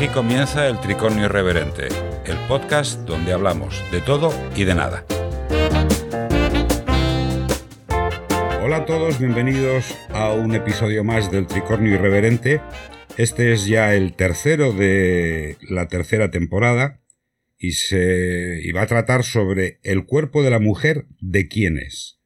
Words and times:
Aquí 0.00 0.08
comienza 0.08 0.66
el 0.66 0.80
Tricornio 0.80 1.26
Irreverente, 1.26 1.88
el 2.24 2.38
podcast 2.48 3.00
donde 3.00 3.34
hablamos 3.34 3.84
de 3.92 4.00
todo 4.00 4.32
y 4.56 4.64
de 4.64 4.74
nada. 4.74 5.04
Hola 8.64 8.76
a 8.78 8.84
todos, 8.86 9.18
bienvenidos 9.18 9.94
a 10.08 10.32
un 10.32 10.54
episodio 10.54 11.04
más 11.04 11.30
del 11.30 11.46
Tricornio 11.46 11.96
Irreverente. 11.96 12.62
Este 13.18 13.52
es 13.52 13.66
ya 13.66 13.94
el 13.94 14.14
tercero 14.14 14.72
de 14.72 15.58
la 15.68 15.86
tercera 15.88 16.30
temporada 16.30 17.02
y, 17.58 17.72
se, 17.72 18.58
y 18.62 18.72
va 18.72 18.80
a 18.80 18.86
tratar 18.86 19.22
sobre 19.22 19.80
el 19.82 20.06
cuerpo 20.06 20.42
de 20.42 20.48
la 20.48 20.60
mujer 20.60 21.08
de 21.20 21.46
quién 21.46 21.76
es. 21.76 22.18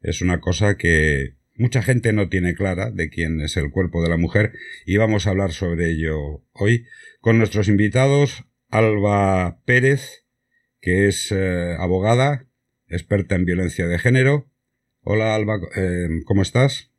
Es 0.00 0.22
una 0.22 0.40
cosa 0.40 0.78
que 0.78 1.34
mucha 1.54 1.82
gente 1.82 2.12
no 2.12 2.28
tiene 2.28 2.54
clara 2.54 2.90
de 2.90 3.10
quién 3.10 3.40
es 3.40 3.56
el 3.56 3.70
cuerpo 3.70 4.02
de 4.02 4.08
la 4.08 4.16
mujer 4.16 4.52
y 4.86 4.96
vamos 4.96 5.26
a 5.26 5.30
hablar 5.30 5.52
sobre 5.52 5.90
ello 5.90 6.44
hoy 6.52 6.86
con 7.20 7.38
nuestros 7.38 7.68
invitados 7.68 8.44
Alba 8.68 9.60
Pérez, 9.64 10.24
que 10.80 11.08
es 11.08 11.32
eh, 11.32 11.74
abogada, 11.78 12.46
experta 12.86 13.34
en 13.34 13.44
violencia 13.44 13.86
de 13.86 13.98
género. 13.98 14.50
Hola 15.02 15.34
Alba, 15.34 15.58
eh, 15.76 16.08
¿cómo 16.24 16.42
estás? 16.42 16.90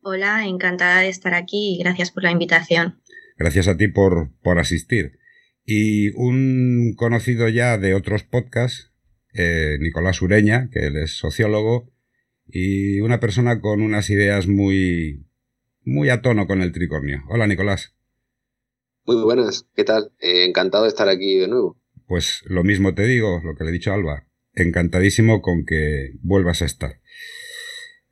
Hola, 0.00 0.46
encantada 0.46 1.00
de 1.00 1.08
estar 1.08 1.34
aquí 1.34 1.74
y 1.74 1.82
gracias 1.82 2.10
por 2.10 2.22
la 2.22 2.30
invitación. 2.30 3.02
Gracias 3.36 3.68
a 3.68 3.76
ti 3.76 3.88
por, 3.88 4.32
por 4.40 4.58
asistir. 4.58 5.18
Y 5.64 6.10
un 6.16 6.94
conocido 6.96 7.48
ya 7.48 7.76
de 7.76 7.94
otros 7.94 8.22
podcasts, 8.24 8.90
eh, 9.34 9.76
Nicolás 9.80 10.22
Ureña, 10.22 10.70
que 10.72 10.86
él 10.86 10.96
es 10.96 11.18
sociólogo, 11.18 11.92
y 12.48 13.00
una 13.00 13.20
persona 13.20 13.60
con 13.60 13.82
unas 13.82 14.10
ideas 14.10 14.48
muy, 14.48 15.26
muy 15.84 16.08
a 16.08 16.22
tono 16.22 16.46
con 16.46 16.62
el 16.62 16.72
tricornio. 16.72 17.22
Hola, 17.28 17.46
Nicolás. 17.46 17.94
Muy 19.04 19.22
buenas, 19.22 19.66
¿qué 19.74 19.84
tal? 19.84 20.12
Eh, 20.20 20.44
encantado 20.44 20.84
de 20.84 20.90
estar 20.90 21.08
aquí 21.08 21.38
de 21.38 21.48
nuevo. 21.48 21.78
Pues 22.06 22.42
lo 22.46 22.64
mismo 22.64 22.94
te 22.94 23.06
digo, 23.06 23.40
lo 23.44 23.54
que 23.54 23.64
le 23.64 23.70
he 23.70 23.72
dicho 23.72 23.90
a 23.90 23.94
Alba. 23.94 24.26
Encantadísimo 24.54 25.42
con 25.42 25.64
que 25.64 26.12
vuelvas 26.22 26.62
a 26.62 26.66
estar. 26.66 27.00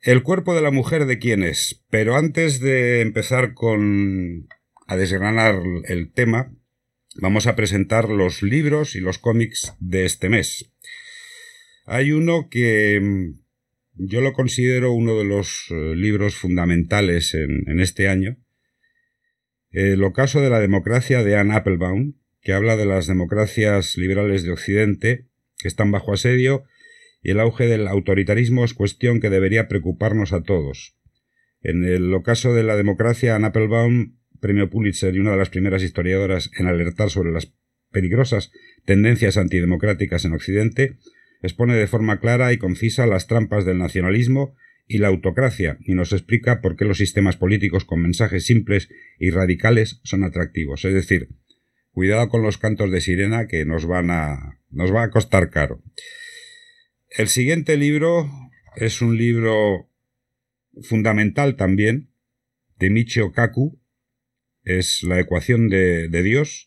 El 0.01 0.23
cuerpo 0.23 0.55
de 0.55 0.61
la 0.61 0.71
mujer 0.71 1.05
de 1.05 1.19
quién 1.19 1.43
es. 1.43 1.83
Pero 1.89 2.15
antes 2.15 2.59
de 2.59 3.01
empezar 3.01 3.53
con 3.53 4.47
a 4.87 4.95
desgranar 4.95 5.61
el 5.85 6.13
tema, 6.13 6.53
vamos 7.19 7.47
a 7.47 7.55
presentar 7.55 8.09
los 8.09 8.41
libros 8.41 8.95
y 8.95 9.01
los 9.01 9.17
cómics 9.17 9.73
de 9.79 10.05
este 10.05 10.29
mes. 10.29 10.71
Hay 11.85 12.11
uno 12.11 12.47
que 12.49 13.33
yo 13.97 14.21
lo 14.21 14.33
considero 14.33 14.91
uno 14.91 15.17
de 15.17 15.25
los 15.25 15.65
eh, 15.69 15.95
libros 15.95 16.35
fundamentales 16.35 17.33
en, 17.33 17.79
este 17.79 18.07
año. 18.07 18.37
El 19.71 20.03
ocaso 20.03 20.41
de 20.41 20.49
la 20.49 20.59
democracia 20.59 21.23
de 21.23 21.35
Anne 21.35 21.55
Applebaum, 21.55 22.13
que 22.41 22.53
habla 22.53 22.77
de 22.77 22.85
las 22.85 23.07
democracias 23.07 23.97
liberales 23.97 24.43
de 24.43 24.51
Occidente, 24.51 25.27
que 25.59 25.67
están 25.67 25.91
bajo 25.91 26.13
asedio, 26.13 26.63
y 27.21 27.31
el 27.31 27.39
auge 27.39 27.67
del 27.67 27.87
autoritarismo 27.87 28.63
es 28.63 28.73
cuestión 28.73 29.19
que 29.19 29.29
debería 29.29 29.67
preocuparnos 29.67 30.31
a 30.31 30.43
todos. 30.43 30.95
En 31.61 31.83
el 31.83 32.13
ocaso 32.13 32.53
de 32.53 32.63
la 32.63 32.77
democracia, 32.77 33.35
Anne 33.35 33.47
Applebaum, 33.47 34.17
premio 34.39 34.69
Pulitzer 34.69 35.15
y 35.15 35.19
una 35.19 35.31
de 35.31 35.37
las 35.37 35.49
primeras 35.49 35.81
historiadoras 35.83 36.51
en 36.57 36.67
alertar 36.67 37.09
sobre 37.09 37.31
las 37.31 37.53
peligrosas 37.91 38.51
tendencias 38.85 39.37
antidemocráticas 39.37 40.23
en 40.25 40.33
Occidente, 40.33 40.97
expone 41.41 41.75
de 41.75 41.87
forma 41.87 42.19
clara 42.19 42.53
y 42.53 42.57
concisa 42.57 43.05
las 43.07 43.27
trampas 43.27 43.65
del 43.65 43.77
nacionalismo 43.77 44.55
y 44.87 44.99
la 44.99 45.09
autocracia 45.09 45.77
y 45.81 45.93
nos 45.93 46.13
explica 46.13 46.61
por 46.61 46.75
qué 46.75 46.85
los 46.85 46.97
sistemas 46.97 47.37
políticos 47.37 47.85
con 47.85 48.01
mensajes 48.01 48.45
simples 48.45 48.89
y 49.19 49.29
radicales 49.31 49.99
son 50.03 50.23
atractivos. 50.23 50.85
Es 50.85 50.93
decir, 50.93 51.29
cuidado 51.91 52.29
con 52.29 52.41
los 52.41 52.57
cantos 52.57 52.91
de 52.91 53.01
sirena 53.01 53.47
que 53.47 53.65
nos 53.65 53.85
van 53.85 54.11
a 54.11 54.59
nos 54.69 54.93
va 54.93 55.03
a 55.03 55.09
costar 55.09 55.49
caro. 55.49 55.81
El 57.09 57.27
siguiente 57.27 57.77
libro 57.77 58.29
es 58.75 59.01
un 59.01 59.17
libro 59.17 59.89
fundamental 60.81 61.55
también 61.55 62.11
de 62.77 62.89
Michio 62.89 63.31
Kaku, 63.31 63.81
es 64.63 65.03
La 65.03 65.19
ecuación 65.19 65.69
de, 65.69 66.09
de 66.09 66.23
Dios, 66.23 66.66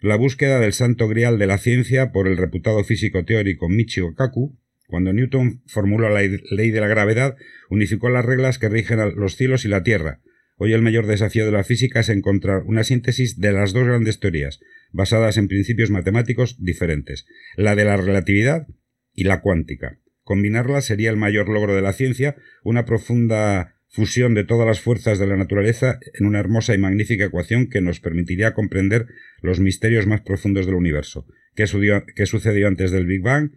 la 0.00 0.16
búsqueda 0.16 0.58
del 0.58 0.72
santo 0.72 1.08
grial 1.08 1.38
de 1.38 1.46
la 1.46 1.58
ciencia 1.58 2.10
por 2.10 2.26
el 2.26 2.38
reputado 2.38 2.82
físico 2.84 3.24
teórico 3.24 3.68
Michio 3.68 4.14
Kaku, 4.14 4.58
cuando 4.86 5.12
Newton 5.12 5.62
formuló 5.66 6.08
la 6.08 6.22
ley 6.22 6.70
de 6.70 6.80
la 6.80 6.88
gravedad, 6.88 7.36
unificó 7.68 8.08
las 8.08 8.24
reglas 8.24 8.58
que 8.58 8.68
rigen 8.68 8.98
los 9.14 9.36
cielos 9.36 9.64
y 9.64 9.68
la 9.68 9.82
Tierra. 9.82 10.20
Hoy 10.56 10.72
el 10.72 10.82
mayor 10.82 11.06
desafío 11.06 11.46
de 11.46 11.52
la 11.52 11.64
física 11.64 12.00
es 12.00 12.08
encontrar 12.08 12.62
una 12.64 12.82
síntesis 12.82 13.38
de 13.38 13.52
las 13.52 13.72
dos 13.72 13.84
grandes 13.86 14.20
teorías, 14.20 14.60
basadas 14.90 15.36
en 15.36 15.48
principios 15.48 15.90
matemáticos 15.90 16.56
diferentes, 16.62 17.26
la 17.56 17.76
de 17.76 17.84
la 17.84 17.96
relatividad 17.96 18.66
y 19.14 19.24
la 19.24 19.40
cuántica. 19.40 19.98
Combinarlas 20.22 20.86
sería 20.86 21.10
el 21.10 21.16
mayor 21.16 21.48
logro 21.48 21.74
de 21.74 21.82
la 21.82 21.92
ciencia, 21.92 22.36
una 22.62 22.84
profunda 22.84 23.79
fusión 23.90 24.34
de 24.34 24.44
todas 24.44 24.66
las 24.66 24.80
fuerzas 24.80 25.18
de 25.18 25.26
la 25.26 25.36
naturaleza 25.36 25.98
en 26.14 26.26
una 26.26 26.38
hermosa 26.38 26.74
y 26.74 26.78
magnífica 26.78 27.24
ecuación 27.24 27.68
que 27.68 27.80
nos 27.80 28.00
permitiría 28.00 28.54
comprender 28.54 29.06
los 29.42 29.58
misterios 29.58 30.06
más 30.06 30.20
profundos 30.20 30.66
del 30.66 30.76
universo. 30.76 31.26
¿Qué, 31.54 31.66
sucedió 31.66 32.68
antes 32.68 32.92
del 32.92 33.06
Big 33.06 33.20
Bang? 33.20 33.50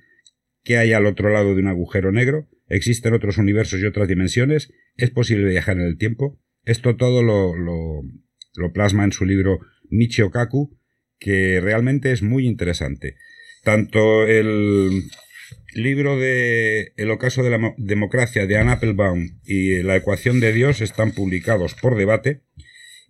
¿Qué 0.63 0.77
hay 0.77 0.93
al 0.93 1.05
otro 1.05 1.29
lado 1.29 1.53
de 1.53 1.61
un 1.61 1.67
agujero 1.67 2.11
negro? 2.11 2.49
¿Existen 2.67 3.13
otros 3.13 3.37
universos 3.37 3.79
y 3.79 3.85
otras 3.85 4.07
dimensiones? 4.07 4.73
¿Es 4.95 5.11
posible 5.11 5.49
viajar 5.49 5.77
en 5.77 5.83
el 5.83 5.97
tiempo? 5.97 6.41
Esto 6.63 6.95
todo 6.95 7.21
lo, 7.21 8.71
plasma 8.73 9.03
en 9.03 9.11
su 9.11 9.25
libro 9.25 9.59
Michio 9.89 10.31
Kaku, 10.31 10.75
que 11.19 11.59
realmente 11.61 12.11
es 12.11 12.23
muy 12.23 12.47
interesante. 12.47 13.17
Tanto 13.63 14.25
el, 14.25 15.03
libro 15.73 16.17
de 16.17 16.93
El 16.97 17.11
ocaso 17.11 17.43
de 17.43 17.49
la 17.49 17.73
democracia 17.77 18.47
de 18.47 18.57
Anne 18.57 18.71
Applebaum 18.71 19.39
y 19.45 19.81
La 19.83 19.95
ecuación 19.95 20.39
de 20.39 20.53
Dios 20.53 20.81
están 20.81 21.11
publicados 21.11 21.75
por 21.75 21.95
debate 21.95 22.41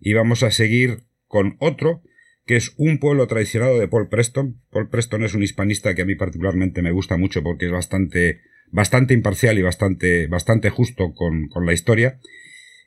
y 0.00 0.12
vamos 0.12 0.42
a 0.42 0.50
seguir 0.50 1.04
con 1.26 1.56
otro 1.58 2.02
que 2.46 2.56
es 2.56 2.74
Un 2.76 2.98
pueblo 2.98 3.26
traicionado 3.26 3.78
de 3.78 3.88
Paul 3.88 4.08
Preston. 4.08 4.60
Paul 4.70 4.90
Preston 4.90 5.24
es 5.24 5.34
un 5.34 5.42
hispanista 5.42 5.94
que 5.94 6.02
a 6.02 6.04
mí 6.04 6.14
particularmente 6.14 6.82
me 6.82 6.92
gusta 6.92 7.16
mucho 7.16 7.42
porque 7.42 7.66
es 7.66 7.72
bastante, 7.72 8.40
bastante 8.70 9.14
imparcial 9.14 9.58
y 9.58 9.62
bastante, 9.62 10.26
bastante 10.26 10.68
justo 10.70 11.14
con, 11.14 11.48
con 11.48 11.64
la 11.64 11.72
historia. 11.72 12.20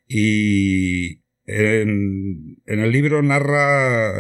Y 0.07 1.23
en, 1.47 2.57
el 2.65 2.91
libro 2.91 3.23
narra 3.23 4.13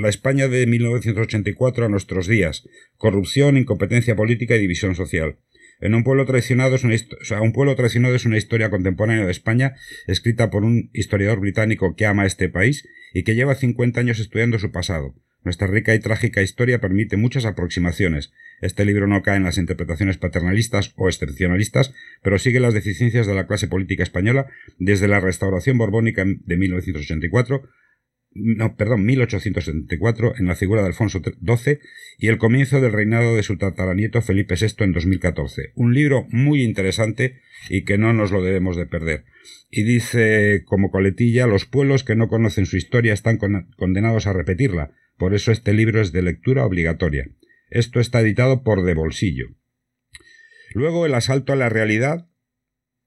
la 0.00 0.08
España 0.08 0.46
de 0.46 0.66
1984 0.66 1.86
a 1.86 1.88
nuestros 1.88 2.26
días, 2.26 2.68
corrupción, 2.98 3.56
incompetencia 3.56 4.14
política 4.14 4.56
y 4.56 4.60
división 4.60 4.94
social. 4.94 5.38
En 5.80 5.94
un 5.94 6.04
pueblo 6.04 6.24
traicionado 6.24 6.76
es 6.76 6.84
una, 6.84 6.96
un 7.40 7.52
pueblo 7.52 7.74
traicionado 7.76 8.14
es 8.14 8.24
una 8.24 8.38
historia 8.38 8.70
contemporánea 8.70 9.24
de 9.24 9.30
España 9.30 9.74
escrita 10.06 10.50
por 10.50 10.64
un 10.64 10.90
historiador 10.92 11.40
británico 11.40 11.96
que 11.96 12.06
ama 12.06 12.26
este 12.26 12.48
país 12.48 12.86
y 13.12 13.24
que 13.24 13.34
lleva 13.34 13.54
50 13.54 14.00
años 14.00 14.18
estudiando 14.18 14.58
su 14.58 14.70
pasado. 14.70 15.14
Nuestra 15.46 15.68
rica 15.68 15.94
y 15.94 16.00
trágica 16.00 16.42
historia 16.42 16.80
permite 16.80 17.16
muchas 17.16 17.44
aproximaciones. 17.44 18.32
Este 18.60 18.84
libro 18.84 19.06
no 19.06 19.22
cae 19.22 19.36
en 19.36 19.44
las 19.44 19.58
interpretaciones 19.58 20.18
paternalistas 20.18 20.92
o 20.96 21.06
excepcionalistas, 21.06 21.94
pero 22.20 22.40
sigue 22.40 22.58
las 22.58 22.74
deficiencias 22.74 23.28
de 23.28 23.34
la 23.36 23.46
clase 23.46 23.68
política 23.68 24.02
española 24.02 24.48
desde 24.80 25.06
la 25.06 25.20
restauración 25.20 25.78
borbónica 25.78 26.24
de 26.26 26.56
1984 26.56 27.62
no, 28.38 28.76
perdón, 28.76 29.04
1874 29.04 30.34
en 30.38 30.46
la 30.46 30.56
figura 30.56 30.82
de 30.82 30.88
Alfonso 30.88 31.20
XII 31.20 31.78
y 32.18 32.28
el 32.28 32.38
comienzo 32.38 32.80
del 32.80 32.92
reinado 32.92 33.36
de 33.36 33.42
su 33.42 33.56
tataranieto 33.56 34.22
Felipe 34.22 34.54
VI 34.60 34.84
en 34.84 34.92
2014. 34.92 35.72
Un 35.74 35.94
libro 35.94 36.26
muy 36.30 36.62
interesante 36.62 37.40
y 37.68 37.84
que 37.84 37.98
no 37.98 38.12
nos 38.12 38.30
lo 38.30 38.42
debemos 38.42 38.76
de 38.76 38.86
perder. 38.86 39.24
Y 39.70 39.82
dice 39.82 40.62
como 40.64 40.90
coletilla, 40.90 41.46
los 41.46 41.66
pueblos 41.66 42.04
que 42.04 42.16
no 42.16 42.28
conocen 42.28 42.66
su 42.66 42.76
historia 42.76 43.12
están 43.12 43.38
condenados 43.76 44.26
a 44.26 44.32
repetirla, 44.32 44.92
por 45.16 45.34
eso 45.34 45.52
este 45.52 45.72
libro 45.72 46.00
es 46.00 46.12
de 46.12 46.22
lectura 46.22 46.64
obligatoria. 46.66 47.28
Esto 47.70 48.00
está 48.00 48.20
editado 48.20 48.62
por 48.62 48.84
De 48.84 48.94
Bolsillo. 48.94 49.48
Luego 50.74 51.06
El 51.06 51.14
asalto 51.14 51.52
a 51.52 51.56
la 51.56 51.68
realidad 51.68 52.28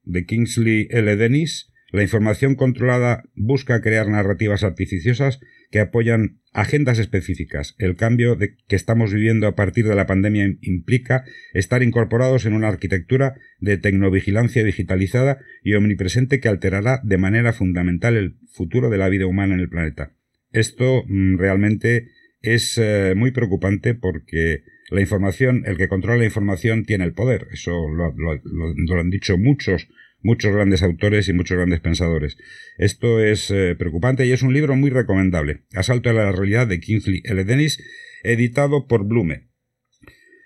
de 0.03 0.25
Kingsley 0.25 0.87
L. 0.89 1.15
Dennis. 1.15 1.71
La 1.91 2.03
información 2.03 2.55
controlada 2.55 3.23
busca 3.35 3.81
crear 3.81 4.07
narrativas 4.07 4.63
artificiosas 4.63 5.39
que 5.71 5.79
apoyan 5.79 6.39
agendas 6.53 6.99
específicas. 6.99 7.75
El 7.77 7.95
cambio 7.95 8.37
que 8.37 8.75
estamos 8.75 9.13
viviendo 9.13 9.47
a 9.47 9.55
partir 9.55 9.87
de 9.87 9.95
la 9.95 10.07
pandemia 10.07 10.55
implica 10.61 11.23
estar 11.53 11.83
incorporados 11.83 12.45
en 12.45 12.53
una 12.53 12.67
arquitectura 12.67 13.35
de 13.59 13.77
tecnovigilancia 13.77 14.63
digitalizada 14.63 15.39
y 15.63 15.73
omnipresente 15.73 16.39
que 16.39 16.49
alterará 16.49 17.01
de 17.03 17.17
manera 17.17 17.53
fundamental 17.53 18.15
el 18.15 18.37
futuro 18.51 18.89
de 18.89 18.97
la 18.97 19.09
vida 19.09 19.25
humana 19.25 19.53
en 19.55 19.59
el 19.59 19.69
planeta. 19.69 20.13
Esto 20.51 21.03
mm, 21.07 21.37
realmente 21.37 22.07
es 22.41 22.77
eh, 22.77 23.13
muy 23.15 23.31
preocupante 23.31 23.93
porque 23.93 24.63
la 24.89 25.01
información, 25.01 25.63
el 25.65 25.77
que 25.77 25.87
controla 25.87 26.19
la 26.19 26.25
información 26.25 26.83
tiene 26.83 27.05
el 27.05 27.13
poder. 27.13 27.47
Eso 27.51 27.87
lo, 27.89 28.99
han 28.99 29.09
dicho 29.09 29.37
muchos, 29.37 29.87
muchos 30.21 30.53
grandes 30.53 30.83
autores 30.83 31.29
y 31.29 31.33
muchos 31.33 31.57
grandes 31.57 31.79
pensadores. 31.79 32.37
Esto 32.77 33.19
es 33.23 33.51
eh, 33.51 33.75
preocupante 33.77 34.25
y 34.25 34.31
es 34.31 34.41
un 34.41 34.53
libro 34.53 34.75
muy 34.75 34.89
recomendable. 34.89 35.63
Asalto 35.73 36.09
a 36.09 36.13
la 36.13 36.31
realidad 36.31 36.67
de 36.67 36.79
Kingsley 36.79 37.21
L. 37.25 37.43
Dennis, 37.43 37.83
editado 38.23 38.87
por 38.87 39.05
Blume. 39.05 39.47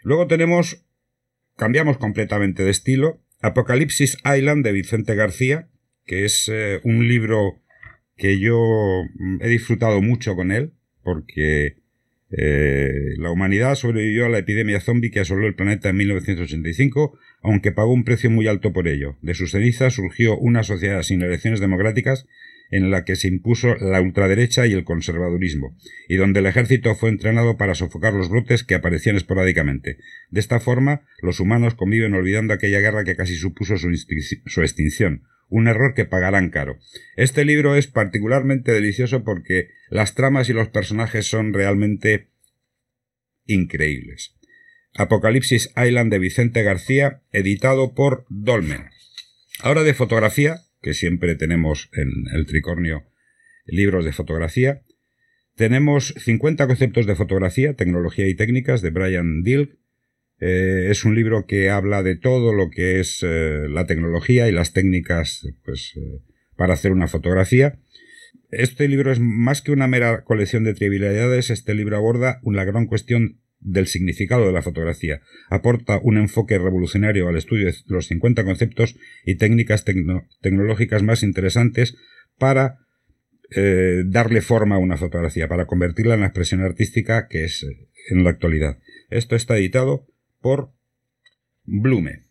Luego 0.03 0.27
tenemos, 0.27 0.85
cambiamos 1.55 1.97
completamente 1.97 2.63
de 2.63 2.71
estilo, 2.71 3.21
Apocalipsis 3.41 4.17
Island 4.25 4.63
de 4.63 4.71
Vicente 4.71 5.15
García, 5.15 5.69
que 6.05 6.25
es 6.25 6.49
eh, 6.51 6.79
un 6.83 7.07
libro 7.07 7.61
que 8.15 8.39
yo 8.39 8.57
mm, 9.15 9.41
he 9.41 9.47
disfrutado 9.49 10.01
mucho 10.01 10.35
con 10.35 10.51
él, 10.51 10.73
porque 11.03 11.77
eh, 12.35 13.15
la 13.17 13.31
humanidad 13.31 13.75
sobrevivió 13.75 14.25
a 14.25 14.29
la 14.29 14.39
epidemia 14.39 14.79
zombie 14.79 15.11
que 15.11 15.19
asoló 15.19 15.45
el 15.45 15.55
planeta 15.55 15.89
en 15.89 15.97
1985, 15.97 17.17
aunque 17.43 17.71
pagó 17.71 17.93
un 17.93 18.05
precio 18.05 18.31
muy 18.31 18.47
alto 18.47 18.73
por 18.73 18.87
ello. 18.87 19.17
De 19.21 19.33
sus 19.33 19.51
cenizas 19.51 19.93
surgió 19.93 20.37
una 20.37 20.63
sociedad 20.63 21.03
sin 21.03 21.21
elecciones 21.21 21.59
democráticas 21.59 22.25
en 22.71 22.89
la 22.89 23.05
que 23.05 23.15
se 23.15 23.27
impuso 23.27 23.75
la 23.75 24.01
ultraderecha 24.01 24.65
y 24.65 24.73
el 24.73 24.83
conservadurismo, 24.83 25.77
y 26.07 26.15
donde 26.15 26.39
el 26.39 26.47
ejército 26.47 26.95
fue 26.95 27.09
entrenado 27.09 27.55
para 27.55 27.75
sofocar 27.75 28.13
los 28.13 28.29
brotes 28.29 28.63
que 28.63 28.73
aparecían 28.73 29.15
esporádicamente. 29.15 29.97
De 30.31 30.39
esta 30.39 30.59
forma, 30.59 31.01
los 31.21 31.39
humanos 31.39 31.75
conviven 31.75 32.15
olvidando 32.15 32.53
aquella 32.53 32.79
guerra 32.79 33.03
que 33.03 33.15
casi 33.15 33.35
supuso 33.35 33.77
su, 33.77 33.93
su 34.47 34.61
extinción, 34.61 35.23
un 35.49 35.67
error 35.67 35.93
que 35.93 36.05
pagarán 36.05 36.49
caro. 36.49 36.79
Este 37.15 37.45
libro 37.45 37.75
es 37.75 37.85
particularmente 37.85 38.71
delicioso 38.71 39.23
porque 39.23 39.69
las 39.89 40.15
tramas 40.15 40.49
y 40.49 40.53
los 40.53 40.69
personajes 40.69 41.27
son 41.27 41.53
realmente 41.53 42.29
increíbles. 43.45 44.35
Apocalipsis 44.95 45.73
Island 45.75 46.11
de 46.11 46.19
Vicente 46.19 46.63
García, 46.63 47.21
editado 47.31 47.93
por 47.93 48.25
Dolmen. 48.29 48.89
Ahora 49.61 49.83
de 49.83 49.93
fotografía, 49.93 50.61
que 50.81 50.93
siempre 50.93 51.35
tenemos 51.35 51.89
en 51.93 52.09
el 52.33 52.45
tricornio 52.45 53.03
libros 53.65 54.05
de 54.05 54.13
fotografía, 54.13 54.83
tenemos 55.55 56.13
50 56.17 56.67
conceptos 56.67 57.05
de 57.05 57.15
fotografía, 57.15 57.75
tecnología 57.75 58.27
y 58.27 58.35
técnicas 58.35 58.81
de 58.81 58.89
Brian 58.89 59.43
Dilk, 59.43 59.77
eh, 60.39 60.87
es 60.89 61.05
un 61.05 61.15
libro 61.15 61.45
que 61.45 61.69
habla 61.69 62.03
de 62.03 62.17
todo 62.17 62.53
lo 62.53 62.69
que 62.69 62.99
es 62.99 63.19
eh, 63.23 63.67
la 63.69 63.85
tecnología 63.85 64.49
y 64.49 64.51
las 64.51 64.73
técnicas 64.73 65.47
pues, 65.63 65.93
eh, 65.95 66.21
para 66.57 66.73
hacer 66.73 66.91
una 66.91 67.07
fotografía. 67.07 67.79
Este 68.49 68.87
libro 68.87 69.11
es 69.11 69.19
más 69.21 69.61
que 69.61 69.71
una 69.71 69.87
mera 69.87 70.23
colección 70.23 70.63
de 70.63 70.73
trivialidades, 70.73 71.49
este 71.49 71.73
libro 71.73 71.95
aborda 71.95 72.39
una 72.43 72.65
gran 72.65 72.87
cuestión 72.87 73.39
del 73.63 73.87
significado 73.87 74.45
de 74.45 74.53
la 74.53 74.61
fotografía. 74.61 75.21
Aporta 75.49 75.99
un 76.03 76.17
enfoque 76.17 76.57
revolucionario 76.57 77.27
al 77.27 77.37
estudio 77.37 77.67
de 77.67 77.75
los 77.87 78.07
50 78.07 78.43
conceptos 78.43 78.95
y 79.25 79.35
técnicas 79.35 79.85
tecnológicas 79.85 81.03
más 81.03 81.23
interesantes 81.23 81.95
para 82.37 82.79
darle 84.05 84.41
forma 84.41 84.77
a 84.77 84.79
una 84.79 84.97
fotografía, 84.97 85.47
para 85.47 85.67
convertirla 85.67 86.15
en 86.15 86.21
la 86.21 86.25
expresión 86.27 86.61
artística 86.61 87.27
que 87.27 87.43
es 87.45 87.63
en 88.09 88.23
la 88.23 88.31
actualidad. 88.31 88.79
Esto 89.11 89.35
está 89.35 89.57
editado 89.57 90.07
por 90.41 90.71
Blume. 91.63 92.23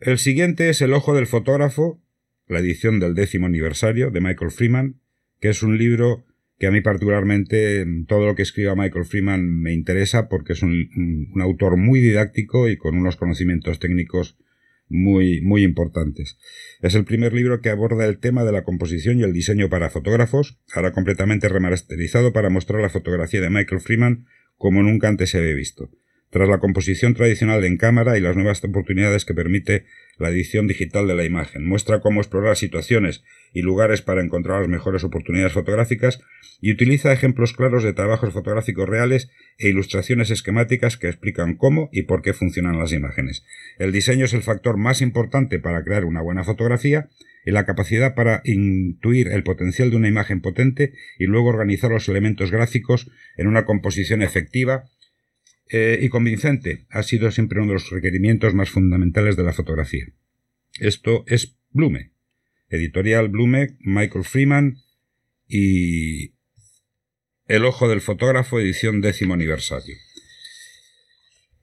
El 0.00 0.18
siguiente 0.18 0.68
es 0.68 0.82
El 0.82 0.94
ojo 0.94 1.14
del 1.14 1.26
fotógrafo, 1.26 2.02
la 2.48 2.58
edición 2.58 2.98
del 2.98 3.14
décimo 3.14 3.46
aniversario 3.46 4.10
de 4.10 4.20
Michael 4.20 4.50
Freeman, 4.50 5.00
que 5.40 5.50
es 5.50 5.62
un 5.62 5.78
libro 5.78 6.24
que 6.60 6.66
a 6.66 6.70
mí 6.70 6.82
particularmente 6.82 7.86
todo 8.06 8.26
lo 8.26 8.34
que 8.34 8.42
escriba 8.42 8.76
Michael 8.76 9.06
Freeman 9.06 9.62
me 9.62 9.72
interesa 9.72 10.28
porque 10.28 10.52
es 10.52 10.62
un, 10.62 11.32
autor 11.40 11.78
muy 11.78 12.00
didáctico 12.00 12.68
y 12.68 12.76
con 12.76 12.98
unos 12.98 13.16
conocimientos 13.16 13.78
técnicos 13.78 14.36
muy, 14.86 15.40
muy 15.40 15.64
importantes. 15.64 16.36
Es 16.82 16.94
el 16.94 17.06
primer 17.06 17.32
libro 17.32 17.62
que 17.62 17.70
aborda 17.70 18.04
el 18.04 18.18
tema 18.18 18.44
de 18.44 18.52
la 18.52 18.62
composición 18.62 19.18
y 19.18 19.22
el 19.22 19.32
diseño 19.32 19.70
para 19.70 19.88
fotógrafos, 19.88 20.60
ahora 20.74 20.92
completamente 20.92 21.48
remasterizado 21.48 22.34
para 22.34 22.50
mostrar 22.50 22.82
la 22.82 22.90
fotografía 22.90 23.40
de 23.40 23.48
Michael 23.48 23.80
Freeman 23.80 24.26
como 24.58 24.82
nunca 24.82 25.08
antes 25.08 25.30
se 25.30 25.38
había 25.38 25.54
visto 25.54 25.90
tras 26.30 26.48
la 26.48 26.58
composición 26.58 27.14
tradicional 27.14 27.64
en 27.64 27.76
cámara 27.76 28.16
y 28.16 28.20
las 28.20 28.36
nuevas 28.36 28.62
oportunidades 28.64 29.24
que 29.24 29.34
permite 29.34 29.84
la 30.20 30.28
edición 30.28 30.68
digital 30.68 31.08
de 31.08 31.14
la 31.14 31.24
imagen. 31.24 31.66
Muestra 31.66 32.00
cómo 32.00 32.20
explorar 32.20 32.56
situaciones 32.56 33.24
y 33.52 33.62
lugares 33.62 34.02
para 34.02 34.22
encontrar 34.22 34.60
las 34.60 34.68
mejores 34.68 35.02
oportunidades 35.02 35.54
fotográficas 35.54 36.20
y 36.60 36.70
utiliza 36.70 37.12
ejemplos 37.12 37.54
claros 37.54 37.82
de 37.82 37.94
trabajos 37.94 38.32
fotográficos 38.32 38.88
reales 38.88 39.30
e 39.58 39.68
ilustraciones 39.68 40.30
esquemáticas 40.30 40.98
que 40.98 41.08
explican 41.08 41.56
cómo 41.56 41.88
y 41.90 42.02
por 42.02 42.20
qué 42.20 42.34
funcionan 42.34 42.78
las 42.78 42.92
imágenes. 42.92 43.44
El 43.78 43.92
diseño 43.92 44.26
es 44.26 44.34
el 44.34 44.42
factor 44.42 44.76
más 44.76 45.00
importante 45.00 45.58
para 45.58 45.82
crear 45.82 46.04
una 46.04 46.20
buena 46.20 46.44
fotografía 46.44 47.08
y 47.46 47.52
la 47.52 47.64
capacidad 47.64 48.14
para 48.14 48.42
intuir 48.44 49.28
el 49.28 49.42
potencial 49.42 49.90
de 49.90 49.96
una 49.96 50.08
imagen 50.08 50.42
potente 50.42 50.92
y 51.18 51.24
luego 51.24 51.48
organizar 51.48 51.90
los 51.90 52.08
elementos 52.10 52.50
gráficos 52.50 53.10
en 53.38 53.46
una 53.46 53.64
composición 53.64 54.20
efectiva 54.20 54.84
eh, 55.72 55.98
y 56.02 56.08
convincente 56.08 56.86
ha 56.90 57.02
sido 57.02 57.30
siempre 57.30 57.60
uno 57.60 57.68
de 57.68 57.74
los 57.74 57.90
requerimientos 57.90 58.54
más 58.54 58.70
fundamentales 58.70 59.36
de 59.36 59.44
la 59.44 59.52
fotografía. 59.52 60.06
Esto 60.80 61.24
es 61.26 61.56
Blume, 61.70 62.12
editorial 62.68 63.28
Blume, 63.28 63.76
Michael 63.80 64.24
Freeman 64.24 64.78
y 65.46 66.34
El 67.46 67.64
ojo 67.64 67.88
del 67.88 68.00
fotógrafo, 68.00 68.60
edición 68.60 69.00
décimo 69.00 69.34
aniversario. 69.34 69.96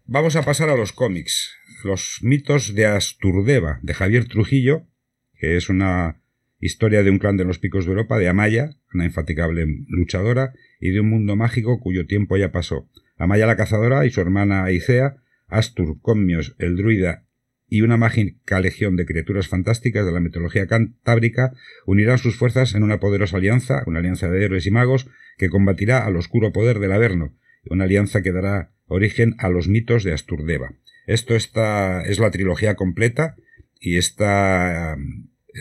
Vamos 0.06 0.38
a 0.38 0.44
pasar 0.44 0.70
a 0.70 0.78
los 0.78 0.94
cómics. 0.94 1.54
Los 1.84 2.20
mitos 2.22 2.76
de 2.76 2.86
Asturdeva, 2.86 3.80
de 3.84 3.94
Javier 3.94 4.26
Trujillo, 4.26 4.88
que 5.36 5.58
es 5.58 5.70
una 5.70 6.22
historia 6.60 7.04
de 7.04 7.12
un 7.12 7.20
clan 7.20 7.38
de 7.38 7.46
los 7.46 7.60
picos 7.60 7.86
de 7.86 7.92
Europa, 7.92 8.18
de 8.18 8.28
Amaya, 8.28 8.72
una 8.94 9.06
infatigable 9.06 9.66
luchadora, 9.88 10.54
y 10.80 10.92
de 10.92 11.00
un 11.00 11.10
mundo 11.10 11.36
mágico 11.36 11.80
cuyo 11.80 12.06
tiempo 12.06 12.38
ya 12.38 12.52
pasó. 12.52 12.90
Amaya 13.18 13.48
la 13.48 13.58
cazadora 13.58 14.06
y 14.06 14.12
su 14.12 14.22
hermana 14.22 14.64
Aicea, 14.64 15.18
Astur, 15.48 16.02
Commios, 16.02 16.56
el 16.60 16.76
druida 16.76 17.24
y 17.70 17.82
una 17.82 17.98
mágica 17.98 18.60
legión 18.60 18.96
de 18.96 19.06
criaturas 19.06 19.48
fantásticas 19.48 20.06
de 20.06 20.12
la 20.12 20.20
mitología 20.20 20.68
cantábrica 20.68 21.54
unirán 21.86 22.18
sus 22.18 22.38
fuerzas 22.38 22.76
en 22.76 22.84
una 22.84 23.00
poderosa 23.00 23.38
alianza, 23.38 23.84
una 23.86 24.00
alianza 24.00 24.30
de 24.30 24.44
héroes 24.44 24.66
y 24.66 24.72
magos, 24.72 25.10
que 25.38 25.50
combatirá 25.50 26.06
al 26.06 26.16
oscuro 26.16 26.54
poder 26.54 26.80
del 26.80 26.94
Averno, 26.94 27.36
una 27.70 27.84
alianza 27.84 28.22
que 28.22 28.32
dará 28.32 28.72
origen 28.86 29.36
a 29.38 29.50
los 29.50 29.68
mitos 29.68 30.04
de 30.04 30.14
Asturdeva. 30.14 30.74
Esto 31.08 31.36
está, 31.36 32.04
es 32.04 32.20
la 32.20 32.32
trilogía 32.32 32.76
completa 32.76 33.36
y 33.80 33.98
está 33.98 34.98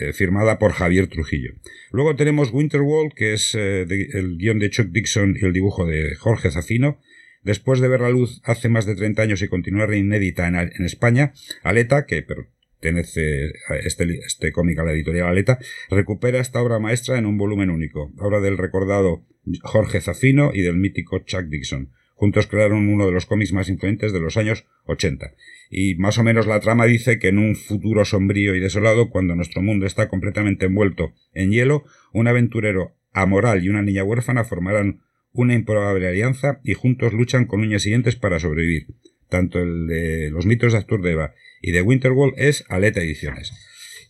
eh, 0.01 0.13
firmada 0.13 0.59
por 0.59 0.71
Javier 0.71 1.07
Trujillo. 1.07 1.53
Luego 1.91 2.15
tenemos 2.15 2.51
Winterwall, 2.51 3.13
que 3.15 3.33
es 3.33 3.55
eh, 3.55 3.81
el 3.81 4.37
guion 4.37 4.59
de 4.59 4.69
Chuck 4.69 4.87
Dixon 4.87 5.35
y 5.39 5.45
el 5.45 5.53
dibujo 5.53 5.85
de 5.85 6.15
Jorge 6.15 6.51
Zafino, 6.51 6.99
Después 7.47 7.79
de 7.79 7.87
ver 7.87 8.01
la 8.01 8.09
luz 8.09 8.41
hace 8.43 8.67
más 8.67 8.85
de 8.85 8.93
30 8.93 9.21
años 9.21 9.41
y 9.41 9.47
continuar 9.47 9.93
inédita 9.93 10.49
en, 10.49 10.83
España, 10.83 11.31
Aleta, 11.63 12.05
que 12.05 12.21
pertenece 12.21 13.53
a 13.69 13.77
este, 13.77 14.03
este 14.25 14.51
cómic 14.51 14.77
a 14.79 14.83
la 14.83 14.91
editorial 14.91 15.29
Aleta, 15.29 15.57
recupera 15.89 16.41
esta 16.41 16.61
obra 16.61 16.79
maestra 16.79 17.17
en 17.17 17.25
un 17.25 17.37
volumen 17.37 17.69
único, 17.69 18.11
obra 18.19 18.41
del 18.41 18.57
recordado 18.57 19.25
Jorge 19.61 20.01
Zafino 20.01 20.51
y 20.53 20.61
del 20.61 20.75
mítico 20.75 21.19
Chuck 21.19 21.45
Dixon. 21.45 21.93
Juntos 22.17 22.47
crearon 22.47 22.89
uno 22.89 23.05
de 23.05 23.11
los 23.11 23.27
cómics 23.27 23.53
más 23.53 23.69
influentes 23.69 24.11
de 24.11 24.19
los 24.19 24.37
años 24.37 24.65
80. 24.85 25.35
Y 25.69 25.93
más 25.95 26.17
o 26.17 26.23
menos 26.23 26.47
la 26.47 26.59
trama 26.59 26.85
dice 26.85 27.19
que 27.19 27.27
en 27.27 27.37
un 27.37 27.55
futuro 27.55 28.05
sombrío 28.05 28.55
y 28.55 28.59
desolado, 28.59 29.11
cuando 29.11 29.35
nuestro 29.35 29.61
mundo 29.61 29.85
está 29.85 30.09
completamente 30.09 30.65
envuelto 30.65 31.13
en 31.35 31.51
hielo, 31.51 31.85
un 32.13 32.27
aventurero 32.27 32.95
amoral 33.13 33.63
y 33.63 33.69
una 33.69 33.83
niña 33.83 34.03
huérfana 34.03 34.45
formarán 34.45 35.01
una 35.31 35.53
improbable 35.53 36.07
alianza 36.07 36.59
y 36.63 36.73
juntos 36.73 37.13
luchan 37.13 37.45
con 37.45 37.59
uñas 37.61 37.85
y 37.85 37.89
dientes 37.89 38.15
para 38.15 38.39
sobrevivir. 38.39 38.87
Tanto 39.29 39.59
el 39.59 39.85
de 39.85 40.31
los 40.31 40.47
mitos 40.47 40.71
de 40.71 40.79
Astur 40.79 41.03
Deva 41.03 41.35
y 41.61 41.71
de 41.71 41.83
Winterwall 41.83 42.33
es 42.35 42.65
Aleta 42.67 42.99
Ediciones. 42.99 43.53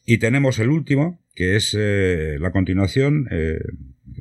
Y 0.06 0.20
tenemos 0.20 0.60
el 0.60 0.70
último, 0.70 1.20
que 1.36 1.58
es 1.58 1.76
eh, 1.78 2.38
la 2.40 2.52
continuación, 2.52 3.28
eh, 3.32 3.60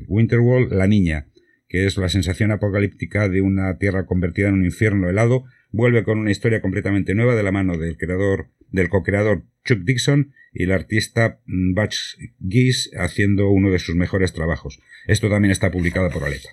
Winterwall, 0.09 0.77
La 0.77 0.89
Niña, 0.89 1.29
que 1.69 1.87
es 1.87 1.97
la 1.97 2.09
sensación 2.09 2.51
apocalíptica 2.53 3.29
de 3.29 3.41
una 3.41 3.77
tierra 3.79 4.07
convertida 4.07 4.49
en 4.49 4.55
un 4.55 4.65
infierno 4.65 5.09
helado, 5.09 5.45
vuelve 5.71 6.05
con 6.05 6.19
una 6.19 6.31
historia 6.31 6.61
completamente 6.61 7.15
nueva 7.15 7.35
de 7.35 7.43
la 7.43 7.53
mano 7.53 7.77
del 7.77 7.97
creador, 7.97 8.49
del 8.71 8.89
co-creador 8.89 9.45
Chuck 9.65 9.81
Dixon 9.81 10.33
y 10.53 10.65
el 10.65 10.73
artista 10.73 11.41
mm, 11.47 11.75
Butch 11.75 12.17
Geese 12.49 12.91
haciendo 12.99 13.51
uno 13.51 13.71
de 13.71 13.79
sus 13.79 13.95
mejores 13.95 14.33
trabajos. 14.33 14.81
Esto 15.07 15.29
también 15.29 15.53
está 15.53 15.71
publicado 15.71 16.11
por 16.11 16.25
Aleta. 16.25 16.49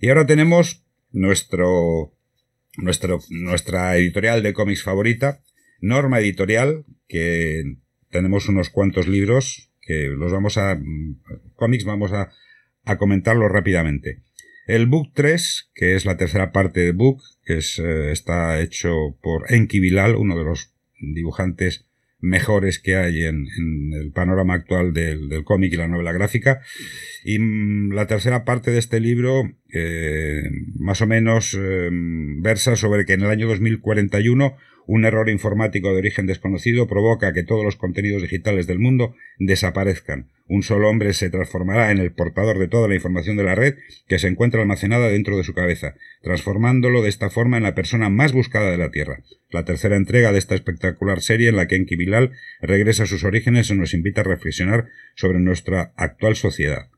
Y 0.00 0.08
ahora 0.08 0.26
tenemos 0.26 0.84
nuestro, 1.12 2.12
nuestro, 2.76 3.20
nuestra 3.30 3.96
editorial 3.96 4.42
de 4.42 4.52
cómics 4.52 4.82
favorita, 4.82 5.40
Norma 5.80 6.20
Editorial, 6.20 6.84
que 7.08 7.76
tenemos 8.10 8.48
unos 8.48 8.70
cuantos 8.70 9.08
libros 9.08 9.72
que 9.80 10.08
los 10.08 10.32
vamos 10.32 10.58
a, 10.58 10.78
cómics 11.54 11.84
vamos 11.84 12.12
a, 12.12 12.30
a 12.84 12.98
comentarlos 12.98 13.50
rápidamente. 13.50 14.22
El 14.68 14.84
Book 14.84 15.12
3, 15.14 15.70
que 15.74 15.94
es 15.94 16.04
la 16.04 16.18
tercera 16.18 16.52
parte 16.52 16.80
de 16.80 16.92
Book, 16.92 17.22
que 17.42 17.56
es, 17.56 17.78
eh, 17.78 18.12
está 18.12 18.60
hecho 18.60 19.16
por 19.22 19.50
Enki 19.50 19.80
Bilal, 19.80 20.14
uno 20.14 20.36
de 20.36 20.44
los 20.44 20.74
dibujantes 21.00 21.86
mejores 22.20 22.78
que 22.78 22.96
hay 22.96 23.24
en, 23.24 23.46
el 23.94 24.12
panorama 24.12 24.52
actual 24.52 24.92
del, 24.92 25.42
cómic 25.44 25.72
y 25.72 25.76
la 25.76 25.88
novela 25.88 26.12
gráfica. 26.12 26.60
Y 27.24 27.38
mm, 27.38 27.94
la 27.94 28.06
tercera 28.06 28.44
parte 28.44 28.70
de 28.70 28.78
este 28.78 29.00
libro, 29.00 29.50
eh, 29.72 30.42
más 30.78 31.00
o 31.00 31.06
menos, 31.06 31.56
eh, 31.58 31.88
versa 31.90 32.76
sobre 32.76 33.06
que 33.06 33.14
en 33.14 33.22
el 33.22 33.30
año 33.30 33.48
2041 33.48 34.54
un 34.88 35.04
error 35.04 35.28
informático 35.28 35.92
de 35.92 35.98
origen 35.98 36.26
desconocido 36.26 36.88
provoca 36.88 37.34
que 37.34 37.42
todos 37.42 37.62
los 37.62 37.76
contenidos 37.76 38.22
digitales 38.22 38.66
del 38.66 38.78
mundo 38.78 39.14
desaparezcan. 39.38 40.30
Un 40.46 40.62
solo 40.62 40.88
hombre 40.88 41.12
se 41.12 41.28
transformará 41.28 41.90
en 41.90 41.98
el 41.98 42.10
portador 42.10 42.58
de 42.58 42.68
toda 42.68 42.88
la 42.88 42.94
información 42.94 43.36
de 43.36 43.44
la 43.44 43.54
red 43.54 43.74
que 44.08 44.18
se 44.18 44.28
encuentra 44.28 44.62
almacenada 44.62 45.10
dentro 45.10 45.36
de 45.36 45.44
su 45.44 45.52
cabeza, 45.52 45.94
transformándolo 46.22 47.02
de 47.02 47.10
esta 47.10 47.28
forma 47.28 47.58
en 47.58 47.64
la 47.64 47.74
persona 47.74 48.08
más 48.08 48.32
buscada 48.32 48.70
de 48.70 48.78
la 48.78 48.90
Tierra. 48.90 49.22
La 49.50 49.66
tercera 49.66 49.94
entrega 49.94 50.32
de 50.32 50.38
esta 50.38 50.54
espectacular 50.54 51.20
serie 51.20 51.50
en 51.50 51.56
la 51.56 51.68
que 51.68 51.76
Enki 51.76 51.96
Bilal 51.96 52.32
regresa 52.62 53.02
a 53.02 53.06
sus 53.06 53.24
orígenes 53.24 53.68
y 53.68 53.74
nos 53.74 53.92
invita 53.92 54.22
a 54.22 54.24
reflexionar 54.24 54.88
sobre 55.16 55.38
nuestra 55.38 55.92
actual 55.96 56.34
sociedad. 56.34 56.88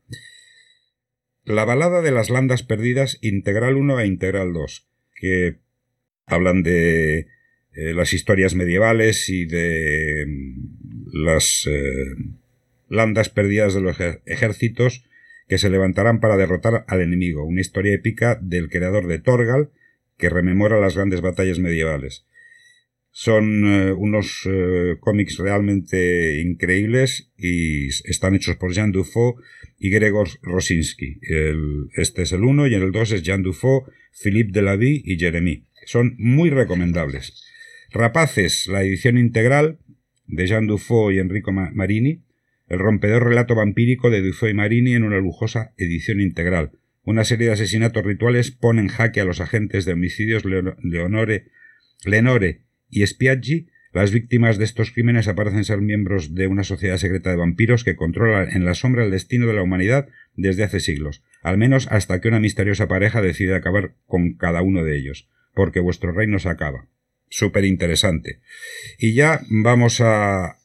La 1.43 1.65
balada 1.65 2.01
de 2.01 2.11
las 2.11 2.29
landas 2.29 2.63
perdidas, 2.63 3.17
integral 3.19 3.75
1 3.75 3.99
e 3.99 4.07
integral 4.07 4.53
2, 4.53 4.87
que 5.13 5.57
hablan 6.25 6.63
de 6.63 7.27
eh, 7.73 7.93
las 7.93 8.11
historias 8.11 8.53
medievales 8.53 9.29
y 9.29 9.45
de 9.45 10.25
mm, 10.27 11.23
las 11.23 11.65
eh, 11.71 12.15
landas 12.89 13.29
perdidas 13.29 13.73
de 13.73 13.79
los 13.79 13.97
ejércitos 14.25 15.05
que 15.47 15.57
se 15.57 15.69
levantarán 15.69 16.19
para 16.19 16.35
derrotar 16.35 16.83
al 16.87 17.01
enemigo, 17.01 17.45
una 17.45 17.61
historia 17.61 17.93
épica 17.93 18.37
del 18.41 18.69
creador 18.69 19.07
de 19.07 19.19
Torgal 19.19 19.69
que 20.17 20.29
rememora 20.29 20.81
las 20.81 20.95
grandes 20.95 21.21
batallas 21.21 21.59
medievales. 21.59 22.25
Son 23.11 23.65
eh, 23.65 23.93
unos 23.93 24.47
cómics 24.99 25.37
realmente 25.37 26.41
increíbles 26.41 27.31
y 27.37 27.87
están 27.87 28.35
hechos 28.35 28.57
por 28.57 28.73
Jean 28.73 28.91
Dufaux 28.91 29.41
y 29.79 29.91
Gregor 29.91 30.27
Rosinski. 30.41 31.19
este 31.95 32.23
es 32.23 32.33
el 32.33 32.43
uno 32.43 32.67
y 32.67 32.75
en 32.75 32.83
el 32.83 32.91
dos 32.91 33.11
es 33.11 33.23
Jean 33.23 33.43
Dufaux, 33.43 33.89
Philippe 34.11 34.51
Delavie 34.51 35.01
y 35.05 35.17
Jeremy. 35.17 35.65
Son 35.85 36.15
muy 36.17 36.49
recomendables. 36.49 37.50
Rapaces, 37.93 38.67
la 38.67 38.83
edición 38.83 39.17
integral 39.17 39.77
de 40.25 40.47
Jean 40.47 40.65
Dufaux 40.65 41.13
y 41.13 41.19
Enrico 41.19 41.51
Marini, 41.51 42.23
el 42.69 42.79
rompedor 42.79 43.25
relato 43.25 43.53
vampírico 43.53 44.09
de 44.09 44.21
Dufaux 44.21 44.49
y 44.49 44.53
Marini 44.53 44.93
en 44.93 45.03
una 45.03 45.17
lujosa 45.17 45.73
edición 45.75 46.21
integral. 46.21 46.71
Una 47.03 47.25
serie 47.25 47.47
de 47.47 47.53
asesinatos 47.53 48.05
rituales 48.05 48.51
pone 48.51 48.79
en 48.79 48.87
jaque 48.87 49.19
a 49.19 49.25
los 49.25 49.41
agentes 49.41 49.83
de 49.83 49.91
homicidios 49.91 50.43
Leonore, 50.45 51.47
Lenore 52.05 52.61
y 52.89 53.05
Spiaggi. 53.05 53.67
Las 53.91 54.13
víctimas 54.13 54.57
de 54.57 54.63
estos 54.63 54.91
crímenes 54.91 55.27
aparecen 55.27 55.65
ser 55.65 55.81
miembros 55.81 56.33
de 56.33 56.47
una 56.47 56.63
sociedad 56.63 56.95
secreta 56.95 57.31
de 57.31 57.35
vampiros 57.35 57.83
que 57.83 57.97
controla 57.97 58.49
en 58.49 58.63
la 58.63 58.73
sombra 58.73 59.03
el 59.03 59.11
destino 59.11 59.47
de 59.47 59.53
la 59.53 59.63
humanidad 59.63 60.07
desde 60.37 60.63
hace 60.63 60.79
siglos, 60.79 61.23
al 61.43 61.57
menos 61.57 61.89
hasta 61.91 62.21
que 62.21 62.29
una 62.29 62.39
misteriosa 62.39 62.87
pareja 62.87 63.21
decide 63.21 63.53
acabar 63.53 63.95
con 64.05 64.35
cada 64.35 64.61
uno 64.61 64.85
de 64.85 64.97
ellos, 64.97 65.29
porque 65.53 65.81
vuestro 65.81 66.13
reino 66.13 66.39
se 66.39 66.47
acaba 66.47 66.87
súper 67.31 67.65
interesante. 67.65 68.41
Y 68.99 69.15
ya 69.15 69.41
vamos 69.49 70.01
a, 70.01 70.57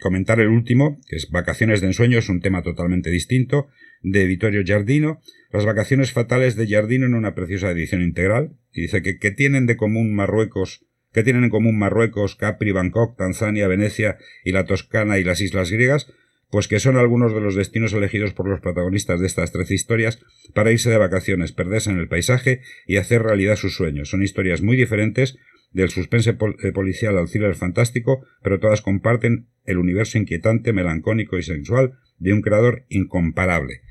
comentar 0.00 0.40
el 0.40 0.48
último, 0.48 0.98
que 1.06 1.16
es 1.16 1.28
Vacaciones 1.30 1.80
de 1.80 1.88
ensueño, 1.88 2.18
es 2.18 2.28
un 2.28 2.40
tema 2.40 2.62
totalmente 2.62 3.10
distinto, 3.10 3.68
de 4.00 4.26
Vittorio 4.26 4.62
Giardino, 4.64 5.20
las 5.52 5.66
vacaciones 5.66 6.12
fatales 6.12 6.56
de 6.56 6.66
Giardino 6.66 7.04
en 7.04 7.14
una 7.14 7.34
preciosa 7.34 7.70
edición 7.70 8.00
integral, 8.00 8.56
y 8.72 8.82
dice 8.82 9.02
que, 9.02 9.30
tienen 9.30 9.66
de 9.66 9.76
común 9.76 10.14
Marruecos, 10.14 10.86
que 11.12 11.22
tienen 11.22 11.44
en 11.44 11.50
común 11.50 11.78
Marruecos, 11.78 12.36
Capri, 12.36 12.72
Bangkok, 12.72 13.18
Tanzania, 13.18 13.68
Venecia 13.68 14.16
y 14.44 14.52
la 14.52 14.64
Toscana 14.64 15.18
y 15.18 15.24
las 15.24 15.40
islas 15.40 15.70
griegas, 15.70 16.06
pues 16.50 16.68
que 16.68 16.80
son 16.80 16.96
algunos 16.96 17.34
de 17.34 17.40
los 17.40 17.54
destinos 17.54 17.92
elegidos 17.92 18.32
por 18.32 18.48
los 18.48 18.60
protagonistas 18.60 19.20
de 19.20 19.26
estas 19.26 19.52
tres 19.52 19.70
historias 19.70 20.20
para 20.54 20.72
irse 20.72 20.88
de 20.88 20.96
vacaciones, 20.96 21.52
perderse 21.52 21.90
en 21.90 21.98
el 21.98 22.08
paisaje 22.08 22.62
y 22.86 22.96
hacer 22.96 23.22
realidad 23.22 23.56
sus 23.56 23.74
sueños. 23.74 24.08
Son 24.08 24.22
historias 24.22 24.62
muy 24.62 24.76
diferentes, 24.76 25.36
del 25.70 25.90
suspense 25.90 26.30
eh, 26.30 26.72
policial 26.72 27.18
al 27.18 27.28
thriller 27.28 27.54
fantástico, 27.54 28.24
pero 28.42 28.58
todas 28.58 28.82
comparten 28.82 29.48
el 29.64 29.78
universo 29.78 30.18
inquietante, 30.18 30.72
melancólico 30.72 31.38
y 31.38 31.42
sensual 31.42 31.98
de 32.18 32.32
un 32.32 32.42
creador 32.42 32.86
incomparable. 32.88 33.82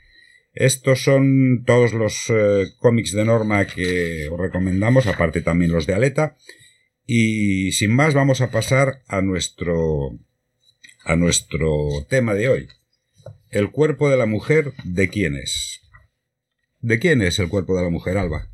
Estos 0.54 1.04
son 1.04 1.64
todos 1.66 1.94
los 1.94 2.30
eh, 2.30 2.66
cómics 2.80 3.12
de 3.12 3.26
Norma 3.26 3.68
que 3.68 4.28
os 4.32 4.40
recomendamos, 4.40 5.06
aparte 5.06 5.42
también 5.42 5.72
los 5.72 5.86
de 5.86 5.94
Aleta. 5.94 6.36
Y 7.06 7.72
sin 7.74 7.96
más 7.96 8.16
vamos 8.16 8.42
a 8.42 8.50
pasar 8.50 9.04
a 9.08 9.22
nuestro 9.22 10.18
a 11.06 11.16
nuestro 11.16 12.06
tema 12.10 12.34
de 12.34 12.50
hoy. 12.50 12.68
El 13.50 13.72
cuerpo 13.72 14.10
de 14.10 14.18
la 14.18 14.26
mujer, 14.26 14.74
¿de 14.84 15.08
quién 15.08 15.36
es? 15.36 15.82
¿De 16.80 17.00
quién 17.00 17.22
es 17.22 17.40
el 17.40 17.48
cuerpo 17.48 17.78
de 17.78 17.84
la 17.84 17.90
mujer, 17.90 18.18
Alba? 18.18 18.50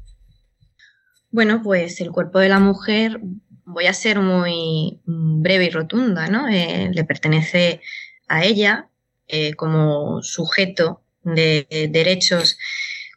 Bueno, 1.33 1.63
pues 1.63 1.99
el 1.99 2.11
cuerpo 2.11 2.37
de 2.37 2.47
la 2.47 2.59
mujer, 2.59 3.19
voy 3.65 3.87
a 3.87 3.93
ser 3.93 4.19
muy 4.19 5.01
breve 5.03 5.65
y 5.65 5.69
rotunda, 5.71 6.27
¿no? 6.27 6.47
Eh, 6.47 6.91
le 6.93 7.03
pertenece 7.05 7.81
a 8.27 8.45
ella 8.45 8.87
eh, 9.27 9.55
como 9.55 10.21
sujeto 10.21 11.01
de 11.23 11.65
derechos 11.89 12.59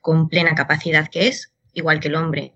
con 0.00 0.30
plena 0.30 0.54
capacidad 0.54 1.08
que 1.08 1.28
es, 1.28 1.52
igual 1.74 2.00
que 2.00 2.08
el 2.08 2.14
hombre. 2.14 2.54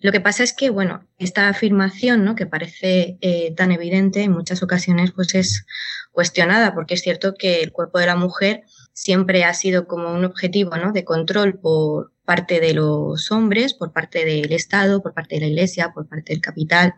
Lo 0.00 0.10
que 0.10 0.20
pasa 0.20 0.42
es 0.42 0.52
que, 0.52 0.68
bueno, 0.68 1.06
esta 1.16 1.48
afirmación, 1.48 2.24
¿no? 2.24 2.34
que 2.34 2.46
parece 2.46 3.18
eh, 3.20 3.54
tan 3.56 3.70
evidente, 3.70 4.24
en 4.24 4.32
muchas 4.32 4.64
ocasiones 4.64 5.12
pues 5.12 5.32
es 5.36 5.64
cuestionada, 6.10 6.74
porque 6.74 6.94
es 6.94 7.02
cierto 7.02 7.34
que 7.38 7.62
el 7.62 7.70
cuerpo 7.70 8.00
de 8.00 8.06
la 8.06 8.16
mujer 8.16 8.64
siempre 8.92 9.44
ha 9.44 9.54
sido 9.54 9.86
como 9.86 10.12
un 10.12 10.24
objetivo 10.24 10.76
¿no? 10.76 10.92
de 10.92 11.04
control 11.04 11.58
por, 11.58 12.12
parte 12.24 12.60
de 12.60 12.74
los 12.74 13.30
hombres, 13.30 13.74
por 13.74 13.92
parte 13.92 14.24
del 14.24 14.52
Estado, 14.52 15.02
por 15.02 15.14
parte 15.14 15.36
de 15.36 15.42
la 15.42 15.46
Iglesia, 15.48 15.92
por 15.92 16.08
parte 16.08 16.32
del 16.32 16.40
capital. 16.40 16.94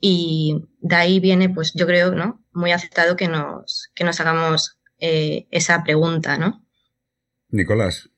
Y 0.00 0.68
de 0.80 0.96
ahí 0.96 1.20
viene, 1.20 1.48
pues 1.48 1.72
yo 1.74 1.86
creo, 1.86 2.12
¿no? 2.12 2.44
Muy 2.52 2.72
aceptado 2.72 3.16
que 3.16 3.28
nos, 3.28 3.90
que 3.94 4.04
nos 4.04 4.20
hagamos 4.20 4.78
eh, 4.98 5.46
esa 5.50 5.82
pregunta, 5.82 6.38
¿no? 6.38 6.64
Nicolás. 7.48 8.08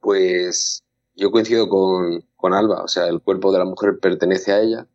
Pues 0.00 0.82
yo 1.14 1.30
coincido 1.30 1.68
con, 1.68 2.22
con, 2.36 2.54
Alba, 2.54 2.82
o 2.82 2.88
sea, 2.88 3.06
el 3.06 3.20
cuerpo 3.20 3.52
de 3.52 3.58
la 3.58 3.64
mujer 3.64 3.98
pertenece 4.00 4.52
a 4.52 4.60
ella, 4.60 4.86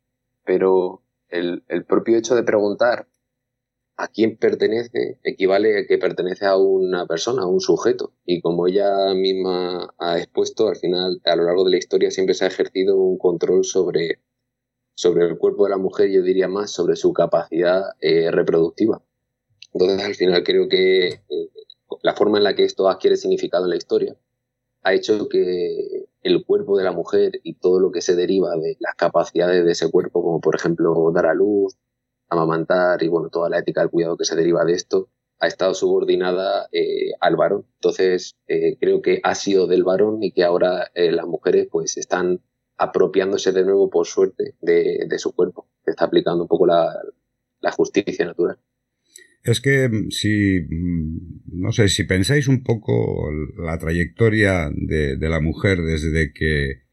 pero 0.45 1.03
el, 1.29 1.63
el 1.67 1.85
propio 1.85 2.17
hecho 2.17 2.35
de 2.35 2.43
preguntar 2.43 3.07
a 3.97 4.07
quién 4.07 4.37
pertenece 4.37 5.19
equivale 5.23 5.79
a 5.79 5.87
que 5.87 5.97
pertenece 5.97 6.45
a 6.45 6.55
una 6.55 7.07
persona, 7.07 7.43
a 7.43 7.47
un 7.47 7.59
sujeto. 7.59 8.13
Y 8.25 8.41
como 8.41 8.67
ella 8.67 9.13
misma 9.15 9.93
ha 9.97 10.19
expuesto, 10.19 10.67
al 10.67 10.75
final, 10.75 11.19
a 11.25 11.35
lo 11.35 11.45
largo 11.45 11.63
de 11.65 11.71
la 11.71 11.77
historia 11.77 12.11
siempre 12.11 12.35
se 12.35 12.45
ha 12.45 12.47
ejercido 12.47 12.95
un 12.95 13.17
control 13.17 13.65
sobre, 13.65 14.21
sobre 14.95 15.25
el 15.25 15.37
cuerpo 15.37 15.65
de 15.65 15.71
la 15.71 15.77
mujer, 15.77 16.11
yo 16.11 16.21
diría 16.21 16.47
más 16.47 16.71
sobre 16.71 16.95
su 16.95 17.11
capacidad 17.11 17.93
eh, 17.99 18.29
reproductiva. 18.31 19.01
Entonces, 19.73 20.05
al 20.05 20.15
final, 20.15 20.43
creo 20.43 20.69
que 20.69 21.07
eh, 21.07 21.49
la 22.03 22.13
forma 22.13 22.37
en 22.37 22.43
la 22.43 22.55
que 22.55 22.65
esto 22.65 22.87
adquiere 22.87 23.17
significado 23.17 23.65
en 23.65 23.71
la 23.71 23.77
historia 23.77 24.15
ha 24.83 24.93
hecho 24.93 25.27
que 25.27 26.05
el 26.21 26.45
cuerpo 26.45 26.77
de 26.77 26.83
la 26.83 26.91
mujer 26.91 27.39
y 27.43 27.55
todo 27.55 27.79
lo 27.79 27.91
que 27.91 28.01
se 28.01 28.15
deriva 28.15 28.55
de 28.55 28.77
las 28.79 28.95
capacidades 28.95 29.65
de 29.65 29.71
ese 29.71 29.89
cuerpo, 29.89 30.21
como 30.21 30.39
por 30.39 30.55
ejemplo 30.55 31.11
dar 31.13 31.25
a 31.25 31.33
luz, 31.33 31.75
amamantar 32.29 33.01
y 33.03 33.07
bueno, 33.07 33.29
toda 33.29 33.49
la 33.49 33.59
ética 33.59 33.81
del 33.81 33.89
cuidado 33.89 34.17
que 34.17 34.25
se 34.25 34.35
deriva 34.35 34.65
de 34.65 34.73
esto, 34.73 35.09
ha 35.39 35.47
estado 35.47 35.73
subordinada 35.73 36.67
eh, 36.71 37.11
al 37.19 37.35
varón. 37.35 37.65
Entonces, 37.75 38.35
eh, 38.47 38.77
creo 38.79 39.01
que 39.01 39.19
ha 39.23 39.35
sido 39.35 39.67
del 39.67 39.83
varón 39.83 40.23
y 40.23 40.31
que 40.31 40.43
ahora 40.43 40.89
eh, 40.95 41.11
las 41.11 41.27
mujeres 41.27 41.67
pues 41.71 41.97
están 41.97 42.41
apropiándose 42.77 43.51
de 43.51 43.63
nuevo, 43.63 43.89
por 43.89 44.05
suerte, 44.07 44.55
de, 44.61 45.07
su 45.17 45.33
cuerpo. 45.33 45.67
Se 45.83 45.91
está 45.91 46.05
aplicando 46.05 46.43
un 46.43 46.47
poco 46.47 46.67
la, 46.67 46.91
justicia 47.75 48.25
natural. 48.25 48.57
Es 49.43 49.59
que 49.61 49.89
mm, 49.89 50.09
si, 50.09 50.61
mm, 50.61 51.59
no 51.59 51.71
sé, 51.71 51.89
si 51.89 52.05
pensáis 52.05 52.47
un 52.47 52.63
poco 52.63 53.29
la 53.57 53.77
trayectoria 53.77 54.69
de 54.73 55.29
la 55.29 55.39
mujer 55.39 55.81
desde 55.81 56.33
que 56.33 56.86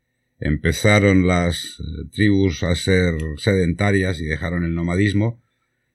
empezaron 0.45 1.27
las 1.27 1.81
eh, 1.81 2.09
tribus 2.13 2.63
a 2.63 2.75
ser 2.77 3.15
sedentarias 3.39 4.21
y 4.21 4.27
dejaron 4.27 4.63
el 4.63 4.75
nomadismo, 4.75 5.43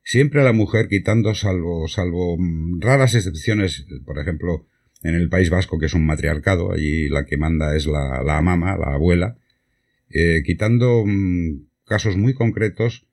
siempre 0.03 0.43
la 0.43 0.53
mujer 0.53 0.87
quitando 0.87 1.35
salvo, 1.35 1.87
salvo 1.87 2.35
mm, 2.37 2.81
raras 2.81 3.13
excepciones, 3.13 3.85
por 4.05 4.19
ejemplo, 4.19 4.65
en 5.03 5.13
el 5.13 5.29
País 5.29 5.51
Vasco, 5.51 5.77
que 5.77 5.85
es 5.85 5.93
un 5.93 6.05
matriarcado, 6.05 6.73
allí 6.73 7.09
la 7.09 7.25
que 7.25 7.37
manda 7.37 7.75
es 7.75 7.85
la, 7.85 8.23
la 8.23 8.41
mama, 8.41 8.75
la 8.75 8.95
abuela, 8.95 9.37
eh, 10.09 10.41
quitando 10.43 11.03
mm, 11.05 11.67
casos 11.85 12.17
muy 12.17 12.33
concretos, 12.33 13.07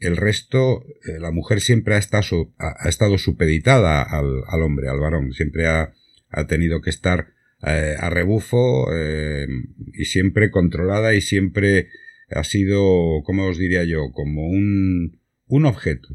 el 0.00 0.16
resto, 0.16 0.84
eh, 1.06 1.20
la 1.20 1.30
mujer 1.30 1.60
siempre 1.60 1.94
ha 1.94 1.98
estado, 1.98 2.52
ha, 2.58 2.88
estado 2.88 3.18
supeditada 3.18 4.02
al, 4.02 4.42
al, 4.48 4.62
hombre, 4.62 4.88
al 4.88 4.98
varón, 4.98 5.32
siempre 5.32 5.68
ha, 5.68 5.92
ha 6.28 6.46
tenido 6.48 6.80
que 6.80 6.90
estar 6.90 7.28
eh, 7.64 7.94
a 7.98 8.10
rebufo 8.10 8.88
eh, 8.92 9.46
y 9.92 10.04
siempre 10.06 10.50
controlada 10.50 11.14
y 11.14 11.20
siempre 11.20 11.88
ha 12.28 12.44
sido, 12.44 13.22
como 13.24 13.46
os 13.46 13.58
diría 13.58 13.84
yo, 13.84 14.10
como 14.12 14.48
un, 14.48 15.20
un 15.46 15.66
objeto. 15.66 16.08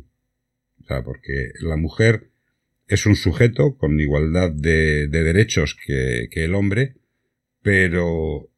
O 0.82 0.86
sea, 0.86 1.04
porque 1.04 1.52
la 1.62 1.78
mujer 1.78 2.32
es 2.88 3.06
un 3.06 3.16
sujeto 3.16 3.78
con 3.78 4.00
igualdad 4.00 4.52
de, 4.52 5.08
derechos 5.08 5.78
que, 5.86 6.28
el 6.32 6.56
hombre, 6.56 6.96
pero 7.62 8.50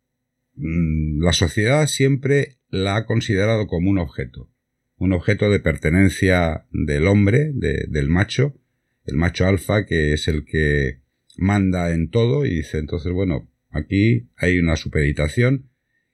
mm, 0.56 1.22
la 1.22 1.34
sociedad 1.34 1.88
siempre 1.88 2.58
la 2.70 2.96
ha 2.96 3.06
considerado 3.06 3.68
como 3.68 3.90
un 3.90 3.98
objeto. 3.98 4.50
Un 4.98 5.14
objeto 5.14 5.50
de 5.50 5.60
pertenencia 5.60 6.66
del 6.72 7.08
hombre, 7.08 7.52
del 7.54 8.10
macho, 8.10 8.60
el 9.06 9.16
macho 9.16 9.48
alfa, 9.48 9.86
que 9.86 10.14
es 10.14 10.28
el 10.28 10.46
que 10.46 11.02
manda 11.40 11.94
en 11.94 12.10
todo 12.10 12.46
y 12.46 12.56
dice, 12.58 12.78
entonces, 12.78 13.12
bueno, 13.14 13.50
aquí 13.70 14.30
hay 14.36 14.60
una 14.60 14.76
supeditación 14.76 15.70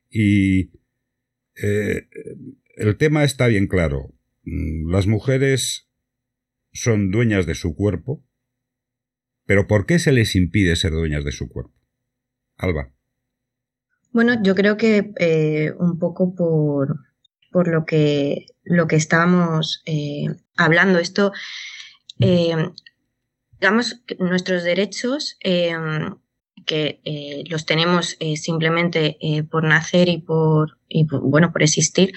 y 0.10 0.72
eh, 1.62 2.08
el 2.76 2.98
tema 2.98 3.24
está 3.24 3.48
bien 3.48 3.68
claro. 3.68 4.14
Mm, 4.44 4.92
las 4.92 5.08
mujeres 5.08 5.90
son 6.72 7.12
dueñas 7.12 7.46
de 7.46 7.56
su 7.56 7.76
cuerpo, 7.76 8.24
pero 9.46 9.68
¿por 9.68 9.86
qué 9.86 10.00
se 10.00 10.12
les 10.12 10.36
impide 10.36 10.76
ser 10.76 10.92
dueñas 10.92 11.24
de 11.24 11.32
su 11.32 11.50
cuerpo? 11.50 11.74
Alba. 12.58 12.92
Bueno, 14.12 14.42
yo 14.44 14.56
creo 14.56 14.78
que 14.78 15.12
eh, 15.20 15.74
un 15.78 16.00
poco 16.00 16.36
por, 16.36 17.00
por, 17.52 17.68
lo 17.68 17.86
que 17.86 18.46
lo 18.64 18.88
que 18.88 18.96
estábamos 18.96 19.84
eh, 19.86 20.28
hablando. 20.56 21.00
Esto, 21.00 21.34
digamos, 23.60 24.02
nuestros 24.20 24.64
derechos 24.64 25.38
que 26.66 27.00
eh, 27.06 27.44
los 27.48 27.66
tenemos 27.66 28.18
eh, 28.20 28.38
simplemente 28.38 29.18
eh, 29.22 29.44
por 29.44 29.64
nacer 29.64 30.10
y 30.10 30.18
por, 30.18 30.78
bueno, 31.22 31.52
por 31.52 31.64
existir, 31.64 32.14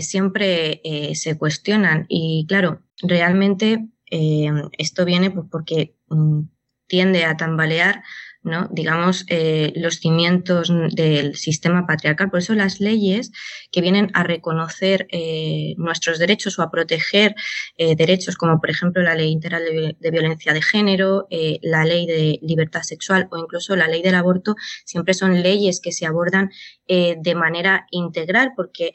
siempre 0.00 0.80
se 1.14 1.38
cuestionan. 1.38 2.06
Y 2.08 2.44
claro, 2.48 2.82
realmente 3.00 3.86
esto 4.10 5.04
viene 5.04 5.30
pues, 5.30 5.46
porque 5.48 5.94
mm, 6.08 6.40
tiende 6.88 7.24
a 7.24 7.36
tambalear 7.36 8.02
¿no? 8.44 8.68
digamos, 8.70 9.24
eh, 9.28 9.72
los 9.74 9.96
cimientos 9.96 10.70
del 10.90 11.34
sistema 11.34 11.86
patriarcal. 11.86 12.30
Por 12.30 12.40
eso 12.40 12.54
las 12.54 12.78
leyes 12.78 13.32
que 13.72 13.80
vienen 13.80 14.10
a 14.12 14.22
reconocer 14.22 15.06
eh, 15.10 15.74
nuestros 15.78 16.18
derechos 16.18 16.58
o 16.58 16.62
a 16.62 16.70
proteger 16.70 17.34
eh, 17.78 17.96
derechos, 17.96 18.36
como 18.36 18.60
por 18.60 18.70
ejemplo 18.70 19.02
la 19.02 19.14
ley 19.14 19.30
integral 19.30 19.64
de, 19.98 20.10
violencia 20.10 20.52
de 20.52 20.62
género, 20.62 21.26
la 21.62 21.84
ley 21.84 22.06
de 22.06 22.38
libertad 22.42 22.82
sexual 22.82 23.26
o 23.30 23.38
incluso 23.38 23.74
la 23.74 23.88
ley 23.88 24.02
del 24.02 24.14
aborto, 24.14 24.54
siempre 24.84 25.14
son 25.14 25.42
leyes 25.42 25.80
que 25.80 25.90
se 25.90 26.06
abordan 26.06 26.50
de 26.86 27.34
manera 27.34 27.86
integral 27.90 28.52
porque 28.54 28.92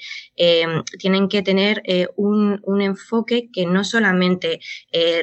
tienen 1.00 1.28
que 1.28 1.42
tener 1.42 1.82
un, 2.16 2.62
enfoque 2.82 3.50
que 3.52 3.66
no 3.66 3.84
solamente 3.84 4.60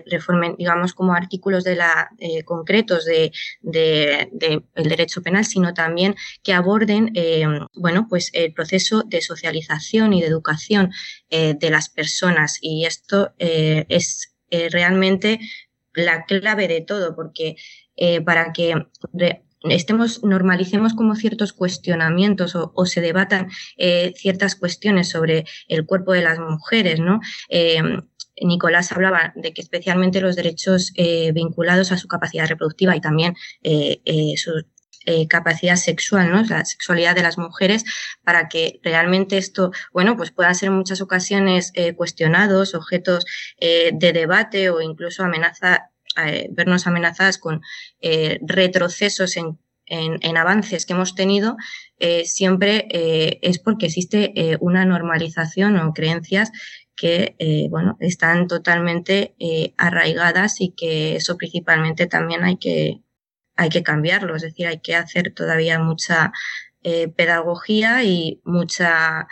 reformen, 0.06 0.56
digamos, 0.58 0.92
como 0.92 1.14
artículos 1.14 1.64
de 1.64 1.76
la, 1.76 2.10
concretos 2.44 3.06
de 3.06 4.15
del 4.32 4.62
derecho 4.74 5.22
penal, 5.22 5.44
sino 5.44 5.74
también 5.74 6.14
que 6.42 6.52
aborden 6.52 7.12
eh, 7.14 7.46
bueno, 7.74 8.06
pues 8.08 8.30
el 8.32 8.52
proceso 8.52 9.02
de 9.02 9.20
socialización 9.20 10.12
y 10.12 10.20
de 10.20 10.28
educación 10.28 10.92
eh, 11.30 11.54
de 11.58 11.70
las 11.70 11.88
personas. 11.88 12.58
Y 12.60 12.84
esto 12.86 13.32
eh, 13.38 13.86
es 13.88 14.32
realmente 14.70 15.40
la 15.94 16.24
clave 16.24 16.68
de 16.68 16.80
todo, 16.82 17.16
porque 17.16 17.56
para 18.24 18.52
que 18.52 18.74
estemos, 19.62 20.22
normalicemos 20.22 20.94
como 20.94 21.16
ciertos 21.16 21.52
cuestionamientos 21.52 22.54
o, 22.54 22.86
se 22.86 23.00
debatan 23.00 23.50
ciertas 24.14 24.54
cuestiones 24.54 25.08
sobre 25.08 25.44
el 25.68 25.84
cuerpo 25.84 26.12
de 26.12 26.22
las 26.22 26.38
mujeres, 26.38 27.00
¿no? 27.00 27.20
Nicolás 28.40 28.92
hablaba 28.92 29.32
de 29.34 29.52
que 29.52 29.62
especialmente 29.62 30.20
los 30.20 30.36
derechos 30.36 30.92
eh, 30.94 31.32
vinculados 31.32 31.92
a 31.92 31.98
su 31.98 32.08
capacidad 32.08 32.46
reproductiva 32.46 32.94
y 32.96 33.00
también 33.00 33.34
eh, 33.62 34.00
eh, 34.04 34.36
su 34.36 34.52
capacidad 35.28 35.76
sexual, 35.76 36.32
¿no? 36.32 36.42
la 36.42 36.64
sexualidad 36.64 37.14
de 37.14 37.22
las 37.22 37.38
mujeres, 37.38 37.84
para 38.24 38.48
que 38.48 38.80
realmente 38.82 39.38
esto, 39.38 39.70
bueno, 39.92 40.16
pues 40.16 40.32
puedan 40.32 40.56
ser 40.56 40.70
en 40.70 40.74
muchas 40.74 41.00
ocasiones 41.00 41.72
cuestionados, 41.94 42.74
objetos 42.74 43.24
de 43.60 44.12
debate 44.12 44.68
o 44.68 44.80
incluso 44.80 45.22
amenaza, 45.22 45.92
vernos 46.50 46.88
amenazadas 46.88 47.38
con 47.38 47.62
retrocesos 48.40 49.36
en 49.36 49.60
en, 49.88 50.36
avances 50.36 50.84
que 50.84 50.94
hemos 50.94 51.14
tenido, 51.14 51.56
siempre 52.24 52.88
es 52.90 53.60
porque 53.60 53.86
existe 53.86 54.58
una 54.58 54.84
normalización 54.84 55.76
o 55.76 55.94
creencias 55.94 56.50
que 56.96 57.36
eh, 57.38 57.68
bueno, 57.68 57.96
están 58.00 58.48
totalmente 58.48 59.34
eh, 59.38 59.74
arraigadas 59.76 60.60
y 60.60 60.72
que 60.72 61.16
eso 61.16 61.36
principalmente 61.36 62.06
también 62.06 62.42
hay 62.42 62.56
que, 62.56 63.02
hay 63.54 63.68
que 63.68 63.82
cambiarlo, 63.82 64.34
es 64.34 64.42
decir, 64.42 64.66
hay 64.66 64.80
que 64.80 64.96
hacer 64.96 65.32
todavía 65.34 65.78
mucha 65.78 66.32
eh, 66.82 67.08
pedagogía 67.08 68.02
y 68.02 68.40
mucha 68.44 69.28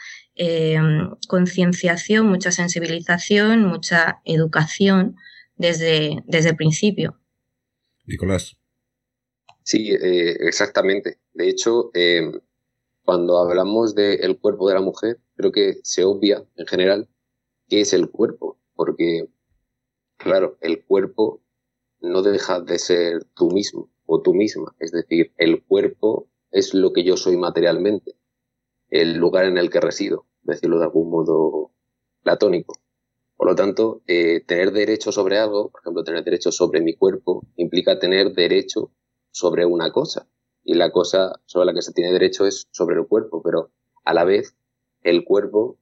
concienciación, 1.29 2.27
mucha 2.27 2.51
sensibilización, 2.51 3.65
mucha 3.65 4.21
educación 4.25 5.15
desde, 5.55 6.25
desde 6.27 6.51
el 6.51 6.57
principio. 6.57 7.21
Nicolás. 8.05 8.57
Sí, 9.63 9.91
exactamente. 9.93 11.21
De 11.35 11.49
hecho, 11.49 11.93
cuando 13.05 13.39
hablamos 13.39 13.95
del 13.95 14.37
cuerpo 14.41 14.69
de 14.69 14.75
la 14.75 14.81
mujer, 14.81 15.21
creo 15.37 15.53
que 15.53 15.79
se 15.85 16.03
obvia 16.03 16.43
en 16.57 16.67
general 16.67 17.09
qué 17.75 17.81
es 17.81 17.93
el 17.93 18.09
cuerpo, 18.09 18.57
porque, 18.77 19.27
claro, 20.17 20.57
el 20.61 20.85
cuerpo 20.85 21.41
no 21.99 22.23
deja 22.23 22.61
de 22.61 22.79
ser 22.79 23.25
tú 23.35 23.51
mismo 23.51 23.91
o 24.07 24.23
tú 24.23 24.33
misma, 24.33 24.77
es 24.79 24.93
decir, 24.93 25.33
el 25.39 25.65
cuerpo 25.65 26.29
es 26.53 26.73
lo 26.73 26.93
que 26.93 27.03
yo 27.03 27.17
soy 27.17 27.37
materialmente, 27.37 28.15
el 28.91 29.17
lugar 29.17 29.47
en 29.47 29.59
el 29.59 29.71
que 29.71 29.81
resido, 29.81 30.25
decirlo 30.43 30.79
de 30.79 30.85
algún 30.85 31.11
modo 31.11 31.73
platónico. 32.23 32.77
Por 33.37 33.49
lo 33.49 33.57
tanto, 33.57 34.03
eh, 34.07 34.45
tener 34.47 34.71
derecho 34.71 35.11
sobre 35.11 35.39
algo, 35.39 35.71
por 35.73 35.81
ejemplo, 35.81 36.05
tener 36.05 36.23
derecho 36.23 36.53
sobre 36.53 36.81
mi 36.81 36.95
cuerpo, 36.95 37.45
implica 37.57 37.99
tener 37.99 38.35
derecho 38.35 38.93
sobre 39.33 39.67
una 39.67 39.91
cosa. 39.91 40.29
Y 40.63 40.75
la 40.75 40.93
cosa 40.93 41.41
sobre 41.45 41.67
la 41.67 41.75
que 41.75 41.83
se 41.83 41.93
tiene 41.93 42.13
derecho 42.13 42.47
es 42.47 42.69
sobre 42.71 42.95
el 42.95 43.09
cuerpo, 43.09 43.43
pero 43.43 43.73
a 44.05 44.15
la 44.15 44.23
vez 44.23 44.55
el 45.03 45.25
cuerpo 45.25 45.77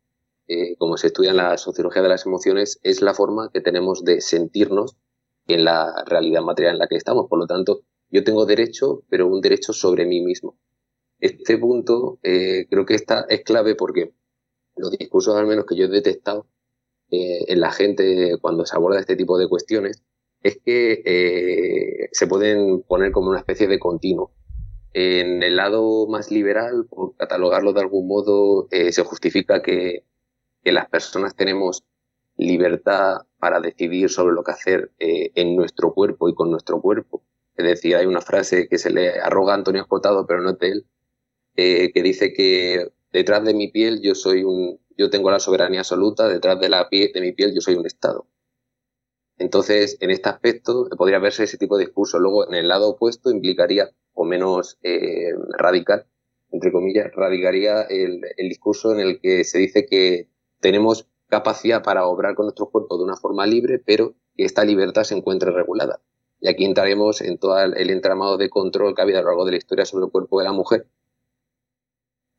eh, 0.49 0.77
como 0.77 0.97
se 0.97 1.07
estudia 1.09 1.31
en 1.31 1.37
la 1.37 1.57
sociología 1.57 2.03
de 2.03 2.09
las 2.09 2.27
emociones, 2.27 2.81
es 2.83 3.01
la 3.01 3.15
forma 3.15 3.51
que 3.53 3.61
tenemos 3.61 4.05
de 4.05 4.21
sentirnos 4.21 4.97
en 5.47 5.65
la 5.65 6.05
realidad 6.07 6.43
material 6.43 6.75
en 6.75 6.79
la 6.81 6.89
que 6.89 6.97
estamos. 6.97 7.27
Por 7.29 7.39
lo 7.39 7.47
tanto, 7.47 7.83
yo 8.11 8.25
tengo 8.25 8.45
derecho, 8.45 9.05
pero 9.09 9.29
un 9.29 9.41
derecho 9.41 9.73
sobre 9.73 10.05
mí 10.05 10.21
mismo. 10.21 10.57
Este 11.21 11.57
punto 11.59 12.19
eh, 12.23 12.67
creo 12.69 12.85
que 12.85 12.95
está, 12.95 13.25
es 13.29 13.43
clave 13.45 13.77
porque 13.77 14.13
los 14.77 14.91
discursos, 14.91 15.37
al 15.37 15.47
menos 15.47 15.65
que 15.67 15.77
yo 15.77 15.85
he 15.85 15.89
detectado 15.89 16.47
eh, 17.11 17.45
en 17.47 17.61
la 17.61 17.71
gente 17.71 18.37
cuando 18.41 18.67
se 18.67 18.75
aborda 18.75 18.99
este 18.99 19.17
tipo 19.17 19.39
de 19.39 19.49
cuestiones, 19.49 20.03
es 20.43 20.59
que 20.65 22.09
se 22.11 22.27
pueden 22.27 22.83
poner 22.83 23.13
como 23.13 23.31
una 23.31 23.39
especie 23.39 23.69
de 23.69 23.79
continuo. 23.79 24.33
En 24.93 25.45
el 25.45 25.55
lado 25.55 26.09
más 26.09 26.33
liberal, 26.33 26.87
por 26.91 27.17
catalogarlo 27.17 27.73
de 27.73 27.81
algún 27.81 28.09
modo, 28.09 28.67
se 28.71 29.03
justifica 29.05 29.63
que 29.63 30.05
que 30.63 30.73
las 30.73 30.89
personas 30.89 31.35
tenemos 31.35 31.85
libertad 32.37 33.23
para 33.39 33.61
decidir 33.61 34.09
sobre 34.11 34.35
lo 34.35 34.43
que 34.43 34.53
hacer 34.53 34.93
eh, 34.99 35.31
en 35.35 35.57
nuestro 35.57 35.93
cuerpo 35.93 36.29
y 36.29 36.35
con 36.35 36.51
nuestro 36.51 36.81
cuerpo. 36.81 37.23
Es 37.57 37.67
decir, 37.67 37.97
hay 37.97 38.07
una 38.07 38.21
frase 38.21 38.69
que 38.69 38.79
se 38.79 38.91
le 38.91 39.21
arroga 39.21 39.53
a 39.53 39.57
Antonio 39.57 39.83
Escotado, 39.83 40.27
pero 40.27 40.41
no 40.41 40.55
de 40.55 40.69
él, 40.69 40.87
eh, 41.57 41.93
que 41.93 42.03
dice 42.03 42.33
que 42.33 42.93
detrás 43.13 43.45
de 43.45 43.55
mi 43.55 43.69
piel 43.71 44.01
yo 44.01 44.15
soy 44.15 44.43
un, 44.45 44.81
yo 44.97 45.11
tengo 45.11 45.31
la 45.31 45.41
soberanía 45.41 45.81
absoluta, 45.81 46.29
detrás 46.29 46.59
de 46.61 46.69
la 46.69 46.89
piel, 46.89 47.13
de 47.13 47.21
mi 47.21 47.33
piel 47.33 47.55
yo 47.55 47.61
soy 47.61 47.75
un 47.75 47.87
Estado. 47.87 48.27
Entonces, 49.39 49.99
en 50.01 50.11
este 50.11 50.29
aspecto 50.29 50.89
podría 50.97 51.19
verse 51.19 51.45
ese 51.45 51.59
tipo 51.59 51.77
de 51.77 51.87
discurso. 51.87 52.19
Luego, 52.19 52.49
en 52.49 52.55
el 52.55 52.69
lado 52.69 52.91
opuesto 52.91 53.31
implicaría, 53.31 53.91
o 54.15 54.25
menos 54.25 54.79
eh, 54.83 55.33
radical, 55.59 56.07
entre 56.53 56.71
comillas, 56.71 57.11
radicaría 57.15 57.83
el 57.83 58.21
discurso 58.39 58.93
en 58.93 59.01
el 59.01 59.21
que 59.21 59.43
se 59.43 59.59
dice 59.59 59.87
que 59.87 60.29
tenemos 60.63 61.07
capacidad 61.29 61.83
para 61.83 62.07
obrar 62.07 62.35
con 62.35 62.47
nuestro 62.47 62.71
cuerpo 62.71 62.97
de 62.97 63.05
una 63.05 63.17
forma 63.17 63.47
libre, 63.47 63.79
pero 63.79 64.15
que 64.37 64.45
esta 64.45 64.65
libertad 64.65 65.03
se 65.03 65.17
encuentre 65.17 65.51
regulada. 65.51 66.01
Y 66.41 66.49
aquí 66.49 66.65
entraremos 66.65 67.21
en 67.21 67.39
todo 67.39 67.61
el 67.61 67.91
entramado 67.91 68.39
de 68.39 68.49
control 68.49 68.95
que 68.95 69.03
ha 69.03 69.05
habido 69.05 69.19
a 69.19 69.23
lo 69.23 69.29
largo 69.29 69.45
de 69.45 69.53
la 69.53 69.59
historia 69.59 69.85
sobre 69.85 70.07
el 70.07 70.11
cuerpo 70.11 70.39
de 70.39 70.45
la 70.45 70.53
mujer. 70.53 70.87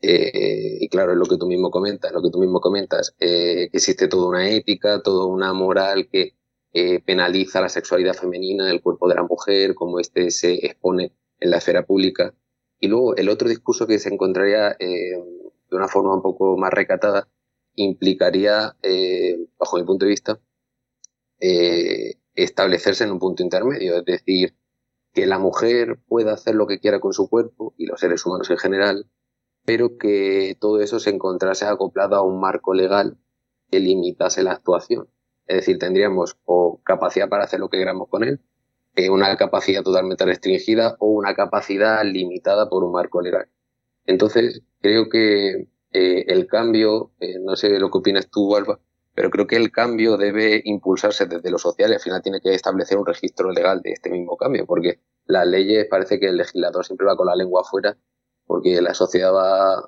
Eh, 0.01 0.79
y 0.81 0.89
claro, 0.89 1.13
es 1.13 1.17
lo 1.17 1.25
que 1.25 1.37
tú 1.37 1.47
mismo 1.47 1.69
comentas, 1.71 2.11
lo 2.11 2.21
que 2.21 2.29
tú 2.29 2.39
mismo 2.39 2.59
comentas, 2.59 3.15
eh, 3.19 3.69
que 3.71 3.77
existe 3.77 4.07
toda 4.07 4.27
una 4.27 4.49
ética, 4.49 5.01
toda 5.01 5.25
una 5.25 5.53
moral 5.53 6.09
que 6.09 6.35
eh, 6.73 6.99
penaliza 7.01 7.61
la 7.61 7.69
sexualidad 7.69 8.13
femenina, 8.13 8.69
el 8.69 8.81
cuerpo 8.81 9.07
de 9.07 9.15
la 9.15 9.23
mujer, 9.23 9.75
como 9.75 9.99
este 9.99 10.31
se 10.31 10.65
expone 10.65 11.13
en 11.39 11.51
la 11.51 11.57
esfera 11.57 11.85
pública. 11.85 12.33
Y 12.79 12.87
luego 12.87 13.15
el 13.15 13.29
otro 13.29 13.47
discurso 13.47 13.87
que 13.87 13.99
se 13.99 14.09
encontraría 14.09 14.75
de 14.79 15.23
una 15.71 15.87
forma 15.87 16.15
un 16.15 16.21
poco 16.21 16.57
más 16.57 16.71
recatada 16.73 17.29
implicaría, 17.75 18.75
eh, 18.83 19.37
bajo 19.57 19.77
mi 19.77 19.83
punto 19.83 20.05
de 20.05 20.09
vista, 20.11 20.39
eh, 21.39 22.15
establecerse 22.35 23.03
en 23.03 23.11
un 23.11 23.19
punto 23.19 23.43
intermedio, 23.43 23.97
es 23.97 24.05
decir, 24.05 24.55
que 25.13 25.25
la 25.25 25.39
mujer 25.39 25.99
pueda 26.07 26.33
hacer 26.33 26.55
lo 26.55 26.67
que 26.67 26.79
quiera 26.79 26.99
con 26.99 27.13
su 27.13 27.29
cuerpo 27.29 27.73
y 27.77 27.85
los 27.85 27.99
seres 27.99 28.25
humanos 28.25 28.49
en 28.49 28.57
general, 28.57 29.07
pero 29.65 29.97
que 29.97 30.57
todo 30.59 30.81
eso 30.81 30.99
se 30.99 31.11
encontrase 31.11 31.65
acoplado 31.65 32.15
a 32.15 32.23
un 32.23 32.39
marco 32.39 32.73
legal 32.73 33.17
que 33.69 33.79
limitase 33.79 34.43
la 34.43 34.53
actuación. 34.53 35.09
Es 35.47 35.57
decir, 35.57 35.77
tendríamos 35.77 36.37
o 36.45 36.81
capacidad 36.83 37.29
para 37.29 37.43
hacer 37.45 37.59
lo 37.59 37.69
que 37.69 37.77
queramos 37.77 38.07
con 38.09 38.23
él, 38.23 38.39
una 39.09 39.35
capacidad 39.37 39.83
totalmente 39.83 40.25
restringida 40.25 40.95
o 40.99 41.07
una 41.07 41.35
capacidad 41.35 42.03
limitada 42.03 42.69
por 42.69 42.83
un 42.83 42.91
marco 42.91 43.21
legal. 43.21 43.49
Entonces, 44.05 44.61
creo 44.81 45.09
que 45.09 45.67
eh, 45.93 46.25
el 46.27 46.47
cambio, 46.47 47.11
eh, 47.19 47.37
no 47.39 47.55
sé 47.55 47.69
lo 47.79 47.91
que 47.91 47.99
opinas 47.99 48.29
tú, 48.29 48.55
Alba, 48.55 48.79
pero 49.13 49.29
creo 49.29 49.45
que 49.45 49.55
el 49.57 49.71
cambio 49.71 50.17
debe 50.17 50.59
impulsarse 50.65 51.27
desde 51.27 51.51
lo 51.51 51.59
social 51.59 51.91
y 51.91 51.93
al 51.93 51.99
final 51.99 52.23
tiene 52.23 52.41
que 52.41 52.53
establecer 52.55 52.97
un 52.97 53.05
registro 53.05 53.51
legal 53.51 53.81
de 53.81 53.91
este 53.91 54.09
mismo 54.09 54.35
cambio, 54.35 54.65
porque 54.65 55.01
las 55.25 55.45
leyes 55.45 55.85
parece 55.87 56.19
que 56.19 56.27
el 56.29 56.37
legislador 56.37 56.83
siempre 56.83 57.05
va 57.05 57.15
con 57.15 57.27
la 57.27 57.35
lengua 57.35 57.61
afuera, 57.61 57.95
porque 58.45 58.81
la 58.81 58.95
sociedad 58.95 59.31
va, 59.31 59.87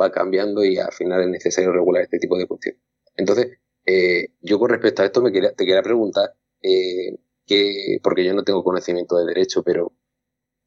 va 0.00 0.12
cambiando 0.12 0.64
y 0.64 0.78
al 0.78 0.92
final 0.92 1.22
es 1.22 1.28
necesario 1.28 1.72
regular 1.72 2.02
este 2.02 2.18
tipo 2.18 2.38
de 2.38 2.46
cuestiones. 2.46 2.80
Entonces, 3.16 3.58
eh, 3.84 4.28
yo 4.40 4.60
con 4.60 4.70
respecto 4.70 5.02
a 5.02 5.06
esto 5.06 5.20
me 5.20 5.32
quería, 5.32 5.52
te 5.52 5.66
quería 5.66 5.82
preguntar, 5.82 6.34
que, 7.44 7.98
porque 8.04 8.24
yo 8.24 8.34
no 8.34 8.44
tengo 8.44 8.62
conocimiento 8.62 9.16
de 9.16 9.26
derecho, 9.26 9.64
pero 9.64 9.92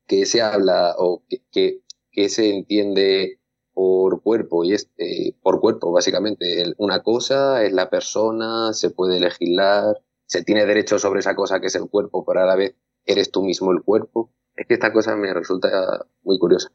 ¿qué 0.08 0.26
se 0.26 0.42
habla 0.42 0.94
o 0.98 1.24
qué, 1.52 1.84
qué 2.12 2.28
se 2.28 2.50
entiende 2.50 3.40
por 3.76 4.24
cuerpo 4.24 4.64
y 4.64 4.74
es 4.74 4.90
eh, 4.98 5.34
por 5.44 5.60
cuerpo 5.60 5.92
básicamente. 5.92 6.74
Una 6.78 7.04
cosa 7.04 7.64
es 7.64 7.74
la 7.74 7.90
persona 7.90 8.74
se 8.74 8.90
puede 8.90 9.20
legislar 9.20 10.02
se 10.26 10.44
tiene 10.44 10.66
derecho 10.66 10.98
sobre 10.98 11.20
esa 11.20 11.36
cosa 11.36 11.60
que 11.60 11.68
es 11.68 11.76
el 11.76 11.88
cuerpo 11.88 12.26
pero 12.26 12.42
a 12.42 12.46
la 12.46 12.56
vez 12.56 12.74
eres 13.06 13.30
tú 13.30 13.44
mismo 13.44 13.72
el 13.72 13.84
cuerpo. 13.84 14.32
Es 14.56 14.66
que 14.66 14.74
esta 14.74 14.92
cosa 14.92 15.16
me 15.16 15.32
resulta 15.34 16.08
muy 16.24 16.40
curiosa. 16.40 16.72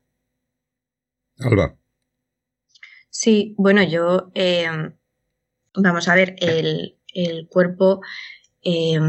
Alba. 1.38 1.74
Sí 3.08 3.54
bueno 3.56 3.82
yo 3.82 4.30
eh, 4.34 4.68
vamos 5.74 6.06
a 6.06 6.14
ver 6.14 6.36
el, 6.38 6.98
el 7.14 7.48
cuerpo 7.48 8.02
eh, 8.62 9.00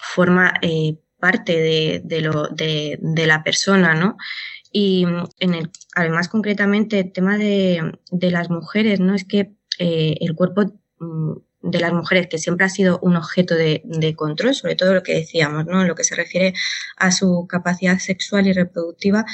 forma 0.00 0.54
parte 1.18 1.52
de, 1.52 2.00
de, 2.04 2.20
lo, 2.20 2.48
de, 2.48 2.96
de 3.00 3.26
la 3.26 3.42
persona 3.42 3.94
no 3.94 4.16
y 4.72 5.06
mm, 5.06 5.24
en 5.40 5.54
el, 5.54 5.70
además, 5.94 6.28
concretamente, 6.28 7.00
el 7.00 7.12
tema 7.12 7.36
de, 7.38 7.98
las 8.10 8.50
mujeres, 8.50 9.00
¿no? 9.00 9.14
Es 9.14 9.24
que 9.24 9.52
eh, 9.78 10.16
el 10.20 10.34
cuerpo 10.34 10.72
mm, 10.98 11.32
de 11.62 11.80
las 11.80 11.92
mujeres, 11.92 12.28
que 12.28 12.38
siempre 12.38 12.66
ha 12.66 12.70
sido 12.70 12.98
un 13.02 13.16
objeto 13.16 13.54
de, 13.54 14.14
control, 14.16 14.54
sobre 14.54 14.76
todo 14.76 14.94
lo 14.94 15.02
que 15.02 15.14
decíamos, 15.14 15.66
¿no? 15.66 15.84
Lo 15.84 15.94
que 15.94 16.04
se 16.04 16.14
refiere 16.14 16.54
a 16.96 17.12
su 17.12 17.46
capacidad 17.48 17.98
sexual 17.98 18.46
y 18.46 18.52
reproductiva, 18.52 19.24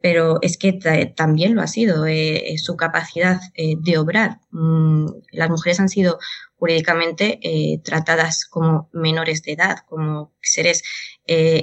pero 0.00 0.38
es 0.42 0.58
que 0.58 0.72
también 1.16 1.54
lo 1.54 1.62
ha 1.62 1.68
sido 1.68 2.06
eh, 2.06 2.54
su 2.58 2.76
capacidad 2.76 3.40
eh, 3.54 3.76
de 3.78 3.98
obrar. 3.98 4.40
Mm, 4.50 5.06
las 5.32 5.50
mujeres 5.50 5.80
han 5.80 5.88
sido 5.88 6.18
jurídicamente 6.56 7.40
tratadas 7.84 8.44
como 8.44 8.88
menores 8.92 9.42
de 9.42 9.52
edad, 9.54 9.78
como 9.88 10.32
seres 10.40 10.84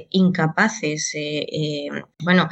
incapaces. 0.10 1.14
Bueno, 2.22 2.50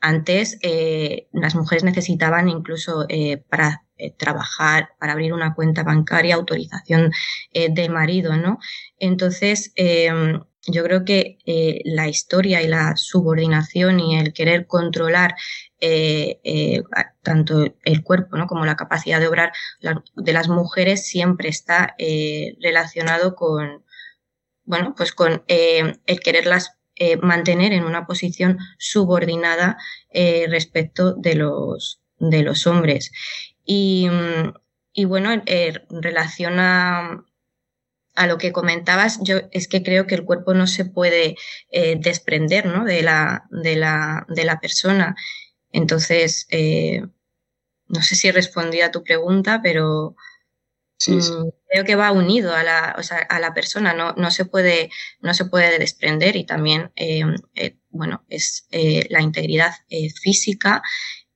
antes 0.00 0.58
eh, 0.62 1.28
las 1.32 1.54
mujeres 1.54 1.84
necesitaban 1.84 2.48
incluso 2.48 3.06
eh, 3.08 3.38
para 3.48 3.84
eh, 3.96 4.12
trabajar, 4.16 4.90
para 4.98 5.12
abrir 5.12 5.32
una 5.32 5.54
cuenta 5.54 5.82
bancaria, 5.82 6.36
autorización 6.36 7.12
del 7.52 7.90
marido, 7.90 8.36
¿no? 8.36 8.58
Entonces, 8.98 9.72
em, 9.74 10.40
yo 10.66 10.84
creo 10.84 11.04
que 11.04 11.38
la 11.84 12.08
historia 12.08 12.62
y 12.62 12.68
la 12.68 12.94
subordinación 12.96 14.00
y 14.00 14.18
el 14.18 14.32
querer 14.34 14.66
controlar 14.66 15.34
tanto 17.22 17.64
el 17.84 18.02
cuerpo 18.02 18.36
¿no? 18.36 18.46
como 18.46 18.66
la 18.66 18.76
capacidad 18.76 19.18
de 19.18 19.28
obrar 19.28 19.52
de 19.80 20.32
las 20.32 20.48
mujeres 20.48 21.06
siempre 21.06 21.48
está 21.48 21.94
relacionado 22.60 23.34
con, 23.34 23.82
bueno, 24.64 24.94
pues 24.94 25.12
con 25.12 25.42
el 25.46 26.20
quererlas 26.22 26.77
eh, 26.98 27.16
mantener 27.16 27.72
en 27.72 27.84
una 27.84 28.06
posición 28.06 28.58
subordinada 28.78 29.78
eh, 30.10 30.46
respecto 30.48 31.14
de 31.14 31.36
los, 31.36 32.00
de 32.18 32.42
los 32.42 32.66
hombres. 32.66 33.12
Y, 33.64 34.08
y 34.92 35.04
bueno, 35.04 35.42
eh, 35.46 35.74
relaciona 35.90 37.24
a 38.14 38.26
lo 38.26 38.36
que 38.36 38.50
comentabas, 38.50 39.20
yo 39.22 39.42
es 39.52 39.68
que 39.68 39.84
creo 39.84 40.08
que 40.08 40.16
el 40.16 40.24
cuerpo 40.24 40.54
no 40.54 40.66
se 40.66 40.84
puede 40.84 41.36
eh, 41.70 41.96
desprender 42.00 42.66
¿no? 42.66 42.84
de, 42.84 43.02
la, 43.02 43.44
de, 43.50 43.76
la, 43.76 44.26
de 44.28 44.44
la 44.44 44.58
persona. 44.58 45.14
Entonces, 45.70 46.48
no 47.86 48.02
sé 48.02 48.16
si 48.16 48.30
respondí 48.30 48.80
a 48.80 48.90
tu 48.90 49.04
pregunta, 49.04 49.60
pero, 49.62 50.16
Sí, 50.98 51.22
sí. 51.22 51.32
Mm, 51.32 51.50
creo 51.70 51.84
que 51.84 51.94
va 51.94 52.10
unido 52.10 52.54
a 52.54 52.64
la, 52.64 52.96
o 52.98 53.02
sea, 53.02 53.18
a 53.18 53.38
la 53.38 53.54
persona, 53.54 53.94
no, 53.94 54.14
no, 54.14 54.30
se 54.32 54.44
puede, 54.44 54.90
no 55.20 55.32
se 55.32 55.44
puede 55.44 55.78
desprender 55.78 56.34
y 56.34 56.44
también, 56.44 56.90
eh, 56.96 57.22
eh, 57.54 57.76
bueno, 57.90 58.24
es 58.28 58.66
eh, 58.72 59.06
la 59.08 59.22
integridad 59.22 59.72
eh, 59.88 60.10
física 60.10 60.82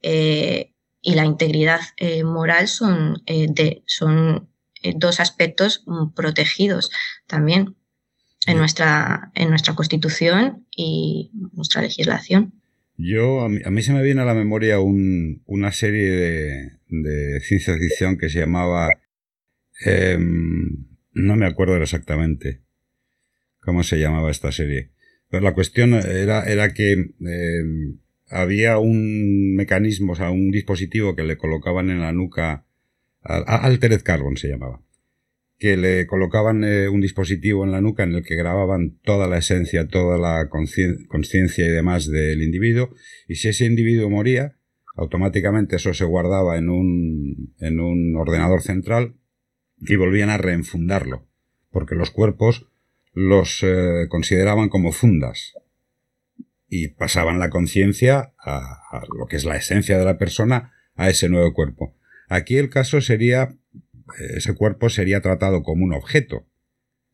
y 0.05 1.15
la 1.15 1.25
integridad 1.25 1.81
moral 2.25 2.67
son, 2.67 3.23
de, 3.25 3.85
son 3.87 4.49
dos 4.97 5.21
aspectos 5.21 5.85
mm, 5.87 6.13
protegidos 6.13 6.91
también 7.29 7.77
en 8.49 8.59
nuestra, 8.59 9.31
en 9.37 9.51
nuestra 9.51 9.77
constitución 9.77 10.67
y 10.77 11.31
nuestra 11.53 11.83
legislación. 11.83 12.53
Yo, 12.97 13.43
a 13.43 13.49
mí, 13.49 13.61
a 13.65 13.71
mí 13.71 13.81
se 13.83 13.93
me 13.93 14.03
viene 14.03 14.23
a 14.23 14.25
la 14.25 14.35
memoria 14.35 14.81
un, 14.81 15.45
una 15.47 15.71
serie 15.71 16.11
de, 16.11 16.73
de 16.89 17.41
ciencia 17.43 17.77
ficción 17.79 18.19
que 18.19 18.29
se 18.29 18.41
llamaba 18.41 18.89
eh, 19.85 20.19
no 20.19 21.37
me 21.37 21.47
acuerdo 21.47 21.77
exactamente 21.77 22.63
cómo 23.61 23.83
se 23.83 23.99
llamaba 23.99 24.31
esta 24.31 24.53
serie. 24.53 24.91
Pero 25.31 25.43
la 25.43 25.55
cuestión 25.55 25.95
era, 25.95 26.45
era 26.45 26.75
que 26.75 26.93
eh, 26.93 27.63
había 28.29 28.79
un 28.79 29.55
mecanismo, 29.55 30.13
o 30.13 30.17
sea, 30.17 30.31
un 30.31 30.51
dispositivo 30.51 31.15
que 31.17 31.23
le 31.23 31.39
colocaban 31.39 31.91
en 31.91 32.01
la 32.01 32.13
nuca, 32.13 32.67
Altered 33.23 34.03
Carbon 34.03 34.37
se 34.37 34.49
llamaba, 34.49 34.83
que 35.59 35.77
le 35.77 36.07
colocaban 36.07 36.65
eh, 36.65 36.89
un 36.89 37.01
dispositivo 37.01 37.65
en 37.65 37.71
la 37.71 37.81
nuca 37.81 38.03
en 38.03 38.15
el 38.15 38.25
que 38.25 38.35
grababan 38.35 38.99
toda 39.05 39.29
la 39.29 39.39
esencia, 39.39 39.87
toda 39.87 40.19
la 40.19 40.49
conciencia 40.49 41.65
y 41.65 41.71
demás 41.71 42.11
del 42.11 42.43
individuo, 42.43 42.95
y 43.29 43.37
si 43.37 43.49
ese 43.49 43.65
individuo 43.65 44.11
moría, 44.11 44.57
automáticamente 44.97 45.77
eso 45.77 45.95
se 45.95 46.05
guardaba 46.05 46.59
en 46.59 46.69
un, 46.69 47.55
en 47.59 47.81
un 47.81 48.17
ordenador 48.17 48.61
central 48.63 49.15
y 49.87 49.97
volvían 49.97 50.31
a 50.31 50.39
reenfundarlo, 50.39 51.27
porque 51.71 51.95
los 51.95 52.11
cuerpos 52.11 52.67
los 53.13 53.63
eh, 53.63 54.07
consideraban 54.09 54.69
como 54.69 54.93
fundas 54.93 55.55
y 56.69 56.89
pasaban 56.89 57.39
la 57.39 57.51
conciencia 57.51 58.33
a, 58.39 59.03
lo 59.15 59.27
que 59.27 59.37
es 59.37 59.45
la 59.45 59.57
esencia 59.57 59.99
de 59.99 60.05
la 60.05 60.17
persona 60.17 60.73
a 60.95 61.11
ese 61.11 61.29
nuevo 61.29 61.53
cuerpo. 61.53 61.95
Aquí 62.29 62.57
el 62.57 62.71
caso 62.71 63.01
sería, 63.03 63.55
ese 64.35 64.55
cuerpo 64.55 64.89
sería 64.89 65.21
tratado 65.21 65.63
como 65.63 65.85
un 65.85 65.93
objeto, 65.93 66.47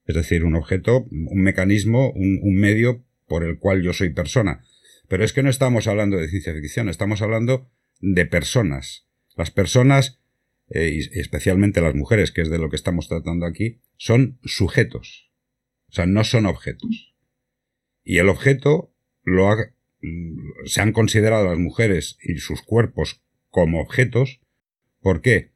es 0.06 0.14
decir, 0.14 0.44
un 0.44 0.54
objeto, 0.54 1.06
un 1.10 1.42
mecanismo, 1.42 2.12
un 2.12 2.54
medio 2.54 3.04
por 3.26 3.44
el 3.44 3.58
cual 3.58 3.82
yo 3.82 3.92
soy 3.92 4.10
persona. 4.10 4.64
Pero 5.08 5.24
es 5.24 5.32
que 5.32 5.42
no 5.42 5.50
estamos 5.50 5.86
hablando 5.86 6.18
de 6.18 6.28
ciencia 6.28 6.54
ficción, 6.54 6.88
estamos 6.88 7.20
hablando 7.20 7.68
de 8.00 8.26
personas. 8.26 9.06
Las 9.36 9.50
personas 9.50 10.17
eh, 10.70 10.90
y 10.94 11.18
especialmente 11.18 11.80
las 11.80 11.94
mujeres, 11.94 12.30
que 12.30 12.42
es 12.42 12.50
de 12.50 12.58
lo 12.58 12.68
que 12.68 12.76
estamos 12.76 13.08
tratando 13.08 13.46
aquí, 13.46 13.80
son 13.96 14.38
sujetos. 14.44 15.30
O 15.88 15.92
sea, 15.92 16.06
no 16.06 16.24
son 16.24 16.46
objetos. 16.46 17.14
Y 18.04 18.18
el 18.18 18.28
objeto 18.28 18.92
lo 19.22 19.50
ha, 19.50 19.56
mm, 20.02 20.66
se 20.66 20.80
han 20.80 20.92
considerado 20.92 21.46
las 21.46 21.58
mujeres 21.58 22.18
y 22.22 22.36
sus 22.38 22.62
cuerpos 22.62 23.22
como 23.48 23.80
objetos. 23.80 24.40
¿Por 25.00 25.22
qué? 25.22 25.52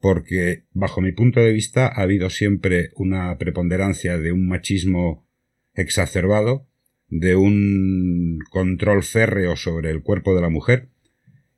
Porque, 0.00 0.64
bajo 0.72 1.00
mi 1.00 1.12
punto 1.12 1.40
de 1.40 1.52
vista, 1.52 1.86
ha 1.86 2.02
habido 2.02 2.28
siempre 2.28 2.90
una 2.96 3.38
preponderancia 3.38 4.18
de 4.18 4.32
un 4.32 4.48
machismo 4.48 5.26
exacerbado, 5.74 6.66
de 7.08 7.36
un 7.36 8.38
control 8.50 9.02
férreo 9.02 9.56
sobre 9.56 9.90
el 9.90 10.02
cuerpo 10.02 10.34
de 10.34 10.42
la 10.42 10.48
mujer, 10.48 10.88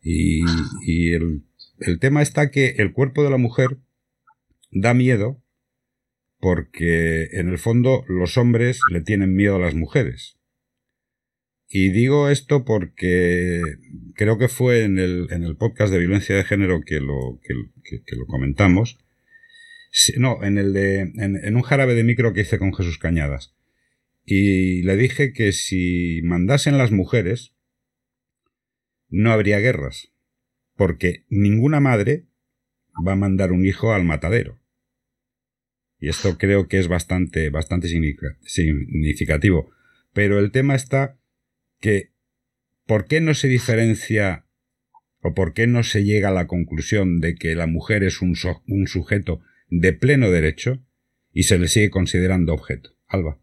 y, 0.02 0.42
y 0.84 1.12
el 1.12 1.44
el 1.78 1.98
tema 1.98 2.22
está 2.22 2.50
que 2.50 2.76
el 2.78 2.92
cuerpo 2.92 3.22
de 3.22 3.30
la 3.30 3.38
mujer 3.38 3.78
da 4.70 4.94
miedo 4.94 5.42
porque 6.44 7.28
en 7.32 7.48
el 7.48 7.58
fondo 7.58 8.04
los 8.06 8.36
hombres 8.36 8.78
le 8.90 9.00
tienen 9.00 9.34
miedo 9.34 9.56
a 9.56 9.60
las 9.60 9.74
mujeres. 9.74 10.36
Y 11.68 11.90
digo 11.90 12.28
esto 12.28 12.64
porque 12.64 13.62
creo 14.14 14.38
que 14.38 14.48
fue 14.48 14.84
en 14.84 14.98
el, 14.98 15.28
en 15.30 15.42
el 15.42 15.56
podcast 15.56 15.92
de 15.92 15.98
violencia 15.98 16.36
de 16.36 16.44
género 16.44 16.82
que 16.82 17.00
lo, 17.00 17.40
que, 17.42 17.54
lo 18.14 18.26
comentamos. 18.26 18.98
No, 20.18 20.44
en 20.44 20.58
el 20.58 20.72
de, 20.72 21.00
en, 21.00 21.56
un 21.56 21.62
jarabe 21.62 21.94
de 21.94 22.04
micro 22.04 22.32
que 22.32 22.42
hice 22.42 22.58
con 22.58 22.74
Jesús 22.74 22.98
Cañadas. 22.98 23.54
Y 24.24 24.82
le 24.82 24.96
dije 24.96 25.32
que 25.32 25.52
si 25.52 26.20
mandasen 26.24 26.78
las 26.78 26.92
mujeres, 26.92 27.54
no 29.08 29.32
habría 29.32 29.60
guerras. 29.60 30.13
Porque 30.76 31.24
ninguna 31.28 31.80
madre 31.80 32.26
va 33.06 33.12
a 33.12 33.16
mandar 33.16 33.52
un 33.52 33.64
hijo 33.64 33.92
al 33.92 34.04
matadero. 34.04 34.60
Y 35.98 36.08
esto 36.08 36.36
creo 36.38 36.68
que 36.68 36.78
es 36.78 36.88
bastante, 36.88 37.50
bastante 37.50 37.88
significativo. 37.88 39.70
Pero 40.12 40.38
el 40.38 40.50
tema 40.50 40.74
está 40.74 41.18
que 41.80 42.12
¿por 42.86 43.06
qué 43.06 43.20
no 43.20 43.34
se 43.34 43.48
diferencia 43.48 44.46
o 45.20 45.34
por 45.34 45.54
qué 45.54 45.66
no 45.66 45.82
se 45.82 46.04
llega 46.04 46.28
a 46.28 46.32
la 46.32 46.46
conclusión 46.46 47.20
de 47.20 47.34
que 47.34 47.54
la 47.54 47.66
mujer 47.66 48.04
es 48.04 48.20
un, 48.20 48.34
un 48.66 48.86
sujeto 48.86 49.40
de 49.68 49.92
pleno 49.92 50.30
derecho 50.30 50.84
y 51.32 51.44
se 51.44 51.58
le 51.58 51.68
sigue 51.68 51.90
considerando 51.90 52.52
objeto? 52.52 52.90
Alba. 53.06 53.40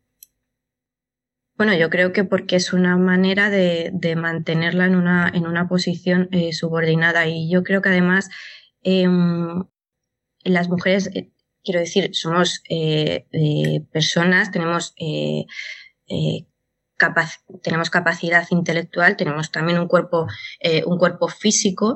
Bueno, 1.62 1.76
yo 1.76 1.92
creo 1.92 2.12
que 2.12 2.24
porque 2.24 2.56
es 2.56 2.74
una 2.74 2.98
manera 2.98 3.52
de, 3.52 4.16
mantenerla 4.18 4.88
en 4.88 4.96
una, 4.96 5.30
en 5.32 5.46
una 5.46 5.68
posición 5.68 6.28
eh, 6.32 6.54
subordinada 6.54 7.28
y 7.28 7.52
yo 7.52 7.62
creo 7.62 7.84
que 7.84 7.90
además 7.90 8.32
em, 8.82 9.64
las 10.44 10.70
mujeres, 10.70 11.12
eh, 11.14 11.32
quiero 11.64 11.80
decir, 11.80 12.16
somos 12.16 12.64
eh, 12.68 13.28
personas, 13.92 14.50
tenemos 14.50 14.96
tenemos 17.62 17.92
capacidad 17.92 18.48
intelectual, 18.50 19.16
tenemos 19.16 19.52
también 19.52 19.78
un 19.78 19.88
cuerpo, 19.88 20.26
un 20.88 20.98
cuerpo 20.98 21.28
físico, 21.28 21.96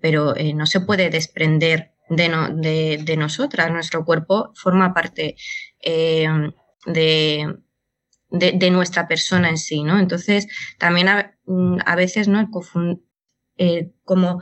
pero 0.00 0.32
no 0.54 0.64
se 0.64 0.80
puede 0.80 1.10
desprender 1.10 1.92
de, 2.08 3.02
de, 3.04 3.16
nosotras. 3.18 3.70
Nuestro 3.70 4.06
cuerpo 4.06 4.52
forma 4.54 4.94
parte 4.94 5.36
de, 6.86 7.60
de, 8.30 8.70
nuestra 8.70 9.08
persona 9.08 9.48
en 9.48 9.58
sí, 9.58 9.82
¿no? 9.82 9.98
Entonces, 9.98 10.46
también 10.78 11.08
a, 11.08 11.36
a 11.84 11.96
veces, 11.96 12.28
¿no? 12.28 12.50
como 14.04 14.40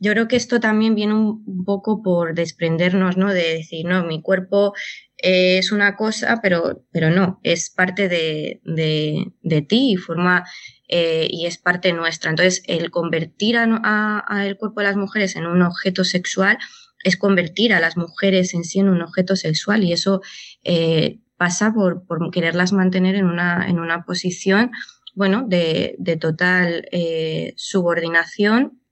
yo 0.00 0.12
creo 0.12 0.28
que 0.28 0.36
esto 0.36 0.60
también 0.60 0.94
viene 0.94 1.14
un, 1.14 1.64
poco 1.64 2.02
por 2.02 2.34
desprendernos, 2.34 3.18
¿no? 3.18 3.32
De 3.32 3.56
decir, 3.56 3.84
no, 3.84 4.02
mi 4.04 4.22
cuerpo 4.22 4.72
es 5.18 5.72
una 5.72 5.94
cosa, 5.94 6.40
pero, 6.42 6.86
pero 6.90 7.10
no, 7.10 7.38
es 7.42 7.68
parte 7.68 8.08
de, 8.08 8.60
de, 8.64 9.62
ti 9.62 9.92
y 9.92 9.96
forma 9.96 10.46
eh, 10.88 11.28
y 11.30 11.44
es 11.44 11.58
parte 11.58 11.92
nuestra. 11.92 12.30
Entonces, 12.30 12.62
el 12.66 12.90
convertir 12.90 13.58
a, 13.58 14.42
el 14.46 14.56
cuerpo 14.56 14.80
de 14.80 14.86
las 14.86 14.96
mujeres 14.96 15.36
en 15.36 15.46
un 15.46 15.60
objeto 15.60 16.04
sexual 16.04 16.58
es 17.04 17.18
convertir 17.18 17.74
a 17.74 17.80
las 17.80 17.98
mujeres 17.98 18.54
en 18.54 18.64
sí 18.64 18.78
en 18.78 18.88
un 18.88 19.02
objeto 19.02 19.36
sexual 19.36 19.84
y 19.84 19.92
eso 19.92 20.22
eh, 20.64 21.18
pasa 21.40 21.72
por, 21.72 22.04
quererlas 22.30 22.74
mantener 22.74 23.14
en 23.14 23.24
una, 23.24 23.66
en 23.66 23.78
una 23.78 24.04
posición 24.04 24.72
bueno, 25.14 25.42
de, 25.48 25.96
de 25.98 26.18
total 26.18 26.86
eh, 26.92 27.54
subordinación 27.56 28.82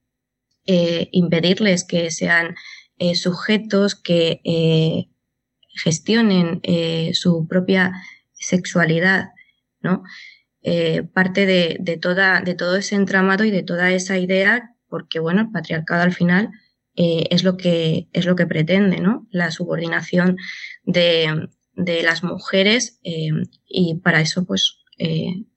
eh, 0.65 1.09
impedirles 1.11 1.83
que 1.83 2.09
sean 2.09 2.55
eh, 2.97 3.13
sujetos 3.13 3.93
que 3.93 4.41
gestionen 5.83 6.59
su 7.13 7.47
propia 7.47 7.93
sexualidad, 8.33 9.29
¿no? 9.81 10.01
parte 11.13 11.45
de, 11.45 11.97
toda, 12.01 12.41
de 12.41 12.55
todo 12.55 12.77
ese 12.77 12.95
entramado 12.95 13.43
y 13.43 13.51
de 13.51 13.61
toda 13.61 13.91
esa 13.91 14.17
idea, 14.17 14.75
porque 14.87 15.19
bueno, 15.19 15.41
el 15.41 15.51
patriarcado 15.51 16.01
al 16.01 16.13
final 16.13 16.49
es, 16.95 17.43
lo 17.43 17.57
que, 17.57 18.09
es 18.11 18.25
lo 18.25 18.35
que 18.35 18.47
pretende, 18.47 18.99
¿no? 18.99 19.27
La 19.29 19.51
subordinación 19.51 20.35
de, 20.83 21.47
de 21.79 22.03
las 22.03 22.23
mujeres 22.23 22.99
y 23.01 23.95
para 23.95 24.21
eso 24.21 24.45
pues 24.45 24.79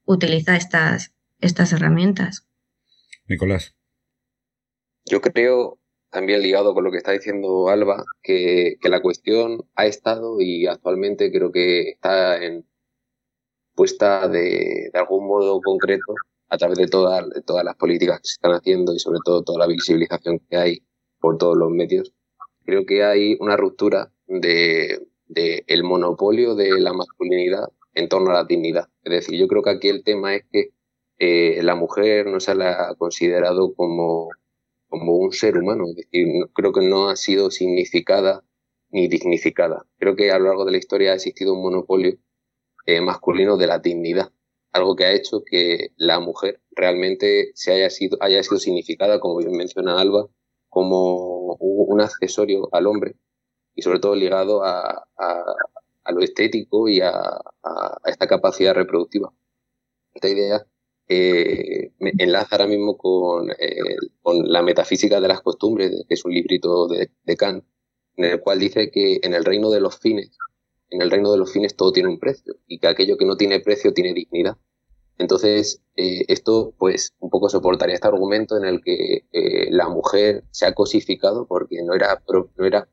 utiliza 0.05 0.57
estas, 0.57 1.15
estas 1.41 1.73
herramientas. 1.73 2.47
Nicolás. 3.29 3.75
Yo 5.05 5.21
creo, 5.21 5.81
también 6.11 6.43
ligado 6.43 6.75
con 6.75 6.85
lo 6.85 6.91
que 6.91 6.99
está 6.99 7.13
diciendo 7.13 7.69
Alba, 7.69 8.05
que, 8.23 8.77
la 8.83 9.03
cuestión 9.03 9.65
ha 9.75 9.87
estado 9.87 10.41
y 10.41 10.67
actualmente 10.67 11.33
creo 11.33 11.51
que 11.51 11.91
está 11.91 12.43
en, 12.43 12.67
puesta 13.75 14.29
de, 14.29 14.91
algún 14.95 15.27
modo 15.27 15.61
concreto 15.61 16.15
a 16.49 16.59
través 16.59 16.79
de, 16.79 16.87
todas 16.87 17.25
todas 17.47 17.65
las 17.65 17.77
políticas 17.77 18.21
que 18.21 18.29
se 18.29 18.35
están 18.35 18.53
haciendo 18.53 18.95
y 18.95 18.99
sobre 18.99 19.21
todo 19.25 19.43
toda 19.43 19.59
la 19.59 19.67
visibilización 19.67 20.39
que 20.49 20.57
hay 20.57 20.87
por 21.19 21.39
todos 21.39 21.57
los 21.57 21.71
medios. 21.71 22.13
Creo 22.65 22.85
que 22.87 23.03
hay 23.03 23.37
una 23.41 23.57
ruptura 23.57 24.13
de, 24.27 25.01
el 25.35 25.85
monopolio 25.85 26.55
de 26.55 26.81
la 26.81 26.93
masculinidad 26.93 27.69
en 27.95 28.09
torno 28.09 28.31
a 28.31 28.35
la 28.35 28.45
dignidad. 28.45 28.89
Es 29.05 29.13
decir, 29.13 29.39
yo 29.39 29.49
creo 29.49 29.63
que 29.63 29.71
aquí 29.71 29.89
el 29.89 30.05
tema 30.05 30.35
es 30.35 30.45
que 30.51 30.71
eh, 31.19 31.63
la 31.63 31.75
mujer 31.75 32.27
no 32.27 32.41
se 32.41 32.55
la 32.55 32.89
ha 32.91 32.95
considerado 32.97 33.75
como 33.75 34.29
como 34.93 35.17
un 35.17 35.33
ser 35.33 35.57
humano, 35.57 35.85
es 35.89 35.97
decir, 35.97 36.27
creo 36.53 36.71
que 36.71 36.83
no 36.83 37.09
ha 37.09 37.17
sido 37.17 37.51
significada 37.51 38.45
ni 38.91 39.09
dignificada. 39.09 39.87
Creo 39.97 40.17
que 40.17 40.31
a 40.31 40.39
lo 40.39 40.49
largo 40.49 40.67
de 40.67 40.73
la 40.73 40.77
historia 40.77 41.13
ha 41.13 41.15
existido 41.15 41.55
un 41.55 41.63
monopolio 41.63 42.19
eh, 42.85 43.01
masculino 43.01 43.57
de 43.57 43.67
la 43.69 43.79
dignidad, 43.79 44.33
algo 44.71 44.95
que 44.95 45.05
ha 45.07 45.13
hecho 45.15 45.45
que 45.47 45.93
la 45.97 46.21
mujer 46.21 46.61
realmente 46.73 47.53
se 47.55 47.73
haya 47.73 47.89
sido, 47.89 48.19
haya 48.21 48.43
sido 48.43 48.59
significada, 48.59 49.19
como 49.19 49.39
bien 49.39 49.53
menciona 49.53 49.99
Alba, 49.99 50.27
como 50.69 51.55
un 51.55 52.03
accesorio 52.03 52.69
al 52.73 52.87
hombre 52.87 53.15
y 53.75 53.83
sobre 53.83 53.99
todo 54.01 54.15
ligado 54.15 54.63
a, 54.65 55.05
lo 56.13 56.21
estético 56.21 56.89
y 56.89 57.01
a, 57.01 57.11
a, 57.13 57.99
esta 58.07 58.27
capacidad 58.27 58.75
reproductiva. 58.75 59.33
Esta 60.15 60.29
idea 60.29 60.67
eh, 61.09 61.93
enlaza 61.99 62.57
ahora 62.57 62.67
mismo 62.67 62.97
con, 62.97 63.51
eh, 63.51 63.97
con, 64.23 64.51
La 64.51 64.63
metafísica 64.63 65.21
de 65.21 65.29
las 65.29 65.41
costumbres, 65.41 65.91
que 66.09 66.15
es 66.15 66.25
un 66.25 66.33
librito 66.33 66.89
de, 66.89 67.11
de, 67.25 67.37
Kant, 67.37 67.65
en 68.17 68.25
el 68.25 68.41
cual 68.41 68.59
dice 68.59 68.91
que 68.91 69.19
en 69.23 69.35
el 69.35 69.45
reino 69.45 69.71
de 69.71 69.81
los 69.81 69.99
fines, 69.99 70.31
en 70.91 71.03
el 71.03 71.11
reino 71.11 71.33
de 71.33 71.39
los 71.39 71.53
fines 71.53 71.77
todo 71.77 71.93
tiene 71.93 72.09
un 72.09 72.19
precio 72.19 72.55
y 72.67 72.79
que 72.79 72.89
aquello 72.89 73.17
que 73.17 73.27
no 73.27 73.37
tiene 73.37 73.61
precio 73.61 73.93
tiene 73.93 74.15
dignidad. 74.15 74.57
Entonces, 75.19 75.83
eh, 75.97 76.25
esto 76.29 76.75
pues 76.79 77.15
un 77.21 77.31
poco 77.31 77.49
soportaría 77.49 77.95
este 77.95 78.09
argumento 78.09 78.57
en 78.57 78.65
el 78.65 78.83
que 78.83 79.25
la 79.71 79.89
mujer 79.89 80.45
se 80.51 80.67
ha 80.67 80.75
cosificado 80.75 81.47
porque 81.47 81.83
no 81.83 81.95
era, 81.95 82.23
no 82.57 82.65
era 82.65 82.89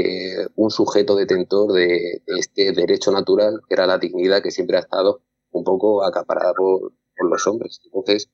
eh, 0.00 0.46
un 0.54 0.70
sujeto 0.70 1.16
detentor 1.16 1.72
de, 1.72 2.22
este 2.26 2.72
derecho 2.72 3.10
natural, 3.10 3.60
que 3.66 3.74
era 3.74 3.86
la 3.86 3.98
dignidad 3.98 4.42
que 4.42 4.52
siempre 4.52 4.76
ha 4.76 4.80
estado 4.80 5.22
un 5.50 5.64
poco 5.64 6.04
acaparada 6.04 6.52
por, 6.54 6.92
los 7.20 7.46
hombres. 7.48 7.80
Entonces, 7.84 8.30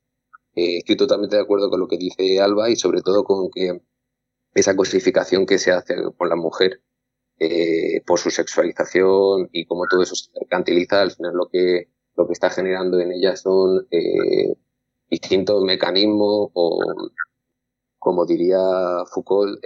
eh, 0.54 0.78
estoy 0.78 0.96
totalmente 0.96 1.36
de 1.36 1.42
acuerdo 1.42 1.70
con 1.70 1.80
lo 1.80 1.88
que 1.88 1.96
dice 1.96 2.38
Alba 2.40 2.68
y 2.68 2.76
sobre 2.76 3.00
todo 3.00 3.24
con 3.24 3.48
que 3.50 3.80
esa 4.54 4.76
cosificación 4.76 5.46
que 5.46 5.58
se 5.58 5.72
hace 5.72 5.94
con 6.18 6.28
la 6.28 6.36
mujer 6.36 6.82
eh, 7.38 8.02
por 8.06 8.18
su 8.18 8.30
sexualización 8.30 9.48
y 9.52 9.64
cómo 9.64 9.86
todo 9.88 10.02
eso 10.02 10.14
se 10.14 10.30
mercantiliza, 10.38 11.00
al 11.00 11.12
final 11.12 11.32
lo 11.34 11.48
que, 11.48 11.88
lo 12.14 12.26
que 12.26 12.34
está 12.34 12.50
generando 12.50 13.00
en 13.00 13.12
ella 13.12 13.36
son 13.36 13.88
distintos 15.08 15.64
mecanismos 15.64 16.50
o, 16.52 16.78
como 17.98 18.26
diría 18.26 18.58
Foucault, 19.12 19.58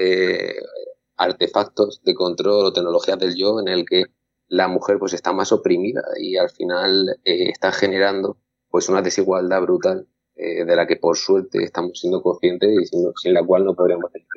artefactos 1.18 2.02
de 2.04 2.14
control 2.14 2.66
o 2.66 2.72
tecnologías 2.72 3.18
del 3.18 3.36
yo 3.36 3.60
en 3.60 3.68
el 3.68 3.84
que 3.84 4.04
la 4.48 4.68
mujer 4.68 4.98
pues 4.98 5.12
está 5.12 5.32
más 5.32 5.52
oprimida 5.52 6.02
y 6.18 6.36
al 6.36 6.48
final 6.50 7.20
está 7.24 7.70
generando 7.72 8.38
pues 8.70 8.88
una 8.88 9.02
desigualdad 9.02 9.62
brutal 9.62 10.06
eh, 10.36 10.64
de 10.64 10.76
la 10.76 10.86
que 10.86 10.96
por 10.96 11.16
suerte 11.16 11.64
estamos 11.64 11.98
siendo 11.98 12.22
conscientes 12.22 12.70
y 12.70 12.86
sin, 12.86 13.34
la 13.34 13.44
cual 13.44 13.64
no 13.64 13.74
podríamos 13.74 14.12
tener 14.12 14.28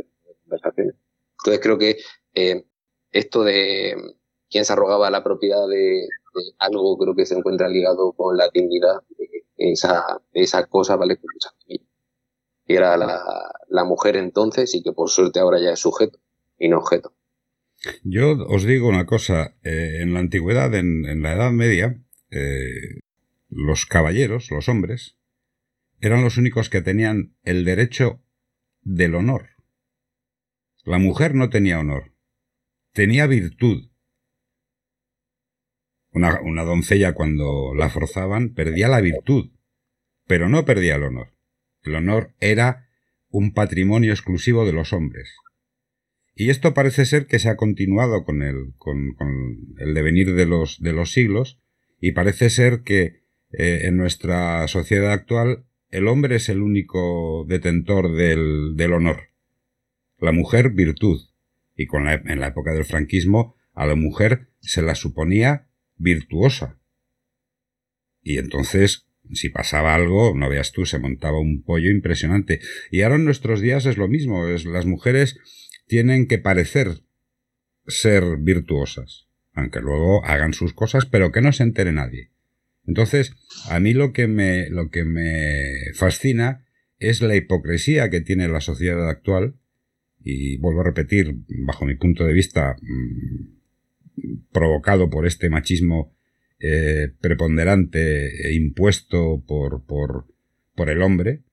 conversaciones. 0.44 0.96
Entonces 1.38 1.62
creo 1.62 1.78
que 1.78 1.98
eh, 2.34 2.66
esto 3.12 3.44
de 3.44 3.96
quién 4.50 4.66
se 4.66 4.74
arrogaba 4.74 5.12
la 5.12 5.24
propiedad 5.24 5.68
de, 5.68 6.08
algo 6.58 6.98
creo 6.98 7.16
que 7.16 7.26
se 7.26 7.36
encuentra 7.36 7.70
ligado 7.70 8.14
con 8.14 8.36
la 8.36 8.50
dignidad 8.50 9.02
de 9.18 9.46
esa, 9.58 10.22
esa 10.34 10.66
cosa, 10.66 10.96
¿vale? 10.96 11.18
Que 11.18 11.78
era 12.76 12.98
la, 12.98 13.84
mujer 13.84 14.16
entonces 14.16 14.74
y 14.74 14.82
que 14.82 14.94
por 14.94 15.10
suerte 15.10 15.40
ahora 15.40 15.60
ya 15.60 15.72
es 15.72 15.80
sujeto 15.80 16.18
y 16.62 16.70
no 16.70 16.78
objeto. 16.78 17.14
Yo 18.04 18.34
os 18.48 18.64
digo 18.64 18.88
una 18.88 19.08
cosa, 19.08 19.58
eh, 19.64 19.98
en 20.02 20.14
la 20.14 20.20
antigüedad, 20.20 20.74
en, 20.76 21.22
la 21.24 21.34
Edad 21.34 21.52
Media, 21.52 22.00
eh, 22.30 23.00
los 23.50 23.88
caballeros, 23.88 24.52
los 24.52 24.70
hombres, 24.70 25.18
eran 26.00 26.24
los 26.24 26.38
únicos 26.38 26.70
que 26.70 26.82
tenían 26.82 27.36
el 27.44 27.66
derecho 27.66 28.24
del 28.82 29.16
honor. 29.16 29.50
La 30.84 31.00
mujer 31.00 31.34
no 31.34 31.50
tenía 31.50 31.80
honor, 31.80 32.14
tenía 32.94 33.26
virtud. 33.26 33.90
Una, 36.12 36.64
doncella 36.64 37.14
cuando 37.14 37.74
la 37.74 37.90
forzaban 37.90 38.54
perdía 38.54 38.88
la 38.88 39.02
virtud. 39.02 39.52
pero 40.28 40.48
no 40.48 40.64
perdía 40.64 40.96
el 40.96 41.04
honor. 41.04 41.34
El 41.82 41.96
honor 41.96 42.36
era 42.40 42.88
un 43.30 43.54
patrimonio 43.54 44.12
exclusivo 44.12 44.66
de 44.66 44.72
los 44.72 44.94
hombres. 44.94 45.30
Y 46.42 46.50
esto 46.50 46.74
parece 46.74 47.06
ser 47.06 47.28
que 47.28 47.38
se 47.38 47.50
ha 47.50 47.56
continuado 47.56 48.24
con 48.24 48.42
el, 48.42 48.74
con, 48.80 49.16
el 49.78 49.94
devenir 49.94 50.34
de 50.34 50.48
los, 50.48 50.82
de 50.82 50.92
los 50.92 51.12
siglos, 51.12 51.62
y 52.00 52.14
parece 52.14 52.50
ser 52.50 52.82
que 52.82 53.22
eh, 53.52 53.82
en 53.84 53.96
nuestra 53.96 54.68
sociedad 54.68 55.12
actual 55.12 55.66
el 55.92 56.08
hombre 56.08 56.38
es 56.38 56.50
el 56.50 56.64
único 56.64 57.46
detentor 57.48 58.16
del, 58.16 58.76
del 58.76 58.94
honor. 58.94 59.30
La 60.18 60.32
mujer 60.32 60.72
virtud. 60.72 61.22
Y 61.76 61.86
con 61.86 62.08
en 62.10 62.40
la 62.40 62.48
época 62.48 62.74
del 62.74 62.86
franquismo 62.86 63.56
a 63.76 63.86
la 63.86 63.94
mujer 63.94 64.48
se 64.62 64.82
la 64.82 64.96
suponía 64.96 65.68
virtuosa. 65.98 66.80
Y 68.24 68.40
entonces, 68.40 69.06
si 69.32 69.50
pasaba 69.50 69.94
algo, 69.94 70.34
no 70.36 70.50
veas 70.50 70.72
tú, 70.72 70.88
se 70.88 70.98
montaba 70.98 71.40
un 71.40 71.62
pollo 71.62 71.92
impresionante. 71.92 72.62
Y 72.90 73.04
ahora 73.04 73.18
en 73.18 73.26
nuestros 73.26 73.62
días 73.62 73.86
es 73.86 73.98
lo 73.98 74.08
mismo, 74.08 74.48
es, 74.48 74.66
las 74.66 74.88
mujeres 74.88 75.38
tienen 75.92 76.26
que 76.26 76.38
parecer 76.38 77.02
ser 77.86 78.38
virtuosas, 78.40 79.28
aunque 79.52 79.82
luego 79.82 80.24
hagan 80.24 80.54
sus 80.54 80.74
cosas, 80.74 81.06
pero 81.06 81.34
que 81.34 81.42
no 81.42 81.52
se 81.52 81.64
entere 81.64 81.92
nadie. 81.92 82.32
Entonces, 82.88 83.36
a 83.70 83.82
mí 83.82 83.94
lo 83.94 84.14
que 84.14 84.28
me, 84.28 84.70
lo 84.70 84.90
que 84.90 85.04
me 85.04 85.92
fascina 85.94 86.66
es 86.98 87.22
la 87.22 87.36
hipocresía 87.36 88.10
que 88.10 88.22
tiene 88.22 88.48
la 88.48 88.62
sociedad 88.62 89.10
actual, 89.10 89.56
y 90.24 90.60
vuelvo 90.60 90.80
a 90.80 90.86
repetir, 90.86 91.36
bajo 91.66 91.86
mi 91.86 91.96
punto 91.96 92.24
de 92.24 92.32
vista, 92.32 92.78
mm, 92.82 94.46
provocado 94.54 95.10
por 95.10 95.28
este 95.28 95.50
machismo 95.50 96.16
eh, 96.60 97.10
preponderante 97.20 98.48
e 98.48 98.54
impuesto 98.54 99.44
por, 99.46 99.86
por, 99.86 100.26
por 100.74 100.90
el 100.90 101.02
hombre, 101.02 101.44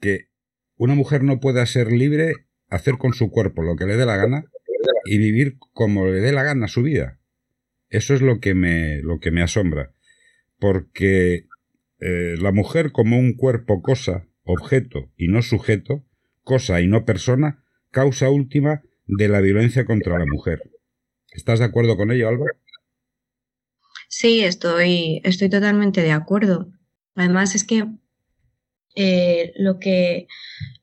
que 0.00 0.30
una 0.74 0.96
mujer 0.96 1.22
no 1.22 1.38
pueda 1.38 1.64
ser 1.66 1.92
libre, 1.92 2.34
hacer 2.70 2.96
con 2.96 3.12
su 3.12 3.30
cuerpo 3.30 3.62
lo 3.62 3.76
que 3.76 3.86
le 3.86 3.96
dé 3.96 4.06
la 4.06 4.16
gana 4.16 4.44
y 5.04 5.18
vivir 5.18 5.58
como 5.72 6.06
le 6.06 6.20
dé 6.20 6.32
la 6.32 6.42
gana 6.42 6.68
su 6.68 6.82
vida. 6.82 7.18
Eso 7.88 8.14
es 8.14 8.22
lo 8.22 8.40
que 8.40 8.54
me, 8.54 9.02
lo 9.02 9.18
que 9.18 9.30
me 9.30 9.42
asombra 9.42 9.92
porque 10.60 11.46
eh, 11.98 12.36
la 12.38 12.52
mujer 12.52 12.92
como 12.92 13.18
un 13.18 13.34
cuerpo 13.34 13.82
cosa, 13.82 14.28
objeto 14.44 15.10
y 15.16 15.26
no 15.26 15.42
sujeto, 15.42 16.04
cosa 16.44 16.80
y 16.80 16.86
no 16.86 17.04
persona, 17.04 17.64
causa 17.90 18.30
última 18.30 18.82
de 19.06 19.28
la 19.28 19.40
violencia 19.40 19.84
contra 19.84 20.18
la 20.18 20.26
mujer. 20.26 20.62
¿Estás 21.32 21.58
de 21.58 21.64
acuerdo 21.64 21.96
con 21.96 22.12
ello, 22.12 22.28
Alba? 22.28 22.44
Sí, 24.08 24.44
estoy, 24.44 25.20
estoy 25.24 25.48
totalmente 25.48 26.02
de 26.02 26.12
acuerdo. 26.12 26.70
Además 27.14 27.54
es 27.54 27.64
que 27.64 27.86
eh, 28.94 29.52
lo 29.56 29.78
que 29.78 30.26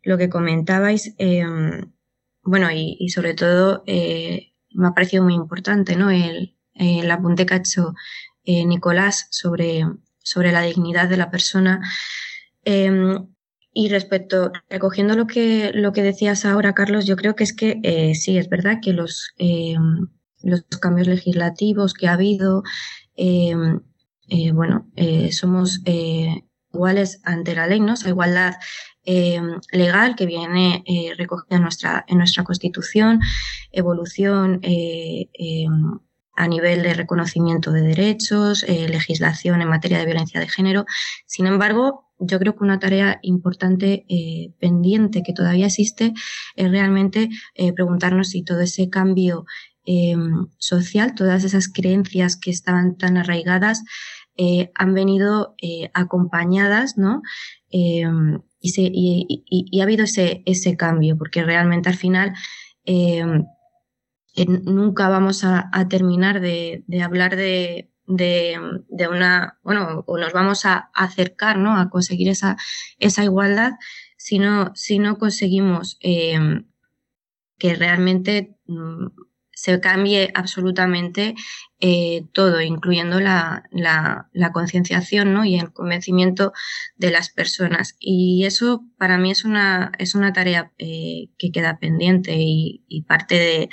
lo 0.08 0.18
que 0.18 0.30
comentabais, 0.30 1.14
em, 1.18 1.92
bueno, 2.42 2.70
y, 2.72 3.10
sobre 3.10 3.34
todo 3.34 3.84
eh, 3.88 4.54
me 4.72 4.88
ha 4.88 4.94
parecido 4.94 5.22
muy 5.24 5.34
importante, 5.34 5.98
¿no? 5.98 6.10
El, 6.12 6.56
el 6.76 7.12
apunte 7.12 7.46
que 7.46 7.56
ha 7.56 7.58
hecho 7.58 7.94
eh, 8.46 8.66
Nicolás 8.66 9.28
sobre, 9.32 9.84
sobre 10.20 10.54
la 10.54 10.62
dignidad 10.62 11.10
de 11.10 11.18
la 11.18 11.30
persona. 11.30 11.82
Em, 12.64 13.28
y 13.74 13.90
respecto, 13.90 14.54
recogiendo 14.70 15.14
lo 15.16 15.28
que, 15.28 15.72
lo 15.74 15.92
que 15.92 16.04
decías 16.04 16.46
ahora, 16.46 16.74
Carlos, 16.74 17.06
yo 17.06 17.18
creo 17.18 17.36
que 17.36 17.44
es 17.44 17.54
que 17.54 17.82
eh, 17.84 18.16
sí, 18.16 18.38
es 18.38 18.48
verdad 18.48 18.80
que 18.82 18.94
los, 18.94 19.34
em, 19.38 20.08
los 20.42 20.62
cambios 20.80 21.08
legislativos 21.08 21.94
que 21.94 22.08
ha 22.08 22.14
habido, 22.14 22.64
bueno, 24.54 24.90
somos 25.32 25.82
iguales 26.74 27.20
ante 27.24 27.56
la 27.56 27.68
ley, 27.68 27.82
¿no? 27.82 27.94
Esa 27.94 28.10
igualdad 28.10 28.56
legal 29.72 30.16
que 30.18 30.26
viene 30.26 30.84
recogida 31.18 31.56
en 31.56 31.62
nuestra, 31.62 32.06
en 32.08 32.18
nuestra 32.18 32.44
Constitución, 32.44 33.22
evolución 33.72 34.60
a 36.38 36.48
nivel 36.48 36.84
de 36.84 36.94
reconocimiento 36.94 37.72
de 37.72 37.82
derechos, 37.82 38.64
eh, 38.64 38.88
legislación 38.88 39.62
en 39.62 39.68
materia 39.68 39.98
de 39.98 40.06
violencia 40.06 40.40
de 40.40 40.48
género. 40.48 40.86
Sin 41.26 41.48
embargo, 41.48 42.06
yo 42.20 42.40
creo 42.40 42.56
que 42.56 42.64
una 42.64 42.80
tarea 42.80 43.20
importante 43.24 44.06
eh, 44.08 44.54
pendiente 44.60 45.24
que 45.24 45.34
todavía 45.34 45.66
existe 45.66 46.14
es 46.56 46.72
realmente 46.72 47.30
eh, 47.56 47.74
preguntarnos 47.74 48.30
si 48.30 48.44
todo 48.44 48.62
ese 48.62 48.90
cambio 48.90 49.46
em, 49.84 50.48
social, 50.58 51.16
todas 51.16 51.44
esas 51.44 51.70
creencias 51.70 52.38
que 52.38 52.52
estaban 52.52 52.98
tan 52.98 53.18
arraigadas, 53.18 53.84
han 54.76 54.94
venido 54.94 55.56
acompañadas, 55.96 56.96
¿no? 56.96 57.24
Y, 58.76 59.80
ha 59.80 59.84
habido 59.84 60.04
ese, 60.04 60.44
ese 60.46 60.76
cambio, 60.78 61.18
porque 61.18 61.44
realmente 61.44 61.90
al 61.90 61.96
final 61.96 62.34
em, 62.86 63.46
nunca 64.46 65.10
vamos 65.10 65.44
a, 65.44 65.70
terminar 65.90 66.40
de, 66.40 66.84
hablar 67.04 67.36
de, 67.36 67.90
una, 69.10 69.60
bueno, 69.64 70.04
o 70.08 70.18
nos 70.18 70.34
vamos 70.34 70.66
a 70.66 70.90
acercar 70.94 71.58
¿no? 71.58 71.78
a 71.78 71.90
conseguir 71.90 72.30
esa, 72.30 72.58
esa 73.00 73.24
igualdad 73.24 73.74
si 74.18 74.40
no, 74.40 74.72
si 74.76 75.00
no 75.00 75.18
conseguimos 75.18 75.98
em, 76.02 76.66
que 77.58 77.76
realmente 77.76 78.58
mm, 78.66 79.08
se 79.58 79.80
cambie 79.80 80.30
absolutamente 80.36 81.34
eh, 81.80 82.26
todo, 82.32 82.62
incluyendo 82.62 83.20
la, 83.20 83.64
concienciación 84.54 85.34
¿no? 85.34 85.46
y 85.46 85.58
el 85.58 85.74
convencimiento 85.74 86.54
de 86.96 87.10
las 87.10 87.32
personas. 87.32 87.96
Y 88.00 88.46
eso 88.46 88.86
para 89.00 89.18
mí 89.18 89.32
es 89.32 89.46
una, 89.46 89.92
es 89.98 90.14
una 90.14 90.32
tarea 90.32 90.72
eh, 90.78 91.30
que 91.40 91.52
queda 91.52 91.80
pendiente 91.80 92.36
y 92.38 93.04
parte 93.08 93.36
de, 93.40 93.70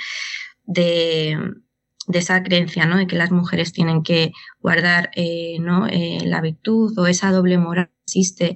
de, 2.07 2.17
esa 2.17 2.41
creencia, 2.41 2.87
¿no? 2.87 2.97
De 2.97 3.05
que 3.05 3.15
las 3.15 3.29
mujeres 3.29 3.71
tienen 3.71 4.01
que 4.01 4.31
guardar, 4.59 5.11
eh, 5.13 5.57
¿no? 5.59 5.87
La 5.87 6.41
virtud 6.41 6.97
o 6.97 7.05
esa 7.05 7.31
doble 7.31 7.59
moral 7.59 7.89
que 7.89 8.01
existe 8.07 8.55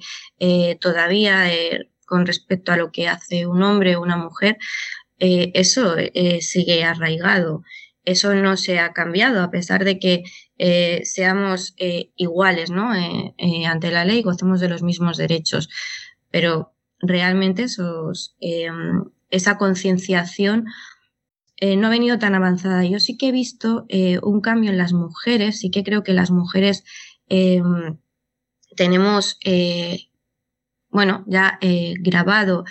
todavía 0.80 1.46
con 2.10 2.26
respecto 2.26 2.72
a 2.72 2.78
lo 2.78 2.92
que 2.92 3.08
hace 3.08 3.46
un 3.46 3.62
hombre 3.62 3.96
o 3.96 4.02
una 4.02 4.18
mujer, 4.18 4.58
eso 5.19 5.95
sigue 6.39 6.84
arraigado. 6.84 7.63
Eso 8.05 8.34
no 8.34 8.58
se 8.58 8.79
ha 8.79 8.93
cambiado, 8.93 9.43
a 9.43 9.51
pesar 9.51 9.84
de 9.86 9.99
que 9.99 10.23
seamos 11.03 11.75
iguales, 12.15 12.71
¿no? 12.71 12.91
ante 13.67 13.91
la 13.91 14.05
ley, 14.05 14.21
gocemos 14.21 14.60
de 14.60 14.69
los 14.69 14.84
mismos 14.84 15.17
derechos. 15.17 15.69
Pero 16.32 16.73
realmente 17.01 17.63
esos, 17.63 18.36
esa 19.29 19.58
concienciación 19.58 20.65
eh, 21.62 21.75
no 21.75 21.88
ha 21.88 21.89
venido 21.89 22.19
tan 22.19 22.36
avanzada. 22.36 22.86
Yo 22.86 22.99
sí 22.99 23.17
que 23.17 23.29
he 23.29 23.32
visto 23.32 23.86
eh, 23.89 24.19
un 24.23 24.39
cambio 24.41 24.71
en 24.71 24.77
las 24.77 24.93
mujeres, 24.93 25.60
sí 25.60 25.71
que 25.71 25.84
creo 25.84 26.03
que 26.03 26.13
las 26.13 26.32
mujeres 26.32 26.84
em, 27.27 27.97
tenemos, 28.75 29.38
eh, 29.43 30.10
bueno, 30.89 31.25
ya 31.27 31.60
grabado 31.99 32.63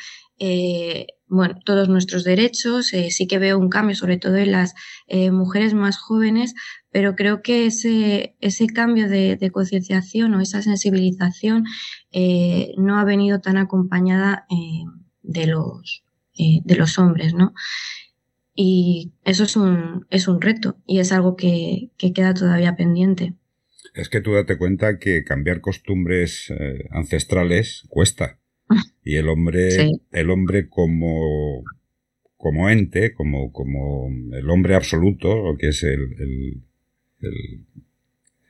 bueno, 1.29 1.59
todos 1.65 1.89
nuestros 1.89 2.25
derechos, 2.25 2.89
sí 2.89 3.27
que 3.27 3.39
veo 3.39 3.59
un 3.59 3.69
cambio, 3.69 3.95
sobre 3.95 4.17
todo 4.19 4.37
en 4.37 4.53
las 4.53 4.75
mujeres 5.33 5.75
más 5.75 5.97
jóvenes, 5.99 6.55
pero 6.91 7.17
creo 7.17 7.43
que 7.43 7.67
ese, 7.67 8.37
ese 8.41 8.67
cambio 8.67 9.09
de, 9.09 9.51
concienciación 9.53 10.35
o 10.35 10.41
esa 10.41 10.63
sensibilización 10.63 11.65
no 12.77 12.99
ha 12.99 13.05
venido 13.05 13.41
tan 13.41 13.57
acompañada 13.57 14.47
de, 15.23 15.47
los, 15.47 16.05
de 16.37 16.77
los 16.77 16.99
hombres, 16.99 17.35
¿no? 17.35 17.53
Y 18.61 19.13
eso 19.25 19.45
es 19.45 19.55
un, 19.55 20.05
es 20.11 20.27
un 20.27 20.41
reto 20.41 20.79
y 20.85 20.99
es 20.99 21.13
algo 21.13 21.37
que, 21.37 21.91
queda 21.97 22.35
todavía 22.35 22.75
pendiente. 22.75 23.35
Es 23.95 24.09
que 24.09 24.21
tú 24.21 24.33
date 24.33 24.59
cuenta 24.59 24.99
que 24.99 25.23
cambiar 25.23 25.61
costumbres 25.61 26.51
eh, 26.51 26.89
ancestrales 26.91 27.85
cuesta. 27.89 28.38
Y 29.03 29.17
el 29.17 29.29
hombre, 29.29 29.69
el 30.11 30.31
hombre 30.31 30.69
como, 30.69 31.65
como 32.37 32.69
ente, 32.69 33.15
como, 33.15 33.53
como 33.53 34.09
el 34.35 34.51
hombre 34.51 34.75
absoluto, 34.75 35.43
lo 35.43 35.57
que 35.57 35.69
es 35.69 35.83
el, 35.83 36.63
el, 37.21 37.67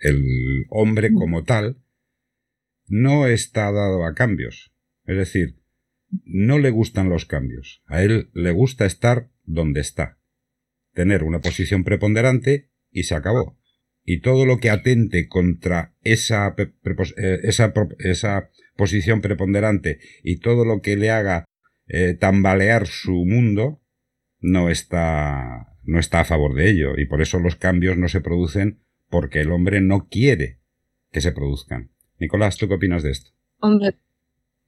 el 0.00 0.24
hombre 0.70 1.12
como 1.12 1.44
tal, 1.44 1.76
no 2.86 3.26
está 3.26 3.70
dado 3.70 4.04
a 4.04 4.14
cambios. 4.14 4.72
Es 5.06 5.16
decir, 5.16 5.58
no 6.24 6.58
le 6.58 6.70
gustan 6.70 7.08
los 7.08 7.24
cambios. 7.24 7.82
A 7.86 8.02
él 8.02 8.30
le 8.32 8.50
gusta 8.50 8.86
estar 8.86 9.30
donde 9.44 9.80
está. 9.80 10.18
Tener 10.94 11.22
una 11.22 11.40
posición 11.40 11.84
preponderante 11.84 12.70
y 12.90 13.04
se 13.04 13.14
acabó. 13.14 13.58
Y 14.04 14.20
todo 14.20 14.46
lo 14.46 14.58
que 14.58 14.70
atente 14.70 15.28
contra 15.28 15.94
esa, 16.02 16.54
eh, 16.58 17.40
esa, 17.42 17.74
esa 17.98 18.50
posición 18.78 19.20
preponderante 19.20 19.98
y 20.22 20.38
todo 20.38 20.64
lo 20.64 20.80
que 20.80 20.96
le 20.96 21.10
haga 21.10 21.44
eh, 21.88 22.14
tambalear 22.14 22.86
su 22.86 23.12
mundo 23.26 23.82
no 24.40 24.70
está, 24.70 25.74
no 25.82 25.98
está 25.98 26.20
a 26.20 26.24
favor 26.24 26.54
de 26.54 26.70
ello. 26.70 26.96
Y 26.96 27.04
por 27.06 27.20
eso 27.20 27.40
los 27.40 27.56
cambios 27.56 27.98
no 27.98 28.08
se 28.08 28.20
producen 28.20 28.78
porque 29.10 29.40
el 29.40 29.50
hombre 29.50 29.80
no 29.80 30.06
quiere 30.08 30.60
que 31.10 31.20
se 31.20 31.32
produzcan. 31.32 31.90
Nicolás, 32.20 32.56
¿tú 32.56 32.68
qué 32.68 32.74
opinas 32.74 33.02
de 33.02 33.10
esto? 33.10 33.32
Hombre. 33.58 33.96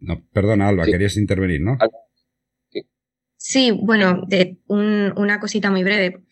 No, 0.00 0.26
perdona, 0.32 0.68
Alba, 0.68 0.86
querías 0.86 1.16
intervenir, 1.16 1.60
¿no? 1.60 1.78
Sí, 3.36 3.70
bueno, 3.70 4.24
de 4.26 4.58
una 4.66 5.38
cosita 5.38 5.70
muy 5.70 5.84
breve. 5.84 6.24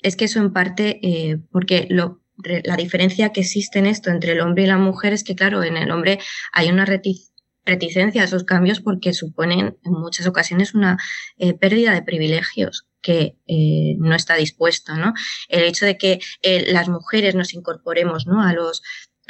Es 0.00 0.16
que 0.16 0.24
eso 0.24 0.40
en 0.40 0.52
parte, 0.52 0.98
eh, 1.02 1.38
porque 1.52 1.86
lo, 1.90 2.19
la 2.64 2.76
diferencia 2.76 3.32
que 3.32 3.40
existe 3.40 3.78
en 3.78 3.86
esto 3.86 4.10
entre 4.10 4.32
el 4.32 4.40
hombre 4.40 4.64
y 4.64 4.66
la 4.66 4.78
mujer 4.78 5.12
es 5.12 5.24
que, 5.24 5.34
claro, 5.34 5.62
en 5.62 5.76
el 5.76 5.90
hombre 5.90 6.18
hay 6.52 6.68
una 6.70 6.84
reticencia 6.84 8.22
a 8.22 8.24
esos 8.24 8.44
cambios 8.44 8.80
porque 8.80 9.12
suponen 9.12 9.78
en 9.84 9.92
muchas 9.92 10.26
ocasiones 10.26 10.74
una 10.74 10.98
eh, 11.38 11.54
pérdida 11.54 11.92
de 11.92 12.02
privilegios 12.02 12.86
que 13.02 13.36
eh, 13.46 13.96
no 13.98 14.14
está 14.14 14.34
dispuesto, 14.34 14.94
¿no? 14.94 15.14
El 15.48 15.62
hecho 15.62 15.86
de 15.86 15.96
que 15.96 16.20
las 16.66 16.90
mujeres 16.90 17.34
nos 17.34 17.54
incorporemos, 17.54 18.26
¿no? 18.26 18.42
A 18.42 18.52
los 18.52 18.82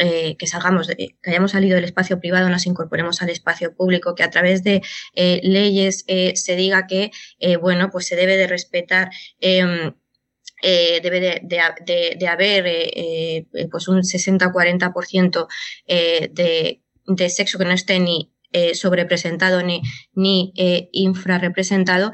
eh, 0.02 0.36
que 0.38 0.46
salgamos, 0.46 0.88
que 0.88 1.14
hayamos 1.26 1.50
salido 1.50 1.74
del 1.74 1.84
espacio 1.84 2.18
privado, 2.20 2.48
nos 2.48 2.64
incorporemos 2.64 3.20
al 3.20 3.28
espacio 3.28 3.74
público, 3.74 4.14
que 4.14 4.22
a 4.22 4.30
través 4.30 4.64
de 4.64 4.80
eh, 5.14 5.40
leyes 5.42 6.04
eh, 6.06 6.32
se 6.36 6.56
diga 6.56 6.86
que, 6.86 7.11
bueno, 7.61 7.90
pues 7.90 8.06
se 8.06 8.16
debe 8.16 8.38
de 8.38 8.46
respetar 8.46 9.11
em, 10.62 11.02
debe 11.02 11.40
de, 11.42 12.28
haber 12.28 13.46
pues 13.70 13.88
un 13.88 14.02
60-40% 14.02 15.46
de, 15.86 16.82
de 17.06 17.28
sexo 17.28 17.58
que 17.58 17.64
no 17.64 17.72
esté 17.72 17.98
ni 18.00 18.32
sobrepresentado 18.74 19.62
ni, 19.62 19.82
ni 20.14 20.52
infrarrepresentado, 20.92 22.12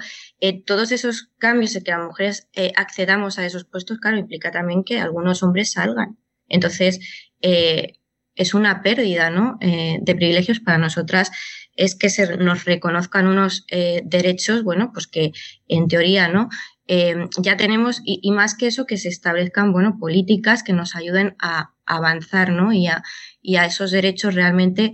todos 0.67 0.93
esos 0.93 1.31
cambios 1.39 1.73
de 1.73 1.83
que 1.83 1.91
las 1.91 2.05
mujeres 2.05 2.49
accedamos 2.77 3.39
a 3.39 3.47
esos 3.47 3.65
puestos, 3.65 3.99
claro, 3.99 4.19
implica 4.19 4.51
también 4.51 4.85
que 4.85 5.01
algunos 5.01 5.43
hombres 5.43 5.73
salgan. 5.73 6.19
Entonces, 6.49 7.01
eh, 7.41 7.95
es 8.35 8.55
una 8.55 8.83
pérdida 8.83 9.31
¿no? 9.31 9.57
Eh, 9.61 9.99
de 10.01 10.15
privilegios 10.15 10.61
para 10.61 10.79
nosotras 10.79 11.31
es 11.75 11.95
que 11.95 12.09
se 12.09 12.37
nos 12.37 12.65
reconozcan 12.65 13.27
unos 13.27 13.65
eh, 13.71 14.03
derechos, 14.05 14.63
bueno, 14.63 14.91
pues 14.93 15.07
que 15.07 15.33
en 15.69 15.89
teoría, 15.89 16.29
¿no? 16.29 16.49
Ya 16.89 17.57
tenemos, 17.57 18.01
y, 18.05 18.31
más 18.31 18.55
que 18.57 18.69
eso, 18.69 18.87
que 18.87 18.97
se 18.97 19.09
establezcan, 19.09 19.73
bueno, 19.73 19.99
políticas 19.99 20.63
que 20.63 20.73
nos 20.73 20.95
ayuden 20.95 21.35
a 21.41 21.73
avanzar, 21.85 22.51
¿no? 22.51 22.73
Y 22.73 22.87
a, 22.87 23.03
y 23.43 23.57
a 23.57 23.65
esos 23.65 23.91
derechos 23.91 24.35
realmente 24.35 24.93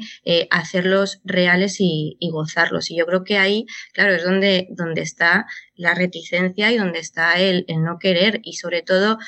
hacerlos 0.50 1.20
reales 1.24 1.76
y, 1.80 2.16
gozarlos. 2.30 2.90
Y 2.90 2.96
yo 2.96 3.06
creo 3.06 3.24
que 3.24 3.38
ahí, 3.38 3.66
claro, 3.92 4.14
es 4.14 4.24
donde, 4.24 4.68
donde 4.70 5.02
está 5.02 5.46
la 5.74 5.94
reticencia 5.94 6.72
y 6.72 6.78
donde 6.78 6.98
está 6.98 7.38
el, 7.40 7.66
no 7.68 7.98
querer 7.98 8.40
y 8.42 8.54
sobre 8.54 8.82
todo 8.82 9.18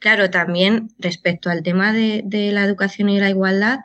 Claro, 0.00 0.30
también 0.30 0.88
respecto 0.98 1.50
al 1.50 1.62
tema 1.62 1.92
de, 1.92 2.24
la 2.52 2.64
educación 2.64 3.10
y 3.10 3.20
la 3.20 3.28
igualdad, 3.28 3.80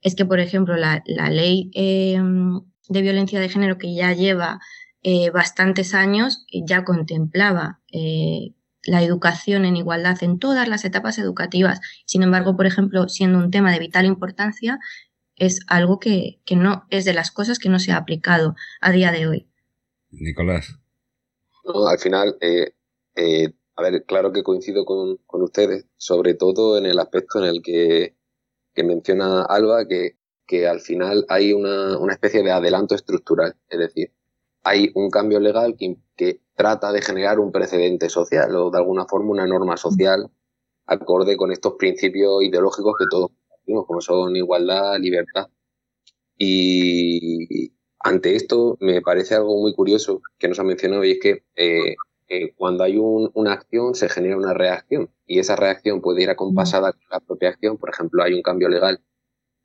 es 0.00 0.14
que, 0.14 0.24
por 0.24 0.40
ejemplo, 0.40 0.76
la, 0.76 1.02
ley 1.30 1.70
em, 1.74 2.62
de 2.88 3.02
violencia 3.02 3.38
de 3.38 3.50
género 3.50 3.76
que 3.76 3.94
ya 3.94 4.14
lleva 4.14 4.60
eh, 5.02 5.30
bastantes 5.30 5.94
años 5.94 6.44
ya 6.52 6.84
contemplaba 6.84 7.80
eh, 7.92 8.54
la 8.84 9.02
educación 9.02 9.64
en 9.64 9.76
igualdad 9.76 10.22
en 10.22 10.38
todas 10.38 10.68
las 10.68 10.84
etapas 10.84 11.18
educativas. 11.18 11.80
Sin 12.06 12.22
embargo, 12.22 12.56
por 12.56 12.66
ejemplo, 12.66 13.08
siendo 13.08 13.38
un 13.38 13.50
tema 13.50 13.72
de 13.72 13.78
vital 13.78 14.06
importancia, 14.06 14.78
es 15.36 15.60
algo 15.68 16.00
que, 16.00 16.40
no 16.50 16.86
es 16.90 17.04
de 17.04 17.14
las 17.14 17.30
cosas 17.30 17.58
que 17.58 17.68
no 17.68 17.78
se 17.78 17.92
ha 17.92 17.96
aplicado 17.96 18.56
a 18.80 18.90
día 18.90 19.12
de 19.12 19.28
hoy. 19.28 19.48
Nicolás. 20.10 20.78
al 21.64 21.98
final, 21.98 22.36
eh, 22.40 22.72
a 23.78 23.82
ver, 23.82 24.04
claro 24.04 24.32
que 24.32 24.42
coincido 24.42 24.84
con, 24.84 25.20
ustedes, 25.28 25.86
sobre 25.96 26.34
todo 26.34 26.78
en 26.78 26.86
el 26.86 26.98
aspecto 26.98 27.38
en 27.38 27.44
el 27.44 27.62
que, 27.62 28.16
menciona 28.74 29.42
Alba, 29.42 29.86
que, 29.86 30.16
que, 30.46 30.66
al 30.66 30.80
final 30.80 31.24
hay 31.28 31.52
una, 31.52 31.96
especie 32.10 32.42
de 32.42 32.50
adelanto 32.50 32.96
estructural, 32.96 33.54
es 33.68 33.78
decir, 33.78 34.12
hay 34.68 34.90
un 34.94 35.10
cambio 35.10 35.40
legal 35.40 35.76
que, 35.76 36.40
trata 36.54 36.90
de 36.90 37.02
generar 37.02 37.38
un 37.38 37.52
precedente 37.52 38.08
social 38.08 38.54
o 38.56 38.70
de 38.72 38.78
alguna 38.78 39.06
forma 39.06 39.30
una 39.30 39.46
norma 39.46 39.76
social 39.76 40.28
acorde 40.86 41.36
con 41.36 41.52
estos 41.52 41.74
principios 41.74 42.42
ideológicos 42.42 42.96
que 42.98 43.04
todos 43.08 43.30
compartimos, 43.30 43.86
como 43.86 44.00
son 44.00 44.34
igualdad, 44.34 44.98
libertad. 44.98 45.46
Y 46.36 47.72
ante 48.00 48.34
esto 48.34 48.76
me 48.80 49.00
parece 49.02 49.36
algo 49.36 49.60
muy 49.60 49.72
curioso 49.72 50.20
que 50.36 50.48
nos 50.48 50.58
ha 50.58 50.64
mencionado 50.64 51.04
y 51.04 51.12
es 51.12 51.20
que 51.20 51.44
eh, 51.54 51.94
cuando 52.56 52.82
hay 52.82 52.96
una 52.98 53.52
acción 53.52 53.94
se 53.94 54.08
genera 54.08 54.36
una 54.36 54.52
reacción 54.52 55.10
y 55.26 55.38
esa 55.38 55.54
reacción 55.54 56.00
puede 56.00 56.22
ir 56.22 56.30
acompasada 56.30 56.92
con 56.92 57.02
la 57.10 57.20
propia 57.20 57.50
acción. 57.50 57.78
Por 57.78 57.90
ejemplo, 57.90 58.22
hay 58.24 58.34
un 58.34 58.42
cambio 58.42 58.68
legal 58.68 59.00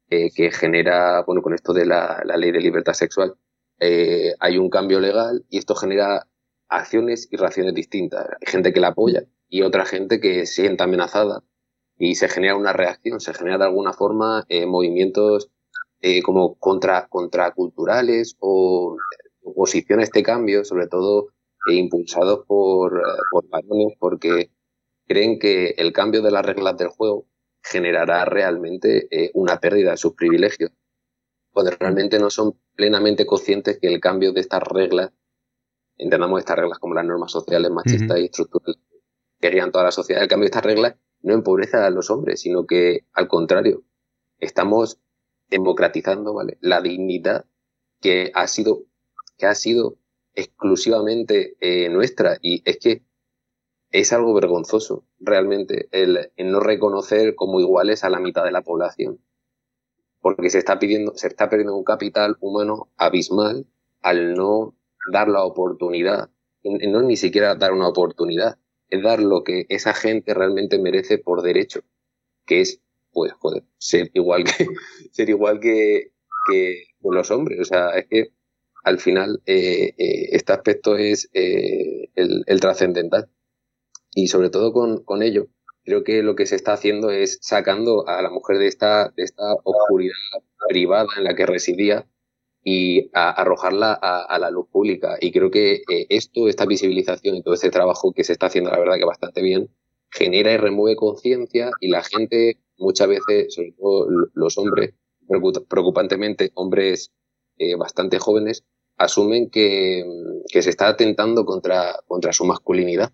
eh, 0.10 0.30
que 0.36 0.52
genera, 0.52 1.24
bueno, 1.24 1.42
con 1.42 1.54
esto 1.54 1.74
de 1.74 1.86
la, 1.86 2.24
ley 2.38 2.52
de 2.52 2.62
libertad 2.62 2.94
sexual, 2.94 3.36
eh, 3.84 4.36
hay 4.40 4.58
un 4.58 4.70
cambio 4.70 5.00
legal 5.00 5.46
y 5.50 5.58
esto 5.58 5.76
genera 5.76 6.28
acciones 6.70 7.28
y 7.32 7.38
reacciones 7.38 7.74
distintas. 7.74 8.28
Hay 8.30 8.52
gente 8.52 8.74
que 8.74 8.80
la 8.80 8.90
apoya 8.90 9.24
y 9.50 9.62
otra 9.62 9.86
gente 9.86 10.20
que 10.20 10.46
se 10.46 10.62
siente 10.62 10.84
amenazada 10.84 11.44
y 11.98 12.16
se 12.16 12.30
genera 12.30 12.56
una 12.56 12.74
reacción, 12.74 13.20
se 13.20 13.34
genera 13.34 13.58
de 13.60 13.66
alguna 13.66 13.94
forma 13.94 14.46
eh, 14.50 14.66
movimientos 14.66 15.50
como 16.26 16.56
contra, 16.56 17.08
contraculturales 17.08 18.36
o 18.40 18.98
oposición 19.42 20.02
a 20.02 20.04
este 20.04 20.22
cambio, 20.22 20.66
sobre 20.66 20.88
todo 20.88 21.28
e 21.66 21.76
impulsados 21.76 22.46
por, 22.46 22.98
eh, 22.98 23.22
por 23.32 23.48
varones 23.50 23.94
porque 24.00 24.52
creen 25.08 25.40
que 25.40 25.76
el 25.78 25.94
cambio 25.94 26.22
de 26.22 26.32
las 26.32 26.46
reglas 26.46 26.78
del 26.78 26.90
juego 26.90 27.26
generará 27.62 28.26
realmente 28.26 29.08
eh, 29.12 29.32
una 29.34 29.60
pérdida 29.60 29.92
de 29.92 29.98
sus 29.98 30.14
privilegios, 30.14 30.72
cuando 31.54 31.72
realmente 31.80 32.20
no 32.20 32.30
son 32.30 32.58
plenamente 32.76 33.26
conscientes 33.26 33.80
que 33.80 33.88
el 33.88 34.00
cambio 34.00 34.34
de 34.34 34.42
estas 34.42 34.64
reglas, 34.64 35.12
entendamos 35.98 36.40
estas 36.40 36.58
reglas 36.58 36.80
como 36.80 36.96
las 36.96 37.06
normas 37.06 37.32
sociales 37.32 37.72
machistas 37.72 38.20
y 38.20 38.26
estructurales 38.26 38.82
que 39.40 39.50
guían 39.50 39.72
toda 39.72 39.86
la 39.86 39.92
sociedad, 39.92 40.24
el 40.24 40.30
cambio 40.30 40.46
de 40.46 40.52
estas 40.52 40.66
reglas 40.66 40.96
no 41.22 41.34
empobrece 41.34 41.78
a 41.78 41.90
los 41.90 42.10
hombres, 42.10 42.42
sino 42.42 42.66
que 42.66 43.06
al 43.14 43.28
contrario, 43.28 43.84
estamos 44.40 45.00
democratizando 45.50 46.34
¿vale? 46.34 46.58
la 46.62 46.82
dignidad 46.82 47.46
que 48.02 48.32
ha 48.34 48.48
sido, 48.48 48.84
que 49.38 49.46
ha 49.46 49.56
sido 49.56 49.98
exclusivamente 50.36 51.56
eh, 51.60 51.90
nuestra. 51.90 52.38
Y 52.42 52.62
es 52.66 52.78
que 52.78 53.04
es 53.92 54.12
algo 54.12 54.34
vergonzoso, 54.34 55.06
realmente, 55.20 55.88
el, 55.92 56.32
no 56.38 56.60
reconocer 56.60 57.36
como 57.36 57.60
iguales 57.60 58.04
a 58.04 58.10
la 58.10 58.20
mitad 58.20 58.44
de 58.44 58.52
la 58.52 58.62
población. 58.62 59.20
Porque 60.24 60.50
se 60.50 60.58
está 60.58 60.80
pidiendo, 60.80 61.14
se 61.16 61.28
está 61.28 61.48
perdiendo 61.48 61.78
un 61.78 61.84
capital 61.84 62.38
humano 62.40 62.90
abismal 62.98 63.68
al 64.02 64.34
no 64.34 64.76
dar 65.12 65.28
la 65.28 65.44
oportunidad. 65.44 66.32
No 66.64 67.04
ni 67.04 67.16
siquiera 67.18 67.54
dar 67.54 67.74
una 67.74 67.90
oportunidad, 67.90 68.58
es 68.90 69.04
dar 69.04 69.22
lo 69.22 69.44
que 69.44 69.68
esa 69.70 69.94
gente 69.94 70.34
realmente 70.34 70.80
merece 70.80 71.20
por 71.20 71.44
derecho, 71.44 71.82
que 72.48 72.62
es, 72.62 72.82
pues, 73.12 73.34
joder, 73.34 73.64
ser 73.78 74.10
igual 74.16 74.46
que, 74.46 74.66
ser 75.12 75.30
igual 75.30 75.60
que, 75.60 76.14
que 76.50 76.86
los 77.02 77.30
hombres. 77.30 77.60
O 77.60 77.66
sea, 77.66 77.90
es 77.90 78.08
que 78.08 78.32
al 78.84 79.00
final 79.00 79.42
eh, 79.46 79.94
eh, 79.98 80.30
este 80.32 80.54
aspecto 80.54 80.98
es 80.98 81.30
eh, 81.34 82.10
el, 82.16 82.60
trascendental. 82.60 83.30
Y 84.14 84.28
sobre 84.28 84.50
todo 84.50 84.74
con, 84.74 85.24
ello, 85.24 85.48
creo 85.84 86.04
que 86.04 86.24
lo 86.24 86.36
que 86.36 86.46
se 86.46 86.56
está 86.56 86.74
haciendo 86.74 87.12
es 87.12 87.40
sacando 87.42 88.08
a 88.08 88.22
la 88.22 88.30
mujer 88.30 88.58
de 88.58 88.68
esta, 88.68 89.10
de 89.10 89.24
esta 89.24 89.54
oscuridad 89.64 90.16
privada 90.68 91.08
en 91.18 91.26
la 91.26 91.36
que 91.36 91.46
residía 91.46 92.08
y 92.64 93.10
arrojarla 93.14 93.94
a, 93.94 94.40
la 94.40 94.50
luz 94.50 94.68
pública. 94.72 95.18
Y 95.20 95.32
creo 95.34 95.52
que 95.52 95.82
esto, 96.10 96.48
esta 96.48 96.66
visibilización 96.66 97.36
y 97.36 97.44
todo 97.44 97.54
este 97.54 97.70
trabajo 97.70 98.14
que 98.14 98.24
se 98.24 98.32
está 98.32 98.46
haciendo, 98.46 98.72
la 98.72 98.80
verdad 98.80 98.96
que 98.96 99.06
bastante 99.06 99.42
bien, 99.42 99.70
genera 100.10 100.54
y 100.54 100.58
remueve 100.58 100.96
conciencia 100.96 101.72
y 101.82 101.90
la 101.90 102.04
gente 102.04 102.60
muchas 102.78 103.10
veces, 103.10 103.54
sobre 103.54 103.74
todo 103.74 104.08
los 104.34 104.58
hombres, 104.58 104.94
preocupantemente 105.68 106.52
hombres 106.56 107.12
bastante 107.78 108.18
jóvenes, 108.18 108.64
asumen 108.98 109.50
que, 109.50 110.06
se 110.48 110.70
está 110.70 110.88
atentando 110.88 111.46
contra, 111.46 112.00
contra 112.08 112.32
su 112.32 112.46
masculinidad, 112.46 113.12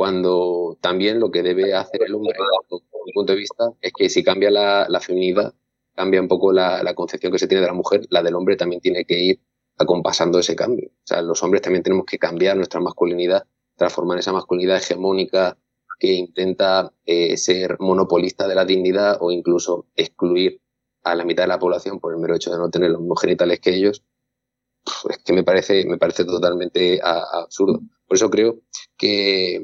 cuando 0.00 0.78
también 0.80 1.20
lo 1.20 1.30
que 1.30 1.42
debe 1.42 1.74
hacer 1.74 2.00
el 2.06 2.14
hombre, 2.14 2.32
desde 2.70 3.04
mi 3.04 3.12
punto 3.12 3.34
de 3.34 3.38
vista, 3.38 3.70
es 3.82 3.92
que 3.92 4.08
si 4.08 4.24
cambia 4.24 4.50
la, 4.50 4.86
la 4.88 4.98
feminidad, 4.98 5.52
cambia 5.94 6.22
un 6.22 6.26
poco 6.26 6.54
la, 6.54 6.82
la, 6.82 6.94
concepción 6.94 7.30
que 7.30 7.38
se 7.38 7.46
tiene 7.46 7.60
de 7.60 7.66
la 7.66 7.74
mujer, 7.74 8.06
la 8.08 8.22
del 8.22 8.34
hombre 8.34 8.56
también 8.56 8.80
tiene 8.80 9.04
que 9.04 9.18
ir 9.18 9.40
acompasando 9.76 10.38
ese 10.38 10.56
cambio. 10.56 10.88
O 10.88 11.06
sea, 11.06 11.20
los 11.20 11.42
hombres 11.42 11.60
también 11.60 11.82
tenemos 11.82 12.06
que 12.06 12.18
cambiar 12.18 12.56
nuestra 12.56 12.80
masculinidad, 12.80 13.44
transformar 13.76 14.18
esa 14.18 14.32
masculinidad 14.32 14.78
hegemónica 14.78 15.58
que 15.98 16.14
intenta 16.14 16.94
eh, 17.04 17.36
ser 17.36 17.76
monopolista 17.78 18.48
de 18.48 18.54
la 18.54 18.64
dignidad 18.64 19.18
o 19.20 19.30
incluso 19.30 19.84
excluir 19.96 20.62
a 21.04 21.14
la 21.14 21.26
mitad 21.26 21.42
de 21.42 21.48
la 21.48 21.58
población 21.58 22.00
por 22.00 22.14
el 22.14 22.20
mero 22.20 22.36
hecho 22.36 22.50
de 22.50 22.56
no 22.56 22.70
tener 22.70 22.90
los 22.90 23.00
mismos 23.00 23.20
genitales 23.20 23.60
que 23.60 23.74
ellos, 23.74 24.02
es 25.10 25.18
que 25.18 25.34
me 25.34 25.44
parece, 25.44 25.84
me 25.84 25.98
parece 25.98 26.24
totalmente 26.24 27.00
absurdo. 27.02 27.80
Por 28.06 28.16
eso 28.16 28.30
creo 28.30 28.60
que, 28.96 29.62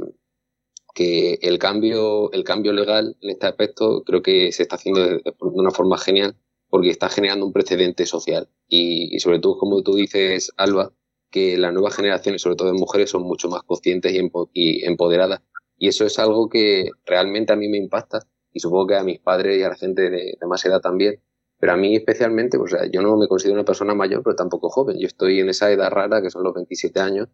que 0.97 1.39
el 1.43 1.59
cambio, 1.59 2.33
el 2.33 2.43
cambio 2.43 2.73
legal 2.73 3.19
en 3.21 3.31
este 3.31 3.47
aspecto 3.47 4.03
creo 4.03 4.23
que 4.23 4.51
se 4.51 4.63
está 4.63 4.77
haciendo 4.77 5.07
de, 5.07 5.23
una 5.41 5.71
forma 5.71 5.99
genial, 5.99 6.37
porque 6.71 6.89
está 6.89 7.11
generando 7.11 7.45
un 7.45 7.53
precedente 7.53 8.07
social. 8.07 8.49
Y, 8.67 9.21
sobre 9.21 9.39
todo, 9.39 9.59
como 9.59 9.83
tú 9.83 9.95
dices, 9.95 10.53
Alba, 10.57 10.95
que 11.31 11.59
las 11.59 11.75
nuevas 11.75 11.95
generaciones, 11.95 12.41
sobre 12.41 12.57
todo 12.57 12.73
de 12.73 12.79
mujeres, 12.79 13.11
son 13.11 13.25
mucho 13.25 13.51
más 13.51 13.63
conscientes 13.65 14.11
y, 14.55 14.85
empoderadas. 14.87 15.43
Y 15.77 15.89
eso 15.89 16.07
es 16.07 16.19
algo 16.19 16.49
que 16.49 16.89
realmente 17.05 17.53
a 17.53 17.57
mí 17.57 17.69
me 17.69 17.77
impacta 17.77 18.21
y 18.51 18.61
supongo 18.61 18.87
que 18.87 18.97
a 18.97 19.05
mis 19.05 19.21
padres 19.21 19.59
y 19.59 19.63
a 19.65 19.69
la 19.69 19.77
gente 19.77 20.09
de, 20.09 20.39
más 20.49 20.65
edad 20.65 20.81
también. 20.81 21.21
Pero 21.59 21.75
a 21.75 21.77
mí 21.77 21.95
especialmente, 21.95 22.57
o 22.57 22.67
sea, 22.67 22.91
yo 22.91 23.03
no 23.03 23.19
me 23.19 23.29
considero 23.29 23.55
una 23.55 23.67
persona 23.67 23.95
mayor, 23.95 24.23
pero 24.25 24.35
tampoco 24.35 24.71
joven. 24.71 24.99
Yo 24.99 25.07
estoy 25.07 25.41
en 25.41 25.51
esa 25.51 25.71
edad 25.71 25.91
rara, 25.91 26.23
que 26.23 26.31
son 26.31 26.43
los 26.43 26.55
27 26.55 27.01
años, 27.01 27.29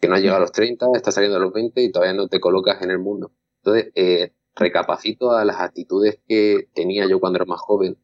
que 0.00 0.08
no 0.08 0.14
ha 0.14 0.18
llegado 0.18 0.38
a 0.38 0.40
los 0.40 0.52
30, 0.52 0.86
está 0.94 1.12
saliendo 1.12 1.36
a 1.36 1.40
los 1.40 1.52
20 1.52 1.82
y 1.82 1.92
todavía 1.92 2.14
no 2.14 2.28
te 2.28 2.40
colocas 2.40 2.82
en 2.82 2.90
el 2.90 2.98
mundo. 2.98 3.32
Entonces, 3.62 3.92
eh, 3.94 4.32
recapacito 4.54 5.32
a 5.32 5.44
las 5.44 5.60
actitudes 5.60 6.18
que 6.26 6.68
tenía 6.74 7.06
yo 7.06 7.20
cuando 7.20 7.36
era 7.36 7.44
más 7.44 7.60
joven 7.60 7.98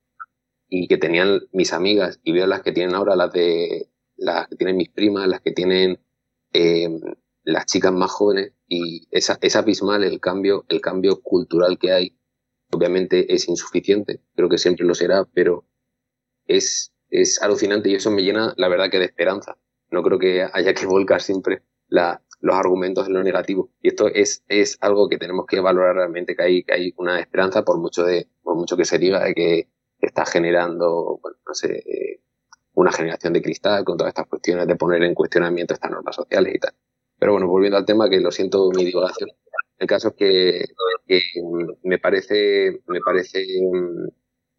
y 0.69 0.89
que 0.89 0.99
tenían 0.99 1.41
mis 1.53 1.73
amigas 1.73 2.21
y 2.23 2.33
veo 2.33 2.47
las 2.47 2.63
que 2.63 2.73
tienen 2.73 2.95
ahora, 2.95 3.17
las 3.17 3.33
de 3.33 3.89
las 4.17 4.49
que 4.49 4.57
tienen 4.57 4.77
mis 4.77 4.91
primas, 4.91 5.29
las 5.29 5.41
que 5.41 5.53
tienen 5.53 5.99
eh, 6.53 6.89
las 7.45 7.67
chicas 7.67 7.93
más 7.93 8.11
jóvenes 8.11 8.53
y 8.69 9.07
esa, 9.11 9.39
es 9.41 9.57
abismal 9.57 10.05
el 10.05 10.21
cambio, 10.21 10.65
el 10.69 10.81
cambio 10.81 11.21
cultural 11.23 11.79
que 11.79 11.93
hay. 11.93 12.19
Obviamente 12.73 13.33
es 13.33 13.49
insuficiente, 13.49 14.21
creo 14.35 14.49
que 14.49 14.59
siempre 14.59 14.85
lo 14.85 14.95
será, 14.95 15.25
pero 15.33 15.65
es, 16.47 16.93
es 17.11 17.41
alucinante 17.41 17.89
y 17.89 17.95
eso 17.95 18.11
me 18.11 18.23
llena, 18.23 18.53
la 18.57 18.69
verdad, 18.69 18.91
que 18.91 18.99
de 18.99 19.05
esperanza. 19.05 19.57
No 19.91 20.03
creo 20.03 20.19
que 20.19 20.47
haya 20.53 20.75
que 20.75 20.87
volcar 20.87 21.23
siempre 21.23 21.63
la, 21.89 22.23
los 22.41 22.57
argumentos 22.57 23.07
en 23.07 23.15
lo 23.15 23.23
negativo. 23.23 23.71
Y 23.83 23.89
esto 23.89 24.09
es, 24.09 24.45
es 24.49 24.79
algo 24.81 25.09
que 25.09 25.19
tenemos 25.19 25.47
que 25.47 25.61
valorar 25.61 25.97
realmente, 25.97 26.37
que 26.37 26.43
hay, 26.43 26.63
que 26.65 26.75
hay 26.75 26.95
una 26.97 27.21
esperanza 27.21 27.65
por 27.65 27.79
mucho, 27.79 28.05
de, 28.05 28.29
por 28.43 28.57
mucho 28.57 28.77
que 28.77 28.85
se 28.85 28.99
diga 28.99 29.25
de 29.25 29.35
que 29.35 29.69
está 30.01 30.27
generando, 30.27 31.21
no 31.47 31.55
sé, 31.55 31.79
eh, 31.79 32.21
una 32.75 32.93
generación 32.93 33.33
de 33.33 33.43
cristal 33.43 33.85
con 33.85 33.97
todas 33.97 34.11
estas 34.11 34.27
cuestiones 34.27 34.67
de 34.67 34.77
poner 34.77 35.03
en 35.03 35.15
cuestionamiento 35.15 35.75
estas 35.75 35.91
normas 35.91 36.15
sociales 36.17 36.55
y 36.55 36.59
tal. 36.59 36.75
Pero 37.19 37.33
bueno, 37.33 37.49
volviendo 37.49 37.79
al 37.79 37.87
tema, 37.87 38.11
que 38.11 38.21
lo 38.21 38.31
siento 38.31 38.71
mi 38.71 38.85
divulgación. 38.85 39.31
El 39.79 39.87
caso 39.87 40.09
es 40.09 40.15
que, 40.15 40.65
me 41.83 41.99
parece, 41.99 42.81
me 42.87 43.01
parece 43.01 43.45
mm, 43.61 44.09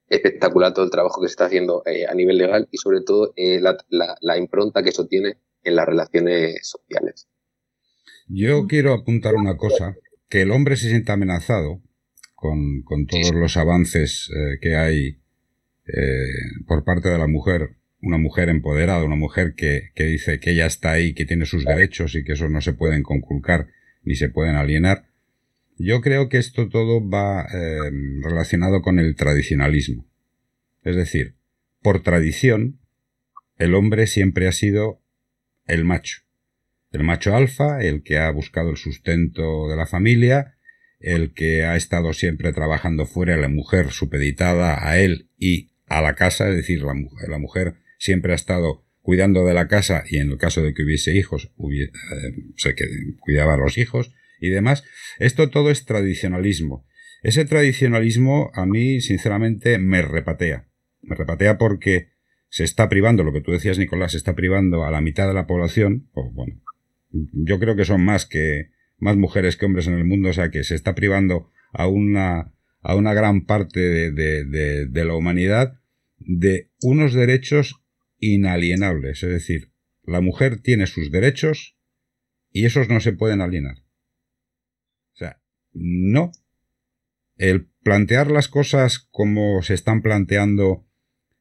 espectacular 0.09 0.73
todo 0.73 0.85
el 0.85 0.91
trabajo 0.91 1.21
que 1.21 1.27
se 1.27 1.33
está 1.33 1.45
haciendo 1.45 1.83
eh, 1.85 2.05
a 2.07 2.13
nivel 2.13 2.37
legal 2.37 2.67
y 2.71 2.77
sobre 2.77 3.01
todo 3.01 3.33
eh, 3.35 3.59
la, 3.61 4.37
impronta 4.37 4.83
que 4.83 4.89
eso 4.89 5.07
tiene 5.07 5.37
en 5.67 5.75
las 5.75 5.85
relaciones 5.85 6.67
sociales. 6.67 7.27
Yo 8.27 8.67
quiero 8.67 8.93
apuntar 8.93 9.35
una 9.35 9.57
cosa, 9.57 9.95
que 10.29 10.41
el 10.41 10.51
hombre 10.51 10.75
se 10.75 10.89
sienta 10.89 11.13
amenazado 11.13 11.81
con, 12.35 12.81
con 12.83 13.05
todos 13.05 13.33
los 13.33 13.55
avances 13.57 14.29
eh, 14.35 14.59
que 14.61 14.75
hay 14.75 15.19
por 16.67 16.83
parte 16.83 17.07
de 17.07 17.17
la 17.17 17.27
mujer 17.27 17.77
una 18.01 18.17
mujer 18.17 18.49
empoderada, 18.49 19.03
una 19.03 19.15
mujer 19.15 19.53
que, 19.55 19.89
que, 19.95 20.03
dice 20.05 20.39
que 20.39 20.51
ella 20.51 20.65
está 20.65 20.91
ahí, 20.91 21.13
que 21.13 21.25
tiene 21.25 21.45
sus 21.45 21.65
derechos 21.65 22.15
y 22.15 22.23
que 22.23 22.33
esos 22.33 22.51
no 22.51 22.61
se 22.61 22.73
pueden 22.73 23.03
conculcar 23.03 23.67
ni 24.03 24.15
se 24.15 24.29
pueden 24.29 24.55
alienar. 24.55 25.07
Yo 25.77 26.01
creo 26.01 26.29
que 26.29 26.37
esto 26.37 26.69
todo 26.69 27.07
va 27.07 27.45
eh, 27.53 27.91
relacionado 28.21 28.81
con 28.81 28.99
el 28.99 29.15
tradicionalismo. 29.15 30.07
Es 30.83 30.95
decir, 30.95 31.35
por 31.81 32.01
tradición, 32.01 32.79
el 33.57 33.75
hombre 33.75 34.07
siempre 34.07 34.47
ha 34.47 34.51
sido 34.51 35.01
el 35.67 35.85
macho. 35.85 36.21
El 36.91 37.03
macho 37.03 37.35
alfa, 37.35 37.81
el 37.81 38.03
que 38.03 38.17
ha 38.17 38.31
buscado 38.31 38.69
el 38.69 38.77
sustento 38.77 39.67
de 39.67 39.75
la 39.75 39.85
familia, 39.85 40.55
el 40.99 41.33
que 41.33 41.63
ha 41.63 41.75
estado 41.75 42.13
siempre 42.13 42.53
trabajando 42.53 43.05
fuera, 43.05 43.37
la 43.37 43.49
mujer 43.49 43.91
supeditada 43.91 44.87
a 44.87 44.99
él 44.99 45.29
y 45.37 45.71
a 45.87 46.01
la 46.01 46.15
casa, 46.15 46.49
es 46.49 46.55
decir, 46.55 46.81
la, 46.81 47.37
mujer 47.37 47.75
siempre 47.97 48.33
ha 48.33 48.35
estado 48.35 48.85
cuidando 49.01 49.45
de 49.45 49.53
la 49.53 49.67
casa 49.67 50.03
y 50.09 50.17
en 50.17 50.31
el 50.31 50.37
caso 50.37 50.63
de 50.63 50.73
que 50.73 50.83
hubiese 50.83 51.15
hijos, 51.15 51.51
hubiese, 51.55 51.91
eh, 51.91 52.75
que 52.75 52.85
cuidaba 53.19 53.53
a 53.53 53.57
los 53.57 53.77
hijos 53.77 54.11
y 54.39 54.49
demás. 54.49 54.83
Esto 55.19 55.49
todo 55.49 55.71
es 55.71 55.85
tradicionalismo. 55.85 56.85
Ese 57.23 57.45
tradicionalismo 57.45 58.51
a 58.53 58.65
mí, 58.65 59.01
sinceramente, 59.01 59.79
me 59.79 60.01
repatea. 60.01 60.67
Me 61.01 61.15
repatea 61.15 61.57
porque 61.57 62.09
se 62.57 62.63
está 62.63 62.89
privando, 62.89 63.23
lo 63.23 63.33
que 63.33 63.41
tú 63.41 63.51
decías, 63.51 63.77
Nicolás, 63.77 64.13
se 64.13 64.17
está 64.17 64.33
privando 64.33 64.83
a 64.83 64.89
la 64.89 64.99
mitad 64.99 65.27
de 65.27 65.35
la 65.35 65.45
población, 65.45 66.09
o 66.13 66.31
bueno, 66.31 66.59
yo 67.11 67.59
creo 67.59 67.75
que 67.75 67.85
son 67.85 68.03
más 68.03 68.25
que 68.25 68.71
más 68.97 69.15
mujeres 69.15 69.57
que 69.57 69.67
hombres 69.67 69.85
en 69.85 69.93
el 69.93 70.05
mundo, 70.05 70.29
o 70.29 70.33
sea 70.33 70.49
que 70.49 70.63
se 70.63 70.73
está 70.73 70.95
privando 70.95 71.51
a 71.71 71.85
una 71.85 72.51
a 72.81 72.95
una 72.95 73.13
gran 73.13 73.45
parte 73.45 73.79
de, 73.79 74.11
de, 74.11 74.87
de 74.87 75.05
la 75.05 75.13
humanidad 75.13 75.79
de 76.17 76.71
unos 76.81 77.13
derechos 77.13 77.79
inalienables. 78.17 79.21
Es 79.21 79.29
decir, 79.29 79.71
la 80.01 80.21
mujer 80.21 80.59
tiene 80.59 80.87
sus 80.87 81.11
derechos 81.11 81.77
y 82.51 82.65
esos 82.65 82.89
no 82.89 82.99
se 83.01 83.13
pueden 83.13 83.41
alienar. 83.41 83.83
O 85.13 85.17
sea, 85.17 85.39
no. 85.73 86.31
El 87.35 87.67
plantear 87.83 88.31
las 88.31 88.47
cosas 88.47 88.97
como 89.11 89.61
se 89.61 89.75
están 89.75 90.01
planteando 90.01 90.86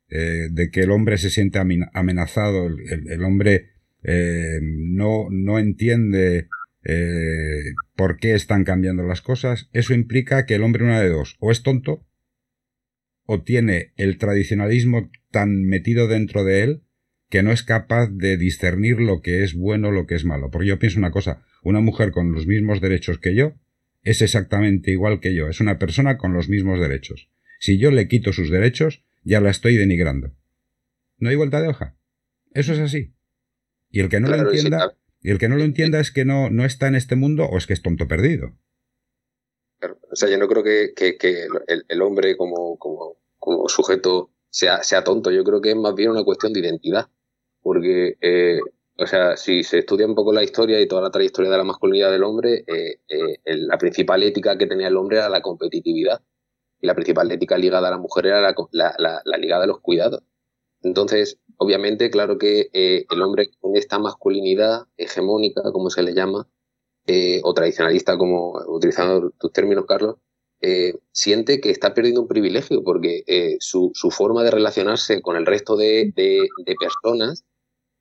eh, 0.08 0.48
de 0.50 0.70
que 0.70 0.80
el 0.80 0.90
hombre 0.90 1.18
se 1.18 1.30
siente 1.30 1.58
amenazado, 1.58 2.66
el, 2.66 3.24
hombre 3.24 3.70
eh, 4.02 4.60
no, 4.62 5.26
no 5.30 5.58
entiende 5.58 6.48
eh, 6.84 7.72
por 7.96 8.18
qué 8.18 8.34
están 8.34 8.64
cambiando 8.64 9.02
las 9.02 9.20
cosas, 9.20 9.68
eso 9.72 9.94
implica 9.94 10.46
que 10.46 10.54
el 10.54 10.62
hombre 10.62 10.84
una 10.84 11.00
de 11.00 11.08
dos, 11.08 11.36
o 11.40 11.50
es 11.50 11.62
tonto, 11.62 12.06
o 13.24 13.42
tiene 13.42 13.92
el 13.96 14.18
tradicionalismo 14.18 15.10
tan 15.32 15.64
metido 15.64 16.06
dentro 16.06 16.44
de 16.44 16.62
él 16.62 16.82
que 17.28 17.42
no 17.42 17.50
es 17.50 17.64
capaz 17.64 18.08
de 18.08 18.36
discernir 18.36 19.00
lo 19.00 19.20
que 19.20 19.42
es 19.42 19.54
bueno, 19.54 19.90
lo 19.90 20.06
que 20.06 20.14
es 20.14 20.24
malo. 20.24 20.50
Porque 20.52 20.68
yo 20.68 20.78
pienso 20.78 21.00
una 21.00 21.10
cosa, 21.10 21.42
una 21.64 21.80
mujer 21.80 22.12
con 22.12 22.30
los 22.30 22.46
mismos 22.46 22.80
derechos 22.80 23.18
que 23.18 23.34
yo 23.34 23.54
es 24.06 24.22
exactamente 24.22 24.92
igual 24.92 25.18
que 25.18 25.34
yo, 25.34 25.48
es 25.48 25.58
una 25.58 25.80
persona 25.80 26.16
con 26.16 26.32
los 26.32 26.48
mismos 26.48 26.80
derechos. 26.80 27.28
Si 27.58 27.76
yo 27.76 27.90
le 27.90 28.06
quito 28.06 28.32
sus 28.32 28.50
derechos, 28.50 29.04
ya 29.26 29.40
la 29.40 29.50
estoy 29.50 29.76
denigrando. 29.76 30.32
No 31.18 31.28
hay 31.28 31.36
vuelta 31.36 31.60
de 31.60 31.68
hoja. 31.68 31.96
Eso 32.52 32.72
es 32.72 32.78
así. 32.78 33.12
Y 33.90 34.00
el 34.00 34.08
que 34.08 34.20
no 34.20 34.28
lo 34.28 34.36
entienda, 34.36 34.96
y 35.20 35.30
el 35.30 35.38
que 35.38 35.48
no 35.48 35.56
lo 35.56 35.64
entienda 35.64 36.00
es 36.00 36.12
que 36.12 36.24
no, 36.24 36.48
no 36.50 36.64
está 36.64 36.86
en 36.86 36.94
este 36.94 37.16
mundo 37.16 37.44
o 37.44 37.58
es 37.58 37.66
que 37.66 37.72
es 37.72 37.82
tonto 37.82 38.06
perdido. 38.06 38.56
O 40.10 40.16
sea, 40.16 40.30
yo 40.30 40.38
no 40.38 40.48
creo 40.48 40.62
que, 40.62 40.94
el, 41.88 42.02
hombre 42.02 42.36
como, 42.36 42.78
como, 42.78 43.16
como 43.38 43.68
sujeto 43.68 44.30
sea, 44.48 44.82
sea 44.82 45.04
tonto. 45.04 45.30
Yo 45.30 45.44
creo 45.44 45.60
que 45.60 45.70
es 45.70 45.76
más 45.76 45.94
bien 45.94 46.10
una 46.10 46.24
cuestión 46.24 46.52
de 46.52 46.60
identidad. 46.60 47.08
Porque, 47.60 48.16
eh, 48.20 48.60
o 48.96 49.06
sea, 49.06 49.36
si 49.36 49.64
se 49.64 49.80
estudia 49.80 50.06
un 50.06 50.14
poco 50.14 50.32
la 50.32 50.44
historia 50.44 50.80
y 50.80 50.86
toda 50.86 51.02
la 51.02 51.10
trayectoria 51.10 51.50
de 51.50 51.58
la 51.58 51.64
masculinidad 51.64 52.12
del 52.12 52.22
hombre, 52.22 52.64
eh, 52.66 53.00
eh, 53.08 53.38
la 53.44 53.76
principal 53.76 54.22
ética 54.22 54.56
que 54.56 54.68
tenía 54.68 54.88
el 54.88 54.96
hombre 54.96 55.18
era 55.18 55.28
la 55.28 55.42
competitividad. 55.42 56.22
Y 56.80 56.86
la 56.86 56.94
principal 56.94 57.30
ética 57.30 57.58
ligada 57.58 57.88
a 57.88 57.92
la 57.92 57.98
mujer 57.98 58.26
era 58.26 58.40
la, 58.40 58.54
la, 58.72 59.22
la, 59.24 59.36
ligada 59.38 59.64
a 59.64 59.66
los 59.66 59.80
cuidados. 59.80 60.22
Entonces, 60.82 61.38
obviamente, 61.56 62.10
claro 62.10 62.38
que 62.38 62.68
el 62.72 63.22
hombre 63.22 63.48
con 63.60 63.76
esta 63.76 63.98
masculinidad 63.98 64.86
hegemónica, 64.96 65.62
como 65.72 65.90
se 65.90 66.02
le 66.02 66.14
llama, 66.14 66.48
o 67.42 67.54
tradicionalista, 67.54 68.18
como 68.18 68.60
utilizando 68.68 69.30
tus 69.38 69.52
términos, 69.52 69.86
Carlos, 69.86 70.16
eh, 70.62 70.94
siente 71.12 71.60
que 71.60 71.70
está 71.70 71.92
perdiendo 71.92 72.22
un 72.22 72.28
privilegio 72.28 72.82
porque 72.82 73.24
eh, 73.26 73.56
su, 73.60 73.92
forma 74.10 74.42
de 74.42 74.50
relacionarse 74.50 75.20
con 75.20 75.36
el 75.36 75.44
resto 75.44 75.76
de, 75.76 76.12
personas, 76.80 77.44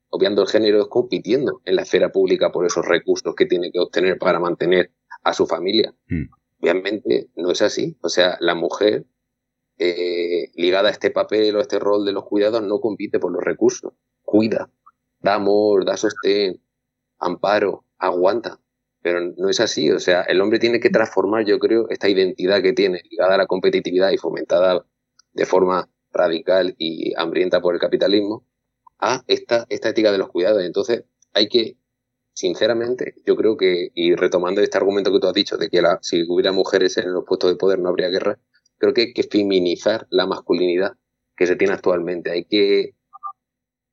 obviando 0.08 0.42
el 0.42 0.48
género, 0.48 0.80
es 0.80 0.88
compitiendo 0.88 1.60
en 1.64 1.76
la 1.76 1.82
esfera 1.82 2.10
pública 2.10 2.52
por 2.52 2.64
esos 2.64 2.86
recursos 2.86 3.34
que 3.34 3.46
tiene 3.46 3.70
que 3.70 3.78
obtener 3.78 4.18
para 4.18 4.40
mantener 4.40 4.90
a 5.22 5.34
su 5.34 5.46
familia. 5.46 5.94
Mm. 6.08 6.24
Obviamente 6.70 7.28
no 7.36 7.50
es 7.50 7.62
así. 7.62 7.96
O 8.00 8.08
sea, 8.08 8.36
la 8.40 8.54
mujer 8.54 9.06
eh, 9.78 10.50
ligada 10.54 10.88
a 10.88 10.92
este 10.92 11.10
papel 11.10 11.54
o 11.56 11.58
a 11.58 11.62
este 11.62 11.78
rol 11.78 12.04
de 12.04 12.12
los 12.12 12.24
cuidados 12.24 12.62
no 12.62 12.80
compite 12.80 13.18
por 13.18 13.32
los 13.32 13.42
recursos. 13.42 13.92
Cuida, 14.22 14.70
da 15.20 15.34
amor, 15.34 15.84
da 15.84 15.96
sostén, 15.96 16.60
amparo, 17.18 17.84
aguanta 17.98 18.60
pero 19.06 19.20
no 19.20 19.48
es 19.48 19.60
así. 19.60 19.88
O 19.92 20.00
sea, 20.00 20.22
el 20.22 20.40
hombre 20.40 20.58
tiene 20.58 20.80
que 20.80 20.90
transformar, 20.90 21.44
yo 21.44 21.60
creo, 21.60 21.88
esta 21.90 22.08
identidad 22.08 22.60
que 22.60 22.72
tiene 22.72 23.00
ligada 23.08 23.36
a 23.36 23.38
la 23.38 23.46
competitividad 23.46 24.10
y 24.10 24.16
fomentada 24.16 24.84
de 25.32 25.46
forma 25.46 25.88
radical 26.10 26.74
y 26.76 27.14
hambrienta 27.16 27.60
por 27.60 27.74
el 27.74 27.80
capitalismo 27.80 28.44
a 28.98 29.22
esta, 29.28 29.64
esta 29.68 29.90
ética 29.90 30.10
de 30.10 30.18
los 30.18 30.28
cuidados. 30.28 30.64
Entonces, 30.64 31.04
hay 31.34 31.48
que, 31.48 31.76
sinceramente, 32.36 33.14
yo 33.24 33.34
creo 33.34 33.56
que, 33.56 33.90
y 33.94 34.14
retomando 34.14 34.60
este 34.60 34.76
argumento 34.76 35.10
que 35.10 35.18
tú 35.18 35.26
has 35.26 35.32
dicho, 35.32 35.56
de 35.56 35.70
que 35.70 35.80
la, 35.80 35.98
si 36.02 36.22
hubiera 36.28 36.52
mujeres 36.52 36.98
en 36.98 37.12
los 37.12 37.24
puestos 37.24 37.50
de 37.50 37.56
poder 37.56 37.78
no 37.78 37.88
habría 37.88 38.10
guerra, 38.10 38.38
creo 38.76 38.92
que 38.92 39.00
hay 39.00 39.14
que 39.14 39.22
feminizar 39.22 40.06
la 40.10 40.26
masculinidad 40.26 40.96
que 41.34 41.46
se 41.46 41.56
tiene 41.56 41.72
actualmente. 41.72 42.30
Hay 42.30 42.44
que 42.44 42.94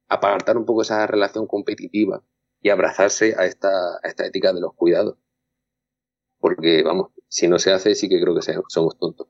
apartar 0.10 0.58
un 0.58 0.66
poco 0.66 0.82
esa 0.82 1.08
relación 1.08 1.48
competitiva 1.48 2.22
y 2.62 2.70
abrazarse 2.70 3.34
a 3.38 3.46
esta, 3.46 3.70
a 4.04 4.08
esta 4.08 4.26
ética 4.26 4.52
de 4.52 4.60
los 4.60 4.74
cuidados. 4.74 5.18
Porque, 6.40 6.84
vamos, 6.84 7.12
si 7.30 7.48
no 7.48 7.60
se 7.60 7.72
hace, 7.72 7.96
sí 7.96 8.10
que 8.10 8.20
creo 8.20 8.36
que 8.36 8.42
somos 8.68 8.98
tontos, 8.98 9.28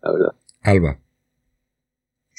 la 0.00 0.12
verdad. 0.12 0.34
Alba. 0.62 0.98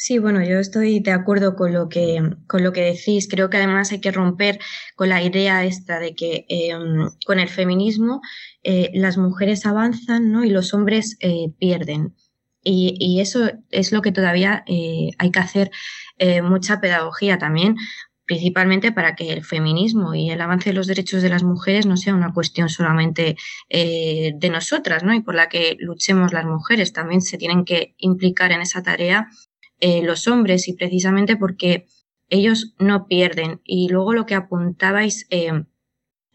Sí, 0.04 0.18
bueno, 0.18 0.44
yo 0.44 0.58
estoy 0.58 1.00
de 1.00 1.12
acuerdo 1.12 1.56
con 1.56 1.74
lo 1.74 1.88
que, 1.88 2.20
con 2.48 2.64
lo 2.64 2.74
que 2.74 2.82
decís. 2.82 3.28
Creo 3.30 3.52
que 3.52 3.58
además 3.58 3.92
hay 3.92 4.02
que 4.02 4.12
romper 4.12 4.58
con 4.96 5.10
la 5.10 5.22
idea 5.22 5.64
esta 5.64 6.00
de 6.00 6.16
que 6.16 6.46
em, 6.50 7.12
con 7.24 7.40
el 7.40 7.50
feminismo 7.50 8.20
eh, 8.64 8.90
las 8.96 9.20
mujeres 9.20 9.64
avanzan 9.68 10.32
¿no? 10.32 10.44
y 10.44 10.50
los 10.50 10.74
hombres 10.74 11.18
eh, 11.20 11.50
pierden. 11.60 12.16
Y, 12.64 13.20
eso 13.22 13.52
es 13.70 13.92
lo 13.92 14.02
que 14.02 14.12
todavía 14.12 14.64
eh, 14.66 15.12
hay 15.20 15.32
que 15.32 15.40
hacer 15.40 15.72
mucha 16.44 16.82
pedagogía 16.82 17.38
también, 17.38 17.76
principalmente 18.26 18.92
para 18.92 19.16
que 19.16 19.34
el 19.34 19.44
feminismo 19.44 20.16
y 20.16 20.32
el 20.32 20.42
avance 20.42 20.70
de 20.70 20.76
los 20.76 20.88
derechos 20.88 21.22
de 21.22 21.30
las 21.30 21.44
mujeres 21.44 21.86
no 21.86 21.98
sea 21.98 22.16
una 22.16 22.34
cuestión 22.34 22.70
solamente 22.70 23.36
de 23.70 24.50
nosotras, 24.52 25.04
¿no? 25.04 25.14
Y 25.16 25.22
por 25.22 25.34
la 25.36 25.50
que 25.50 25.78
luchemos 25.80 26.34
las 26.34 26.46
mujeres, 26.46 26.94
también 26.94 27.22
se 27.22 27.38
tienen 27.40 27.66
que 27.66 27.96
implicar 27.98 28.52
en 28.52 28.62
esa 28.62 28.84
tarea 28.84 29.28
eh, 29.82 30.04
los 30.04 30.28
hombres 30.28 30.68
y 30.68 30.74
precisamente 30.74 31.38
porque 31.38 31.88
ellos 32.30 32.76
no 32.78 33.08
pierden. 33.08 33.62
Y 33.64 33.90
luego 33.90 34.14
lo 34.14 34.28
que 34.28 34.36
apuntabais 34.36 35.26
eh, 35.32 35.64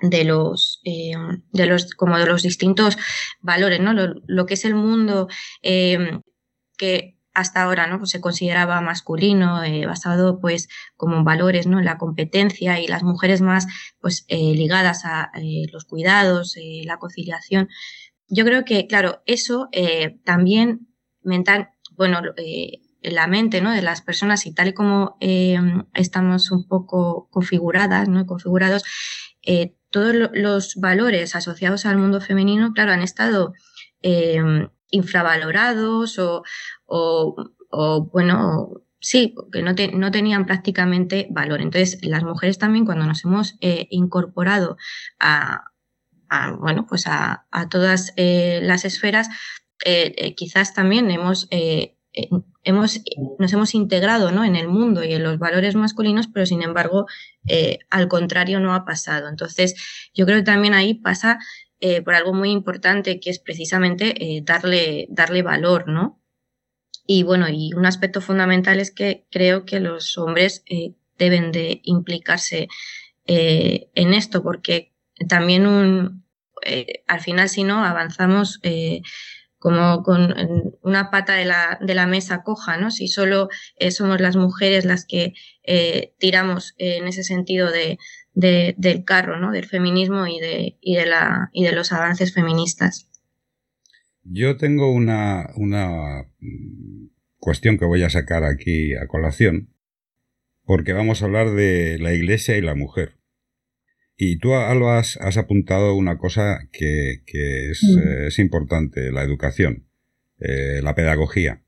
de 0.01 0.25
los 0.25 0.81
eh, 0.85 1.13
de 1.53 1.67
los 1.67 1.95
como 1.95 2.19
de 2.19 2.27
los 2.27 2.43
distintos 2.43 2.99
valores, 3.41 3.81
¿no? 3.81 3.93
Lo, 3.95 4.47
que 4.47 4.55
es 4.55 4.65
el 4.65 4.75
mundo 4.75 5.29
que 5.63 7.17
hasta 7.33 7.63
ahora 7.63 7.87
no 7.87 7.99
pues 7.99 8.11
se 8.11 8.21
consideraba 8.21 8.81
masculino 8.81 9.61
basado 9.87 10.41
pues 10.41 10.69
como 10.97 11.23
valores 11.23 11.67
no 11.67 11.81
la 11.81 11.99
competencia 11.99 12.81
y 12.81 12.89
las 12.89 13.03
mujeres 13.03 13.41
más 13.41 13.67
pues 14.01 14.27
ligadas 14.29 15.05
a 15.05 15.31
los 15.73 15.85
cuidados 15.85 16.57
la 16.85 16.99
conciliación 16.99 17.69
yo 18.29 18.45
creo 18.45 18.65
que 18.65 18.87
claro 18.87 19.23
eso 19.27 19.69
también 20.25 20.89
mental 21.23 21.71
bueno 21.97 22.21
la 23.03 23.27
mente 23.27 23.61
¿no? 23.61 23.73
de 23.73 23.83
las 23.83 24.03
personas 24.03 24.47
y 24.47 24.53
tal 24.53 24.69
y 24.69 24.73
como 24.73 25.17
eh, 25.21 25.59
estamos 25.95 26.51
un 26.51 26.67
poco 26.67 27.29
configuradas, 27.31 28.09
¿no? 28.09 28.27
configurados, 28.27 28.85
eh, 29.43 29.75
todos 29.91 30.15
los 30.33 30.75
valores 30.77 31.37
asociados 31.37 31.87
al 31.87 31.99
mundo 31.99 32.21
femenino, 32.21 32.73
claro, 32.73 32.93
han 32.93 33.03
estado 33.03 33.55
eh, 34.03 34.43
infravalorados 34.91 36.19
o, 36.19 36.43
o, 36.87 38.11
bueno, 38.13 38.73
sí, 39.01 39.35
que 39.53 39.63
no, 39.63 40.11
tenían 40.11 40.45
prácticamente 40.45 41.29
valor. 41.31 41.61
Entonces, 41.61 41.99
las 42.03 42.25
mujeres 42.25 42.59
también 42.59 42.85
cuando 42.85 43.07
nos 43.07 43.25
hemos 43.25 43.57
incorporado 43.61 44.77
a, 45.19 45.65
bueno, 46.59 46.87
pues 46.87 47.07
a, 47.07 47.47
a 47.51 47.69
todas 47.69 48.13
las 48.17 48.85
esferas, 48.85 49.29
quizás 50.37 50.75
también 50.75 51.11
hemos 51.11 51.49
hemos, 52.63 53.01
nos 53.39 53.53
hemos 53.53 53.75
integrado 53.75 54.33
¿no? 54.33 54.45
en 54.45 54.57
el 54.57 54.69
mundo 54.69 55.05
y 55.05 55.13
en 55.13 55.23
los 55.23 55.39
valores 55.39 55.75
masculinos, 55.75 56.27
pero 56.27 56.47
sin 56.47 56.63
embargo, 56.63 57.07
eh, 57.47 57.79
al 57.91 58.09
contrario 58.09 58.59
no 58.59 58.75
ha 58.75 58.85
pasado. 58.85 59.29
Entonces, 59.29 59.75
yo 60.15 60.25
creo 60.27 60.39
que 60.39 60.45
también 60.45 60.75
ahí 60.75 60.95
pasa 60.95 61.39
eh, 61.81 62.01
por 62.03 62.15
algo 62.15 62.33
muy 62.33 62.51
importante, 62.51 63.21
que 63.21 63.31
es 63.31 63.39
precisamente 63.39 64.15
eh, 64.25 64.43
darle, 64.43 65.07
darle 65.11 65.43
valor, 65.43 65.89
¿no? 65.89 66.23
Y 67.07 67.23
bueno, 67.23 67.49
y 67.49 67.73
un 67.75 67.87
aspecto 67.87 68.21
fundamental 68.21 68.81
es 68.81 68.91
que 68.91 69.27
creo 69.31 69.65
que 69.65 69.79
los 69.79 70.19
hombres 70.19 70.65
deben 71.19 71.53
de 71.53 71.81
implicarse 71.85 72.67
en 73.25 74.15
esto, 74.15 74.43
porque 74.43 74.93
también 75.29 75.69
un, 75.69 76.25
al 77.07 77.21
final, 77.21 77.49
si 77.49 77.63
no, 77.63 77.85
avanzamos 77.85 78.61
como 79.59 80.03
con 80.03 80.35
una 80.83 81.11
pata 81.11 81.35
de 81.35 81.45
la, 81.45 81.79
de 81.81 81.95
la 81.95 82.07
mesa 82.07 82.43
coja, 82.43 82.77
¿no? 82.77 82.91
Si 82.91 83.09
solo 83.09 83.49
eh, 83.77 83.91
somos 83.91 84.21
las 84.21 84.37
mujeres 84.37 84.85
las 84.85 85.07
que 85.07 85.35
eh, 85.65 86.15
tiramos 86.19 86.75
en 86.79 87.07
ese 87.07 87.25
sentido 87.25 87.71
de, 87.71 87.99
del 88.35 89.05
carro, 89.05 89.39
¿no? 89.39 89.51
Del 89.51 89.67
feminismo 89.67 90.27
y 90.27 90.39
de, 90.41 90.77
y 90.81 90.97
de, 90.97 91.07
la, 91.07 91.51
y 91.53 91.65
de 91.65 91.73
los 91.73 91.93
avances 91.93 92.35
feministas. 92.35 93.09
Yo 94.25 94.57
tengo 94.57 94.93
una, 94.93 95.51
una 95.57 96.25
mm, 96.41 97.09
cuestión 97.39 97.79
que 97.79 97.85
voy 97.87 98.03
a 98.03 98.11
sacar 98.11 98.45
aquí 98.45 98.95
a 98.95 99.07
colación, 99.07 99.73
porque 100.65 100.93
vamos 100.93 101.23
a 101.23 101.27
hablar 101.27 101.53
de 101.53 101.99
la 101.99 102.13
iglesia 102.13 102.57
y 102.57 102.61
la 102.61 102.75
mujer. 102.75 103.17
Y 104.17 104.39
tú, 104.39 104.55
Alba, 104.55 104.99
has, 104.99 105.37
apuntado 105.37 105.95
una 105.95 106.17
cosa 106.17 106.69
que, 106.73 107.23
mm. 107.27 107.99
eh, 107.99 108.27
es, 108.29 108.39
importante, 108.39 109.13
la 109.13 109.23
educación, 109.23 109.87
eh, 110.39 110.81
la 110.83 110.95
pedagogía. 110.95 111.63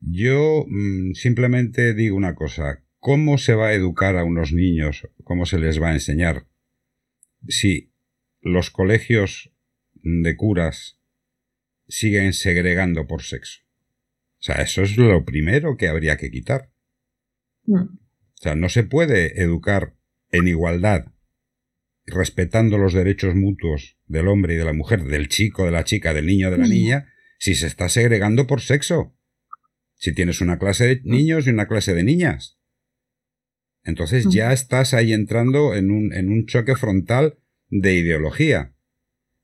Yo 0.00 0.66
mm, 0.68 1.14
simplemente 1.14 1.94
digo 1.94 2.16
una 2.16 2.36
cosa, 2.36 2.84
¿cómo 3.00 3.38
se 3.38 3.54
va 3.54 3.68
a 3.68 3.74
educar 3.74 4.16
a 4.16 4.24
unos 4.24 4.52
niños? 4.52 5.08
¿Cómo 5.24 5.46
se 5.46 5.58
les 5.58 5.82
va 5.82 5.90
a 5.90 5.94
enseñar? 5.94 6.46
Si 7.48 7.92
los 8.40 8.70
colegios 8.70 9.52
de 9.94 10.36
curas 10.36 11.00
siguen 11.88 12.34
segregando 12.34 13.06
por 13.06 13.22
sexo. 13.22 13.62
O 14.38 14.42
sea, 14.44 14.56
eso 14.56 14.82
es 14.82 14.96
lo 14.96 15.24
primero 15.24 15.76
que 15.76 15.88
habría 15.88 16.18
que 16.18 16.30
quitar. 16.30 16.70
Mm. 17.64 17.82
O 17.82 18.36
sea, 18.36 18.54
no 18.54 18.68
se 18.68 18.84
puede 18.84 19.42
educar 19.42 19.96
en 20.30 20.46
igualdad 20.48 21.13
respetando 22.06 22.78
los 22.78 22.92
derechos 22.92 23.34
mutuos 23.34 23.98
del 24.06 24.28
hombre 24.28 24.54
y 24.54 24.56
de 24.56 24.64
la 24.64 24.72
mujer, 24.72 25.04
del 25.04 25.28
chico, 25.28 25.64
de 25.64 25.70
la 25.70 25.84
chica, 25.84 26.12
del 26.12 26.26
niño, 26.26 26.50
de 26.50 26.58
la 26.58 26.68
niña, 26.68 27.12
si 27.38 27.54
se 27.54 27.66
está 27.66 27.88
segregando 27.88 28.46
por 28.46 28.60
sexo. 28.60 29.16
Si 29.94 30.12
tienes 30.12 30.40
una 30.40 30.58
clase 30.58 30.86
de 30.86 31.00
niños 31.04 31.46
y 31.46 31.50
una 31.50 31.66
clase 31.66 31.94
de 31.94 32.04
niñas. 32.04 32.58
Entonces 33.84 34.26
ya 34.28 34.52
estás 34.52 34.94
ahí 34.94 35.12
entrando 35.12 35.74
en 35.74 35.90
un, 35.90 36.12
en 36.12 36.30
un 36.30 36.46
choque 36.46 36.74
frontal 36.74 37.38
de 37.68 37.94
ideología. 37.94 38.74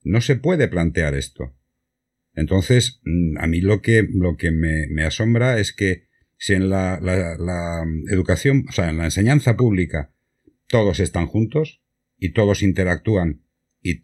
No 0.02 0.20
se 0.20 0.36
puede 0.36 0.68
plantear 0.68 1.14
esto. 1.14 1.54
Entonces, 2.34 3.00
mm, 3.04 3.38
a 3.38 3.46
mí 3.46 3.60
lo 3.60 3.82
que, 3.82 4.06
lo 4.10 4.36
que 4.36 4.50
me, 4.50 4.86
me 4.88 5.04
asombra 5.04 5.58
es 5.58 5.74
que 5.74 6.08
si 6.38 6.54
en 6.54 6.70
la, 6.70 6.98
la, 7.02 7.36
la 7.36 7.84
educación, 8.10 8.64
o 8.68 8.72
sea, 8.72 8.88
en 8.88 8.96
la 8.96 9.04
enseñanza 9.04 9.56
pública, 9.56 10.14
todos 10.68 11.00
están 11.00 11.26
juntos, 11.26 11.79
y 12.20 12.32
todos 12.32 12.62
interactúan 12.62 13.42
y 13.82 14.02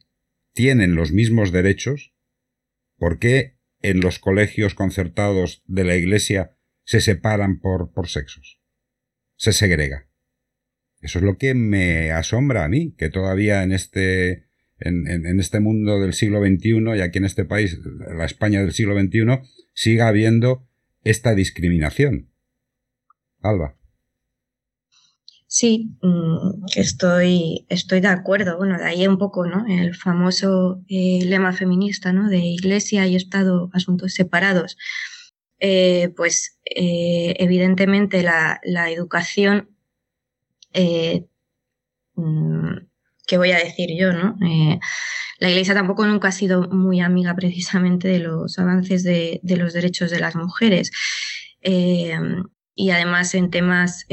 tienen 0.53 0.97
los 0.97 1.13
mismos 1.13 1.53
derechos, 1.53 2.15
¿por 2.97 3.19
qué 3.19 3.59
en 3.83 4.01
los 4.01 4.19
colegios 4.19 4.75
concertados 4.75 5.63
de 5.67 5.85
la 5.85 5.97
Iglesia 5.97 6.57
se 6.83 7.01
separan 7.01 7.61
por, 7.61 7.93
por 7.93 8.09
sexos? 8.09 8.61
Se 9.37 9.53
segrega. 9.53 10.09
Eso 11.03 11.19
es 11.19 11.25
lo 11.25 11.37
que 11.37 11.55
me 11.55 12.11
asombra 12.11 12.65
a 12.65 12.69
mí, 12.69 12.95
que 12.97 13.11
todavía 13.11 13.63
en 13.63 13.73
este, 13.73 14.47
en, 14.79 15.07
en, 15.07 15.39
este 15.39 15.61
mundo 15.61 16.01
del 16.01 16.15
siglo 16.15 16.41
XXI 16.41 16.97
y 16.97 17.01
aquí 17.03 17.19
en 17.19 17.27
este 17.27 17.45
país, 17.45 17.79
la 18.17 18.25
España 18.25 18.63
del 18.63 18.73
siglo 18.73 18.99
XXI, 18.99 19.47
siga 19.75 20.09
habiendo 20.09 20.67
esta 21.05 21.35
discriminación. 21.35 22.31
Alba. 23.41 23.77
Sí, 25.59 25.97
mm, 26.03 26.67
estoy, 26.77 27.65
estoy 27.71 28.01
de 28.03 28.09
acuerdo. 28.09 28.59
Bueno, 28.59 28.77
de 28.77 28.85
ahí 28.85 29.07
un 29.07 29.17
poco, 29.17 29.47
¿no? 29.47 29.65
El 29.67 29.95
famoso 29.95 30.83
eh, 30.87 31.21
lema 31.25 31.55
feminista, 31.55 32.13
¿no? 32.13 32.29
De 32.29 32.37
Iglesia 32.37 33.07
y 33.07 33.17
Estado, 33.17 33.71
asuntos 33.73 34.13
separados. 34.13 34.77
Eh, 35.59 36.13
pues 36.15 36.59
eh, 36.67 37.37
evidentemente 37.39 38.23
la, 38.23 38.61
la 38.65 38.91
educación, 38.91 39.71
mm, 42.17 42.77
¿qué 43.27 43.39
voy 43.39 43.53
a 43.53 43.59
decir 43.59 43.89
yo, 43.99 44.13
no? 44.13 44.37
la 45.39 45.49
Iglesia 45.51 45.73
tampoco 45.73 46.07
nunca 46.07 46.29
ha 46.29 46.33
sido 46.33 46.69
muy 46.69 47.01
amiga 47.01 47.35
precisamente 47.35 48.09
de 48.09 48.19
los 48.19 48.59
avances 48.59 49.03
de, 49.05 49.41
de 49.43 49.57
los 49.57 49.73
derechos 49.73 50.11
de 50.11 50.21
las 50.21 50.37
mujeres. 50.37 50.91
y 51.63 52.91
además 52.91 53.35
en 53.35 53.51
temas 53.51 54.05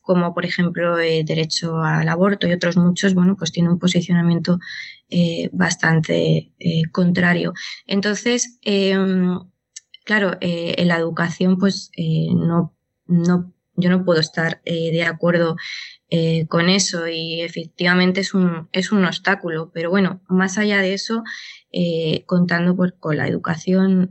como 0.00 0.34
por 0.34 0.44
ejemplo 0.44 0.98
el 0.98 1.24
derecho 1.24 1.78
al 1.82 2.08
aborto 2.08 2.46
y 2.46 2.52
otros 2.52 2.76
muchos, 2.76 3.14
bueno, 3.14 3.36
pues 3.36 3.52
tiene 3.52 3.70
un 3.70 3.78
posicionamiento 3.78 4.58
eh, 5.08 5.50
bastante 5.52 6.52
eh, 6.58 6.82
contrario. 6.92 7.52
Entonces, 7.86 8.58
em, 8.62 9.38
claro, 10.04 10.36
eh, 10.40 10.74
en 10.78 10.88
la 10.88 10.96
educación, 10.96 11.58
pues 11.58 11.90
no, 11.96 12.74
no, 13.06 13.52
yo 13.76 13.90
no 13.90 14.04
puedo 14.04 14.20
estar 14.20 14.62
de 14.64 15.04
acuerdo 15.04 15.56
con 16.48 16.68
eso 16.68 17.06
y 17.08 17.40
efectivamente 17.42 18.20
es 18.20 18.34
un, 18.34 18.68
es 18.72 18.92
un 18.92 19.04
obstáculo. 19.04 19.70
Pero 19.72 19.90
bueno, 19.90 20.22
más 20.28 20.58
allá 20.58 20.78
de 20.78 20.94
eso, 20.94 21.22
contando 22.26 22.76
con 22.98 23.16
la 23.16 23.28
educación 23.28 24.10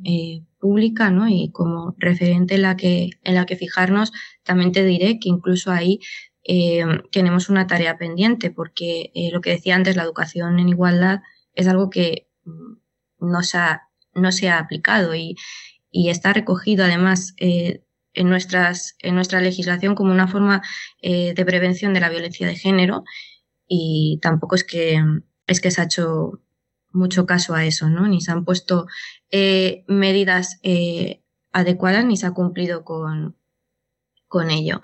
pública, 0.59 1.09
¿no? 1.09 1.27
Y 1.27 1.51
como 1.51 1.95
referente 1.97 2.55
en 2.55 2.61
la 2.63 2.75
que, 2.77 3.11
en 3.23 3.35
la 3.35 3.45
que 3.45 3.55
fijarnos, 3.55 4.11
también 4.43 4.71
te 4.71 4.83
diré 4.85 5.19
que 5.19 5.29
incluso 5.29 5.71
ahí 5.71 5.99
eh, 6.43 6.83
tenemos 7.11 7.49
una 7.49 7.67
tarea 7.67 7.97
pendiente, 7.97 8.51
porque 8.51 9.11
eh, 9.15 9.29
lo 9.31 9.41
que 9.41 9.51
decía 9.51 9.75
antes, 9.75 9.95
la 9.95 10.03
educación 10.03 10.59
en 10.59 10.69
igualdad 10.69 11.21
es 11.53 11.67
algo 11.67 11.89
que 11.89 12.27
mm, 12.45 12.73
no 13.19 13.43
se 13.43 13.57
ha, 13.57 13.83
no 14.13 14.31
se 14.31 14.49
ha 14.49 14.59
aplicado 14.59 15.15
y, 15.15 15.35
y 15.91 16.09
está 16.09 16.33
recogido 16.33 16.85
además 16.85 17.33
eh, 17.37 17.83
en, 18.13 18.29
nuestras, 18.29 18.95
en 18.99 19.15
nuestra 19.15 19.41
legislación 19.41 19.95
como 19.95 20.11
una 20.11 20.27
forma 20.27 20.61
de 21.01 21.45
prevención 21.45 21.93
de 21.93 21.99
la 21.99 22.09
violencia 22.09 22.47
de 22.47 22.55
género 22.55 23.03
y 23.67 24.19
tampoco 24.21 24.55
es 24.55 24.63
que, 24.63 25.01
es 25.47 25.61
que 25.61 25.71
se 25.71 25.81
ha 25.81 25.85
hecho 25.85 26.41
mucho 26.91 27.25
caso 27.25 27.53
a 27.53 27.65
eso, 27.65 27.89
¿no? 27.89 28.07
Ni 28.07 28.21
se 28.21 28.31
han 28.31 28.45
puesto 28.45 28.87
eh, 29.31 29.83
medidas 29.87 30.59
eh, 30.63 31.21
adecuadas 31.51 32.05
ni 32.05 32.17
se 32.17 32.25
ha 32.25 32.31
cumplido 32.31 32.83
con, 32.83 33.35
con 34.27 34.49
ello. 34.49 34.81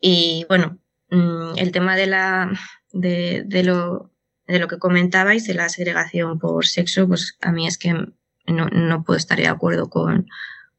Y 0.00 0.46
bueno, 0.48 0.78
mm, 1.10 1.56
el 1.56 1.72
tema 1.72 1.96
de 1.96 2.06
la 2.06 2.52
de, 2.92 3.44
de, 3.46 3.62
lo, 3.62 4.12
de 4.46 4.58
lo 4.58 4.68
que 4.68 4.78
comentabais, 4.78 5.46
de 5.46 5.54
la 5.54 5.68
segregación 5.68 6.38
por 6.38 6.66
sexo, 6.66 7.06
pues 7.06 7.36
a 7.40 7.52
mí 7.52 7.66
es 7.66 7.78
que 7.78 7.92
no, 7.92 8.68
no 8.68 9.04
puedo 9.04 9.16
estar 9.16 9.38
de 9.38 9.48
acuerdo 9.48 9.90
con, 9.90 10.26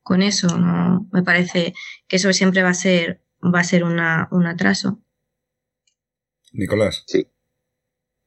con 0.03 0.21
eso. 0.21 0.57
No, 0.57 1.07
me 1.11 1.23
parece 1.23 1.73
que 2.07 2.17
eso 2.17 2.33
siempre 2.33 2.63
va 2.63 2.69
a 2.69 2.73
ser, 2.73 3.21
va 3.43 3.59
a 3.59 3.63
ser 3.63 3.83
una, 3.83 4.27
un 4.31 4.45
atraso. 4.45 4.99
Nicolás. 6.51 7.03
Sí. 7.07 7.27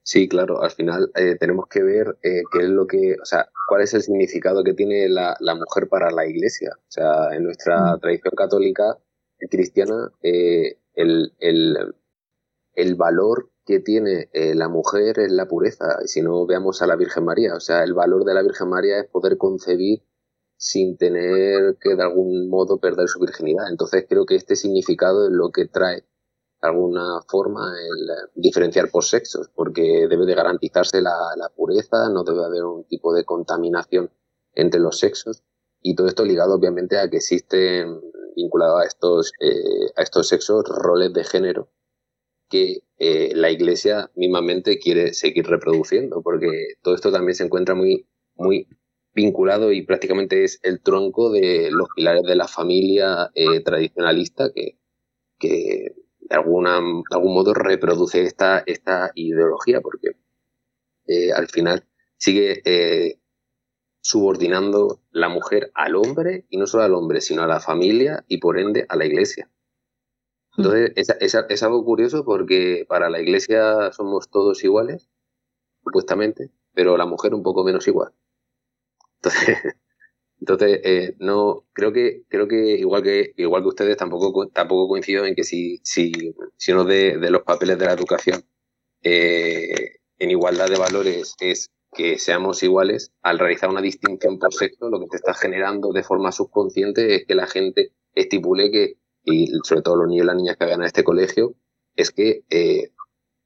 Sí, 0.07 0.29
claro, 0.29 0.63
al 0.63 0.71
final 0.71 1.11
eh, 1.15 1.37
tenemos 1.41 1.67
que 1.67 1.83
ver 1.83 2.19
eh, 2.23 2.43
qué 2.53 2.59
es 2.59 2.69
lo 2.69 2.87
que, 2.87 3.17
o 3.23 3.25
sea, 3.25 3.49
cuál 3.67 3.81
es 3.81 3.95
el 3.95 4.03
significado 4.03 4.63
que 4.63 4.75
tiene 4.75 5.09
la, 5.09 5.35
la 5.41 5.55
mujer 5.55 5.89
para 5.89 6.11
la 6.11 6.27
iglesia. 6.27 6.73
O 6.77 6.91
sea, 6.91 7.35
en 7.35 7.45
nuestra 7.45 7.97
mm. 7.97 8.01
tradición 8.01 8.35
católica 8.37 8.99
cristiana, 9.51 10.13
eh, 10.23 10.79
el, 10.93 11.33
el, 11.39 11.95
el, 12.75 12.95
valor 12.97 13.51
que 13.65 13.81
tiene 13.81 14.29
la 14.33 14.69
mujer 14.69 15.19
es 15.21 15.33
la 15.33 15.49
pureza. 15.49 15.97
Y 16.05 16.09
si 16.09 16.21
no, 16.21 16.47
veamos 16.47 16.83
a 16.83 16.87
la 16.87 16.97
Virgen 16.97 17.25
María. 17.25 17.55
O 17.55 17.61
sea, 17.61 17.83
el 17.83 17.95
valor 17.95 18.25
de 18.25 18.35
la 18.35 18.43
Virgen 18.43 18.69
María 18.69 18.99
es 19.01 19.07
poder 19.09 19.39
concebir 19.39 20.03
sin 20.59 20.99
tener 20.99 21.79
que 21.81 21.95
de 21.97 22.03
algún 22.03 22.51
modo 22.51 22.79
perder 22.79 23.09
su 23.09 23.21
virginidad. 23.21 23.71
Entonces 23.71 24.05
creo 24.09 24.27
que 24.27 24.37
este 24.37 24.55
significado 24.57 25.27
es 25.27 25.33
lo 25.33 25.51
que 25.51 25.67
trae 25.67 26.05
alguna 26.65 27.21
forma 27.29 27.73
el 27.79 28.31
diferenciar 28.35 28.91
por 28.91 29.05
sexos, 29.05 29.51
porque 29.55 30.07
debe 30.09 30.27
de 30.27 30.35
garantizarse 30.35 31.01
la, 31.03 31.51
pureza, 31.55 32.09
no 32.09 32.25
debe 32.25 32.45
haber 32.45 32.65
un 32.65 32.85
tipo 32.85 33.15
de 33.15 33.25
contaminación 33.25 34.11
entre 34.55 34.81
los 34.81 34.99
sexos 34.99 35.43
y 35.83 35.95
todo 35.95 36.07
esto 36.07 36.25
ligado 36.25 36.55
obviamente 36.55 36.99
a 36.99 37.11
que 37.11 37.19
existen 37.19 38.01
vinculados 38.37 38.83
a 38.83 38.87
estos, 38.87 39.33
eh, 39.41 39.93
a 39.97 40.03
estos 40.03 40.29
sexos 40.29 40.65
roles 40.69 41.13
de 41.13 41.25
género 41.25 41.69
que 42.49 42.83
eh, 42.99 43.33
la 43.35 43.51
Iglesia 43.51 44.11
mismamente 44.15 44.79
quiere 44.79 45.13
seguir 45.15 45.47
reproduciendo, 45.47 46.23
porque 46.23 46.77
todo 46.83 46.95
esto 46.95 47.11
también 47.11 47.35
se 47.35 47.45
encuentra 47.45 47.75
muy, 47.75 48.07
muy 48.37 48.69
vinculado 49.15 49.73
y 49.73 49.83
prácticamente 49.83 50.45
es 50.45 50.61
el 50.63 50.81
tronco 50.81 51.31
de 51.31 51.71
los 51.71 51.89
pilares 51.95 52.23
de 52.23 52.37
la 52.37 52.49
familia 52.49 53.31
eh, 53.35 53.61
tradicionalista 53.61 54.51
que 54.53 54.79
de, 56.29 56.37
alguna, 56.37 56.81
de 56.81 57.17
algún 57.17 57.35
modo 57.35 57.55
reproduce 57.55 58.23
esta, 58.23 58.63
esta 58.67 59.11
ideología, 59.15 59.81
porque 59.81 60.17
eh, 61.07 61.33
al 61.33 61.49
final 61.49 61.87
sigue 62.17 62.63
eh, 62.65 63.19
subordinando 64.01 65.01
la 65.11 65.29
mujer 65.29 65.71
al 65.75 65.97
hombre, 65.97 66.47
y 66.51 66.57
no 66.57 66.67
solo 66.67 66.85
al 66.85 66.95
hombre, 66.95 67.21
sino 67.21 67.43
a 67.43 67.47
la 67.47 67.61
familia 67.61 68.25
y 68.29 68.39
por 68.39 68.59
ende 68.59 68.87
a 68.89 68.97
la 68.97 69.07
iglesia. 69.07 69.51
Entonces, 70.57 70.93
es, 70.95 71.35
es, 71.49 71.63
algo 71.65 71.85
curioso 71.85 72.25
porque 72.25 72.87
para 72.89 73.11
la 73.11 73.21
iglesia 73.21 73.91
somos 73.93 74.31
todos 74.31 74.63
iguales, 74.63 75.11
supuestamente, 75.83 76.51
pero 76.73 76.97
la 76.97 77.07
mujer 77.07 77.35
un 77.35 77.43
poco 77.43 77.65
menos 77.65 77.89
igual. 77.89 78.13
Entonces, 79.17 79.59
entonces 80.45 80.81
eh, 80.85 81.17
no, 81.21 81.65
creo 81.73 81.91
que, 81.91 82.25
creo 82.29 82.47
que 82.47 82.77
igual 82.77 83.03
que, 83.03 83.33
igual 83.39 83.63
que 83.63 83.69
ustedes 83.69 83.97
tampoco, 83.97 84.47
tampoco 84.49 84.89
coincido 84.89 85.25
en 85.25 85.35
que 85.35 85.43
si, 85.43 85.81
si, 85.83 86.13
si 86.59 86.73
uno 86.73 86.85
de, 86.85 87.17
los 87.31 87.45
papeles 87.45 87.79
de 87.79 87.87
la 87.87 87.95
educación 87.95 88.45
eh, 89.03 90.01
en 90.19 90.31
igualdad 90.31 90.69
de 90.69 90.77
valores 90.77 91.35
es 91.41 91.71
que 91.95 92.19
seamos 92.19 92.63
iguales, 92.63 93.11
al 93.23 93.39
realizar 93.39 93.71
una 93.71 93.81
distinción 93.81 94.39
por 94.39 94.53
sexo, 94.53 94.91
lo 94.91 95.01
que 95.01 95.07
te 95.07 95.17
está 95.17 95.33
generando 95.33 95.93
de 95.93 96.03
forma 96.03 96.31
subconsciente 96.31 97.15
es 97.15 97.25
que 97.25 97.35
la 97.35 97.47
gente 97.47 97.93
estipule 98.15 98.71
que 98.71 98.99
y 99.23 99.51
sobre 99.63 99.81
todo 99.81 99.97
los 99.97 100.09
niños 100.09 100.25
y 100.25 100.27
las 100.27 100.37
niñas 100.37 100.57
que 100.59 100.67
vayan 100.67 100.83
a 100.83 100.87
este 100.87 101.05
colegio, 101.05 101.55
es 101.97 102.11
que 102.11 102.45
eh, 102.51 102.91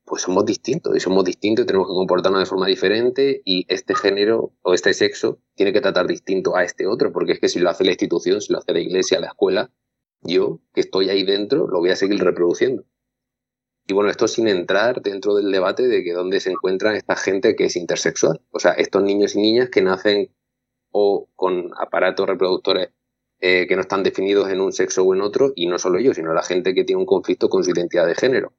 pues 0.08 0.22
somos 0.22 0.44
distintos 0.44 0.96
y 0.96 1.00
somos 1.00 1.24
distintos 1.24 1.64
y 1.64 1.66
tenemos 1.66 1.86
que 1.86 1.94
comportarnos 1.94 2.40
de 2.40 2.46
forma 2.46 2.66
diferente 2.66 3.42
y 3.44 3.66
este 3.68 3.94
género 3.94 4.52
o 4.62 4.74
este 4.74 4.94
sexo 4.94 5.38
tiene 5.54 5.72
que 5.72 5.80
tratar 5.80 6.06
distinto 6.06 6.56
a 6.56 6.64
este 6.64 6.86
otro, 6.86 7.12
porque 7.12 7.32
es 7.32 7.40
que 7.40 7.48
si 7.48 7.58
lo 7.58 7.70
hace 7.70 7.84
la 7.84 7.90
institución, 7.90 8.40
si 8.40 8.52
lo 8.52 8.58
hace 8.58 8.72
la 8.72 8.80
iglesia, 8.80 9.20
la 9.20 9.28
escuela, 9.28 9.70
yo 10.22 10.60
que 10.72 10.80
estoy 10.80 11.10
ahí 11.10 11.24
dentro 11.24 11.68
lo 11.68 11.78
voy 11.78 11.90
a 11.90 11.96
seguir 11.96 12.22
reproduciendo. 12.22 12.84
Y 13.86 13.94
bueno, 13.94 14.10
esto 14.10 14.28
sin 14.28 14.48
entrar 14.48 15.00
dentro 15.00 15.34
del 15.34 15.50
debate 15.50 15.86
de 15.86 16.04
que 16.04 16.12
dónde 16.12 16.40
se 16.40 16.50
encuentra 16.50 16.96
esta 16.96 17.16
gente 17.16 17.56
que 17.56 17.66
es 17.66 17.76
intersexual. 17.76 18.40
O 18.50 18.58
sea, 18.58 18.72
estos 18.72 19.02
niños 19.02 19.34
y 19.34 19.40
niñas 19.40 19.70
que 19.70 19.80
nacen 19.80 20.30
o 20.90 21.28
con 21.34 21.70
aparatos 21.78 22.26
reproductores 22.26 22.90
eh, 23.40 23.66
que 23.68 23.76
no 23.76 23.82
están 23.82 24.02
definidos 24.02 24.50
en 24.50 24.60
un 24.60 24.72
sexo 24.72 25.04
o 25.04 25.14
en 25.14 25.22
otro, 25.22 25.52
y 25.54 25.68
no 25.68 25.78
solo 25.78 25.98
ellos, 25.98 26.16
sino 26.16 26.34
la 26.34 26.42
gente 26.42 26.74
que 26.74 26.84
tiene 26.84 27.00
un 27.00 27.06
conflicto 27.06 27.48
con 27.48 27.62
su 27.62 27.70
identidad 27.70 28.06
de 28.06 28.14
género. 28.14 28.52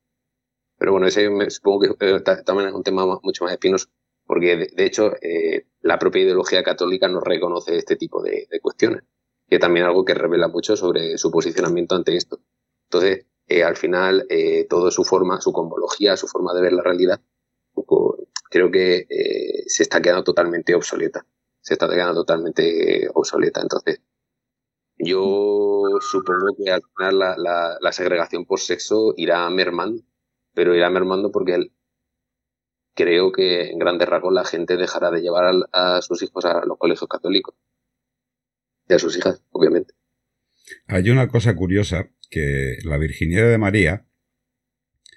Pero 0.80 0.94
bueno, 0.94 1.08
ese 1.08 1.30
me, 1.30 1.50
supongo 1.50 1.82
que 1.82 2.08
eh, 2.08 2.22
también 2.46 2.70
es 2.70 2.74
un 2.74 2.84
tema 2.84 3.06
mucho 3.22 3.44
más 3.44 3.54
espinoso, 3.54 3.90
porque 4.26 4.70
de, 4.74 4.86
hecho 4.86 5.14
eh, 5.22 5.68
la 5.82 6.00
propia 6.00 6.24
ideología 6.24 6.64
católica 6.64 7.08
no 7.08 7.20
reconoce 7.20 7.78
este 7.78 7.98
tipo 7.98 8.24
de, 8.24 8.48
cuestiones, 8.62 9.04
que 9.48 9.60
también 9.60 9.86
es 9.86 9.90
algo 9.90 10.06
que 10.06 10.14
revela 10.14 10.48
mucho 10.48 10.76
sobre 10.78 11.18
su 11.18 11.30
posicionamiento 11.32 11.96
ante 11.96 12.16
esto. 12.16 12.40
Entonces, 12.86 13.26
al 13.64 13.76
final, 13.78 14.28
todo 14.70 14.92
su 14.92 15.04
forma, 15.04 15.42
su 15.42 15.52
convología, 15.52 16.16
su 16.18 16.28
forma 16.28 16.54
de 16.54 16.62
ver 16.62 16.74
la 16.74 16.84
realidad, 16.84 17.20
creo 18.50 18.72
que 18.72 19.08
se 19.68 19.84
está 19.84 20.02
quedando 20.02 20.24
totalmente 20.24 20.76
obsoleta. 20.76 21.26
Se 21.62 21.74
está 21.74 21.90
quedando 21.90 22.22
totalmente 22.22 23.10
obsoleta. 23.14 23.62
Entonces, 23.62 24.02
yo 25.00 25.98
supongo 26.02 26.56
que 26.58 26.70
al 26.72 26.82
final 26.96 27.20
la, 27.20 27.78
la, 27.80 27.92
segregación 27.94 28.46
por 28.46 28.60
sexo 28.60 29.14
irá 29.16 29.50
mermando, 29.50 30.04
pero 30.60 30.76
irá 30.76 30.90
mermando 30.90 31.32
porque 31.32 31.72
creo 32.94 33.32
que 33.32 33.70
en 33.70 33.80
grandes 33.80 34.10
rasgos 34.10 34.34
la 34.34 34.44
gente 34.44 34.76
dejará 34.76 35.10
de 35.10 35.22
llevar 35.22 35.56
a, 35.72 36.02
sus 36.02 36.22
hijos 36.22 36.44
a 36.44 36.66
los 36.66 36.78
colegios 36.78 37.08
católicos. 37.08 37.56
Y 38.90 38.94
a 38.94 39.00
sus 39.00 39.18
hijas, 39.18 39.42
obviamente. 39.52 39.94
Hay 40.88 41.10
una 41.12 41.30
cosa 41.30 41.56
curiosa, 41.56 42.10
que 42.30 42.76
la 42.84 42.98
virginidad 42.98 43.50
de 43.50 43.58
María 43.58 44.06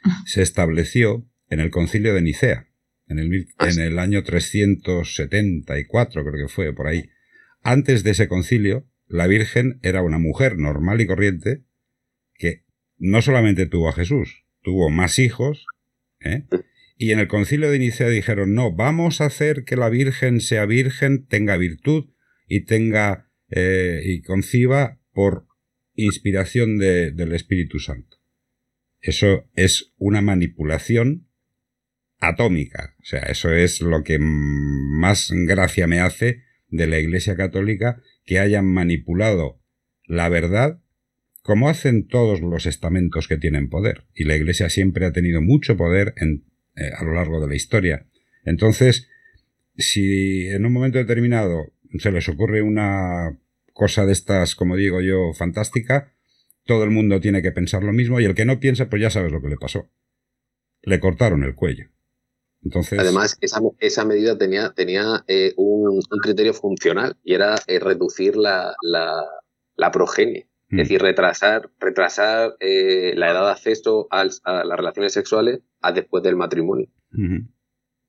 se 0.26 0.42
estableció 0.42 1.28
en 1.48 1.58
el 1.58 1.72
concilio 1.72 2.14
de 2.14 2.22
Nicea, 2.22 2.68
en 3.08 3.18
el, 3.18 3.48
ah, 3.58 3.68
en 3.68 3.80
el 3.80 3.98
año 3.98 4.22
374, 4.22 6.22
creo 6.22 6.46
que 6.46 6.54
fue, 6.54 6.72
por 6.72 6.86
ahí. 6.86 7.10
Antes 7.62 8.04
de 8.04 8.12
ese 8.12 8.28
concilio, 8.28 8.88
la 9.08 9.26
Virgen 9.26 9.80
era 9.82 10.02
una 10.02 10.18
mujer 10.18 10.56
normal 10.56 11.00
y 11.00 11.08
corriente 11.08 11.64
que 12.34 12.64
no 12.96 13.22
solamente 13.22 13.66
tuvo 13.66 13.88
a 13.88 13.92
Jesús, 13.92 14.41
tuvo 14.62 14.90
más 14.90 15.18
hijos, 15.18 15.66
¿eh? 16.20 16.44
y 16.96 17.12
en 17.12 17.18
el 17.18 17.28
concilio 17.28 17.70
de 17.70 17.78
Nicea 17.78 18.08
dijeron, 18.08 18.54
no, 18.54 18.72
vamos 18.72 19.20
a 19.20 19.26
hacer 19.26 19.64
que 19.64 19.76
la 19.76 19.88
Virgen 19.88 20.40
sea 20.40 20.66
virgen, 20.66 21.26
tenga 21.26 21.56
virtud 21.56 22.10
y 22.46 22.64
tenga 22.64 23.28
eh, 23.50 24.00
y 24.04 24.22
conciba 24.22 25.00
por 25.12 25.46
inspiración 25.94 26.78
del 26.78 27.32
Espíritu 27.32 27.78
Santo. 27.78 28.18
Eso 29.00 29.50
es 29.54 29.92
una 29.98 30.22
manipulación 30.22 31.28
atómica. 32.18 32.94
O 33.00 33.04
sea, 33.04 33.20
eso 33.22 33.52
es 33.52 33.80
lo 33.80 34.04
que 34.04 34.18
más 34.20 35.32
gracia 35.32 35.86
me 35.86 36.00
hace 36.00 36.42
de 36.68 36.86
la 36.86 36.98
Iglesia 36.98 37.36
Católica 37.36 38.00
que 38.24 38.38
hayan 38.38 38.66
manipulado 38.66 39.60
la 40.04 40.28
verdad 40.28 40.81
como 41.42 41.68
hacen 41.68 42.06
todos 42.06 42.40
los 42.40 42.66
estamentos 42.66 43.28
que 43.28 43.36
tienen 43.36 43.68
poder. 43.68 44.04
Y 44.14 44.24
la 44.24 44.36
Iglesia 44.36 44.70
siempre 44.70 45.06
ha 45.06 45.12
tenido 45.12 45.42
mucho 45.42 45.76
poder 45.76 46.14
eh, 46.16 46.90
a 46.96 47.04
lo 47.04 47.14
largo 47.14 47.40
de 47.40 47.48
la 47.48 47.56
historia. 47.56 48.06
Entonces, 48.44 49.08
si 49.76 50.46
en 50.48 50.64
un 50.64 50.72
momento 50.72 50.98
determinado 50.98 51.72
se 51.98 52.12
les 52.12 52.28
ocurre 52.28 52.62
una 52.62 53.38
cosa 53.72 54.06
de 54.06 54.12
estas, 54.12 54.54
como 54.54 54.76
digo 54.76 55.00
yo, 55.00 55.32
fantástica, 55.34 56.14
todo 56.64 56.84
el 56.84 56.90
mundo 56.90 57.20
tiene 57.20 57.42
que 57.42 57.52
pensar 57.52 57.82
lo 57.82 57.92
mismo 57.92 58.20
y 58.20 58.24
el 58.24 58.34
que 58.34 58.44
no 58.44 58.60
piensa, 58.60 58.88
pues 58.88 59.02
ya 59.02 59.10
sabes 59.10 59.32
lo 59.32 59.42
que 59.42 59.48
le 59.48 59.56
pasó. 59.56 59.90
Le 60.82 61.00
cortaron 61.00 61.42
el 61.42 61.54
cuello. 61.54 61.86
Además, 62.96 63.36
esa, 63.40 64.04
medida 64.04 64.38
tenía, 64.38 65.24
eh, 65.26 65.52
un, 65.56 66.00
criterio 66.22 66.54
funcional 66.54 67.16
y 67.24 67.34
era 67.34 67.56
eh, 67.66 67.80
reducir 67.80 68.36
la, 68.36 68.76
la 69.74 69.90
progenie. 69.90 70.51
Es 70.72 70.76
mm. 70.76 70.76
decir, 70.78 71.02
retrasar, 71.02 71.70
retrasar 71.78 72.56
eh, 72.58 73.12
la 73.16 73.30
edad 73.30 73.44
de 73.44 73.52
acceso 73.52 74.08
a 74.10 74.24
las 74.24 74.76
relaciones 74.76 75.12
sexuales 75.12 75.60
a 75.80 75.92
después 75.92 76.22
del 76.22 76.36
matrimonio. 76.36 76.88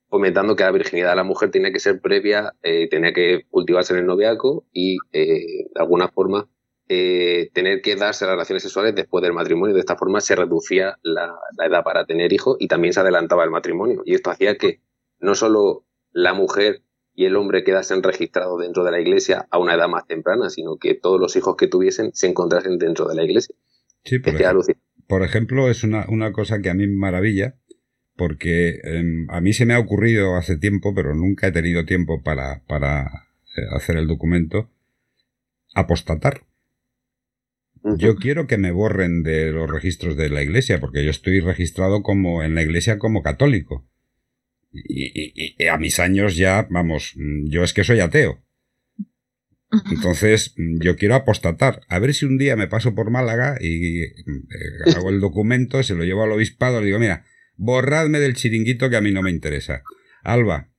Comentando 0.08 0.56
que 0.56 0.64
la 0.64 0.72
virginidad 0.72 1.10
de 1.12 1.16
la 1.18 1.24
mujer 1.24 1.52
tenía 1.52 1.72
que 1.72 1.80
ser 1.80 2.00
previa, 2.00 2.54
tenía 2.62 3.14
que 3.14 3.46
cultivarse 3.50 3.94
en 3.94 4.00
el 4.00 4.06
noviazgo 4.06 4.66
y 4.72 4.98
de 5.12 5.68
alguna 5.76 6.08
forma 6.08 6.48
eh, 6.90 7.50
tener 7.54 7.82
que 7.82 7.96
darse 7.96 8.26
las 8.26 8.34
relaciones 8.34 8.62
sexuales 8.62 8.94
después 8.94 9.24
del 9.24 9.34
matrimonio. 9.34 9.74
De 9.74 9.80
esta 9.80 9.96
forma 9.96 10.20
se 10.20 10.36
reducía 10.36 11.00
la, 11.02 11.34
edad 11.66 11.84
para 11.84 12.06
tener 12.06 12.34
hijos 12.34 12.58
y 12.60 12.68
también 12.68 12.94
se 12.94 13.00
adelantaba 13.00 13.44
el 13.46 13.52
matrimonio. 13.52 14.04
Y 14.06 14.16
esto 14.16 14.30
hacía 14.30 14.58
que 14.58 14.82
no 15.20 15.34
solo 15.34 15.86
la 16.12 16.34
mujer 16.34 16.84
y 17.16 17.26
el 17.26 17.36
hombre 17.36 17.64
quedasen 17.64 18.02
registrados 18.02 18.60
dentro 18.60 18.84
de 18.84 18.92
la 18.92 19.00
iglesia 19.00 19.48
a 19.52 19.60
una 19.60 19.76
edad 19.76 19.88
más 19.88 20.08
temprana, 20.08 20.50
sino 20.50 20.78
que 20.78 20.96
todos 20.96 21.20
los 21.20 21.36
hijos 21.36 21.56
que 21.58 21.68
tuviesen 21.68 22.12
se 22.14 22.28
encontrasen 22.28 22.78
dentro 22.78 23.08
de 23.08 23.16
la 23.16 23.24
iglesia. 23.24 23.56
Sí, 24.04 24.20
por, 24.20 24.36
ejemplo, 24.36 24.64
por 25.08 25.24
ejemplo, 25.24 25.70
es 25.70 25.84
una, 25.84 26.06
una, 26.10 26.32
cosa 26.34 26.62
que 26.62 26.70
a 26.70 26.74
mí 26.74 26.88
me 26.88 26.98
maravilla, 26.98 27.56
porque 28.16 28.80
em, 28.84 29.30
a 29.30 29.42
mí 29.42 29.54
se 29.54 29.66
me 29.66 29.74
ha 29.74 29.80
ocurrido 29.80 30.36
hace 30.36 30.58
tiempo, 30.58 30.94
pero 30.96 31.14
nunca 31.14 31.48
he 31.48 31.52
tenido 31.52 31.86
tiempo 31.86 32.22
para, 32.24 32.64
para 32.68 33.04
eh, 33.56 33.62
hacer 33.76 33.98
el 33.98 34.08
documento, 34.08 34.70
apostatar. 35.76 36.42
Yo 37.98 38.16
quiero 38.16 38.48
que 38.48 38.58
me 38.58 38.72
borren 38.72 39.24
de 39.24 39.52
los 39.52 39.70
registros 39.70 40.16
de 40.16 40.30
la 40.30 40.42
iglesia, 40.42 40.80
porque 40.80 41.04
yo 41.04 41.12
estoy 41.12 41.42
registrado 41.42 42.02
como 42.02 42.42
en 42.42 42.56
la 42.56 42.62
iglesia 42.62 42.98
como 42.98 43.22
católico. 43.22 43.86
Y, 44.74 45.66
a 45.68 45.78
mis 45.78 46.00
años 46.00 46.36
ya, 46.36 46.68
vamos, 46.70 47.14
yo 47.46 47.64
es 47.64 47.74
que 47.74 47.84
soy 47.84 48.00
ateo. 48.00 48.44
Entonces, 49.92 50.54
yo 50.58 50.96
quiero 50.96 51.16
apostatar. 51.16 51.82
A 51.90 52.00
ver 52.00 52.14
si 52.14 52.26
un 52.26 52.38
día 52.38 52.56
me 52.56 52.68
paso 52.68 52.94
por 52.94 53.10
Málaga 53.10 53.58
y 53.60 54.04
eh, 54.04 54.14
hago 54.96 55.10
el 55.10 55.20
documento, 55.20 55.82
se 55.82 55.96
lo 55.96 56.04
llevo 56.04 56.24
al 56.24 56.32
obispado 56.32 56.82
y 56.82 56.86
digo, 56.86 57.00
mira, 57.00 57.26
borradme 57.56 58.20
del 58.20 58.36
chiringuito 58.36 58.90
que 58.90 58.98
a 58.98 59.02
mí 59.02 59.12
no 59.12 59.24
me 59.24 59.32
interesa. 59.32 59.84
Alba, 60.24 60.74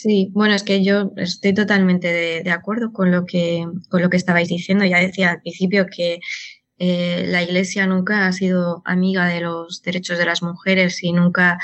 Sí, 0.00 0.30
bueno, 0.32 0.54
es 0.54 0.62
que 0.62 0.84
yo 0.84 1.10
estoy 1.16 1.52
totalmente 1.54 2.12
de, 2.12 2.50
acuerdo 2.52 2.92
con 2.92 3.10
lo, 3.10 3.26
que, 3.26 3.66
con 3.88 4.00
lo 4.00 4.08
que 4.10 4.16
estabais 4.16 4.48
diciendo. 4.48 4.84
Ya 4.84 5.00
decía 5.00 5.30
al 5.32 5.40
principio 5.40 5.86
que 5.86 6.20
eh, 6.78 7.24
la 7.26 7.42
Iglesia 7.42 7.84
nunca 7.88 8.28
ha 8.28 8.32
sido 8.32 8.80
amiga 8.84 9.26
de 9.26 9.40
los 9.40 9.82
derechos 9.82 10.16
de 10.16 10.24
las 10.24 10.40
mujeres 10.40 11.02
y 11.02 11.12
nunca 11.12 11.58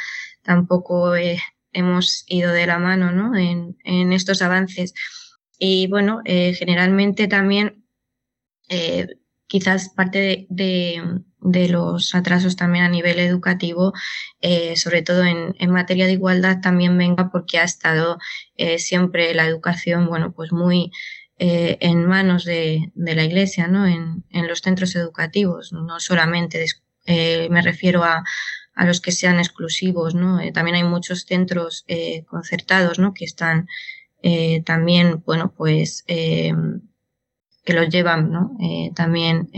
tampoco 0.45 1.17
eh, 1.17 1.41
hemos 1.73 2.25
ido 2.29 2.53
de 2.53 2.67
la 2.67 2.79
mano 2.79 3.11
¿no? 3.11 3.37
en, 3.37 3.77
en 3.85 4.13
estos 4.13 4.43
avances. 4.43 4.95
Y 5.59 5.89
bueno, 5.89 6.21
eh, 6.25 6.55
generalmente 6.55 7.29
también 7.29 7.81
quizás 9.47 9.91
parte 9.91 10.47
de, 10.49 11.23
de 11.45 11.69
los 11.69 12.15
atrasos 12.15 12.57
también 12.57 12.85
a 12.85 12.89
nivel 12.89 13.19
educativo, 13.19 13.93
eh, 14.41 14.77
sobre 14.77 15.03
todo 15.03 15.23
en, 15.25 15.71
materia 15.71 16.07
de 16.07 16.13
igualdad, 16.13 16.61
también 16.63 16.97
venga 16.97 17.31
porque 17.31 17.59
ha 17.59 17.65
estado 17.65 18.19
eh, 18.57 18.79
siempre 18.79 19.35
la 19.35 19.45
educación, 19.45 20.07
bueno, 20.09 20.33
pues 20.33 20.53
muy 20.53 20.91
eh, 21.39 21.77
en 21.81 22.07
manos 22.07 22.47
de, 22.47 22.91
la 22.95 23.25
Iglesia, 23.25 23.69
¿no? 23.69 23.87
En, 23.87 24.25
los 24.49 24.61
centros 24.61 24.97
educativos, 24.97 25.73
no 25.73 26.01
solamente 26.01 26.65
me 27.07 27.61
refiero 27.61 28.03
a, 28.05 28.25
a, 28.75 28.85
los 28.85 29.01
que 29.01 29.13
sean 29.13 29.39
exclusivos, 29.39 30.15
¿no? 30.15 30.41
también 30.53 30.77
hay 30.77 30.85
muchos 30.85 31.25
centros 31.25 31.85
concertados, 32.27 32.99
¿no? 32.99 33.15
Que 33.15 33.25
están 33.25 33.69
también, 34.65 35.23
bueno, 35.25 35.53
pues 35.57 36.05
que 36.07 36.53
los 37.69 37.89
llevan, 37.89 38.31
¿no? 38.31 38.57
también 38.95 39.51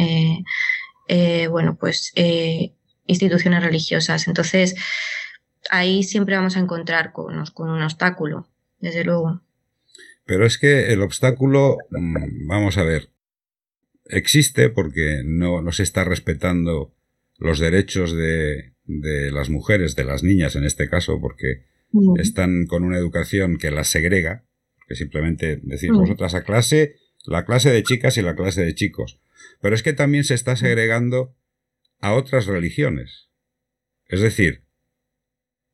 eh, 1.08 1.46
bueno, 1.48 1.76
pues 1.76 2.12
eh, 2.16 2.72
instituciones 3.06 3.62
religiosas. 3.62 4.26
Entonces, 4.26 4.74
ahí 5.70 6.02
siempre 6.02 6.36
vamos 6.36 6.56
a 6.56 6.60
encontrar 6.60 7.12
con, 7.12 7.44
con 7.54 7.70
un 7.70 7.82
obstáculo, 7.82 8.48
desde 8.80 9.04
luego. 9.04 9.42
Pero 10.24 10.46
es 10.46 10.58
que 10.58 10.92
el 10.92 11.02
obstáculo, 11.02 11.76
mm, 11.90 12.48
vamos 12.48 12.78
a 12.78 12.82
ver, 12.82 13.10
existe 14.06 14.70
porque 14.70 15.22
no, 15.24 15.62
no 15.62 15.72
se 15.72 15.84
está 15.84 16.04
respetando 16.04 16.92
los 17.38 17.58
derechos 17.58 18.16
de, 18.16 18.72
de, 18.86 19.30
las 19.30 19.50
mujeres, 19.50 19.96
de 19.96 20.04
las 20.04 20.22
niñas 20.22 20.56
en 20.56 20.64
este 20.64 20.88
caso, 20.88 21.20
porque 21.20 21.64
están 22.18 22.66
con 22.66 22.84
una 22.84 22.98
educación 22.98 23.58
que 23.58 23.70
las 23.70 23.88
segrega, 23.88 24.44
que 24.88 24.94
simplemente 24.94 25.58
decir 25.62 25.92
vosotras 25.92 26.34
a 26.34 26.42
clase, 26.42 26.96
la 27.24 27.44
clase 27.44 27.70
de 27.70 27.82
chicas 27.82 28.16
y 28.18 28.22
la 28.22 28.36
clase 28.36 28.64
de 28.64 28.74
chicos. 28.74 29.20
Pero 29.60 29.74
es 29.74 29.82
que 29.82 29.92
también 29.92 30.24
se 30.24 30.34
está 30.34 30.56
segregando 30.56 31.34
a 32.00 32.14
otras 32.14 32.46
religiones. 32.46 33.30
Es 34.08 34.20
decir, 34.20 34.64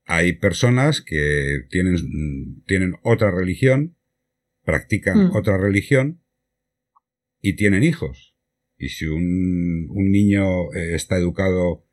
hay 0.04 0.34
personas 0.34 1.00
que 1.00 1.60
tienen, 1.70 2.62
tienen 2.66 2.94
otra 3.02 3.30
religión, 3.30 3.96
practican 4.64 5.28
mm. 5.28 5.36
otra 5.36 5.58
religión 5.58 6.22
y 7.40 7.56
tienen 7.56 7.82
hijos. 7.82 8.34
Y 8.78 8.88
si 8.88 9.06
un, 9.06 9.86
un 9.90 10.10
niño 10.10 10.72
eh, 10.74 10.94
está 10.94 11.16
educado 11.16 11.86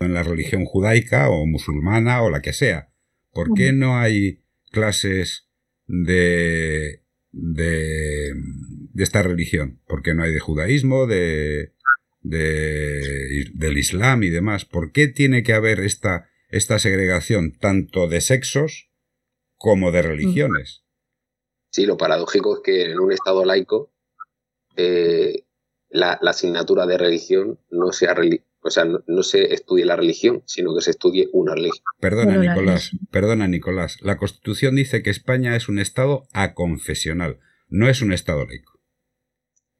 en 0.00 0.14
la 0.14 0.22
religión 0.22 0.64
judaica 0.64 1.30
o 1.30 1.46
musulmana 1.46 2.22
o 2.22 2.30
la 2.30 2.42
que 2.42 2.52
sea, 2.52 2.92
¿por 3.32 3.54
qué 3.54 3.72
no 3.72 3.98
hay 3.98 4.42
clases 4.70 5.48
de 5.86 7.06
de, 7.36 8.32
de 8.34 9.04
esta 9.04 9.22
religión, 9.22 9.80
porque 9.86 10.14
no 10.14 10.22
hay 10.22 10.32
de 10.32 10.40
judaísmo, 10.40 11.06
de, 11.06 11.74
de, 12.22 13.50
del 13.54 13.78
islam 13.78 14.22
y 14.22 14.30
demás. 14.30 14.64
¿Por 14.64 14.90
qué 14.92 15.06
tiene 15.06 15.42
que 15.42 15.52
haber 15.52 15.80
esta, 15.80 16.30
esta 16.48 16.78
segregación 16.78 17.52
tanto 17.58 18.08
de 18.08 18.22
sexos 18.22 18.90
como 19.56 19.92
de 19.92 20.02
religiones? 20.02 20.84
Sí, 21.70 21.84
lo 21.84 21.98
paradójico 21.98 22.56
es 22.56 22.62
que 22.64 22.90
en 22.90 22.98
un 22.98 23.12
Estado 23.12 23.44
laico 23.44 23.92
eh, 24.76 25.44
la, 25.90 26.18
la, 26.22 26.30
asignatura 26.30 26.86
de 26.86 26.96
religión 26.96 27.60
no 27.70 27.92
sea, 27.92 28.16
o 28.66 28.70
sea, 28.70 28.84
no, 28.84 29.22
se 29.22 29.54
estudie 29.54 29.84
la 29.84 29.96
religión, 29.96 30.42
sino 30.46 30.74
que 30.74 30.80
se 30.80 30.90
estudie 30.90 31.28
una 31.32 31.54
religión. 31.54 31.84
Perdona, 32.00 32.36
Nicolás, 32.36 32.90
perdona, 33.10 33.46
Nicolás. 33.46 33.98
La 34.02 34.16
Constitución 34.16 34.74
dice 34.74 35.02
que 35.02 35.10
España 35.10 35.54
es 35.54 35.68
un 35.68 35.78
Estado 35.78 36.26
aconfesional, 36.32 37.38
no 37.68 37.88
es 37.88 38.02
un 38.02 38.12
Estado 38.12 38.44
laico. 38.44 38.80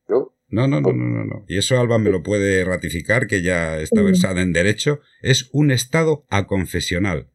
¿No? 0.09 0.33
No, 0.49 0.69
no, 0.69 0.81
no, 0.81 0.93
no, 0.93 1.25
no, 1.25 1.45
Y 1.49 1.59
eso 1.59 1.81
Alba 1.81 1.99
me 1.99 2.11
lo 2.11 2.23
puede 2.23 2.65
ratificar, 2.65 3.27
que 3.27 3.43
ya 3.43 3.81
está 3.81 4.03
versada 4.03 4.41
en 4.41 4.53
derecho. 4.53 5.01
Es 5.21 5.51
un 5.53 5.73
Estado 5.73 6.25
aconfesional. 6.31 7.31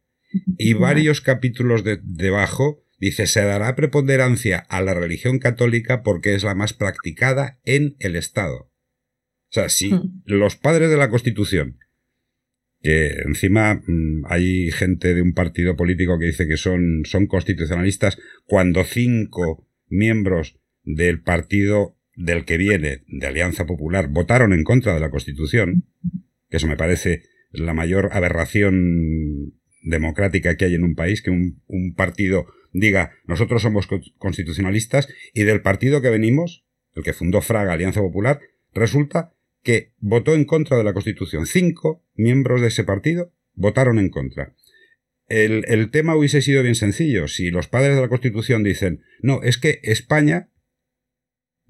Y 0.57 0.75
varios 0.75 1.19
capítulos 1.19 1.83
de, 1.83 1.99
debajo 2.01 2.81
dice 2.97 3.27
se 3.27 3.43
dará 3.43 3.75
preponderancia 3.75 4.59
a 4.69 4.81
la 4.81 4.93
religión 4.93 5.39
católica 5.39 6.03
porque 6.03 6.35
es 6.35 6.43
la 6.43 6.55
más 6.55 6.71
practicada 6.71 7.59
en 7.65 7.97
el 7.99 8.15
Estado. 8.15 8.70
O 9.51 9.53
sea, 9.53 9.67
si 9.67 9.93
hmm. 9.93 10.23
los 10.25 10.55
padres 10.55 10.89
de 10.89 10.95
la 10.97 11.09
Constitución, 11.09 11.77
que 12.81 13.09
encima 13.25 13.75
mm, 13.85 14.23
hay 14.25 14.71
gente 14.71 15.13
de 15.13 15.21
un 15.21 15.33
partido 15.33 15.75
político 15.75 16.17
que 16.17 16.27
dice 16.27 16.47
que 16.47 16.55
son, 16.55 17.03
son 17.03 17.27
constitucionalistas, 17.27 18.17
cuando 18.45 18.85
cinco 18.85 19.67
miembros 19.87 20.57
del 20.83 21.21
partido 21.21 21.97
del 22.15 22.45
que 22.45 22.57
viene, 22.57 23.03
de 23.07 23.27
Alianza 23.27 23.65
Popular, 23.65 24.07
votaron 24.07 24.53
en 24.53 24.63
contra 24.63 24.93
de 24.93 24.99
la 24.99 25.11
Constitución, 25.11 25.85
que 26.49 26.57
eso 26.57 26.67
me 26.67 26.77
parece 26.77 27.23
la 27.51 27.73
mayor 27.73 28.09
aberración 28.13 29.53
democrática 29.83 30.55
que 30.55 30.65
hay 30.65 30.75
en 30.75 30.83
un 30.83 30.95
país, 30.95 31.21
que 31.21 31.29
un, 31.29 31.61
un 31.67 31.93
partido 31.93 32.45
diga 32.71 33.11
nosotros 33.25 33.61
somos 33.61 33.87
constitucionalistas 34.17 35.09
y 35.33 35.43
del 35.43 35.61
partido 35.61 36.01
que 36.01 36.09
venimos, 36.09 36.63
el 36.95 37.03
que 37.03 37.13
fundó 37.13 37.41
Fraga, 37.41 37.73
Alianza 37.73 37.99
Popular, 37.99 38.39
resulta 38.73 39.33
que 39.63 39.93
votó 39.99 40.33
en 40.33 40.45
contra 40.45 40.77
de 40.77 40.83
la 40.83 40.93
Constitución. 40.93 41.45
Cinco 41.45 42.03
miembros 42.13 42.61
de 42.61 42.67
ese 42.67 42.83
partido 42.83 43.33
votaron 43.53 43.99
en 43.99 44.09
contra. 44.09 44.55
El, 45.27 45.63
el, 45.67 45.91
tema 45.91 46.15
hubiese 46.15 46.41
sido 46.41 46.61
bien 46.63 46.75
sencillo. 46.75 47.27
Si 47.27 47.51
los 47.51 47.67
padres 47.67 47.95
de 47.95 48.01
la 48.01 48.09
Constitución 48.09 48.63
dicen, 48.63 49.03
no, 49.21 49.41
es 49.43 49.57
que 49.57 49.79
España 49.83 50.49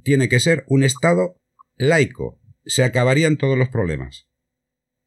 tiene 0.04 0.30
que 0.30 0.40
ser 0.40 0.64
un 0.68 0.84
Estado 0.84 1.40
laico, 1.76 2.42
se 2.66 2.84
acabarían 2.84 3.38
todos 3.38 3.58
los 3.58 3.70
problemas. 3.70 4.28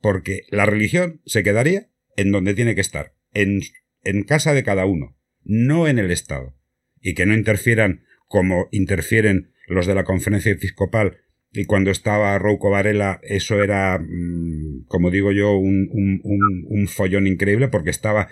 Porque 0.01 0.43
la 0.51 0.66
religión 0.66 1.20
se 1.24 1.43
quedaría 1.43 1.89
en 2.16 2.30
donde 2.30 2.55
tiene 2.55 2.74
que 2.74 2.80
estar, 2.80 3.14
en, 3.32 3.61
en 4.03 4.22
casa 4.22 4.55
de 4.55 4.62
cada 4.62 4.87
uno, 4.87 5.18
no 5.43 5.89
en 5.89 5.99
el 5.99 6.11
Estado. 6.11 6.57
Y 7.01 7.14
que 7.14 7.26
no 7.26 7.35
interfieran 7.35 8.05
como 8.26 8.68
interfieren 8.70 9.53
los 9.66 9.87
de 9.87 9.95
la 9.95 10.05
conferencia 10.05 10.53
episcopal 10.53 11.24
y 11.55 11.66
cuando 11.66 11.92
estaba 11.92 12.36
Rouco 12.36 12.68
Varela, 12.70 13.20
eso 13.22 13.62
era, 13.62 13.98
mm, 13.98 14.86
como 14.86 15.12
digo 15.12 15.30
yo, 15.30 15.57
un, 15.57 16.88
follón 16.88 17.26
increíble 17.26 17.68
porque 17.68 17.90
estaba 17.90 18.28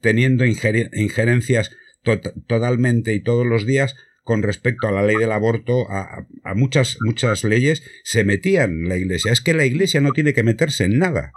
teniendo 0.00 0.44
injerencias 0.44 1.70
totalmente 2.02 3.14
y 3.14 3.22
todos 3.22 3.46
los 3.46 3.64
días 3.64 3.96
con 4.22 4.42
respecto 4.42 4.88
a 4.88 4.92
la 4.92 5.02
ley 5.04 5.16
del 5.16 5.32
aborto, 5.32 5.90
a, 5.90 6.26
a, 6.42 6.54
muchas, 6.54 6.98
muchas 7.00 7.44
leyes, 7.44 7.82
se 8.02 8.24
metían 8.24 8.88
la 8.88 8.96
iglesia. 8.96 9.32
Es 9.32 9.40
que 9.40 9.54
la 9.54 9.64
iglesia 9.64 10.00
no 10.00 10.12
tiene 10.12 10.34
que 10.34 10.42
meterse 10.42 10.84
en 10.84 10.98
nada. 10.98 11.32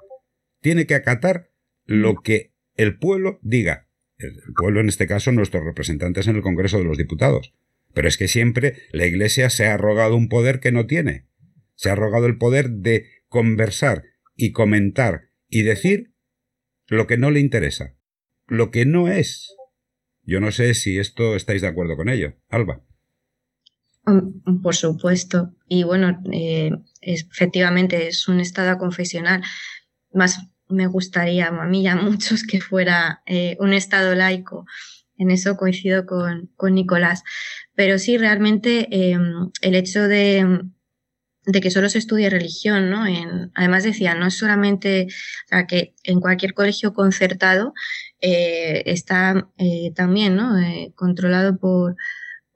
Tiene 0.61 0.87
que 0.87 0.95
acatar 0.95 1.51
lo 1.85 2.15
que 2.21 2.53
el 2.75 2.97
pueblo 2.97 3.39
diga. 3.43 3.87
El 4.17 4.33
pueblo, 4.55 4.79
en 4.79 4.89
este 4.89 5.05
caso, 5.05 5.31
nuestros 5.31 5.63
representantes 5.63 6.27
en 6.27 6.37
el 6.37 6.41
Congreso 6.41 6.77
de 6.79 6.85
los 6.85 6.97
Diputados. 6.97 7.53
Pero 7.93 8.07
es 8.07 8.17
que 8.17 8.27
siempre 8.27 8.83
la 8.91 9.05
Iglesia 9.05 9.49
se 9.49 9.67
ha 9.67 9.73
arrogado 9.73 10.15
un 10.15 10.29
poder 10.29 10.59
que 10.59 10.71
no 10.71 10.85
tiene. 10.85 11.27
Se 11.75 11.89
ha 11.89 11.93
arrogado 11.93 12.25
el 12.25 12.37
poder 12.37 12.69
de 12.69 13.05
conversar 13.27 14.03
y 14.35 14.51
comentar 14.51 15.29
y 15.49 15.63
decir 15.63 16.13
lo 16.87 17.07
que 17.07 17.17
no 17.17 17.31
le 17.31 17.39
interesa, 17.39 17.95
lo 18.47 18.71
que 18.71 18.85
no 18.85 19.07
es. 19.07 19.55
Yo 20.23 20.39
no 20.39 20.51
sé 20.51 20.73
si 20.73 20.99
esto 20.99 21.35
estáis 21.35 21.61
de 21.61 21.67
acuerdo 21.67 21.95
con 21.95 22.09
ello, 22.09 22.35
Alba. 22.49 22.83
Mm, 24.05 24.61
por 24.61 24.75
supuesto. 24.75 25.53
Y 25.67 25.83
bueno, 25.83 26.21
eh, 26.31 26.71
efectivamente 27.01 28.07
es 28.07 28.27
un 28.27 28.39
estado 28.39 28.77
confesional. 28.77 29.43
Más 30.13 30.39
me 30.69 30.87
gustaría 30.87 31.47
a 31.47 31.65
mí 31.65 31.83
y 31.83 31.87
a 31.87 31.95
muchos 31.95 32.43
que 32.43 32.61
fuera 32.61 33.21
eh, 33.25 33.57
un 33.59 33.73
estado 33.73 34.15
laico. 34.15 34.65
En 35.17 35.31
eso 35.31 35.57
coincido 35.57 36.05
con, 36.05 36.49
Nicolás. 36.73 37.23
Pero 37.75 37.99
sí, 37.99 38.17
realmente 38.17 38.87
em, 38.91 39.51
el 39.61 39.75
hecho 39.75 40.07
de, 40.07 40.61
que 41.61 41.71
solo 41.71 41.89
se 41.89 41.99
estudie 41.99 42.29
religión, 42.29 42.89
¿no? 42.89 43.07
En, 43.07 43.51
además 43.55 43.83
decía, 43.83 44.15
no 44.15 44.27
es 44.27 44.37
solamente, 44.37 45.07
que 45.67 45.95
en 46.03 46.19
cualquier 46.19 46.53
colegio 46.53 46.93
concertado 46.93 47.73
eh, 48.21 48.83
está 48.85 49.49
también, 49.95 50.35
¿no? 50.35 50.53
controlado 50.95 51.57
por, 51.57 51.95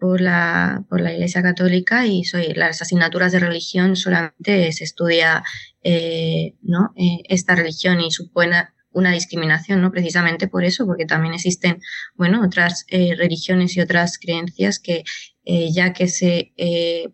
por 0.02 0.20
la, 0.20 0.84
por 0.90 1.00
la 1.00 1.14
Iglesia 1.14 1.44
Católica 1.44 2.08
y 2.08 2.24
soy, 2.24 2.54
las 2.56 2.82
asignaturas 2.82 3.32
de 3.32 3.40
religión 3.40 3.96
solamente 3.96 4.72
se 4.72 4.84
estudia 4.84 5.44
eh, 5.84 6.56
¿no? 6.62 6.94
Eh, 6.96 7.24
esta 7.30 7.56
religión 7.56 8.02
y 8.02 8.12
supone 8.12 8.68
una 8.92 9.12
discriminación, 9.12 9.82
¿no? 9.82 9.92
Precisamente 9.92 10.48
por 10.48 10.64
eso, 10.64 10.86
porque 10.86 11.06
también 11.06 11.34
existen, 11.34 11.80
bueno, 12.16 12.44
otras 12.46 12.86
eh, 12.90 13.16
religiones 13.16 13.76
y 13.78 13.82
otras 13.82 14.18
creencias 14.18 14.80
que 14.80 15.04
ya 15.44 15.92
que 15.92 16.08
se 16.08 16.54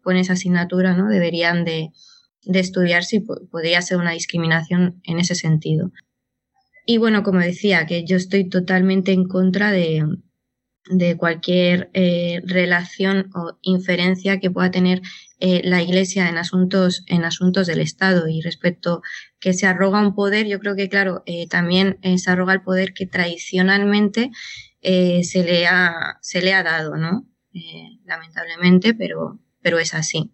pone 0.03 0.19
esa 0.19 0.33
asignatura, 0.33 0.93
¿no? 0.93 1.07
Deberían 1.07 1.63
de, 1.63 1.91
de 2.47 2.59
estudiarse 2.59 3.17
y 3.17 3.19
podría 3.19 3.81
ser 3.81 3.97
una 3.97 4.11
discriminación 4.11 5.01
en 5.03 5.19
ese 5.19 5.35
sentido. 5.35 5.91
Y 6.85 6.97
bueno, 6.97 7.21
como 7.23 7.39
decía, 7.39 7.85
que 7.85 8.05
yo 8.05 8.15
estoy 8.15 8.49
totalmente 8.49 9.11
en 9.11 9.25
contra 9.25 9.71
de, 9.71 10.05
de 10.89 11.17
cualquier 11.17 11.89
eh, 11.93 12.41
relación 12.45 13.29
o 13.35 13.57
inferencia 13.61 14.39
que 14.39 14.49
pueda 14.49 14.71
tener 14.71 15.01
eh, 15.39 15.61
la 15.65 15.81
Iglesia 15.81 16.29
en 16.29 16.37
asuntos, 16.37 17.03
en 17.07 17.25
asuntos 17.25 17.67
del 17.67 17.81
Estado. 17.81 18.29
Y 18.29 18.41
respecto 18.41 19.01
que 19.39 19.53
se 19.53 19.67
arroga 19.67 20.01
un 20.01 20.15
poder, 20.15 20.47
yo 20.47 20.59
creo 20.59 20.75
que, 20.75 20.89
claro, 20.89 21.23
eh, 21.25 21.47
también 21.47 21.99
se 22.17 22.31
arroga 22.31 22.53
el 22.53 22.61
poder 22.61 22.93
que 22.93 23.05
tradicionalmente 23.05 24.31
se, 24.81 25.43
le 25.43 25.67
ha, 25.67 26.17
se 26.21 26.41
le 26.41 26.53
ha 26.53 26.63
dado, 26.63 26.95
¿no? 26.95 27.27
lamentablemente, 28.05 28.93
pero, 28.93 29.39
pero 29.61 29.79
es 29.79 29.93
así. 29.95 30.31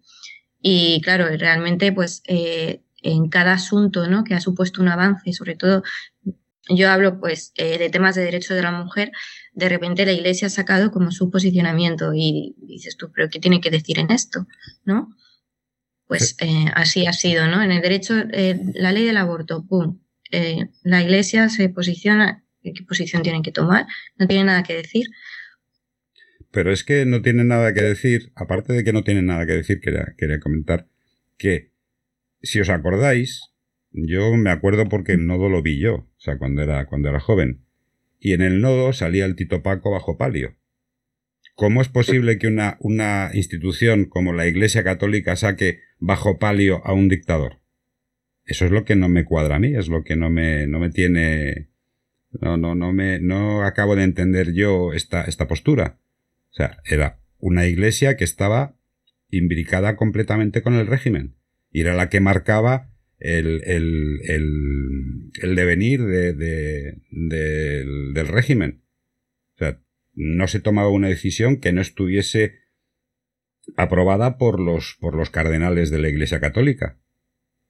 Y 0.60 1.00
claro, 1.00 1.26
realmente, 1.36 1.92
pues, 1.92 2.22
en 2.26 3.28
cada 3.28 3.54
asunto, 3.54 4.08
¿no? 4.08 4.24
Que 4.24 4.34
ha 4.34 4.40
supuesto 4.40 4.82
un 4.82 4.88
avance, 4.88 5.32
sobre 5.32 5.56
todo 5.56 5.82
yo 6.68 6.90
hablo 6.90 7.20
pues 7.20 7.52
de 7.56 7.90
temas 7.90 8.14
de 8.14 8.24
derechos 8.24 8.56
de 8.56 8.62
la 8.62 8.72
mujer, 8.72 9.12
de 9.52 9.68
repente 9.68 10.06
la 10.06 10.12
iglesia 10.12 10.46
ha 10.46 10.50
sacado 10.50 10.90
como 10.90 11.10
su 11.10 11.30
posicionamiento 11.30 12.12
y 12.14 12.54
dices 12.58 12.96
tú, 12.96 13.10
pero 13.14 13.28
¿qué 13.28 13.38
tiene 13.38 13.60
que 13.60 13.70
decir 13.70 13.98
en 13.98 14.10
esto? 14.10 14.46
¿No? 14.84 15.14
Pues 16.06 16.36
eh, 16.40 16.66
así 16.74 17.06
ha 17.06 17.12
sido, 17.12 17.46
¿no? 17.48 17.62
En 17.62 17.72
el 17.72 17.80
derecho, 17.80 18.14
eh, 18.32 18.60
la 18.74 18.92
ley 18.92 19.04
del 19.04 19.16
aborto, 19.16 19.66
¡pum! 19.66 20.00
Eh, 20.30 20.68
la 20.82 21.02
iglesia 21.02 21.48
se 21.48 21.68
posiciona, 21.68 22.44
¿qué 22.62 22.72
posición 22.86 23.22
tienen 23.22 23.42
que 23.42 23.52
tomar? 23.52 23.86
No 24.18 24.26
tiene 24.26 24.44
nada 24.44 24.62
que 24.62 24.74
decir. 24.74 25.06
Pero 26.50 26.72
es 26.72 26.84
que 26.84 27.06
no 27.06 27.22
tiene 27.22 27.44
nada 27.44 27.72
que 27.72 27.82
decir, 27.82 28.32
aparte 28.34 28.72
de 28.72 28.84
que 28.84 28.92
no 28.92 29.02
tiene 29.02 29.22
nada 29.22 29.46
que 29.46 29.52
decir, 29.52 29.80
quería, 29.80 30.14
quería 30.16 30.40
comentar 30.40 30.88
que, 31.36 31.72
si 32.42 32.60
os 32.60 32.68
acordáis, 32.68 33.42
yo 33.90 34.34
me 34.36 34.50
acuerdo 34.50 34.88
porque 34.88 35.12
el 35.12 35.26
nodo 35.26 35.48
lo 35.48 35.62
vi 35.62 35.80
yo, 35.80 35.94
o 35.94 36.12
sea, 36.18 36.38
cuando 36.38 36.62
era, 36.62 36.86
cuando 36.86 37.08
era 37.08 37.20
joven 37.20 37.64
y 38.24 38.32
en 38.32 38.40
el 38.40 38.62
nodo 38.62 38.94
salía 38.94 39.26
el 39.26 39.36
Tito 39.36 39.62
Paco 39.62 39.90
bajo 39.90 40.16
palio. 40.16 40.56
¿Cómo 41.54 41.82
es 41.82 41.90
posible 41.90 42.38
que 42.38 42.46
una, 42.46 42.78
una 42.80 43.30
institución 43.34 44.06
como 44.06 44.32
la 44.32 44.46
Iglesia 44.46 44.82
Católica 44.82 45.36
saque 45.36 45.80
bajo 46.04 46.38
palio 46.38 46.80
a 46.84 46.92
un 46.92 47.08
dictador? 47.08 47.60
Eso 48.44 48.66
es 48.66 48.70
lo 48.70 48.84
que 48.84 48.94
no 48.94 49.08
me 49.08 49.24
cuadra 49.24 49.56
a 49.56 49.58
mí, 49.58 49.74
es 49.74 49.88
lo 49.88 50.04
que 50.04 50.16
no 50.16 50.30
me, 50.30 50.66
no 50.66 50.78
me 50.78 50.90
tiene. 50.90 51.70
No, 52.40 52.56
no, 52.56 52.74
no 52.74 52.92
me. 52.92 53.20
no 53.20 53.62
acabo 53.62 53.96
de 53.96 54.02
entender 54.04 54.52
yo 54.52 54.92
esta, 54.92 55.24
esta 55.24 55.48
postura. 55.48 55.98
O 56.50 56.54
sea, 56.54 56.78
era 56.84 57.20
una 57.38 57.66
iglesia 57.66 58.16
que 58.16 58.24
estaba 58.24 58.76
imbricada 59.30 59.96
completamente 59.96 60.62
con 60.62 60.74
el 60.74 60.86
régimen. 60.86 61.36
Y 61.70 61.80
era 61.80 61.94
la 61.94 62.08
que 62.08 62.20
marcaba 62.20 62.90
el, 63.18 63.62
el, 63.64 65.56
devenir 65.56 66.04
de, 66.04 66.34
del, 67.10 68.28
régimen. 68.28 68.82
O 69.54 69.58
sea, 69.58 69.80
no 70.12 70.46
se 70.46 70.60
tomaba 70.60 70.88
una 70.88 71.08
decisión 71.08 71.58
que 71.58 71.72
no 71.72 71.80
estuviese 71.80 72.63
aprobada 73.76 74.38
por 74.38 74.60
los, 74.60 74.96
por 75.00 75.14
los 75.14 75.30
cardenales 75.30 75.90
de 75.90 75.98
la 75.98 76.08
Iglesia 76.08 76.40
Católica. 76.40 76.98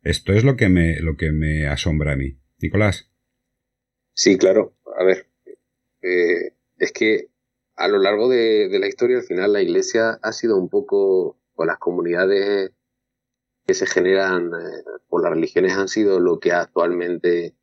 Esto 0.02 0.32
es 0.32 0.44
lo 0.44 0.56
que 0.56 0.68
me, 0.68 1.00
lo 1.00 1.16
que 1.16 1.32
me 1.32 1.66
asombra 1.66 2.12
a 2.12 2.16
mí. 2.16 2.38
Nicolás. 2.58 3.10
Sí, 4.12 4.38
claro. 4.38 4.76
A 4.98 5.04
ver, 5.04 5.28
eh, 6.02 6.54
es 6.78 6.92
que 6.92 7.30
a 7.76 7.88
lo 7.88 7.98
largo 7.98 8.28
de, 8.28 8.68
la 8.78 8.86
historia, 8.86 9.18
al 9.18 9.24
final, 9.24 9.52
la 9.52 9.62
Iglesia 9.62 10.18
ha 10.22 10.32
sido 10.32 10.56
un 10.58 10.68
poco, 10.68 11.38
con 11.54 11.66
las 11.66 11.78
comunidades 11.78 12.72
que 13.66 13.74
se 13.74 13.86
generan 13.86 14.48
eh, 14.48 14.82
por 15.08 15.22
las 15.22 15.32
religiones 15.32 15.72
han 15.72 15.88
sido 15.88 16.20
lo 16.20 16.38
que 16.38 16.52
actualmente 16.52 17.56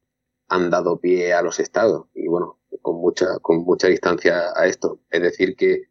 han 0.48 0.70
dado 0.70 1.00
pie 1.00 1.34
a 1.34 1.42
los 1.42 1.60
estados 1.60 2.08
y 2.14 2.28
bueno 2.28 2.60
con 2.82 2.96
mucha 2.96 3.38
con 3.40 3.64
mucha 3.64 3.88
distancia 3.88 4.52
a 4.56 4.66
esto 4.66 5.00
es 5.12 5.22
decir 5.22 5.56
que 5.56 5.91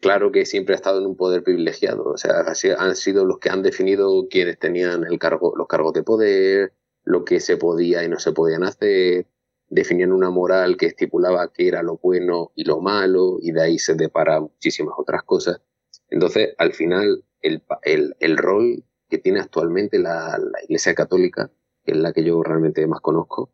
claro 0.00 0.32
que 0.32 0.46
siempre 0.46 0.74
ha 0.74 0.76
estado 0.76 1.00
en 1.00 1.06
un 1.06 1.16
poder 1.16 1.42
privilegiado 1.42 2.04
o 2.04 2.16
sea 2.16 2.44
han 2.78 2.96
sido 2.96 3.24
los 3.24 3.38
que 3.38 3.50
han 3.50 3.62
definido 3.62 4.28
quienes 4.28 4.58
tenían 4.58 5.04
el 5.04 5.18
cargo 5.18 5.54
los 5.56 5.66
cargos 5.66 5.92
de 5.92 6.02
poder 6.02 6.72
lo 7.04 7.24
que 7.24 7.40
se 7.40 7.56
podía 7.56 8.04
y 8.04 8.08
no 8.08 8.18
se 8.18 8.32
podían 8.32 8.64
hacer 8.64 9.26
definían 9.70 10.12
una 10.12 10.30
moral 10.30 10.76
que 10.76 10.86
estipulaba 10.86 11.52
qué 11.52 11.68
era 11.68 11.82
lo 11.82 11.98
bueno 11.98 12.52
y 12.54 12.64
lo 12.64 12.80
malo 12.80 13.38
y 13.40 13.52
de 13.52 13.62
ahí 13.62 13.78
se 13.78 13.94
depara 13.94 14.40
muchísimas 14.40 14.94
otras 14.96 15.22
cosas. 15.24 15.60
Entonces 16.08 16.54
al 16.58 16.72
final 16.72 17.24
el, 17.40 17.62
el, 17.82 18.16
el 18.18 18.36
rol 18.36 18.84
que 19.08 19.18
tiene 19.18 19.40
actualmente 19.40 19.98
la, 19.98 20.38
Iglesia 20.64 20.94
Católica, 20.94 21.50
que 21.84 21.92
es 21.92 21.98
la 21.98 22.12
que 22.12 22.24
yo 22.24 22.42
realmente 22.42 22.86
más 22.86 23.00
conozco, 23.00 23.52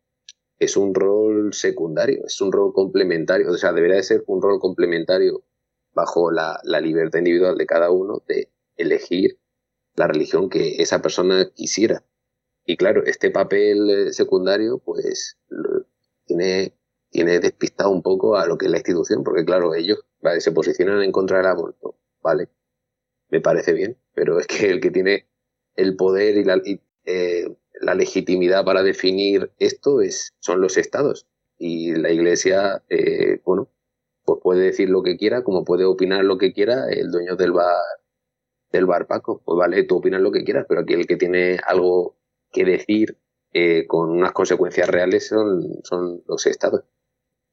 es 0.59 0.77
un 0.77 0.95
rol 0.95 1.53
secundario, 1.53 2.23
es 2.27 2.41
un 2.41 2.53
rol 2.53 2.73
complementario, 2.73 3.51
o 3.51 3.57
sea, 3.57 3.73
debería 3.73 3.97
de 3.97 4.03
ser 4.03 4.25
un 4.27 4.41
rol 4.41 4.59
complementario 4.61 5.45
bajo 5.95 6.31
la, 6.31 6.61
libertad 6.81 7.21
individual 7.21 7.57
de 7.57 7.67
cada 7.67 7.91
uno 7.91 8.23
de 8.27 8.51
elegir 8.77 9.39
la 9.95 10.07
religión 10.07 10.51
que 10.51 10.83
esa 10.83 11.01
persona 11.01 11.51
quisiera. 11.55 12.05
Y 12.67 12.77
claro, 12.77 13.05
este 13.05 13.31
papel 13.31 13.91
eh, 13.91 14.13
secundario, 14.13 14.79
pues, 14.79 15.39
tiene, 16.25 16.75
tiene 17.11 17.39
despistado 17.39 17.91
un 17.91 18.03
poco 18.03 18.37
a 18.37 18.47
lo 18.47 18.59
que 18.59 18.67
es 18.67 18.73
la 18.73 18.79
institución, 18.79 19.23
porque 19.23 19.45
claro, 19.45 19.75
ellos 19.75 20.05
se 20.39 20.53
posicionan 20.53 21.03
en 21.03 21.13
contra 21.13 21.39
del 21.39 21.47
aborto, 21.47 21.97
¿vale? 22.23 22.49
Me 23.29 23.41
parece 23.41 23.73
bien, 23.73 23.99
pero 24.15 24.39
es 24.39 24.47
que 24.47 24.71
el 24.71 24.81
que 24.81 24.91
tiene 24.91 25.29
el 25.77 25.97
poder 25.97 26.37
y 26.37 26.45
la, 26.45 26.61
eh, 27.05 27.57
legitimidad 27.95 28.65
para 28.65 28.83
definir 28.83 29.53
esto 29.59 30.01
es, 30.01 30.33
son 30.39 30.61
los 30.61 30.77
estados. 30.77 31.27
Y 31.59 31.95
la 31.95 32.11
Iglesia, 32.11 32.83
eh, 32.89 33.41
bueno, 33.45 33.69
pues 34.25 34.41
puede 34.43 34.65
decir 34.65 34.89
lo 34.89 35.03
que 35.03 35.17
quiera, 35.17 35.43
como 35.43 35.65
puede 35.65 35.85
opinar 35.85 36.25
lo 36.25 36.39
que 36.39 36.53
quiera 36.53 36.89
el 36.91 37.11
dueño 37.11 37.37
del 37.37 37.53
bar, 37.53 37.77
del 38.73 38.87
bar 38.87 39.07
Paco. 39.07 39.43
Pues 39.45 39.57
vale, 39.59 39.85
tú 39.85 39.97
opinas 39.97 40.21
lo 40.21 40.33
que 40.33 40.45
quieras, 40.45 40.67
pero 40.69 40.81
aquí 40.81 40.95
el 40.95 41.07
que 41.07 41.17
tiene 41.17 41.59
algo 41.67 42.17
que 42.51 42.65
decir 42.65 43.19
eh, 43.53 43.87
con 43.87 44.11
unas 44.11 44.33
consecuencias 44.33 44.89
reales 44.89 45.29
son, 45.29 45.63
son 45.85 46.23
los 46.27 46.47
estados. 46.47 46.85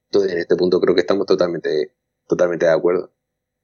Entonces, 0.10 0.34
en 0.34 0.40
este 0.40 0.56
punto 0.56 0.82
creo 0.82 0.96
que 0.96 1.02
estamos 1.02 1.26
totalmente, 1.26 1.94
totalmente 2.28 2.66
de 2.66 2.72
acuerdo. 2.72 3.14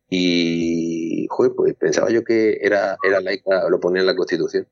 Y, 0.10 1.28
joder, 1.30 1.54
pues 1.56 1.76
pensaba 1.76 2.10
yo 2.10 2.24
que 2.24 2.60
era, 2.62 2.98
era 3.04 3.20
laica, 3.22 3.70
lo 3.70 3.80
ponía 3.80 4.02
en 4.02 4.08
la 4.08 4.16
Constitución. 4.16 4.68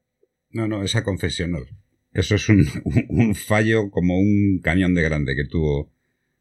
No, 0.52 0.68
no, 0.68 0.84
esa 0.84 1.04
confesional. 1.04 1.66
Eso 2.14 2.36
es 2.36 2.48
un, 2.48 2.66
un, 3.10 3.36
fallo 3.36 3.90
como 3.92 4.18
un 4.18 4.62
cañón 4.64 4.96
de 4.96 5.02
grande 5.02 5.36
que 5.36 5.46
tuvo, 5.46 5.92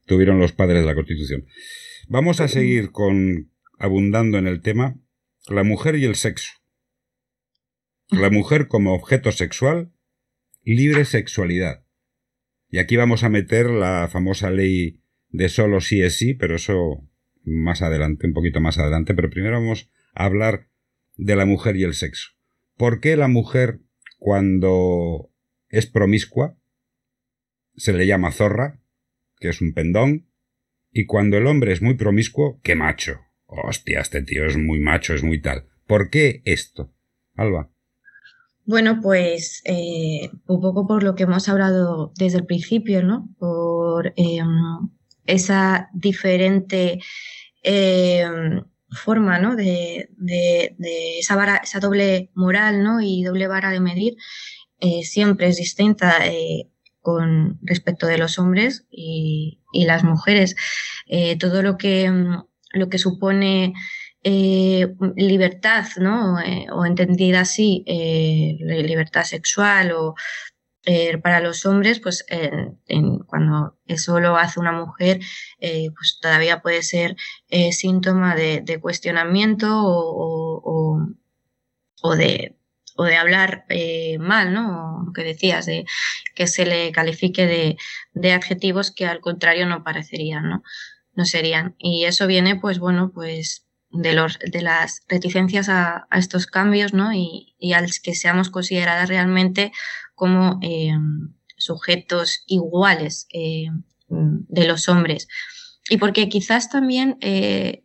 tuvieron 0.07 0.39
los 0.39 0.53
padres 0.53 0.81
de 0.81 0.87
la 0.87 0.95
Constitución. 0.95 1.47
Vamos 2.09 2.41
a 2.41 2.49
seguir 2.49 2.91
con, 2.91 3.51
abundando 3.79 4.39
en 4.39 4.47
el 4.47 4.61
tema, 4.61 4.99
la 5.49 5.65
mujer 5.65 5.97
y 5.97 6.05
el 6.05 6.17
sexo. 6.17 6.53
La 8.11 8.31
mujer 8.31 8.69
como 8.69 8.95
objeto 8.95 9.33
sexual, 9.33 9.93
libre 10.63 11.05
sexualidad. 11.05 11.85
Y 12.69 12.79
aquí 12.79 12.97
vamos 12.97 13.25
a 13.25 13.29
meter 13.29 13.71
la 13.71 14.09
famosa 14.11 14.51
ley 14.51 15.01
de 15.29 15.49
solo 15.49 15.81
sí 15.81 16.03
es 16.03 16.17
sí, 16.17 16.35
pero 16.35 16.57
eso 16.57 17.09
más 17.43 17.83
adelante, 17.83 18.27
un 18.27 18.33
poquito 18.33 18.61
más 18.61 18.79
adelante, 18.79 19.15
pero 19.15 19.31
primero 19.31 19.61
vamos 19.61 19.91
a 20.15 20.25
hablar 20.25 20.69
de 21.17 21.37
la 21.37 21.47
mujer 21.47 21.77
y 21.77 21.85
el 21.85 21.95
sexo. 21.95 22.31
¿Por 22.77 23.01
qué 23.01 23.17
la 23.17 23.29
mujer 23.29 23.81
cuando 24.19 25.31
es 25.69 25.87
promiscua 25.87 26.57
se 27.77 27.93
le 27.93 28.07
llama 28.07 28.33
zorra, 28.33 28.81
que 29.39 29.49
es 29.49 29.61
un 29.61 29.73
pendón, 29.73 30.27
y 30.93 31.07
cuando 31.07 31.37
el 31.37 31.47
hombre 31.47 31.73
es 31.73 31.83
muy 31.83 31.95
promiscuo, 31.95 32.61
qué 32.63 32.75
macho. 32.75 33.21
Hostia, 33.47 34.01
este 34.01 34.23
tío 34.23 34.47
es 34.47 34.57
muy 34.57 34.81
macho, 34.81 35.15
es 35.15 35.23
muy 35.23 35.41
tal. 35.41 35.67
¿Por 35.87 36.11
qué 36.11 36.43
esto? 36.45 36.93
Alba. 37.37 37.71
Bueno, 38.65 39.01
pues 39.03 39.61
eh, 39.65 40.31
un 40.47 40.61
poco 40.61 40.87
por 40.87 41.03
lo 41.03 41.15
que 41.15 41.25
hemos 41.25 41.49
hablado 41.49 42.13
desde 42.17 42.39
el 42.39 42.47
principio, 42.47 43.03
¿no? 43.03 43.29
Por 43.39 44.15
em, 44.17 44.49
esa 45.27 45.91
diferente 45.93 47.01
em, 47.63 48.63
forma, 48.89 49.39
¿no? 49.39 49.57
De, 49.57 50.09
esa, 51.19 51.37
vara, 51.37 51.57
esa 51.57 51.81
doble 51.81 52.31
moral, 52.35 52.83
¿no? 52.83 53.01
Y 53.03 53.25
doble 53.25 53.49
vara 53.49 53.71
de 53.71 53.81
medir 53.81 54.17
eh, 54.81 55.03
siempre 55.03 55.49
es 55.49 55.57
distinta 55.57 56.27
eh, 56.27 56.69
con 57.05 57.61
respecto 57.63 58.09
de 58.09 58.19
los 58.19 58.41
hombres 58.41 58.87
y, 58.91 59.61
las 59.73 60.03
mujeres. 60.05 60.57
todo 61.39 61.63
lo 61.63 61.77
que, 61.77 62.11
lo 62.73 62.89
que 62.89 62.99
supone 62.99 63.75
eh, 64.27 64.95
libertad, 65.17 65.85
¿no? 65.99 66.41
Eh, 66.41 66.67
o 66.73 66.87
entendida 66.87 67.41
así, 67.41 67.85
eh, 67.87 68.57
libertad 68.59 69.25
sexual 69.25 69.93
o 69.93 70.15
para 71.23 71.41
los 71.41 71.65
hombres, 71.65 71.99
pues 72.01 72.27
cuando 73.27 73.79
eso 73.87 74.21
lo 74.21 74.37
hace 74.37 74.61
una 74.61 74.73
mujer, 74.73 75.19
pues 75.59 76.19
todavía 76.21 76.61
puede 76.61 76.83
ser 76.83 77.17
síntoma 77.71 78.35
de, 78.35 78.79
cuestionamiento 78.83 79.67
o, 79.83 81.01
o, 82.03 82.17
de 82.17 82.59
o 82.97 83.05
de 83.05 83.17
hablar 83.17 83.65
mal, 84.21 84.55
¿no? 84.55 85.03
Lo 85.07 85.13
que 85.13 85.23
decías, 85.23 85.67
de 85.67 85.85
que 86.35 86.47
se 86.47 86.65
le 86.65 86.93
califique 86.93 87.47
de, 87.47 87.77
de, 88.13 88.33
adjetivos 88.33 88.91
que 88.91 89.07
al 89.07 89.21
contrario 89.21 89.67
no 89.67 89.83
parecerían, 89.83 90.49
¿no? 90.49 90.63
No 91.15 91.25
serían. 91.25 91.75
Y 91.79 92.05
eso 92.05 92.27
viene, 92.27 92.57
pues 92.57 92.79
bueno, 92.79 93.11
pues 93.13 93.65
de, 93.95 94.13
los, 94.13 94.39
de 94.39 94.63
las 94.63 95.03
reticencias 95.09 95.69
a, 95.69 96.07
estos 96.13 96.47
cambios 96.47 96.93
¿no? 96.93 97.13
y, 97.13 97.55
y, 97.59 97.73
al 97.73 97.91
que 98.03 98.15
seamos 98.15 98.51
consideradas 98.51 99.09
realmente 99.09 99.73
como 100.15 100.59
eh, 100.63 100.93
sujetos 101.57 102.45
iguales 102.47 103.27
eh, 103.33 103.69
de 104.09 104.67
los 104.67 104.89
hombres. 104.89 105.29
Y 105.89 105.99
porque 105.99 106.29
quizás 106.29 106.71
también 106.71 107.17
eh, 107.21 107.85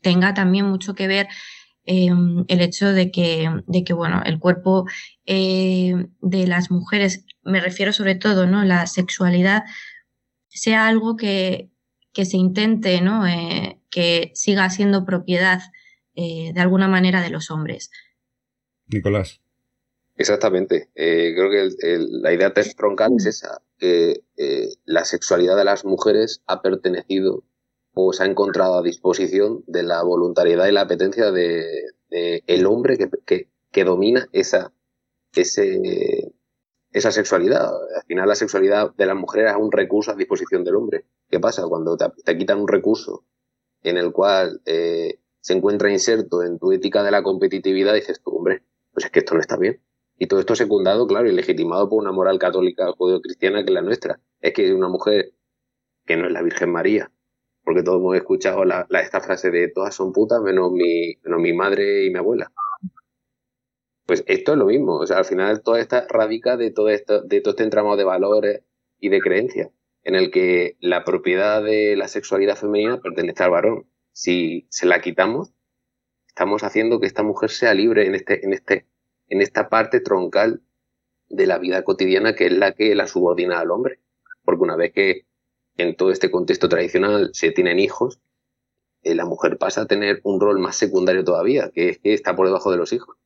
tenga 0.00 0.34
también 0.34 0.66
mucho 0.66 0.94
que 0.94 1.06
ver 1.06 1.28
el 1.86 2.60
hecho 2.60 2.92
de 2.92 3.10
que, 3.10 3.50
de 3.66 3.84
que 3.84 3.92
bueno, 3.92 4.22
el 4.24 4.38
cuerpo 4.38 4.86
de 5.26 6.46
las 6.46 6.70
mujeres, 6.70 7.26
me 7.42 7.60
refiero 7.60 7.92
sobre 7.92 8.14
todo, 8.14 8.46
¿no? 8.46 8.64
La 8.64 8.86
sexualidad 8.86 9.64
sea 10.48 10.86
algo 10.88 11.16
que, 11.16 11.70
que 12.12 12.24
se 12.24 12.36
intente, 12.36 13.00
¿no? 13.00 13.24
que 13.90 14.32
siga 14.34 14.68
siendo 14.70 15.04
propiedad 15.04 15.60
eh, 16.16 16.52
de 16.52 16.60
alguna 16.60 16.88
manera 16.88 17.20
de 17.22 17.30
los 17.30 17.50
hombres. 17.50 17.90
Nicolás. 18.86 19.40
Exactamente. 20.16 20.90
Eh, 20.94 21.32
creo 21.36 21.50
que 21.50 21.98
la 22.08 22.32
idea 22.32 22.52
troncal 22.52 23.12
es 23.16 23.26
esa, 23.26 23.62
que 23.78 24.24
eh, 24.36 24.68
la 24.84 25.04
sexualidad 25.04 25.56
de 25.56 25.64
las 25.64 25.84
mujeres 25.84 26.42
ha 26.46 26.62
pertenecido 26.62 27.44
se 28.12 28.22
ha 28.22 28.26
encontrado 28.26 28.78
a 28.78 28.82
disposición 28.82 29.62
de 29.66 29.82
la 29.82 30.02
voluntariedad 30.02 30.66
y 30.66 30.72
la 30.72 30.82
apetencia 30.82 31.30
de, 31.30 31.84
el 32.10 32.66
hombre 32.66 32.98
que, 32.98 33.48
que, 33.70 33.84
domina 33.84 34.28
esa, 34.32 34.72
esa 35.34 37.10
sexualidad. 37.10 37.72
Al 37.96 38.02
final 38.06 38.28
la 38.28 38.34
sexualidad 38.34 38.94
de 38.94 39.06
las 39.06 39.16
mujeres 39.16 39.50
es 39.50 39.56
un 39.56 39.72
recurso 39.72 40.12
a 40.12 40.16
disposición 40.16 40.64
del 40.64 40.76
hombre. 40.76 41.04
¿Qué 41.28 41.40
pasa? 41.40 41.66
Cuando 41.68 41.96
te 41.96 42.38
quitan 42.38 42.60
un 42.60 42.68
recurso 42.68 43.24
en 43.82 43.96
el 43.96 44.12
cual 44.12 44.60
eh, 44.66 45.20
se 45.40 45.52
encuentra 45.52 45.90
inserto 45.90 46.42
en 46.42 46.58
tu 46.58 46.72
ética 46.72 47.02
de 47.02 47.10
la 47.10 47.22
competitividad, 47.22 47.94
dices 47.94 48.20
tú, 48.22 48.30
hombre, 48.30 48.62
pues 48.92 49.06
es 49.06 49.10
que 49.10 49.20
esto 49.20 49.34
no 49.34 49.40
está 49.40 49.56
bien. 49.56 49.80
Y 50.16 50.26
todo 50.26 50.40
esto 50.40 50.54
secundado, 50.54 51.06
claro, 51.06 51.28
y 51.28 51.32
legitimado 51.32 51.88
por 51.88 52.00
una 52.00 52.12
moral 52.12 52.38
católica 52.38 52.92
judeo-cristiana 52.92 53.64
que 53.64 53.70
es 53.70 53.74
la 53.74 53.82
nuestra. 53.82 54.20
Es 54.40 54.52
que 54.52 54.72
una 54.72 54.88
mujer 54.88 55.32
que 56.06 56.16
no 56.16 56.26
es 56.26 56.32
la 56.32 56.42
Virgen 56.42 56.70
María, 56.70 57.10
porque 57.64 57.82
todos 57.82 58.00
hemos 58.00 58.16
escuchado 58.16 58.64
la, 58.64 58.86
esta 59.02 59.20
frase 59.20 59.50
de 59.50 59.68
todas 59.68 59.94
son 59.94 60.12
putas 60.12 60.40
menos 60.42 60.70
mi, 60.72 61.16
menos 61.22 61.40
mi 61.40 61.52
madre 61.52 62.04
y 62.04 62.10
mi 62.10 62.18
abuela. 62.18 62.52
Pues 64.06 64.22
esto 64.26 64.52
es 64.52 64.58
lo 64.58 64.66
mismo, 64.66 64.96
o 64.96 65.06
sea, 65.06 65.18
al 65.18 65.24
final 65.24 65.62
toda 65.62 65.80
esta 65.80 66.06
radica 66.08 66.56
de 66.56 66.70
todo 66.70 66.90
esto, 66.90 67.22
de 67.22 67.40
todo 67.40 67.52
este 67.52 67.64
entramado 67.64 67.96
de 67.96 68.04
valores 68.04 68.62
y 69.00 69.08
de 69.08 69.20
creencias 69.20 69.70
en 70.04 70.14
el 70.14 70.30
que 70.30 70.76
la 70.80 71.04
propiedad 71.04 71.62
de 71.62 71.96
la 71.96 72.08
sexualidad 72.08 72.56
femenina 72.56 73.00
pertenece 73.00 73.42
al 73.42 73.50
varón. 73.50 73.86
Si 74.12 74.66
se 74.68 74.86
la 74.86 75.00
quitamos, 75.00 75.52
estamos 76.28 76.62
haciendo 76.62 77.00
que 77.00 77.06
esta 77.06 77.22
mujer 77.22 77.50
sea 77.50 77.74
libre 77.74 78.06
en 78.06 78.14
este, 78.14 78.44
en 78.44 78.52
este, 78.52 78.86
en 79.28 79.40
esta 79.40 79.70
parte 79.70 80.00
troncal 80.00 80.62
de 81.30 81.46
la 81.46 81.58
vida 81.58 81.82
cotidiana 81.82 82.34
que 82.34 82.46
es 82.46 82.52
la 82.52 82.72
que 82.72 82.94
la 82.94 83.06
subordina 83.06 83.58
al 83.58 83.70
hombre. 83.70 83.98
Porque 84.44 84.62
una 84.62 84.76
vez 84.76 84.92
que 84.92 85.26
en 85.76 85.96
todo 85.96 86.10
este 86.10 86.30
contexto 86.30 86.68
tradicional 86.68 87.30
se 87.32 87.50
tienen 87.50 87.78
hijos, 87.78 88.20
eh, 89.02 89.14
la 89.14 89.26
mujer 89.26 89.58
pasa 89.58 89.82
a 89.82 89.86
tener 89.86 90.20
un 90.24 90.40
rol 90.40 90.58
más 90.58 90.76
secundario 90.76 91.24
todavía, 91.24 91.70
que 91.70 91.90
es 91.90 91.98
que 91.98 92.14
está 92.14 92.34
por 92.34 92.46
debajo 92.46 92.70
de 92.70 92.78
los 92.78 92.92
hijos. 92.92 93.16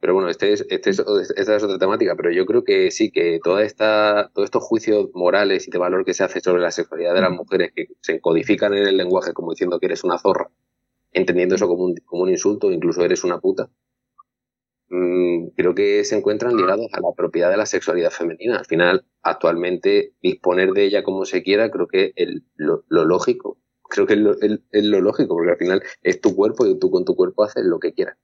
Pero 0.00 0.14
bueno, 0.14 0.28
este 0.30 0.52
es, 0.52 0.66
este 0.68 0.90
es, 0.90 0.98
esta 1.36 1.56
es 1.56 1.62
otra 1.62 1.78
temática, 1.78 2.16
pero 2.16 2.32
yo 2.32 2.44
creo 2.44 2.64
que 2.64 2.90
sí, 2.90 3.12
que 3.12 3.38
toda 3.42 3.62
esta, 3.62 4.30
todos 4.34 4.46
estos 4.46 4.64
juicios 4.64 5.10
morales 5.14 5.68
y 5.68 5.70
de 5.70 5.78
valor 5.78 6.04
que 6.04 6.14
se 6.14 6.24
hace 6.24 6.40
sobre 6.40 6.62
la 6.62 6.72
sexualidad 6.72 7.14
de 7.14 7.20
las 7.20 7.30
mujeres, 7.30 7.70
que 7.74 7.86
se 8.00 8.20
codifican 8.20 8.74
en 8.74 8.86
el 8.88 8.96
lenguaje 8.96 9.32
como 9.32 9.52
diciendo 9.52 9.78
que 9.78 9.86
eres 9.86 10.02
una 10.02 10.18
zorra, 10.18 10.50
entendiendo 11.12 11.54
eso 11.54 11.68
como 11.68 11.84
un, 11.84 11.94
como 12.04 12.22
un 12.22 12.30
insulto, 12.30 12.72
incluso 12.72 13.04
eres 13.04 13.22
una 13.22 13.38
puta, 13.38 13.70
mm, 14.92 15.48
creo 15.56 15.74
que 15.74 16.04
se 16.04 16.16
encuentran 16.16 16.56
ligados 16.56 16.88
a 16.92 17.00
la 17.00 17.12
propiedad 17.16 17.50
de 17.50 17.56
la 17.56 17.66
sexualidad 17.66 18.10
femenina. 18.10 18.58
Al 18.58 18.66
final, 18.66 19.04
actualmente, 19.22 20.14
disponer 20.22 20.70
de 20.70 20.84
ella 20.84 21.02
como 21.02 21.24
se 21.24 21.42
quiera, 21.42 21.70
creo 21.70 21.88
que 21.88 22.12
es 22.14 22.42
lo, 22.56 22.84
lógico. 22.88 23.58
Creo 23.88 24.06
que 24.06 24.14
es 24.14 24.20
lo, 24.20 24.34
es 24.40 24.84
lo 24.84 25.00
lógico, 25.00 25.34
porque 25.34 25.50
al 25.50 25.58
final 25.58 25.82
es 26.02 26.20
tu 26.20 26.36
cuerpo 26.36 26.66
y 26.66 26.78
tú 26.78 26.90
con 26.90 27.04
tu 27.04 27.16
cuerpo 27.16 27.44
haces 27.44 27.64
lo 27.64 27.80
que 27.80 27.92
quieras. 27.92 28.16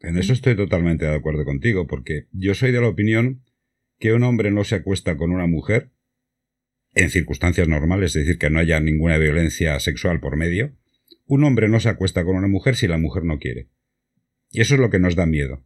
En 0.00 0.16
eso 0.16 0.32
estoy 0.32 0.56
totalmente 0.56 1.04
de 1.04 1.14
acuerdo 1.14 1.44
contigo, 1.44 1.86
porque 1.86 2.28
yo 2.32 2.54
soy 2.54 2.70
de 2.70 2.80
la 2.80 2.88
opinión 2.88 3.42
que 3.98 4.12
un 4.12 4.22
hombre 4.22 4.50
no 4.50 4.64
se 4.64 4.76
acuesta 4.76 5.16
con 5.16 5.32
una 5.32 5.46
mujer 5.46 5.90
en 6.94 7.10
circunstancias 7.10 7.68
normales, 7.68 8.14
es 8.16 8.24
decir, 8.24 8.38
que 8.38 8.50
no 8.50 8.60
haya 8.60 8.80
ninguna 8.80 9.18
violencia 9.18 9.78
sexual 9.80 10.20
por 10.20 10.36
medio. 10.36 10.72
Un 11.26 11.44
hombre 11.44 11.68
no 11.68 11.80
se 11.80 11.88
acuesta 11.88 12.24
con 12.24 12.36
una 12.36 12.48
mujer 12.48 12.76
si 12.76 12.86
la 12.86 12.98
mujer 12.98 13.24
no 13.24 13.38
quiere. 13.38 13.68
Y 14.50 14.60
eso 14.60 14.74
es 14.74 14.80
lo 14.80 14.90
que 14.90 14.98
nos 14.98 15.14
da 15.14 15.26
miedo. 15.26 15.64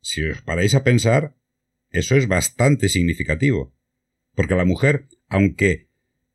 Si 0.00 0.22
os 0.22 0.42
paráis 0.42 0.74
a 0.74 0.84
pensar, 0.84 1.36
eso 1.90 2.16
es 2.16 2.28
bastante 2.28 2.88
significativo. 2.88 3.74
Porque 4.34 4.54
la 4.54 4.64
mujer, 4.64 5.08
aunque 5.28 5.88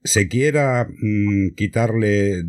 se 0.04 0.28
quiera 0.28 0.88
mm, 0.90 1.56
quitarle 1.56 2.40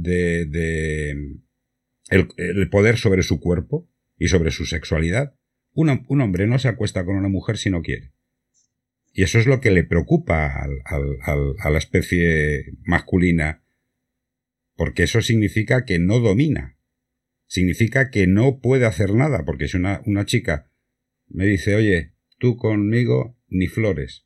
el 2.11 2.69
poder 2.71 2.97
sobre 2.97 3.23
su 3.23 3.39
cuerpo, 3.41 3.89
y 4.23 4.29
sobre 4.29 4.53
su 4.53 4.67
sexualidad. 4.67 5.35
Un, 5.75 5.89
hombre 6.21 6.47
no 6.47 6.61
se 6.61 6.69
acuesta 6.69 7.05
con 7.05 7.17
una 7.17 7.29
mujer 7.29 7.59
si 7.59 7.71
no 7.71 7.83
quiere. 7.83 8.13
Y 9.13 9.25
eso 9.25 9.41
es 9.41 9.47
lo 9.47 9.61
que 9.61 9.73
le 9.73 9.83
preocupa 9.83 10.47
a 10.55 11.71
la 11.71 11.79
especie 11.79 12.67
masculina, 12.85 13.65
porque 14.77 15.03
eso 15.03 15.23
significa 15.23 15.85
que 15.85 15.99
no 15.99 16.21
domina, 16.21 16.79
significa 17.53 18.09
que 18.09 18.27
no 18.27 18.61
puede 18.61 18.87
hacer 18.87 19.13
nada, 19.13 19.45
porque 19.45 19.69
si 19.69 19.77
una, 19.77 20.01
una 20.07 20.25
chica 20.25 20.71
me 21.29 21.45
dice, 21.45 21.75
oye, 21.75 22.15
tú 22.39 22.57
conmigo 22.57 23.39
ni 23.49 23.67
flores, 23.67 24.25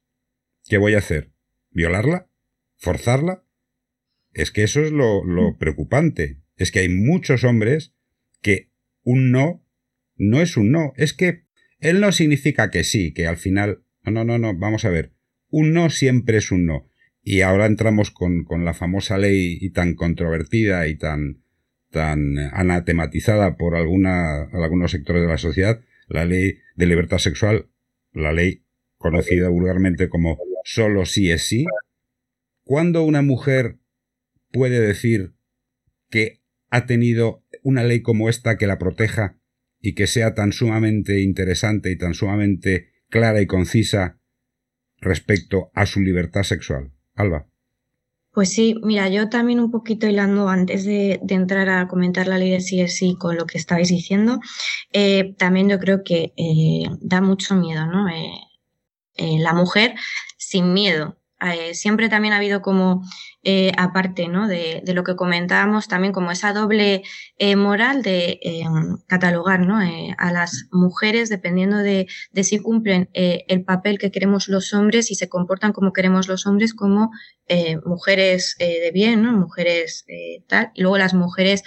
¿qué 0.69 0.79
voy 0.79 0.95
a 0.95 0.99
hacer? 0.99 1.33
¿Violarla? 1.73 2.31
¿Forzarla? 2.77 3.45
Es 4.33 4.53
que 4.53 4.63
eso 4.63 4.81
es 4.81 4.93
lo, 4.93 5.25
lo 5.25 5.51
mm. 5.51 5.59
preocupante, 5.59 6.41
es 6.55 6.71
que 6.71 6.79
hay 6.79 6.89
muchos 6.89 7.43
hombres 7.43 7.97
que 8.43 8.71
un 9.03 9.33
no 9.33 9.67
no 10.15 10.41
es 10.41 10.57
un 10.57 10.71
no, 10.71 10.93
es 10.97 11.13
que 11.13 11.47
él 11.81 12.01
no 12.01 12.13
significa 12.13 12.71
que 12.71 12.85
sí, 12.85 13.13
que 13.13 13.27
al 13.27 13.39
final... 13.39 13.83
No, 14.05 14.13
no, 14.13 14.25
no, 14.25 14.39
no, 14.39 14.57
vamos 14.57 14.85
a 14.85 14.91
ver. 14.91 15.15
Un 15.49 15.73
no 15.73 15.91
siempre 15.91 16.39
es 16.39 16.53
un 16.53 16.65
no. 16.65 16.89
Y 17.25 17.41
ahora 17.41 17.67
entramos 17.67 18.13
con, 18.13 18.45
con 18.45 18.65
la 18.65 18.73
famosa 18.73 19.19
ley 19.19 19.59
y 19.61 19.71
tan 19.71 19.95
controvertida 19.95 20.87
y 20.87 20.97
tan, 20.97 21.43
tan 21.91 22.39
anatematizada 22.53 23.57
por 23.57 23.77
alguna, 23.77 24.43
algunos 24.53 24.91
sectores 24.91 25.23
de 25.23 25.29
la 25.29 25.39
sociedad, 25.39 25.81
la 26.09 26.25
ley 26.25 26.59
de 26.75 26.87
libertad 26.87 27.19
sexual, 27.19 27.71
la 28.13 28.33
ley 28.33 28.65
conocida 28.97 29.49
vulgarmente 29.49 30.09
como 30.09 30.39
solo 30.65 31.07
sí 31.07 31.31
es 31.31 31.43
sí. 31.43 31.65
¿Cuándo 32.65 33.03
una 33.03 33.23
mujer 33.23 33.79
puede 34.51 34.81
decir 34.81 35.35
que 36.11 36.43
ha 36.71 36.87
tenido 36.87 37.45
una 37.63 37.85
ley 37.85 38.03
como 38.03 38.29
esta 38.29 38.57
que 38.57 38.67
la 38.67 38.79
proteja 38.79 39.39
y 39.81 39.95
que 39.95 40.07
sea 40.07 40.35
tan 40.35 40.53
sumamente 40.53 41.21
interesante 41.21 41.91
y 41.91 41.99
tan 41.99 42.15
sumamente 42.15 42.91
clara 43.09 43.41
y 43.41 43.47
concisa 43.47 44.21
respecto 44.99 45.71
a 45.75 45.87
su 45.87 46.01
libertad 46.01 46.43
sexual. 46.43 46.93
Alba. 47.15 47.49
Pues 48.37 48.53
sí, 48.53 48.75
mira, 48.83 49.09
yo 49.09 49.31
también 49.31 49.61
un 49.61 49.71
poquito 49.71 50.07
hilando 50.07 50.51
antes 50.51 50.85
de, 50.85 51.19
entrar 51.27 51.71
a 51.71 51.89
comentar 51.89 52.29
la 52.29 52.37
ley 52.37 52.51
de 52.51 52.61
sí 52.61 52.83
es 52.83 52.95
sí 52.95 53.17
con 53.19 53.35
lo 53.35 53.47
que 53.47 53.57
estabais 53.57 53.89
diciendo, 53.89 54.41
eh, 54.93 55.35
también 55.39 55.71
yo 55.71 55.79
creo 55.79 56.05
que 56.05 56.35
eh, 56.37 56.85
da 57.01 57.23
mucho 57.23 57.55
miedo, 57.55 57.87
¿no? 57.87 58.07
Eh, 58.11 59.39
la 59.39 59.55
mujer 59.55 59.95
sin 60.37 60.75
miedo 60.75 61.17
siempre 61.73 62.11
también 62.11 62.35
ha 62.35 62.37
habido 62.37 62.61
como, 62.61 63.05
eh, 63.49 63.71
aparte 63.79 64.27
¿no? 64.27 64.49
de, 64.49 64.83
lo 64.93 65.05
que 65.05 65.15
comentábamos, 65.15 65.87
también 65.87 66.13
como 66.13 66.33
esa 66.33 66.53
doble 66.53 67.05
eh, 67.39 67.55
moral 67.55 68.03
de 68.03 68.41
catalogar 69.07 69.61
¿no? 69.61 69.79
a 70.19 70.33
las 70.33 70.67
mujeres 70.73 71.29
dependiendo 71.29 71.77
de, 71.77 72.09
de 72.33 72.43
si 72.43 72.59
cumplen 72.59 73.09
el 73.13 73.63
papel 73.63 74.01
que 74.01 74.11
queremos 74.11 74.49
los 74.49 74.75
hombres 74.75 75.13
y 75.13 75.15
se 75.15 75.29
comportan 75.29 75.73
como 75.73 75.93
queremos 75.93 76.27
los 76.27 76.45
hombres 76.49 76.75
como 76.75 77.13
mujeres 77.85 78.57
de 78.59 78.91
bien, 78.93 79.23
¿no? 79.23 79.33
mujeres 79.33 80.05
tal, 80.49 80.73
y 80.75 80.83
luego 80.83 80.99
las 80.99 81.15
mujeres 81.15 81.63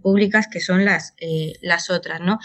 públicas 0.00 0.46
que 0.46 0.60
son 0.60 0.84
las, 0.84 1.14
las 1.60 1.90
otras, 1.90 2.20
¿no? 2.20 2.38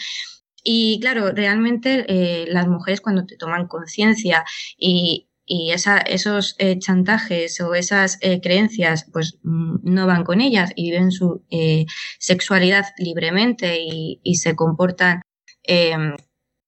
Y 0.63 0.99
claro, 1.01 1.31
realmente 1.31 2.47
las 2.47 2.67
mujeres 2.67 2.99
cuando 2.99 3.27
te 3.27 3.37
toman 3.37 3.67
conciencia 3.67 4.43
y, 4.75 5.30
y 5.53 5.73
esa, 5.73 5.97
esos 5.97 6.55
eh, 6.59 6.79
chantajes 6.79 7.59
o 7.59 7.75
esas 7.75 8.17
eh, 8.21 8.39
creencias 8.39 9.05
pues 9.11 9.37
mm, 9.43 9.79
no 9.83 10.07
van 10.07 10.23
con 10.23 10.39
ellas 10.39 10.71
y 10.77 10.91
viven 10.91 11.11
su 11.11 11.43
eh, 11.49 11.85
sexualidad 12.19 12.85
libremente 12.97 13.81
y, 13.83 14.35
se 14.35 14.55
comportan 14.55 15.21
em, 15.63 16.15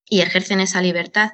y 0.05 0.19
ejercen 0.19 0.59
esa 0.59 0.81
libertad 0.81 1.31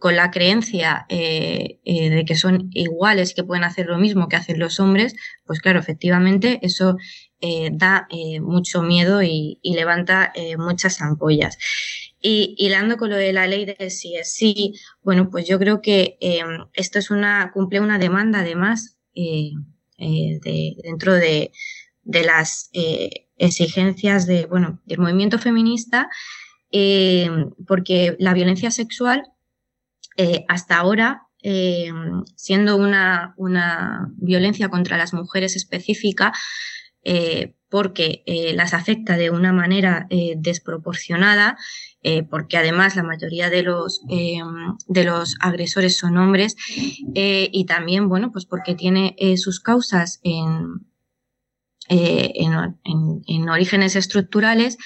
con 0.00 0.14
la 0.16 0.30
creencia 0.30 1.06
de 1.08 2.24
que 2.26 2.36
son 2.36 2.70
iguales 2.72 3.34
que 3.34 3.44
pueden 3.44 3.64
hacer 3.64 3.86
lo 3.86 3.98
mismo 3.98 4.28
que 4.28 4.36
hacen 4.36 4.58
los 4.58 4.80
hombres, 4.80 5.14
pues 5.44 5.60
claro, 5.60 5.80
efectivamente 5.80 6.60
eso 6.62 6.96
da 7.72 8.08
mucho 8.40 8.82
miedo 8.82 9.22
y, 9.22 9.58
y 9.60 9.74
levanta 9.74 10.32
muchas 10.56 11.02
ampollas. 11.02 11.58
Y 12.26 12.54
hilando 12.56 12.96
con 12.96 13.10
lo 13.10 13.16
de 13.16 13.34
la 13.34 13.46
ley 13.46 13.66
de 13.66 13.90
sí 13.90 14.16
es 14.16 14.32
sí, 14.32 14.72
bueno, 15.02 15.28
pues 15.28 15.46
yo 15.46 15.58
creo 15.58 15.82
que 15.82 16.16
em, 16.22 16.64
esto 16.72 16.98
es 16.98 17.10
una, 17.10 17.50
cumple 17.52 17.80
una 17.80 17.98
demanda 17.98 18.38
además 18.38 18.96
eh, 19.14 19.50
eh, 19.98 20.38
de, 20.42 20.74
dentro 20.82 21.12
de, 21.12 21.52
de 22.02 22.24
las 22.24 22.70
eh, 22.72 23.28
exigencias 23.36 24.26
de, 24.26 24.46
bueno, 24.46 24.80
del 24.86 25.00
movimiento 25.00 25.38
feminista, 25.38 26.08
em, 26.70 27.50
porque 27.66 28.16
la 28.18 28.32
violencia 28.32 28.70
sexual 28.70 29.24
hasta 30.48 30.76
ahora 30.78 31.26
em, 31.42 32.24
siendo 32.36 32.76
una, 32.76 33.34
una, 33.36 34.08
violencia 34.16 34.70
contra 34.70 34.96
las 34.96 35.12
mujeres 35.12 35.56
específica, 35.56 36.32
porque 37.68 38.22
las 38.54 38.72
afecta 38.72 39.18
de 39.18 39.28
una 39.28 39.52
manera 39.52 40.06
desproporcionada 40.36 41.58
eh, 42.06 42.22
porque 42.22 42.58
además 42.58 42.96
la 42.96 43.02
mayoría 43.02 43.48
de 43.48 43.62
los, 43.62 44.02
eh, 44.10 44.38
de 44.88 45.04
los 45.04 45.36
agresores 45.40 45.96
son 45.96 46.18
hombres, 46.18 46.54
eh, 47.14 47.48
y 47.50 47.64
también, 47.64 48.10
bueno, 48.10 48.30
pues 48.30 48.44
porque 48.44 48.74
tiene 48.74 49.16
sus 49.38 49.58
causas 49.58 50.20
en, 50.22 50.86
en, 51.88 53.48
orígenes 53.48 53.96
estructurales, 53.96 54.76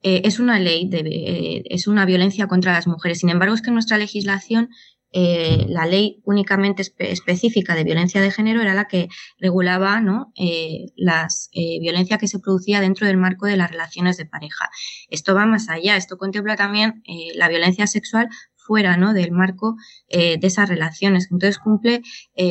es 0.00 0.40
una 0.40 0.58
ley, 0.58 0.88
es 1.66 1.86
una 1.86 2.06
violencia 2.06 2.48
contra 2.48 2.72
las 2.72 2.86
mujeres. 2.86 3.18
Sin 3.18 3.28
embargo, 3.28 3.54
es 3.54 3.60
que 3.60 3.70
nuestra 3.70 3.98
legislación 3.98 4.70
eh, 5.12 5.66
la 5.68 5.86
ley 5.86 6.22
únicamente 6.24 6.82
específica 6.98 7.74
de 7.74 7.84
violencia 7.84 8.20
de 8.20 8.30
género 8.30 8.62
era 8.62 8.74
la 8.74 8.86
que 8.86 9.08
regulaba 9.38 10.02
eh, 10.36 10.86
las 10.96 11.50
eh, 11.52 11.78
violencia 11.80 12.18
que 12.18 12.28
se 12.28 12.38
producía 12.38 12.80
dentro 12.80 13.06
del 13.06 13.18
marco 13.18 13.46
de 13.46 13.56
las 13.56 13.70
relaciones 13.70 14.16
de 14.16 14.24
pareja. 14.24 14.70
Esto 15.10 15.34
va 15.34 15.44
más 15.44 15.68
allá, 15.68 15.96
esto 15.96 16.16
contempla 16.16 16.56
también 16.56 17.02
eh, 17.06 17.32
la 17.34 17.48
violencia 17.48 17.86
sexual 17.86 18.28
fuera 18.56 18.96
del 19.12 19.32
marco 19.32 19.74
de 20.08 20.38
esas 20.40 20.68
relaciones. 20.68 21.26
Entonces 21.32 21.58
cumple 21.58 22.00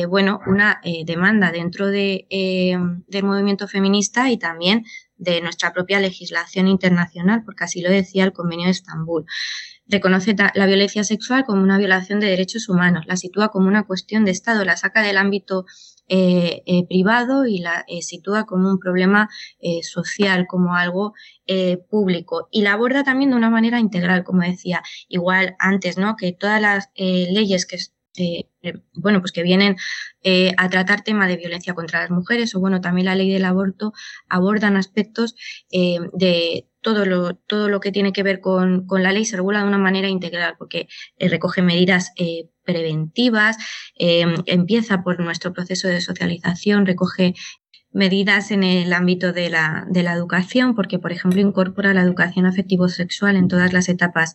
bueno, 0.08 0.40
una 0.46 0.78
demanda 1.06 1.50
dentro 1.50 1.86
de, 1.86 2.26
del 3.08 3.24
movimiento 3.24 3.66
feminista 3.66 4.30
y 4.30 4.36
también 4.36 4.84
de 5.16 5.40
nuestra 5.40 5.72
propia 5.72 6.00
legislación 6.00 6.68
internacional, 6.68 7.44
porque 7.46 7.64
así 7.64 7.80
lo 7.80 7.88
decía 7.88 8.24
el 8.24 8.34
Convenio 8.34 8.66
de 8.66 8.72
Estambul 8.72 9.24
reconoce 9.86 10.34
la 10.54 10.66
violencia 10.66 11.04
sexual 11.04 11.44
como 11.44 11.62
una 11.62 11.78
violación 11.78 12.20
de 12.20 12.28
derechos 12.28 12.68
humanos, 12.68 13.04
la 13.06 13.16
sitúa 13.16 13.48
como 13.48 13.68
una 13.68 13.84
cuestión 13.84 14.24
de 14.24 14.30
Estado, 14.30 14.64
la 14.64 14.76
saca 14.76 15.02
del 15.02 15.18
ámbito 15.18 15.66
eh, 16.08 16.62
eh, 16.66 16.86
privado 16.86 17.46
y 17.46 17.58
la 17.58 17.84
eh, 17.88 18.02
sitúa 18.02 18.44
como 18.44 18.68
un 18.68 18.78
problema 18.78 19.30
social, 19.82 20.46
como 20.46 20.74
algo 20.74 21.14
público. 21.88 22.48
Y 22.50 22.62
la 22.62 22.72
aborda 22.74 23.04
también 23.04 23.30
de 23.30 23.36
una 23.36 23.50
manera 23.50 23.78
integral, 23.80 24.24
como 24.24 24.42
decía, 24.42 24.82
igual 25.08 25.56
antes, 25.58 25.98
¿no? 25.98 26.16
Que 26.16 26.32
todas 26.32 26.60
las 26.60 26.90
leyes 26.96 27.66
que 27.66 27.78
bueno, 28.94 29.20
pues 29.20 29.32
que 29.32 29.42
vienen 29.42 29.76
a 30.56 30.68
tratar 30.68 31.02
tema 31.02 31.26
de 31.26 31.36
violencia 31.36 31.74
contra 31.74 32.00
las 32.00 32.10
mujeres 32.10 32.54
o 32.54 32.60
bueno, 32.60 32.80
también 32.80 33.06
la 33.06 33.14
ley 33.14 33.30
del 33.30 33.44
aborto 33.44 33.92
abordan 34.28 34.76
aspectos 34.76 35.34
de 35.70 36.66
todo 36.82 37.06
lo, 37.06 37.34
todo 37.34 37.68
lo 37.68 37.80
que 37.80 37.92
tiene 37.92 38.12
que 38.12 38.22
ver 38.22 38.40
con, 38.40 38.86
la 38.90 39.12
ley 39.12 39.24
se 39.24 39.36
regula 39.36 39.60
de 39.60 39.68
una 39.68 39.78
manera 39.78 40.08
integral 40.08 40.56
porque 40.58 40.88
eh, 41.16 41.28
recoge 41.28 41.62
medidas 41.62 42.12
eh, 42.16 42.48
preventivas, 42.64 43.56
em, 43.96 44.34
empieza 44.46 45.02
por 45.02 45.18
nuestro 45.20 45.52
proceso 45.52 45.88
de 45.88 46.00
socialización, 46.00 46.84
recoge 46.84 47.34
medidas 47.92 48.50
en 48.50 48.62
el 48.62 48.92
ámbito 48.92 49.32
de 49.32 49.50
la, 49.50 49.86
de 49.88 50.02
la 50.02 50.12
educación, 50.12 50.74
porque, 50.74 50.98
por 50.98 51.12
ejemplo, 51.12 51.40
incorpora 51.40 51.94
la 51.94 52.02
educación 52.02 52.46
afectivo-sexual 52.46 53.36
en 53.36 53.48
todas 53.48 53.72
las 53.72 53.88
etapas 53.88 54.34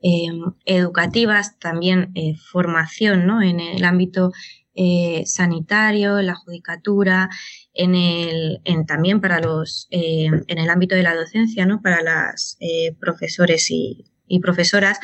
em, 0.00 0.52
educativas, 0.64 1.58
también 1.58 2.10
eh, 2.14 2.34
formación 2.36 3.26
¿no? 3.26 3.42
en 3.42 3.60
el 3.60 3.84
ámbito 3.84 4.32
eh, 4.74 5.22
sanitario, 5.24 6.18
en 6.18 6.26
la 6.26 6.34
judicatura, 6.34 7.30
en 7.72 7.94
el, 7.94 8.60
en, 8.64 8.84
también 8.86 9.20
para 9.20 9.40
los, 9.40 9.86
eh, 9.90 10.26
en 10.26 10.58
el 10.58 10.68
ámbito 10.68 10.94
de 10.94 11.02
la 11.02 11.14
docencia, 11.14 11.64
¿no? 11.64 11.80
para 11.80 12.02
las 12.02 12.56
eh, 12.60 12.94
profesores 13.00 13.70
y, 13.70 14.04
y 14.26 14.40
profesoras. 14.40 14.98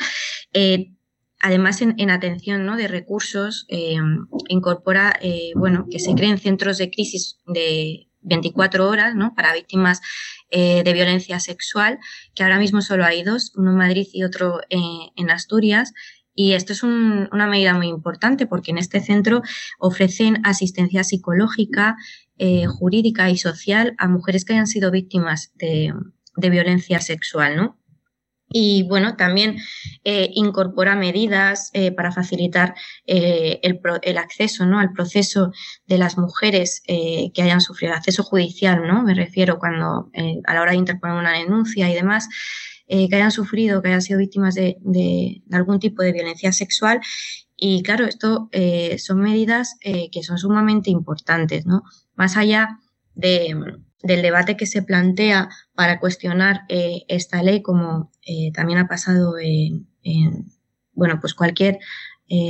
Además, 1.43 1.83
en, 1.83 1.93
en, 1.99 2.09
atención 2.09 2.65
¿no? 2.65 2.75
de 2.75 2.87
recursos, 2.87 3.67
incorpora 4.47 5.19
bueno, 5.55 5.85
que 5.91 5.99
se 5.99 6.15
creen 6.15 6.39
centros 6.39 6.79
de 6.79 6.89
crisis 6.89 7.37
de 7.45 8.07
24 8.21 8.89
horas 8.89 9.13
¿no? 9.13 9.35
para 9.35 9.53
víctimas 9.53 10.01
de 10.51 10.93
violencia 10.93 11.39
sexual, 11.39 11.99
que 12.33 12.43
ahora 12.43 12.57
mismo 12.57 12.81
solo 12.81 13.05
hay 13.05 13.23
dos, 13.23 13.51
uno 13.55 13.71
en 13.71 13.77
Madrid 13.77 14.07
y 14.11 14.23
otro 14.23 14.61
en 14.69 15.29
Asturias, 15.29 15.93
y 16.35 16.53
esto 16.53 16.73
es 16.73 16.81
una 16.83 17.47
medida 17.47 17.73
muy 17.73 17.87
importante 17.87 18.47
porque 18.47 18.71
en 18.71 18.79
este 18.79 18.99
centro 19.01 19.43
ofrecen 19.79 20.41
asistencia 20.43 21.03
psicológica, 21.03 21.95
eh, 22.37 22.65
jurídica 22.65 23.29
y 23.29 23.37
social 23.37 23.93
a 23.99 24.07
mujeres 24.07 24.43
que 24.43 24.53
hayan 24.53 24.67
sido 24.67 24.89
víctimas 24.89 25.51
de, 25.55 25.93
violencia 26.35 26.99
sexual, 26.99 27.55
¿no? 27.55 27.77
Y 28.53 28.83
bueno, 28.83 29.17
también 29.17 29.57
eh, 30.05 30.29
incorpora 30.33 30.95
medidas 30.95 31.71
eh, 31.73 31.91
para 31.91 32.11
facilitar 32.11 32.75
el, 33.05 34.17
acceso 34.17 34.65
¿no? 34.65 34.79
al 34.79 34.93
proceso 34.93 35.51
de 35.87 35.97
las 35.97 36.17
mujeres 36.17 36.81
que 36.85 37.41
hayan 37.41 37.59
sufrido 37.59 37.93
acceso 37.93 38.23
judicial, 38.23 38.87
¿no? 38.87 39.03
Me 39.03 39.15
refiero 39.15 39.59
cuando 39.59 40.09
a 40.45 40.53
la 40.53 40.61
hora 40.61 40.71
de 40.71 40.77
interponer 40.77 41.17
una 41.17 41.33
denuncia 41.33 41.89
y 41.89 41.95
demás. 41.95 42.29
Eh, 42.87 43.07
que 43.07 43.15
hayan 43.15 43.31
sufrido, 43.31 43.81
que 43.81 43.87
hayan 43.87 44.01
sido 44.01 44.19
víctimas 44.19 44.55
de, 44.55 45.41
algún 45.51 45.79
tipo 45.79 46.03
de 46.03 46.11
violencia 46.11 46.51
sexual. 46.51 46.99
Y 47.55 47.81
claro, 47.81 48.05
esto 48.05 48.49
eh, 48.51 48.97
son 48.99 49.21
medidas 49.21 49.77
eh, 49.81 50.09
que 50.11 50.21
son 50.21 50.37
sumamente 50.37 50.89
importantes, 50.91 51.65
¿no? 51.65 51.83
Más 52.15 52.35
allá 52.35 52.79
del 54.03 54.21
debate 54.21 54.57
que 54.57 54.65
se 54.65 54.83
plantea 54.83 55.49
para 55.73 55.99
cuestionar 55.99 56.65
esta 56.67 57.41
ley, 57.41 57.61
como 57.61 58.11
también 58.53 58.79
ha 58.79 58.87
pasado 58.87 59.37
en, 59.39 59.87
bueno, 60.93 61.19
pues 61.19 61.33
cualquier 61.33 61.79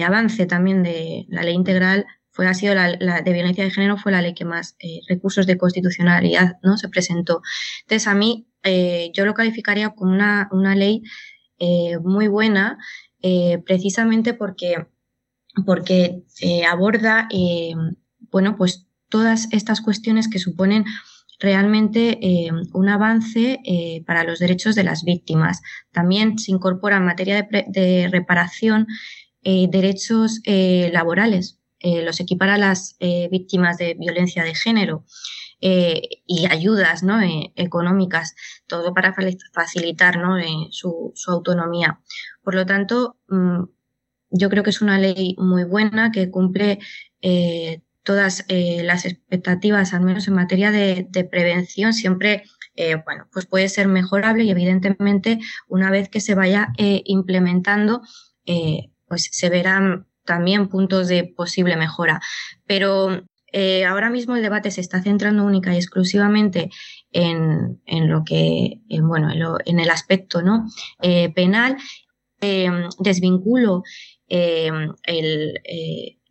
avance 0.06 0.46
también 0.46 0.84
de 0.84 1.26
la 1.30 1.44
ley 1.44 1.54
integral 1.54 2.06
fue, 2.32 2.48
ha 2.48 2.54
sido 2.56 2.74
la, 2.74 3.22
de 3.22 3.34
violencia 3.34 3.64
de 3.64 3.70
género 3.70 3.98
fue 3.98 4.12
la 4.12 4.22
ley 4.22 4.34
que 4.34 4.46
más 4.46 4.76
recursos 5.08 5.46
de 5.46 5.58
constitucionalidad 5.58 6.58
no 6.64 6.78
se 6.78 6.90
presentó. 6.90 7.42
Entonces 7.84 8.08
a 8.08 8.16
mí 8.16 8.48
eh, 8.64 9.12
yo 9.14 9.26
lo 9.26 9.34
calificaría 9.34 9.90
como 9.90 10.12
una, 10.12 10.48
una 10.52 10.76
ley 10.76 11.04
eh, 11.60 12.00
muy 12.00 12.28
buena, 12.28 12.78
eh, 13.22 13.62
precisamente 13.66 14.34
porque, 14.34 14.88
porque 15.66 16.24
aborda, 16.70 17.28
bueno, 18.32 18.56
pues 18.58 18.88
todas 19.10 19.48
estas 19.52 19.82
cuestiones 19.82 20.28
que 20.28 20.40
suponen 20.40 20.86
realmente 21.44 22.20
eh, 22.22 22.50
un 22.72 22.90
avance 22.90 23.60
eh, 23.66 24.02
para 24.08 24.24
los 24.24 24.40
derechos 24.40 24.76
de 24.76 24.86
las 24.86 25.04
víctimas. 25.04 25.62
También 25.92 26.40
se 26.40 26.54
incorpora 26.54 26.98
en 26.98 27.06
materia 27.06 27.46
de, 27.52 28.08
reparación 28.10 28.88
eh, 29.44 29.68
derechos 29.70 30.40
laborales, 30.46 31.60
los 31.82 32.22
equipara 32.22 32.54
a 32.54 32.58
las 32.58 32.96
víctimas 33.30 33.78
de 33.78 33.96
violencia 33.96 34.46
de 34.46 34.56
género. 34.56 35.04
y 35.60 36.46
ayudas 36.50 37.04
¿no? 37.04 37.20
económicas, 37.56 38.36
todo 38.68 38.94
para 38.94 39.14
facilitar 39.54 40.18
¿no? 40.18 40.38
su, 40.72 41.14
autonomía. 41.28 42.00
Por 42.42 42.56
lo 42.56 42.66
tanto, 42.66 43.18
mm, 43.28 43.64
yo 44.30 44.50
creo 44.50 44.64
que 44.64 44.70
es 44.70 44.82
una 44.82 44.98
ley 44.98 45.36
muy 45.38 45.66
buena 45.66 46.12
que 46.12 46.32
cumple 46.32 46.80
todas 48.04 48.46
eh, 48.50 48.84
las 48.84 49.06
expectativas, 49.06 49.94
al 49.94 50.02
menos 50.02 50.28
en 50.28 50.36
materia 50.36 50.72
de, 50.72 51.28
prevención, 51.30 51.94
siempre 51.94 52.44
eh, 52.76 52.96
bueno, 53.06 53.28
pues 53.32 53.46
puede 53.46 53.70
ser 53.70 53.88
mejorable 53.88 54.44
y 54.44 54.52
evidentemente 54.52 55.40
una 55.68 55.92
vez 55.92 56.10
que 56.10 56.20
se 56.20 56.36
vaya 56.36 56.70
eh, 56.78 57.02
implementando, 57.06 58.02
pues 59.08 59.30
se 59.32 59.50
verán 59.50 60.08
también 60.26 60.68
puntos 60.70 61.08
de 61.08 61.24
posible 61.24 61.78
mejora. 61.78 62.20
Pero 62.66 63.24
ahora 63.88 64.10
mismo 64.10 64.36
el 64.36 64.42
debate 64.42 64.72
se 64.72 64.82
está 64.82 65.02
centrando 65.02 65.46
única 65.46 65.74
y 65.74 65.78
exclusivamente 65.78 66.72
en, 67.12 67.80
lo 68.10 68.24
que, 68.26 68.82
bueno, 69.02 69.30
en, 69.66 69.80
el 69.80 69.90
aspecto 69.90 70.42
¿no? 70.42 70.66
penal. 71.36 71.78
desvinculo 72.40 73.84
el 74.28 74.96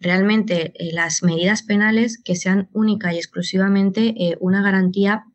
realmente 0.02 0.72
eh, 0.74 0.92
las 0.92 1.22
medidas 1.22 1.62
penales 1.62 2.18
que 2.22 2.36
sean 2.36 2.68
única 2.72 3.14
y 3.14 3.18
exclusivamente 3.18 4.14
eh, 4.18 4.36
una 4.40 4.62
garantía 4.62 5.26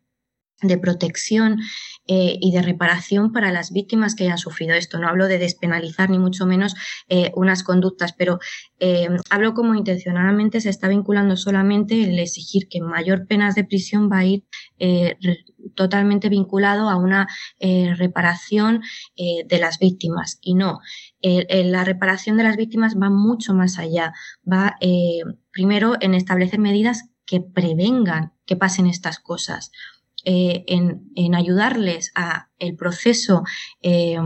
de 0.62 0.78
protección 0.78 1.60
eh, 2.08 2.38
y 2.40 2.52
de 2.52 2.62
reparación 2.62 3.32
para 3.32 3.52
las 3.52 3.72
víctimas 3.72 4.16
que 4.16 4.24
hayan 4.24 4.38
sufrido 4.38 4.74
esto. 4.76 4.98
No 4.98 5.08
hablo 5.08 5.28
de 5.28 5.38
despenalizar 5.38 6.10
ni 6.10 6.20
mucho 6.20 6.46
menos 6.46 6.76
unas 7.36 7.64
conductas, 7.64 8.14
pero 8.14 8.40
hablo 9.30 9.54
como 9.54 9.76
intencionadamente 9.76 10.62
se 10.62 10.70
está 10.70 10.88
vinculando 10.88 11.38
solamente 11.38 12.04
el 12.04 12.20
exigir 12.20 12.68
que 12.70 12.82
mayor 12.82 13.28
penas 13.28 13.56
de 13.56 13.64
prisión 13.64 14.10
va 14.12 14.20
a 14.20 14.26
ir 14.26 14.44
totalmente 15.76 16.30
vinculado 16.30 16.90
a 16.90 16.98
una 16.98 17.28
reparación 17.60 18.82
de 19.16 19.60
las 19.60 19.80
víctimas 19.80 20.40
y 20.42 20.56
no 20.56 20.80
la 21.22 21.84
reparación 21.84 22.38
de 22.38 22.44
las 22.44 22.58
víctimas 22.58 22.96
va 22.96 23.10
mucho 23.10 23.54
más 23.54 23.78
allá. 23.78 24.14
Va 24.52 24.76
eh, 24.82 25.22
primero 25.52 25.96
en 26.00 26.14
establecer 26.14 26.60
medidas 26.60 27.10
que 27.26 27.42
prevengan 27.42 28.34
que 28.46 28.56
pasen 28.56 28.88
estas 28.88 29.20
cosas, 29.20 29.72
eh, 30.30 30.66
en, 30.68 31.36
ayudarles 31.36 32.12
a 32.14 32.50
el 32.60 32.76
proceso 32.76 33.44
eh, 33.82 34.18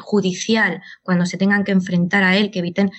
judicial 0.00 0.82
cuando 1.04 1.26
se 1.26 1.38
tengan 1.38 1.62
que 1.62 1.70
enfrentar 1.70 2.24
a 2.24 2.36
él, 2.36 2.50
que 2.50 2.58
eviten 2.58 2.90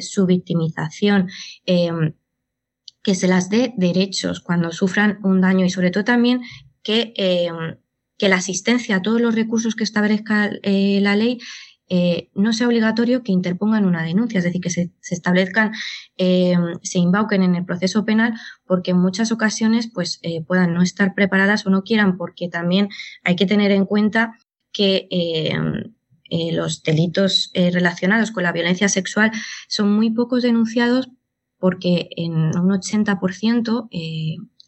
su 0.00 0.26
victimización 0.26 1.28
que 1.64 3.14
se 3.14 3.28
las 3.28 3.48
dé 3.48 3.74
derechos 3.76 4.40
cuando 4.40 4.72
sufran 4.72 5.20
un 5.22 5.40
daño 5.40 5.64
y 5.64 5.70
sobre 5.70 5.90
todo 5.90 6.04
también 6.04 6.42
que, 6.82 7.14
que 8.18 8.28
la 8.28 8.36
asistencia 8.36 8.96
a 8.96 9.02
todos 9.02 9.20
los 9.20 9.34
recursos 9.34 9.74
que 9.74 9.84
establezca 9.84 10.50
la 10.62 11.16
ley 11.16 11.38
eh, 11.94 12.30
no 12.34 12.54
sea 12.54 12.68
obligatorio 12.68 13.22
que 13.22 13.32
interpongan 13.32 13.84
una 13.84 14.02
denuncia, 14.02 14.38
es 14.38 14.44
decir, 14.44 14.62
que 14.62 14.70
se, 14.70 14.90
establezcan, 15.10 15.72
eh, 16.16 16.56
se 16.82 16.98
invoquen 16.98 17.42
en 17.42 17.54
el 17.54 17.66
proceso 17.66 18.06
penal, 18.06 18.32
porque 18.64 18.92
en 18.92 18.98
muchas 18.98 19.30
ocasiones 19.30 19.90
pues, 19.92 20.18
eh, 20.22 20.40
puedan 20.42 20.72
no 20.72 20.80
estar 20.80 21.14
preparadas 21.14 21.66
o 21.66 21.70
no 21.70 21.82
quieran, 21.84 22.16
porque 22.16 22.48
también 22.48 22.88
hay 23.24 23.36
que 23.36 23.44
tener 23.44 23.72
en 23.72 23.84
cuenta 23.84 24.38
que 24.72 25.06
los 26.52 26.82
delitos 26.82 27.50
relacionados 27.54 28.30
con 28.30 28.44
la 28.44 28.52
violencia 28.52 28.88
sexual 28.88 29.30
son 29.68 29.92
muy 29.92 30.08
pocos 30.08 30.42
denunciados 30.42 31.10
porque 31.58 32.08
en 32.16 32.32
un 32.32 32.70
80% 32.70 33.88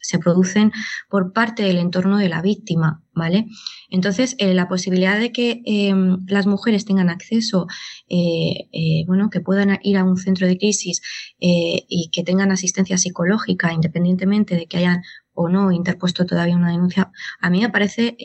se 0.05 0.19
producen 0.19 0.71
por 1.09 1.33
parte 1.33 1.63
del 1.63 1.77
entorno 1.77 2.17
de 2.17 2.29
la 2.29 2.41
víctima, 2.41 3.03
¿vale? 3.13 3.47
Entonces, 3.89 4.35
eh, 4.37 4.53
la 4.53 4.67
posibilidad 4.67 5.19
de 5.19 5.31
que 5.31 5.61
em, 5.65 6.17
las 6.27 6.45
mujeres 6.45 6.85
tengan 6.85 7.09
acceso, 7.09 7.67
eh, 8.07 8.67
eh, 8.71 9.03
bueno, 9.07 9.29
que 9.29 9.41
puedan 9.41 9.79
ir 9.81 9.97
a 9.97 10.03
un 10.03 10.17
centro 10.17 10.47
de 10.47 10.57
crisis 10.57 11.01
y 11.39 12.09
que 12.11 12.23
tengan 12.23 12.51
asistencia 12.51 12.97
psicológica, 12.97 13.73
independientemente 13.73 14.55
de 14.55 14.67
que 14.67 14.77
hayan 14.77 15.01
o 15.33 15.49
no 15.49 15.71
interpuesto 15.71 16.25
todavía 16.25 16.55
una 16.55 16.71
denuncia, 16.71 17.11
a 17.41 17.49
mí 17.49 17.61
me 17.61 17.69
parece 17.69 18.15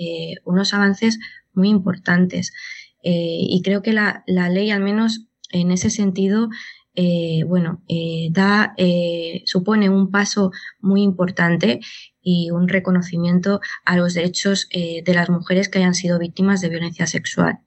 unos 0.44 0.74
avances 0.74 1.19
muy 1.52 1.69
importantes. 1.69 2.52
y 3.02 3.61
creo 3.65 3.82
que 3.82 3.93
la, 3.93 4.23
la 4.27 4.48
ley, 4.48 4.70
al 4.70 4.81
menos 4.82 5.27
en 5.52 5.70
ese 5.70 5.90
sentido, 5.90 6.48
eh, 6.95 7.45
bueno, 7.47 7.83
eh, 7.89 8.29
da, 8.33 8.75
eh, 8.77 9.43
supone 9.47 9.89
un 9.89 10.11
paso 10.11 10.51
muy 10.81 11.03
importante 11.03 11.81
y 12.21 12.51
un 12.51 12.69
reconocimiento 12.69 13.61
a 13.85 13.97
los 13.97 14.15
derechos 14.15 14.69
de 14.71 15.15
las 15.15 15.31
mujeres 15.31 15.69
que 15.69 15.79
hayan 15.79 15.95
sido 15.95 16.19
víctimas 16.19 16.61
de 16.61 16.69
violencia 16.69 17.07
sexual. 17.07 17.61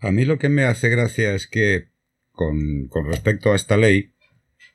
A 0.00 0.10
mí 0.10 0.24
lo 0.24 0.38
que 0.38 0.48
me 0.48 0.64
hace 0.64 0.88
gracia 0.88 1.34
es 1.34 1.46
que 1.46 1.90
con, 2.32 2.88
respecto 3.06 3.52
a 3.52 3.56
esta 3.56 3.76
ley, 3.76 4.12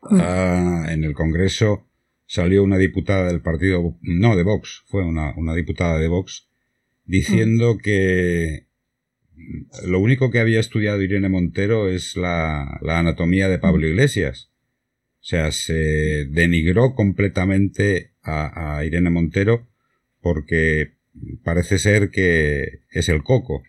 mm. 0.10 0.20
ah, 0.22 0.86
en 0.90 1.04
el 1.04 1.14
Congreso 1.14 1.88
salió 2.26 2.64
una 2.64 2.78
diputada 2.78 3.28
del 3.28 3.42
partido, 3.42 3.98
no, 4.02 4.36
de 4.38 4.44
Vox, 4.44 4.84
fue 4.88 5.04
una, 5.04 5.34
una 5.36 5.54
diputada 5.54 6.00
de 6.00 6.08
Vox, 6.08 6.48
diciendo 7.04 7.76
mm. 7.76 7.78
que 7.80 8.68
lo 9.86 10.00
único 10.00 10.32
que 10.32 10.40
había 10.40 10.60
estudiado 10.60 11.02
Irene 11.02 11.30
Montero 11.30 11.90
es 11.90 12.16
la, 12.16 12.80
anatomía 12.82 13.50
de 13.50 13.60
Pablo 13.60 13.88
Iglesias. 13.88 14.52
O 15.22 15.24
sea, 15.24 15.52
se 15.52 16.26
denigró 16.30 16.96
completamente 16.96 18.14
a, 18.24 18.84
Irene 18.86 19.10
Montero 19.10 19.68
porque 20.22 20.94
parece 21.44 21.78
ser 21.80 22.10
que 22.10 22.82
es 22.92 23.10
el 23.10 23.24
coco. 23.24 23.64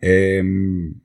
Em, 0.00 1.00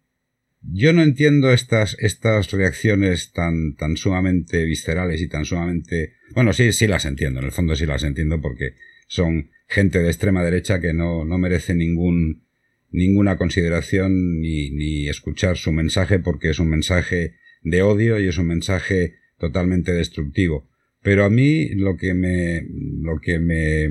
yo 0.62 0.94
no 0.94 1.04
entiendo 1.04 1.52
estas, 1.52 1.96
estas 2.00 2.52
reacciones 2.52 3.32
tan, 3.32 3.76
tan 3.76 3.96
sumamente 3.98 4.66
viscerales 4.66 5.22
y 5.22 5.30
tan 5.30 5.46
sumamente... 5.46 6.14
Bueno, 6.34 6.54
sí, 6.54 6.74
sí 6.74 6.88
las 6.88 7.06
entiendo, 7.06 7.40
en 7.40 7.46
el 7.46 7.52
fondo 7.52 7.76
sí 7.76 7.86
las 7.86 8.04
entiendo 8.04 8.42
porque 8.42 8.74
son 9.08 9.50
gente 9.68 10.00
de 10.00 10.08
extrema 10.08 10.44
derecha 10.44 10.80
que 10.80 10.94
no, 10.94 11.26
no 11.26 11.38
merece 11.38 11.76
ningún, 11.76 12.47
ninguna 12.90 13.38
consideración 13.38 14.40
ni, 14.40 14.70
ni 14.72 15.08
escuchar 15.08 15.58
su 15.58 15.72
mensaje 15.72 16.20
porque 16.20 16.50
es 16.50 16.60
un 16.60 16.70
mensaje 16.70 17.36
de 17.62 17.82
odio 17.82 18.20
y 18.20 18.28
es 18.28 18.38
un 18.38 18.48
mensaje 18.48 19.16
totalmente 19.38 19.92
destructivo. 19.92 20.70
Pero 21.02 21.26
a 21.26 21.30
mí 21.30 21.70
lo 21.70 21.96
que 21.96 22.14
me, 22.14 22.66
lo 23.02 23.20
que 23.20 23.40
me 23.40 23.90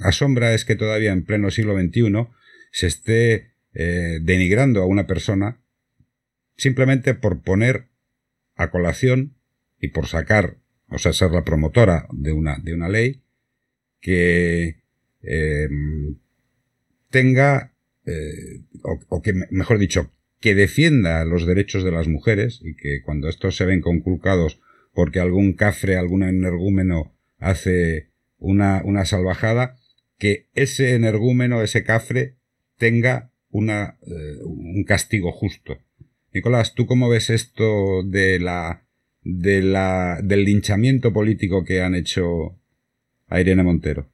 asombra 0.00 0.54
es 0.54 0.64
que 0.64 0.74
todavía 0.74 1.12
en 1.12 1.24
pleno 1.24 1.50
siglo 1.50 1.78
XXI 1.78 2.28
se 2.72 2.86
esté 2.86 3.52
eh, 3.74 4.18
denigrando 4.22 4.82
a 4.82 4.86
una 4.86 5.06
persona 5.06 5.60
simplemente 6.56 7.14
por 7.14 7.42
poner 7.42 7.88
a 8.56 8.70
colación 8.70 9.36
y 9.78 9.88
por 9.88 10.06
sacar, 10.06 10.56
o 10.88 10.98
sea, 10.98 11.12
ser 11.12 11.30
la 11.30 11.44
promotora 11.44 12.08
de 12.12 12.32
una, 12.32 12.58
de 12.58 12.74
una 12.74 12.88
ley 12.88 13.22
que 14.00 14.80
eh, 15.22 15.68
tenga 17.10 17.75
eh, 18.06 18.62
o, 18.82 19.20
que, 19.22 19.32
mejor 19.50 19.78
dicho, 19.78 20.12
que 20.40 20.54
defienda 20.54 21.24
los 21.24 21.46
derechos 21.46 21.82
de 21.82 21.90
las 21.90 22.08
mujeres 22.08 22.60
y 22.62 22.76
que 22.76 23.02
cuando 23.02 23.28
estos 23.28 23.56
se 23.56 23.66
ven 23.66 23.80
conculcados 23.80 24.60
porque 24.92 25.20
algún 25.20 25.54
cafre, 25.54 25.96
algún 25.96 26.22
energúmeno 26.22 27.14
hace 27.38 28.10
una, 28.38 28.82
una 28.84 29.04
salvajada, 29.04 29.76
que 30.18 30.48
ese 30.54 30.94
energúmeno, 30.94 31.62
ese 31.62 31.84
cafre, 31.84 32.36
tenga 32.78 33.30
una, 33.50 33.98
eh, 34.06 34.38
un 34.42 34.84
castigo 34.84 35.32
justo. 35.32 35.78
Nicolás, 36.32 36.74
¿tú 36.74 36.86
cómo 36.86 37.08
ves 37.08 37.30
esto 37.30 38.02
de 38.04 38.38
la, 38.38 38.86
de 39.22 39.62
la, 39.62 40.20
del 40.22 40.44
linchamiento 40.44 41.12
político 41.12 41.64
que 41.64 41.82
han 41.82 41.94
hecho 41.94 42.58
a 43.26 43.40
Irene 43.40 43.62
Montero? 43.62 44.08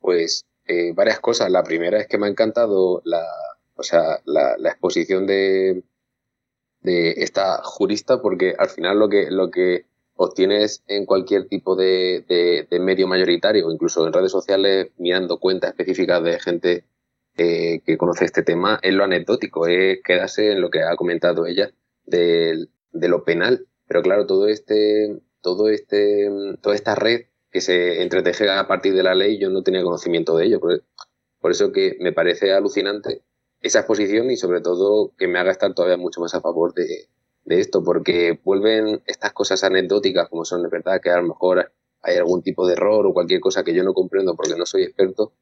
Pues 0.00 0.44
eh, 0.72 0.92
varias 0.94 1.20
cosas. 1.20 1.50
La 1.50 1.62
primera 1.62 1.98
es 1.98 2.06
que 2.06 2.18
me 2.18 2.26
ha 2.26 2.30
encantado 2.30 3.02
la, 3.04 3.24
o 3.76 3.82
sea, 3.82 4.20
la, 4.24 4.56
exposición 4.64 5.26
de, 5.26 5.82
de 6.80 7.10
esta 7.18 7.62
jurista 7.62 8.20
porque 8.20 8.54
al 8.58 8.68
final 8.68 8.98
lo 8.98 9.08
que, 9.08 9.30
lo 9.30 9.50
que 9.50 9.86
obtienes 10.14 10.82
en 10.86 11.06
cualquier 11.06 11.48
tipo 11.48 11.74
de, 11.74 12.24
de, 12.68 12.80
medio 12.80 13.06
mayoritario, 13.06 13.70
incluso 13.70 14.06
en 14.06 14.12
redes 14.12 14.32
sociales, 14.32 14.88
mirando 14.98 15.38
cuentas 15.38 15.70
específicas 15.70 16.22
de 16.22 16.40
gente 16.40 16.84
eh, 17.36 17.80
que 17.84 17.96
conoce 17.96 18.24
este 18.24 18.42
tema, 18.42 18.78
es 18.82 18.94
lo 18.94 19.04
anecdótico, 19.04 19.66
es 19.66 20.00
quedarse 20.02 20.52
en 20.52 20.60
lo 20.60 20.70
que 20.70 20.82
ha 20.82 20.96
comentado 20.96 21.46
ella 21.46 21.70
de, 22.04 22.66
de 22.92 23.08
lo 23.08 23.24
penal. 23.24 23.66
Pero 23.86 24.02
claro, 24.02 24.26
todo 24.26 24.48
este, 24.48 25.20
todo 25.40 25.68
este, 25.68 26.30
toda 26.60 26.74
esta 26.74 26.94
red 26.94 27.26
que 27.52 27.60
se 27.60 28.02
entreteje 28.02 28.50
a 28.50 28.66
partir 28.66 28.94
de 28.94 29.02
la 29.02 29.14
ley, 29.14 29.38
yo 29.38 29.50
no 29.50 29.62
tenía 29.62 29.82
conocimiento 29.82 30.36
de 30.36 30.46
ello. 30.46 30.60
Por, 30.60 30.82
por 31.40 31.50
eso 31.50 31.70
que 31.70 31.96
me 32.00 32.12
parece 32.12 32.52
alucinante 32.52 33.22
esa 33.60 33.80
exposición 33.80 34.30
y 34.30 34.36
sobre 34.36 34.60
todo 34.60 35.12
que 35.16 35.28
me 35.28 35.38
haga 35.38 35.52
estar 35.52 35.72
todavía 35.74 35.96
mucho 35.96 36.20
más 36.20 36.34
a 36.34 36.40
favor 36.40 36.74
de, 36.74 37.08
de 37.44 37.60
esto, 37.60 37.84
porque 37.84 38.40
vuelven 38.42 39.02
estas 39.06 39.32
cosas 39.32 39.62
anecdóticas, 39.64 40.28
como 40.28 40.44
son 40.44 40.62
de 40.62 40.68
verdad 40.68 41.00
que 41.00 41.10
a 41.10 41.20
lo 41.20 41.28
mejor 41.28 41.72
hay 42.02 42.16
algún 42.16 42.42
tipo 42.42 42.66
de 42.66 42.74
error 42.74 43.06
o 43.06 43.12
cualquier 43.12 43.40
cosa 43.40 43.62
que 43.62 43.74
yo 43.74 43.84
no 43.84 43.94
comprendo 43.94 44.34
porque 44.34 44.56
no 44.56 44.66
soy 44.66 44.82
experto, 44.82 45.32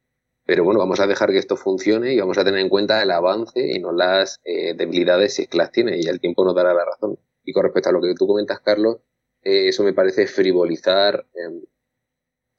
pero 0.44 0.64
bueno, 0.64 0.80
vamos 0.80 1.00
a 1.00 1.06
dejar 1.06 1.30
que 1.30 1.38
esto 1.38 1.56
funcione 1.56 2.12
y 2.12 2.20
vamos 2.20 2.38
a 2.38 2.44
tener 2.44 2.60
en 2.60 2.68
cuenta 2.68 3.02
el 3.02 3.10
avance 3.10 3.60
y 3.60 3.78
no 3.78 3.92
las 3.92 4.40
eh, 4.44 4.74
debilidades 4.74 5.34
si 5.34 5.42
es 5.42 5.48
que 5.48 5.58
las 5.58 5.70
tiene 5.70 5.98
y 5.98 6.08
el 6.08 6.20
tiempo 6.20 6.44
nos 6.44 6.54
dará 6.54 6.74
la 6.74 6.84
razón. 6.84 7.18
Y 7.44 7.52
con 7.52 7.62
respecto 7.62 7.88
a 7.88 7.92
lo 7.92 8.00
que 8.00 8.14
tú 8.14 8.26
comentas, 8.26 8.60
Carlos, 8.60 8.98
eh, 9.42 9.68
eso 9.68 9.84
me 9.84 9.92
parece 9.92 10.26
frivolizar, 10.26 11.26
em, 11.34 11.62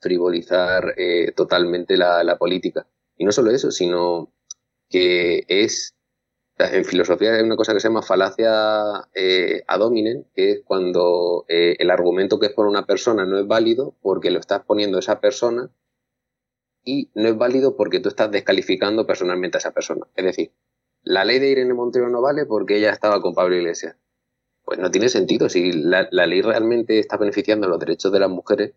frivolizar 0.01 0.95
eh, 0.97 1.31
totalmente 1.33 1.95
la, 1.95 2.37
política. 2.37 2.87
Y 3.15 3.23
no 3.23 3.31
solo 3.31 3.51
eso, 3.51 3.71
sino 3.71 4.33
que 4.89 5.45
es 5.47 5.95
en 6.57 6.85
filosofía 6.85 7.33
hay 7.33 7.41
una 7.41 7.55
cosa 7.55 7.73
que 7.73 7.79
se 7.79 7.87
llama 7.87 8.03
falacia 8.03 9.07
eh, 9.15 9.63
ad 9.67 9.81
hominem, 9.81 10.25
que 10.35 10.51
es 10.51 10.61
cuando 10.63 11.45
eh, 11.47 11.75
el 11.79 11.89
argumento 11.89 12.39
que 12.39 12.47
es 12.47 12.53
por 12.53 12.67
una 12.67 12.85
persona 12.85 13.25
no 13.25 13.39
es 13.39 13.47
válido 13.47 13.95
porque 14.01 14.29
lo 14.29 14.39
estás 14.39 14.63
poniendo 14.63 14.99
esa 14.99 15.19
persona 15.19 15.71
y 16.83 17.09
no 17.15 17.29
es 17.29 17.37
válido 17.37 17.75
porque 17.75 17.99
tú 17.99 18.09
estás 18.09 18.29
descalificando 18.29 19.07
personalmente 19.07 19.57
a 19.57 19.59
esa 19.59 19.71
persona. 19.71 20.05
Es 20.15 20.25
decir, 20.25 20.51
la 21.01 21.25
ley 21.25 21.39
de 21.39 21.49
Irene 21.49 21.73
Montero 21.73 22.09
no 22.09 22.21
vale 22.21 22.45
porque 22.45 22.77
ella 22.77 22.91
estaba 22.91 23.21
con 23.21 23.33
Pablo 23.33 23.55
Iglesias. 23.55 23.95
Pues 24.63 24.77
no 24.77 24.91
tiene 24.91 25.09
sentido. 25.09 25.49
Si 25.49 25.71
la 25.71 26.07
ley 26.11 26.41
realmente 26.41 26.99
está 26.99 27.17
beneficiando 27.17 27.67
los 27.67 27.79
derechos 27.79 28.11
de 28.11 28.19
las 28.19 28.29
mujeres, 28.29 28.73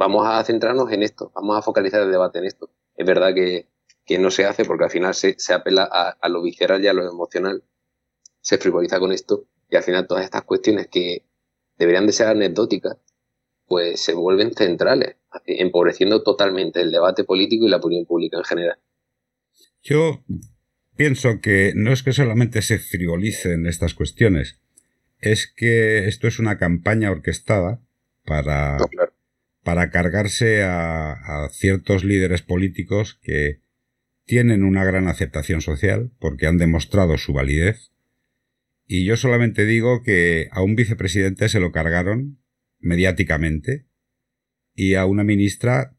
vamos 0.00 0.26
a 0.26 0.42
centrarnos 0.42 0.90
en 0.90 1.04
esto, 1.04 1.30
vamos 1.36 1.56
a 1.56 1.62
focalizar 1.62 2.02
el 2.02 2.10
debate 2.10 2.40
en 2.40 2.46
esto. 2.46 2.70
Es 2.96 3.06
verdad 3.06 3.32
que 3.32 3.68
que 4.10 4.18
no 4.18 4.32
se 4.32 4.44
hace 4.44 4.64
porque 4.64 4.82
al 4.82 4.90
final 4.90 5.14
se, 5.14 5.36
apela 5.54 5.84
a, 5.84 6.28
lo 6.28 6.42
visceral 6.42 6.82
y 6.82 6.88
a 6.88 6.92
lo 6.92 7.08
emocional, 7.08 7.62
se 8.40 8.58
frivoliza 8.58 8.98
con 8.98 9.12
esto 9.12 9.46
y 9.70 9.76
al 9.76 9.84
final 9.84 10.08
todas 10.08 10.24
estas 10.24 10.42
cuestiones 10.42 10.88
que 10.88 11.22
deberían 11.78 12.08
de 12.08 12.12
ser 12.12 12.26
anecdóticas, 12.26 12.96
pues 13.66 14.00
se 14.00 14.14
vuelven 14.14 14.52
centrales, 14.52 15.14
empobreciendo 15.46 16.24
totalmente 16.24 16.80
el 16.80 16.90
debate 16.90 17.22
político 17.22 17.66
y 17.66 17.70
la 17.70 17.76
opinión 17.76 18.04
pública 18.04 18.38
en 18.38 18.42
general. 18.42 18.78
Yo 19.80 20.24
pienso 20.96 21.40
que 21.40 21.72
no 21.76 21.92
es 21.92 22.02
que 22.02 22.12
solamente 22.12 22.62
se 22.62 22.80
frivolicen 22.80 23.68
estas 23.68 23.94
cuestiones, 23.94 24.60
es 25.18 25.46
que 25.46 26.08
esto 26.08 26.26
es 26.26 26.40
una 26.40 26.58
campaña 26.58 27.12
orquestada 27.12 27.80
para, 28.24 28.76
para 29.70 29.90
cargarse 29.90 30.64
a, 30.64 31.48
ciertos 31.52 32.02
líderes 32.02 32.42
políticos 32.42 33.20
que 33.22 33.60
tienen 34.24 34.64
una 34.64 34.82
gran 34.82 35.06
aceptación 35.06 35.60
social 35.60 36.10
porque 36.18 36.48
han 36.48 36.58
demostrado 36.58 37.16
su 37.18 37.32
validez. 37.32 37.92
Y 38.84 39.04
yo 39.04 39.16
solamente 39.16 39.66
digo 39.66 40.02
que 40.02 40.48
a 40.50 40.60
un 40.60 40.74
vicepresidente 40.74 41.48
se 41.48 41.60
lo 41.60 41.70
cargaron 41.70 42.40
mediáticamente 42.80 43.86
y 44.74 44.94
a 44.94 45.06
una 45.06 45.22
ministra 45.22 45.96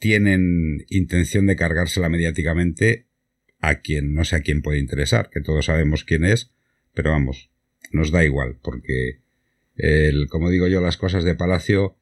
tienen 0.00 0.84
intención 0.88 1.46
de 1.46 1.54
cargársela 1.54 2.08
mediáticamente 2.08 3.06
a 3.60 3.78
quien 3.78 4.12
no 4.12 4.24
sé 4.24 4.34
a 4.34 4.40
quién 4.40 4.60
puede 4.60 4.80
interesar, 4.80 5.30
que 5.30 5.40
todos 5.40 5.66
sabemos 5.66 6.02
quién 6.02 6.24
es, 6.24 6.52
pero 6.94 7.12
vamos, 7.12 7.52
nos 7.92 8.10
da 8.10 8.24
igual, 8.24 8.58
porque 8.60 9.20
el, 9.76 10.26
como 10.26 10.50
digo 10.50 10.66
yo, 10.66 10.80
las 10.80 10.96
cosas 10.96 11.22
de 11.22 11.36
Palacio 11.36 11.96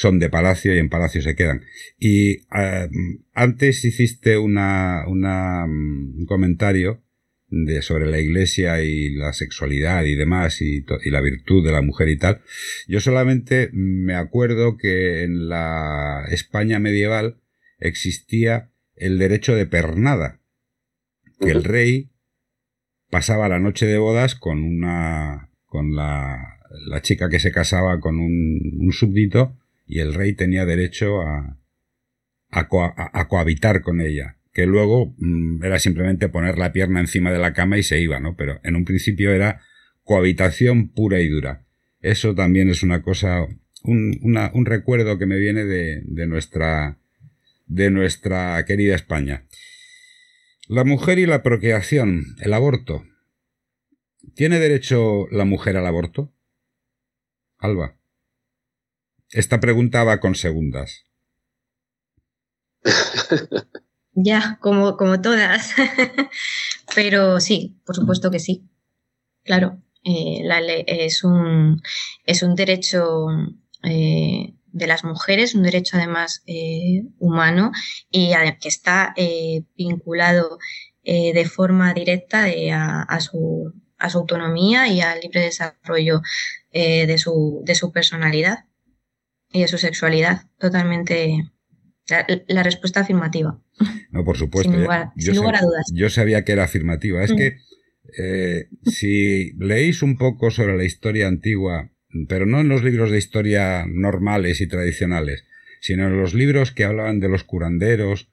son 0.00 0.18
de 0.18 0.30
Palacio 0.30 0.74
y 0.74 0.78
en 0.78 0.88
Palacio 0.88 1.20
se 1.20 1.34
quedan. 1.34 1.60
Y 1.98 2.46
eh, 2.56 2.88
antes 3.34 3.84
hiciste 3.84 4.38
una, 4.38 5.04
una, 5.06 5.66
un 5.66 6.24
comentario 6.26 7.04
de, 7.48 7.82
sobre 7.82 8.06
la 8.06 8.18
iglesia 8.18 8.82
y 8.82 9.14
la 9.14 9.34
sexualidad 9.34 10.04
y 10.04 10.14
demás 10.14 10.62
y, 10.62 10.86
y, 11.02 11.10
la 11.10 11.20
virtud 11.20 11.62
de 11.62 11.72
la 11.72 11.82
mujer 11.82 12.08
y 12.08 12.16
tal. 12.16 12.40
Yo 12.88 13.00
solamente 13.00 13.68
me 13.74 14.14
acuerdo 14.14 14.78
que 14.78 15.22
en 15.22 15.50
la 15.50 16.24
España 16.30 16.78
medieval 16.78 17.38
existía 17.78 18.70
el 18.96 19.18
derecho 19.18 19.54
de 19.54 19.66
pernada, 19.66 20.40
que 21.40 21.50
el 21.50 21.62
rey 21.62 22.10
pasaba 23.10 23.50
la 23.50 23.60
noche 23.60 23.84
de 23.84 23.98
bodas 23.98 24.34
con 24.34 24.62
una 24.62 25.50
con 25.66 25.94
la, 25.94 26.58
la 26.86 27.02
chica 27.02 27.28
que 27.28 27.38
se 27.38 27.52
casaba 27.52 28.00
con 28.00 28.18
un, 28.18 28.60
un 28.78 28.92
súbdito 28.92 29.60
y 29.90 29.98
el 29.98 30.14
rey 30.14 30.34
tenía 30.34 30.64
derecho 30.64 31.20
a, 31.20 31.56
cohabitar 33.28 33.82
con 33.82 34.00
ella, 34.00 34.36
que 34.52 34.66
luego 34.66 35.14
mm, 35.18 35.64
era 35.64 35.80
simplemente 35.80 36.28
poner 36.28 36.58
la 36.58 36.72
pierna 36.72 37.00
encima 37.00 37.32
de 37.32 37.40
la 37.40 37.52
cama 37.52 37.76
y 37.76 37.82
se 37.82 38.00
iba, 38.00 38.20
¿no? 38.20 38.36
Pero 38.36 38.60
en 38.62 38.76
un 38.76 38.84
principio 38.84 39.32
era 39.32 39.60
cohabitación 40.04 40.88
pura 40.90 41.20
y 41.20 41.28
dura. 41.28 41.66
Eso 42.00 42.36
también 42.36 42.70
es 42.70 42.84
una 42.84 43.02
cosa, 43.02 43.46
un, 43.82 44.16
un 44.22 44.66
recuerdo 44.66 45.18
que 45.18 45.26
me 45.26 45.38
viene 45.38 45.64
de, 45.64 46.02
de, 46.04 46.26
nuestra, 46.28 46.98
de 47.66 47.90
nuestra 47.90 48.64
querida 48.64 48.94
España. 48.94 49.46
La 50.68 50.84
mujer 50.84 51.18
y 51.18 51.26
la 51.26 51.42
procreación, 51.42 52.36
el 52.40 52.54
aborto. 52.54 53.04
¿Tiene 54.36 54.60
derecho 54.60 55.26
la 55.32 55.44
mujer 55.44 55.76
al 55.76 55.86
aborto? 55.86 56.32
Alba. 57.58 57.99
Esta 59.32 59.60
pregunta 59.60 60.02
va 60.02 60.18
con 60.18 60.34
segundas. 60.34 61.04
ya, 64.12 64.58
como, 64.60 64.96
como 64.96 65.20
todas. 65.20 65.74
Pero 66.94 67.40
sí, 67.40 67.80
por 67.84 67.94
supuesto 67.94 68.30
que 68.30 68.40
sí. 68.40 68.68
Claro, 69.44 69.80
eh, 70.04 70.40
la 70.42 70.60
ley 70.60 70.84
es 70.86 71.22
un, 71.22 71.80
es 72.24 72.42
un 72.42 72.56
derecho 72.56 73.28
eh, 73.84 74.54
de 74.72 74.86
las 74.86 75.04
mujeres, 75.04 75.54
un 75.54 75.62
derecho 75.62 75.96
además 75.96 76.42
eh, 76.46 77.04
humano 77.18 77.70
y 78.10 78.32
que 78.60 78.68
está 78.68 79.14
vinculado 79.76 80.58
de 81.02 81.44
forma 81.50 81.92
directa 81.92 82.44
a, 82.44 83.20
su, 83.20 83.72
a, 83.98 84.10
su, 84.10 84.18
autonomía 84.18 84.86
y 84.88 85.00
al 85.00 85.18
libre 85.20 85.40
desarrollo 85.40 86.20
de, 86.72 87.18
su, 87.18 87.62
de 87.64 87.74
su 87.74 87.90
personalidad 87.90 88.66
y 89.52 89.62
de 89.62 89.68
su 89.68 89.78
sexualidad. 89.78 90.42
Totalmente 90.58 91.50
la, 92.48 92.62
respuesta 92.62 93.00
afirmativa. 93.00 93.60
No, 94.10 94.24
por 94.24 94.36
supuesto. 94.36 94.72
Sin 94.72 94.82
lugar, 94.82 95.12
a 95.56 95.60
dudas. 95.60 95.86
Yo 95.92 96.10
sabía 96.10 96.44
que 96.44 96.52
era 96.52 96.64
afirmativa. 96.64 97.22
Es 97.22 97.32
mm. 97.32 97.36
que 97.36 97.58
eh, 98.18 98.68
si 98.84 99.52
leéis 99.58 100.02
un 100.02 100.16
poco 100.16 100.50
sobre 100.50 100.76
la 100.76 100.84
historia 100.84 101.28
antigua, 101.28 101.90
pero 102.28 102.46
no 102.46 102.60
en 102.60 102.68
los 102.68 102.82
libros 102.82 103.10
de 103.10 103.18
historia 103.18 103.86
normales 103.86 104.60
y 104.60 104.66
tradicionales, 104.66 105.44
sino 105.80 106.08
en 106.08 106.16
los 106.16 106.34
libros 106.34 106.72
que 106.72 106.84
hablaban 106.84 107.20
de 107.20 107.28
los 107.28 107.44
curanderos, 107.44 108.28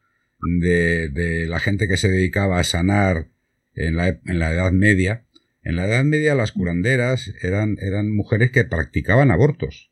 de, 0.60 1.10
de 1.10 1.48
la 1.48 1.60
gente 1.60 1.88
que 1.88 1.98
se 1.98 2.10
dedicaba 2.10 2.60
a 2.60 2.64
sanar 2.64 3.30
en 3.73 3.95
la, 3.95 4.07
en 4.07 4.39
la 4.39 4.52
Edad 4.52 4.72
Media, 4.72 5.26
en 5.64 5.76
la 5.76 5.85
Edad 5.85 6.03
Media 6.03 6.35
las 6.35 6.52
curanderas 6.52 7.34
eran, 7.41 7.77
eran 7.81 8.15
mujeres 8.15 8.52
que 8.52 8.64
practicaban 8.64 9.31
abortos 9.31 9.91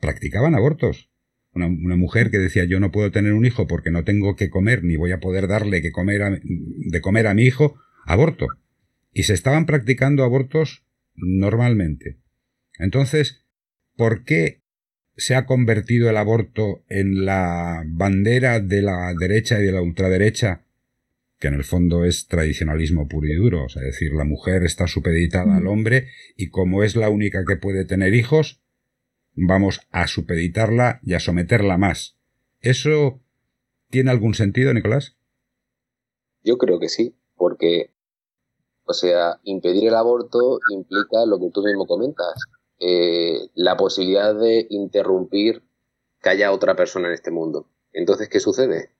practicaban 0.00 0.54
abortos. 0.54 1.10
Una, 1.52 1.68
mujer 1.68 2.30
que 2.30 2.38
decía 2.38 2.64
yo 2.64 2.78
no 2.78 2.92
puedo 2.92 3.10
tener 3.10 3.32
un 3.32 3.44
hijo 3.44 3.66
porque 3.66 3.90
no 3.90 4.04
tengo 4.04 4.36
que 4.36 4.50
comer 4.50 4.84
ni 4.84 4.96
voy 4.96 5.10
a 5.10 5.18
poder 5.18 5.48
darle 5.48 5.82
que 5.82 5.90
comer 5.90 6.40
de 6.42 7.00
comer 7.00 7.26
a 7.26 7.34
mi 7.34 7.44
hijo, 7.44 7.76
aborto. 8.06 8.46
Y 9.12 9.24
se 9.24 9.34
estaban 9.34 9.66
practicando 9.66 10.22
abortos 10.22 10.84
normalmente. 11.16 12.18
Entonces, 12.78 13.44
¿por 13.96 14.24
qué 14.24 14.62
se 15.16 15.34
ha 15.34 15.44
convertido 15.44 16.08
el 16.08 16.16
aborto 16.16 16.84
en 16.88 17.24
la 17.24 17.82
bandera 17.86 18.60
de 18.60 18.82
la 18.82 19.12
derecha 19.18 19.60
y 19.60 19.64
de 19.64 19.72
la 19.72 19.82
ultraderecha, 19.82 20.64
que 21.38 21.48
en 21.48 21.54
el 21.54 21.64
fondo 21.64 22.04
es 22.04 22.28
tradicionalismo 22.28 23.08
puro 23.08 23.26
y 23.26 23.34
duro? 23.34 23.66
es 23.66 23.74
decir, 23.74 24.12
la 24.12 24.24
mujer 24.24 24.62
está 24.62 24.86
supeditada 24.86 25.56
al 25.56 25.66
hombre 25.66 26.06
y 26.36 26.48
como 26.48 26.84
es 26.84 26.94
la 26.94 27.10
única 27.10 27.44
que 27.46 27.56
puede 27.56 27.84
tener 27.84 28.14
hijos, 28.14 28.62
vamos 29.34 29.80
a 29.90 30.06
supeditarla 30.06 31.00
y 31.02 31.14
a 31.14 31.20
someterla 31.20 31.78
más. 31.78 32.16
¿Eso 32.60 33.20
tiene 33.88 34.10
algún 34.10 34.34
sentido, 34.34 34.72
Nicolás? 34.74 35.16
Yo 36.42 36.58
creo 36.58 36.78
que 36.78 36.88
sí, 36.88 37.14
porque, 37.36 37.90
o 38.84 38.92
sea, 38.92 39.40
impedir 39.44 39.88
el 39.88 39.94
aborto 39.94 40.58
implica 40.72 41.26
lo 41.26 41.38
que 41.38 41.50
tú 41.52 41.62
mismo 41.62 41.86
comentas, 41.86 42.34
eh, 42.78 43.48
la 43.54 43.76
posibilidad 43.76 44.34
de 44.34 44.66
interrumpir 44.70 45.62
que 46.22 46.30
haya 46.30 46.52
otra 46.52 46.76
persona 46.76 47.08
en 47.08 47.14
este 47.14 47.30
mundo. 47.30 47.66
Entonces, 47.92 48.28
¿qué 48.28 48.40
sucede? 48.40 48.90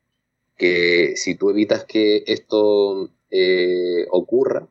Que 0.57 1.15
si 1.17 1.35
tú 1.35 1.51
evitas 1.51 1.85
que 1.85 2.25
esto 2.27 3.11
eh, 3.31 4.07
ocurra, 4.11 4.69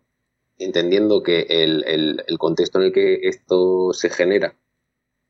entendiendo 0.58 1.24
que 1.24 1.42
el, 1.50 1.84
el 1.88 2.38
contexto 2.38 2.80
en 2.80 2.86
el 2.86 2.92
que 2.92 3.20
esto 3.24 3.94
se 3.94 4.10
genera 4.10 4.56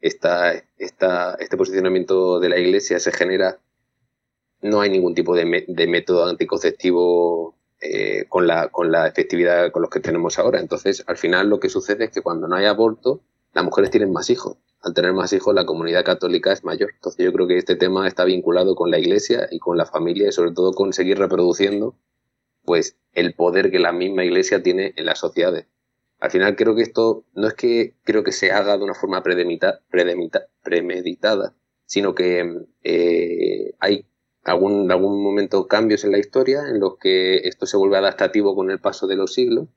esta, 0.02 0.54
esta, 0.78 1.36
este 1.36 1.58
posicionamiento 1.58 2.40
de 2.40 2.50
la 2.50 2.58
Iglesia 2.58 3.00
se 3.00 3.12
genera, 3.12 3.60
no 4.62 4.82
hay 4.82 4.90
ningún 4.90 5.16
tipo 5.16 5.36
de, 5.36 5.46
método 5.46 6.26
anticonceptivo 6.26 7.56
eh, 7.82 8.26
con, 8.30 8.48
la, 8.48 8.70
con 8.70 8.92
la 8.92 9.08
efectividad 9.08 9.72
con 9.72 9.82
los 9.82 9.92
que 9.92 10.00
tenemos 10.00 10.40
ahora. 10.40 10.60
Entonces, 10.60 11.04
al 11.08 11.18
final 11.18 11.50
lo 11.50 11.60
que 11.60 11.70
sucede 11.70 12.06
es 12.06 12.12
que 12.12 12.22
cuando 12.22 12.48
no 12.48 12.56
hay 12.56 12.66
aborto, 12.66 13.22
las 13.54 13.64
mujeres 13.64 13.92
tienen 13.92 14.12
más 14.12 14.30
hijos. 14.30 14.58
Al 14.82 14.94
tener 14.94 15.14
más 15.14 15.34
hijos, 15.34 15.54
la 15.54 15.66
comunidad 15.66 16.06
católica 16.06 16.54
es 16.54 16.64
mayor. 16.64 16.92
Entonces, 16.94 17.26
yo 17.26 17.34
creo 17.34 17.48
que 17.48 17.58
este 17.58 17.76
tema 17.76 18.08
está 18.08 18.24
vinculado 18.24 18.76
con 18.76 18.92
la 18.92 19.00
Iglesia 19.00 19.48
y 19.52 19.60
con 19.60 19.78
la 19.78 19.86
familia 19.86 20.30
y 20.30 20.32
sobre 20.32 20.52
todo 20.52 20.74
con 20.74 20.94
seguir 20.94 21.18
reproduciendo 21.18 21.96
pues 22.64 22.98
el 23.14 23.34
poder 23.34 23.72
que 23.72 23.80
la 23.80 23.92
misma 23.92 24.24
Iglesia 24.24 24.62
tiene 24.62 24.94
en 24.96 25.06
las 25.06 25.20
sociedades. 25.20 25.66
Al 26.20 26.32
final 26.32 26.56
creo 26.56 26.76
que 26.76 26.82
esto 26.82 27.24
no 27.34 27.48
es 27.48 27.54
que 27.54 27.96
creo 28.04 28.24
que 28.24 28.32
se 28.32 28.52
haga 28.52 28.78
de 28.78 28.84
una 28.84 28.94
forma 28.94 29.24
premeditada, 29.24 31.56
sino 31.86 32.14
que 32.14 32.66
eh, 32.84 33.74
hay 33.80 34.06
algún, 34.44 34.92
algún 34.92 35.24
momento 35.24 35.68
cambios 35.68 36.04
en 36.04 36.12
la 36.12 36.20
historia 36.20 36.64
en 36.68 36.80
los 36.80 36.98
que 36.98 37.48
esto 37.48 37.66
se 37.66 37.78
vuelve 37.78 37.98
adaptativo 37.98 38.56
con 38.56 38.72
el 38.72 38.80
paso 38.80 39.08
de 39.08 39.16
los 39.16 39.34
siglos 39.34 39.68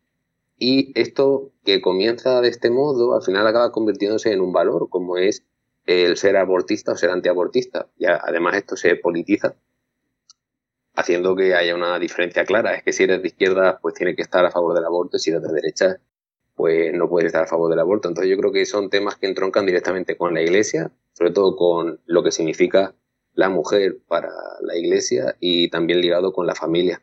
y 0.58 0.92
esto 1.00 1.52
que 1.64 1.80
comienza 1.80 2.40
de 2.40 2.48
este 2.48 2.70
modo 2.70 3.14
al 3.14 3.22
final 3.22 3.46
acaba 3.46 3.72
convirtiéndose 3.72 4.32
en 4.32 4.40
un 4.40 4.52
valor 4.52 4.88
como 4.90 5.16
es 5.16 5.44
el 5.86 6.16
ser 6.16 6.36
abortista 6.36 6.92
o 6.92 6.96
ser 6.96 7.10
antiabortista. 7.10 7.88
Y 7.98 8.06
además 8.06 8.56
esto 8.56 8.76
se 8.76 8.94
politiza 8.96 9.56
haciendo 10.94 11.34
que 11.34 11.54
haya 11.54 11.74
una 11.74 11.98
diferencia 11.98 12.44
clara. 12.44 12.74
Es 12.74 12.84
que 12.84 12.92
si 12.92 13.04
eres 13.04 13.22
de 13.22 13.28
izquierda, 13.28 13.78
pues 13.80 13.94
tiene 13.94 14.14
que 14.14 14.22
estar 14.22 14.44
a 14.44 14.50
favor 14.50 14.74
del 14.74 14.84
aborto, 14.84 15.16
y 15.16 15.20
si 15.20 15.30
eres 15.30 15.42
de 15.42 15.52
derecha, 15.52 16.00
pues 16.62 16.94
no 16.94 17.08
puede 17.08 17.26
estar 17.26 17.42
a 17.42 17.48
favor 17.48 17.68
del 17.70 17.80
aborto. 17.80 18.06
Entonces 18.06 18.30
yo 18.30 18.38
creo 18.38 18.52
que 18.52 18.64
son 18.66 18.88
temas 18.88 19.16
que 19.16 19.26
entroncan 19.26 19.66
directamente 19.66 20.16
con 20.16 20.32
la 20.32 20.42
Iglesia, 20.42 20.92
sobre 21.12 21.32
todo 21.32 21.56
con 21.56 21.98
lo 22.06 22.22
que 22.22 22.30
significa 22.30 22.94
la 23.34 23.48
mujer 23.48 23.98
para 24.06 24.30
la 24.60 24.76
Iglesia 24.76 25.34
y 25.40 25.70
también 25.70 26.00
ligado 26.00 26.32
con 26.32 26.46
la 26.46 26.54
familia. 26.54 27.02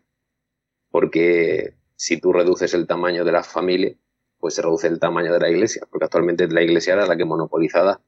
Porque 0.90 1.74
si 1.98 2.22
tú 2.22 2.32
reduces 2.32 2.74
el 2.74 2.88
tamaño 2.88 3.26
de 3.26 3.34
la 3.34 3.44
familia, 3.44 3.98
pues 4.40 4.54
se 4.54 4.62
reduce 4.62 4.88
el 4.88 4.98
tamaño 4.98 5.34
de 5.34 5.42
la 5.42 5.50
Iglesia, 5.50 5.86
porque 5.92 6.06
actualmente 6.06 6.48
la 6.48 6.62
Iglesia 6.62 6.94
era 6.94 7.06
la 7.06 7.18
que 7.18 7.26
monopolizada 7.26 8.00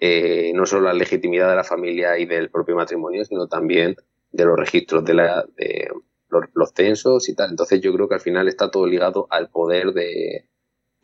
eh, 0.00 0.52
no 0.54 0.64
solo 0.64 0.86
la 0.86 0.94
legitimidad 0.94 1.50
de 1.50 1.56
la 1.56 1.64
familia 1.64 2.18
y 2.18 2.24
del 2.24 2.48
propio 2.48 2.76
matrimonio, 2.76 3.26
sino 3.26 3.46
también 3.46 3.94
de 4.32 4.44
los 4.46 4.58
registros 4.58 5.04
de, 5.04 5.12
la, 5.12 5.44
de 5.54 5.90
los, 6.30 6.44
los 6.54 6.70
censos 6.74 7.28
y 7.28 7.34
tal. 7.34 7.50
Entonces 7.50 7.82
yo 7.82 7.92
creo 7.92 8.08
que 8.08 8.14
al 8.14 8.22
final 8.22 8.48
está 8.48 8.70
todo 8.70 8.86
ligado 8.86 9.26
al 9.28 9.50
poder 9.50 9.92
de, 9.92 10.48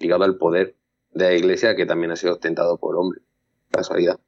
ligado 0.01 0.25
al 0.25 0.39
poder 0.39 0.77
de 1.13 1.25
la 1.25 1.35
Iglesia 1.35 1.77
que 1.77 1.87
también 1.87 2.11
ha 2.11 2.17
sido 2.17 2.35
ostentado 2.35 2.79
por 2.79 2.97
hombres. 2.97 3.23
Casualidad. 3.71 4.19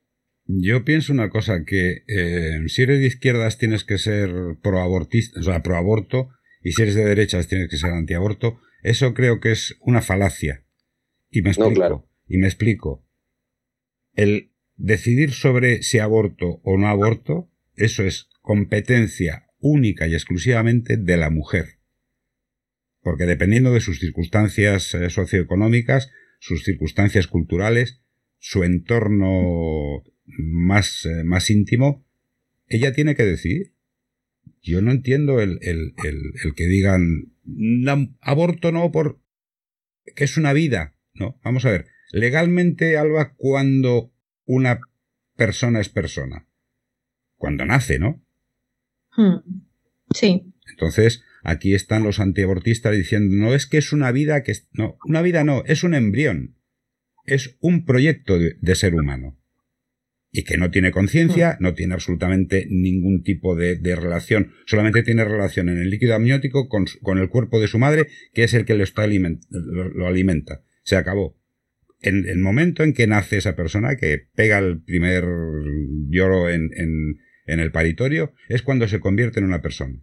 Yo 0.46 0.84
pienso 0.84 1.12
una 1.12 1.30
cosa, 1.30 1.64
que 1.64 2.04
eh, 2.06 2.58
si 2.66 2.82
eres 2.82 3.00
de 3.00 3.06
izquierdas 3.06 3.58
tienes 3.58 3.84
que 3.84 3.98
ser 3.98 4.30
proabortista, 4.62 5.40
o 5.40 5.42
sea, 5.42 5.62
proaborto, 5.62 6.30
y 6.62 6.72
si 6.72 6.82
eres 6.82 6.94
de 6.94 7.04
derechas 7.04 7.48
tienes 7.48 7.68
que 7.68 7.76
ser 7.76 7.90
antiaborto. 7.90 8.60
Eso 8.82 9.14
creo 9.14 9.40
que 9.40 9.52
es 9.52 9.76
una 9.80 10.02
falacia. 10.02 10.64
Y 11.30 11.42
me 11.42 11.50
explico. 11.50 12.08
Y 12.26 12.38
me 12.38 12.46
explico. 12.46 13.04
El 14.14 14.52
decidir 14.76 15.32
sobre 15.32 15.82
si 15.82 15.98
aborto 15.98 16.60
o 16.62 16.76
no 16.76 16.88
aborto, 16.88 17.50
eso 17.74 18.02
es 18.02 18.28
competencia 18.42 19.46
única 19.58 20.08
y 20.08 20.14
exclusivamente 20.14 20.96
de 20.96 21.16
la 21.16 21.30
mujer 21.30 21.81
porque 23.02 23.24
dependiendo 23.24 23.72
de 23.72 23.80
sus 23.80 23.98
circunstancias 23.98 24.94
eh, 24.94 25.10
socioeconómicas, 25.10 26.10
sus 26.38 26.64
circunstancias 26.64 27.26
culturales, 27.26 28.00
su 28.38 28.64
entorno 28.64 30.02
más, 30.24 31.04
eh, 31.04 31.24
más 31.24 31.50
íntimo, 31.50 32.04
ella 32.66 32.92
tiene 32.92 33.14
que 33.14 33.24
decidir. 33.24 33.74
Yo 34.62 34.80
no 34.80 34.92
entiendo 34.92 35.40
el, 35.40 35.58
el, 35.62 35.94
el, 36.04 36.54
que 36.54 36.66
digan 36.66 37.32
aborto 38.20 38.70
no 38.70 38.92
por 38.92 39.20
que 40.16 40.24
es 40.24 40.36
una 40.36 40.52
vida. 40.52 40.94
No, 41.14 41.38
vamos 41.42 41.64
a 41.64 41.70
ver. 41.70 41.86
Legalmente, 42.12 42.96
Alba, 42.96 43.34
cuando 43.36 44.12
una 44.44 44.80
persona 45.36 45.80
es 45.80 45.88
persona. 45.88 46.46
Cuando 47.36 47.64
nace, 47.64 47.98
¿no? 47.98 48.22
Hmm. 49.16 49.38
Sí. 50.14 50.52
Entonces, 50.70 51.24
Aquí 51.42 51.74
están 51.74 52.04
los 52.04 52.20
antiabortistas 52.20 52.96
diciendo, 52.96 53.34
no 53.34 53.54
es 53.54 53.66
que 53.66 53.78
es 53.78 53.92
una 53.92 54.12
vida 54.12 54.42
que... 54.42 54.54
No, 54.72 54.96
una 55.04 55.22
vida 55.22 55.42
no, 55.44 55.64
es 55.66 55.82
un 55.82 55.94
embrión. 55.94 56.56
Es 57.24 57.56
un 57.60 57.84
proyecto 57.84 58.38
de, 58.38 58.74
ser 58.74 58.94
humano. 58.94 59.38
Y 60.30 60.44
que 60.44 60.56
no 60.56 60.70
tiene 60.70 60.92
conciencia, 60.92 61.52
hmm. 61.58 61.62
no 61.62 61.74
tiene 61.74 61.94
absolutamente 61.94 62.66
ningún 62.70 63.22
tipo 63.22 63.56
de, 63.56 63.76
relación, 63.96 64.52
solamente 64.66 65.02
tiene 65.02 65.24
relación 65.24 65.68
en 65.68 65.78
el 65.78 65.90
líquido 65.90 66.14
amniótico 66.14 66.68
con, 66.68 67.18
el 67.18 67.28
cuerpo 67.28 67.60
de 67.60 67.68
su 67.68 67.78
madre, 67.78 68.06
que 68.32 68.44
es 68.44 68.54
el 68.54 68.64
que 68.64 68.74
lo, 68.74 68.84
está 68.84 69.06
lo, 69.06 70.06
alimenta. 70.06 70.62
Se 70.84 70.96
acabó. 70.96 71.38
En 72.00 72.28
el 72.28 72.38
momento 72.38 72.82
en 72.82 72.94
que 72.94 73.06
nace 73.06 73.36
esa 73.36 73.54
persona, 73.54 73.96
que 73.96 74.28
pega 74.34 74.58
el 74.58 74.82
primer 74.82 75.24
lloro 76.08 76.48
en, 76.48 76.70
en 77.46 77.60
el 77.60 77.70
paritorio, 77.70 78.32
es 78.48 78.62
cuando 78.62 78.88
se 78.88 78.98
convierte 79.00 79.38
en 79.38 79.46
una 79.46 79.62
persona. 79.62 80.02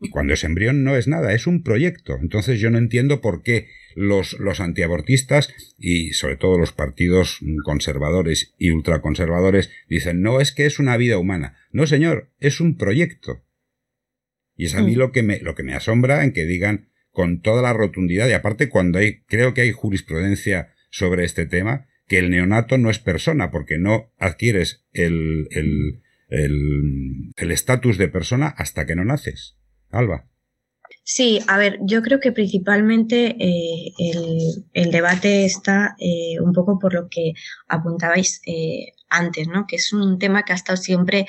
Y 0.00 0.10
cuando 0.10 0.34
es 0.34 0.44
embrión 0.44 0.84
no 0.84 0.96
es 0.96 1.08
nada, 1.08 1.34
es 1.34 1.46
un 1.46 1.62
proyecto. 1.62 2.16
Entonces 2.20 2.60
yo 2.60 2.70
no 2.70 2.78
entiendo 2.78 3.20
por 3.20 3.42
qué 3.42 3.68
los, 3.96 4.38
los 4.38 4.60
antiabortistas 4.60 5.52
y 5.76 6.12
sobre 6.12 6.36
todo 6.36 6.58
los 6.58 6.72
partidos 6.72 7.40
conservadores 7.64 8.54
y 8.58 8.70
ultraconservadores 8.70 9.70
dicen 9.88 10.22
no 10.22 10.40
es 10.40 10.52
que 10.52 10.66
es 10.66 10.78
una 10.78 10.96
vida 10.96 11.18
humana. 11.18 11.56
No, 11.72 11.86
señor, 11.86 12.30
es 12.38 12.60
un 12.60 12.76
proyecto. 12.76 13.42
Y 14.56 14.66
es 14.66 14.74
a 14.74 14.82
mí 14.82 14.94
mm. 14.94 14.98
lo 14.98 15.12
que 15.12 15.22
me, 15.22 15.40
lo 15.40 15.54
que 15.54 15.62
me 15.62 15.74
asombra 15.74 16.24
en 16.24 16.32
que 16.32 16.44
digan 16.44 16.88
con 17.10 17.40
toda 17.40 17.62
la 17.62 17.72
rotundidad, 17.72 18.28
y 18.28 18.32
aparte 18.32 18.68
cuando 18.68 19.00
hay, 19.00 19.22
creo 19.24 19.52
que 19.52 19.62
hay 19.62 19.72
jurisprudencia 19.72 20.74
sobre 20.90 21.24
este 21.24 21.46
tema, 21.46 21.88
que 22.06 22.18
el 22.18 22.30
neonato 22.30 22.78
no 22.78 22.90
es 22.90 22.98
persona, 22.98 23.50
porque 23.50 23.78
no 23.78 24.12
adquieres 24.18 24.86
el 24.92 25.48
estatus 27.38 27.96
el, 27.96 28.02
el, 28.02 28.06
de 28.06 28.08
persona 28.08 28.48
hasta 28.48 28.86
que 28.86 28.94
no 28.94 29.04
naces. 29.04 29.57
Alba. 29.90 30.28
Sí, 31.10 31.40
a 31.48 31.56
ver, 31.56 31.78
yo 31.80 32.02
creo 32.02 32.20
que 32.20 32.32
principalmente 32.32 33.34
eh, 33.40 33.92
el, 34.74 34.90
debate 34.90 35.46
está 35.46 35.96
eh, 35.98 36.38
un 36.38 36.52
poco 36.52 36.78
por 36.78 36.92
lo 36.92 37.08
que 37.08 37.32
apuntabais 37.66 38.42
eh, 38.46 38.92
antes, 39.08 39.48
¿no? 39.48 39.66
Que 39.66 39.76
es 39.76 39.94
un 39.94 40.18
tema 40.18 40.42
que 40.42 40.52
ha 40.52 40.56
estado 40.56 40.76
siempre, 40.76 41.26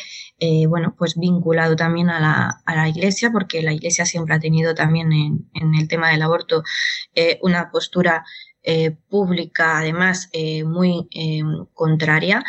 bueno, 0.67 0.95
pues 0.97 1.17
vinculado 1.17 1.77
también 1.77 2.09
a 2.09 2.19
la, 2.67 2.89
Iglesia, 2.89 3.31
porque 3.31 3.61
la 3.61 3.71
Iglesia 3.71 4.05
siempre 4.05 4.35
ha 4.35 4.39
tenido 4.41 4.75
también 4.75 5.13
en 5.13 5.75
el 5.75 5.87
tema 5.87 6.09
del 6.09 6.23
aborto 6.23 6.63
una 7.41 7.71
postura 7.71 8.25
pública, 9.07 9.77
además, 9.77 10.29
muy 10.65 11.07
contraria 11.73 12.43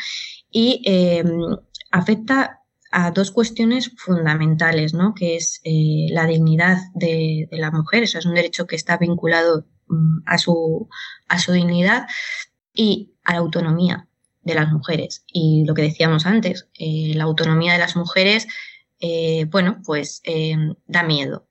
y 0.50 0.82
afecta 1.92 2.59
a 2.90 3.10
dos 3.12 3.30
cuestiones 3.30 3.92
fundamentales, 3.96 4.94
¿no? 4.94 5.14
que 5.14 5.36
es 5.36 5.60
eh, 5.64 6.06
la 6.10 6.26
dignidad 6.26 6.78
de, 6.94 7.48
la 7.52 7.70
mujer, 7.70 8.02
eso 8.02 8.18
es 8.18 8.26
un 8.26 8.34
derecho 8.34 8.66
que 8.66 8.76
está 8.76 8.96
vinculado 8.96 9.64
mm, 9.88 10.22
a, 10.26 10.38
su, 10.38 10.88
a 11.28 11.38
su 11.38 11.52
dignidad 11.52 12.06
y 12.74 13.12
a 13.24 13.34
la 13.34 13.38
autonomía 13.38 14.08
de 14.42 14.54
las 14.54 14.72
mujeres. 14.72 15.24
Y 15.28 15.64
lo 15.66 15.74
que 15.74 15.82
decíamos 15.82 16.26
antes, 16.26 16.68
eh, 16.78 17.12
la 17.14 17.24
autonomía 17.24 17.72
de 17.74 17.78
las 17.78 17.94
mujeres, 17.94 18.48
eh, 18.98 19.44
bueno, 19.46 19.80
pues 19.84 20.22
da 20.86 21.02
miedo, 21.04 21.46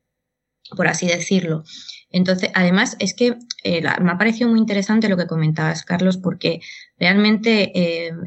por 0.76 0.88
así 0.88 1.08
decirlo. 1.08 1.64
Entonces, 2.12 2.50
además, 2.54 2.98
es 3.00 3.14
que 3.14 3.38
me 3.64 4.12
ha 4.12 4.18
parecido 4.18 4.50
muy 4.50 4.60
interesante 4.60 5.10
lo 5.10 5.18
que 5.18 5.28
comentabas, 5.28 5.84
Carlos, 5.84 6.18
porque 6.18 6.62
realmente 6.98 7.72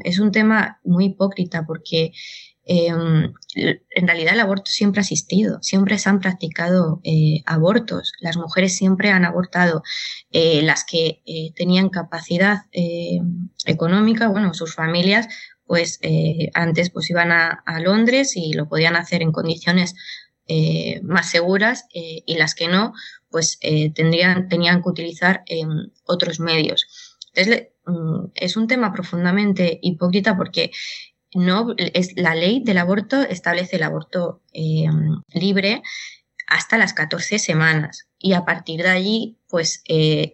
es 0.03 0.19
un 0.19 0.31
tema 0.31 0.79
muy 0.83 1.05
hipócrita, 1.05 1.65
porque 1.65 2.13
Em, 2.65 3.33
en 3.55 4.07
realidad 4.07 4.35
el 4.35 4.39
aborto 4.39 4.71
siempre 4.71 5.01
ha 5.01 5.03
existido, 5.03 5.61
siempre 5.61 5.99
se 5.99 6.09
han 6.09 6.21
practicado 6.21 7.01
eh, 7.03 7.43
abortos, 7.45 8.13
las 8.21 8.37
mujeres 8.37 8.77
siempre 8.77 9.09
han 9.09 9.25
abortado, 9.25 9.83
eh, 10.31 10.61
las 10.61 10.85
que 10.85 11.21
eh, 11.25 11.51
tenían 11.55 11.89
capacidad 11.89 12.61
económica, 13.65 14.29
bueno, 14.29 14.53
sus 14.53 14.75
familias, 14.75 15.27
pues 15.65 15.99
antes 16.53 16.89
pues 16.89 17.09
iban 17.09 17.31
a, 17.31 17.63
Londres 17.79 18.35
y 18.35 18.53
lo 18.53 18.67
podían 18.67 18.95
hacer 18.95 19.21
en 19.21 19.31
condiciones 19.31 19.95
más 21.03 21.29
seguras 21.29 21.85
y 21.93 22.35
las 22.37 22.53
que 22.53 22.67
no, 22.67 22.93
pues 23.29 23.59
tendrían, 23.95 24.49
tenían 24.49 24.83
que 24.83 24.89
utilizar 24.89 25.43
em, 25.47 25.89
otros 26.05 26.39
medios. 26.39 26.85
Mm, 27.85 28.27
es 28.35 28.55
un 28.55 28.67
tema 28.67 28.93
profundamente 28.93 29.79
hipócrita 29.81 30.37
porque 30.37 30.71
no 31.35 31.75
es 31.77 32.15
la 32.15 32.35
ley 32.35 32.61
del 32.63 32.77
aborto 32.77 33.21
establece 33.21 33.77
el 33.77 33.83
aborto 33.83 34.41
eh, 34.53 34.87
libre 35.33 35.81
hasta 36.47 36.77
las 36.77 36.93
14 36.93 37.39
semanas 37.39 38.07
y 38.19 38.33
a 38.33 38.45
partir 38.45 38.83
de 38.83 38.89
allí 38.89 39.39
pues 39.47 39.83
eh, 39.87 40.33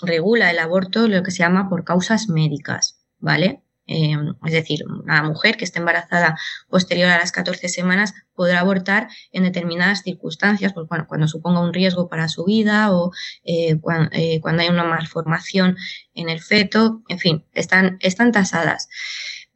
regula 0.00 0.50
el 0.50 0.58
aborto 0.58 1.08
lo 1.08 1.22
que 1.22 1.30
se 1.30 1.38
llama 1.38 1.68
por 1.68 1.84
causas 1.84 2.28
médicas, 2.28 2.98
¿vale? 3.18 3.62
Em, 3.88 4.34
es 4.44 4.52
decir, 4.52 4.80
una 4.84 5.22
mujer 5.22 5.56
que 5.56 5.64
esté 5.64 5.78
embarazada 5.78 6.36
posterior 6.68 7.08
a 7.08 7.18
las 7.18 7.30
14 7.30 7.68
semanas 7.68 8.14
podrá 8.34 8.58
abortar 8.58 9.08
en 9.30 9.44
determinadas 9.44 10.02
circunstancias, 10.02 10.72
pues, 10.72 10.88
bueno, 10.88 11.06
cuando 11.06 11.28
suponga 11.28 11.60
un 11.60 11.72
riesgo 11.72 12.08
para 12.08 12.28
su 12.28 12.44
vida 12.44 12.92
o 12.92 13.12
eh, 13.44 13.78
eh, 14.12 14.40
cuando, 14.40 14.62
hay 14.62 14.68
una 14.68 14.84
malformación 14.84 15.76
en 16.14 16.28
el 16.28 16.40
feto, 16.40 17.02
en 17.08 17.18
fin, 17.20 17.44
están, 17.52 17.98
están 18.00 18.32
tasadas. 18.32 18.88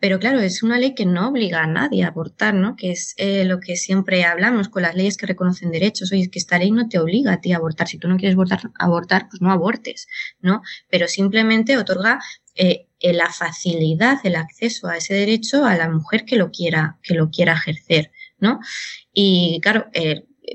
Pero 0.00 0.18
claro, 0.18 0.40
es 0.40 0.62
una 0.62 0.78
ley 0.78 0.94
que 0.94 1.04
no 1.04 1.28
obliga 1.28 1.62
a 1.62 1.66
nadie 1.66 2.04
a 2.04 2.08
abortar, 2.08 2.54
¿no? 2.54 2.74
Que 2.74 2.90
es 2.92 3.14
eh, 3.18 3.44
lo 3.44 3.60
que 3.60 3.76
siempre 3.76 4.24
hablamos 4.24 4.70
con 4.70 4.82
las 4.82 4.94
leyes 4.94 5.18
que 5.18 5.26
reconocen 5.26 5.70
derechos. 5.70 6.10
Oye, 6.10 6.22
es 6.22 6.30
que 6.30 6.38
esta 6.38 6.58
ley 6.58 6.70
no 6.70 6.88
te 6.88 6.98
obliga 6.98 7.34
a 7.34 7.40
ti 7.42 7.52
a 7.52 7.58
abortar. 7.58 7.86
Si 7.86 7.98
tú 7.98 8.08
no 8.08 8.16
quieres 8.16 8.34
abortar, 8.34 8.70
abortar 8.78 9.28
pues 9.28 9.42
no 9.42 9.52
abortes, 9.52 10.08
¿no? 10.40 10.62
Pero 10.88 11.06
simplemente 11.06 11.76
otorga 11.76 12.18
eh, 12.54 12.86
eh, 12.98 13.12
la 13.12 13.30
facilidad, 13.30 14.18
el 14.24 14.36
acceso 14.36 14.88
a 14.88 14.96
ese 14.96 15.12
derecho 15.12 15.66
a 15.66 15.76
la 15.76 15.90
mujer 15.90 16.24
que 16.24 16.36
lo 16.36 16.50
quiera, 16.50 16.98
que 17.02 17.14
lo 17.14 17.30
quiera 17.30 17.52
ejercer, 17.52 18.10
¿no? 18.38 18.58
Y 19.12 19.60
claro, 19.62 19.90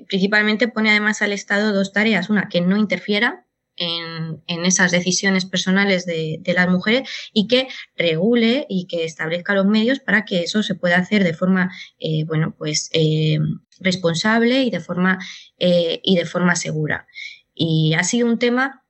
principalmente 0.08 0.68
pone 0.68 0.90
además 0.90 1.22
al 1.22 1.34
Estado 1.34 1.72
dos 1.72 1.94
tareas. 1.94 2.32
Una, 2.32 2.50
que 2.50 2.62
no 2.62 2.78
interfiera 2.78 3.45
en, 3.78 4.66
esas 4.66 4.92
decisiones 4.92 5.46
personales 5.46 6.06
de, 6.06 6.42
las 6.56 6.70
mujeres 6.70 7.10
y 7.34 7.48
que 7.48 7.68
regule 7.96 8.66
y 8.70 8.88
que 8.88 9.04
establezca 9.04 9.54
los 9.54 9.66
medios 9.66 10.00
para 10.00 10.26
que 10.26 10.42
eso 10.44 10.64
se 10.64 10.76
pueda 10.76 10.98
hacer 10.98 11.24
de 11.24 11.34
forma, 11.34 11.72
eh, 12.00 12.24
bueno, 12.26 12.56
pues 12.58 12.90
eh, 12.94 13.38
responsable 13.80 14.64
y 14.64 14.70
de 14.70 14.80
forma, 14.80 15.20
eh, 15.60 16.00
y 16.04 16.16
de 16.16 16.26
forma 16.26 16.56
segura. 16.56 17.08
Y 17.54 17.94
ha 17.94 18.04
sido 18.04 18.28
un 18.28 18.40
tema 18.40 18.85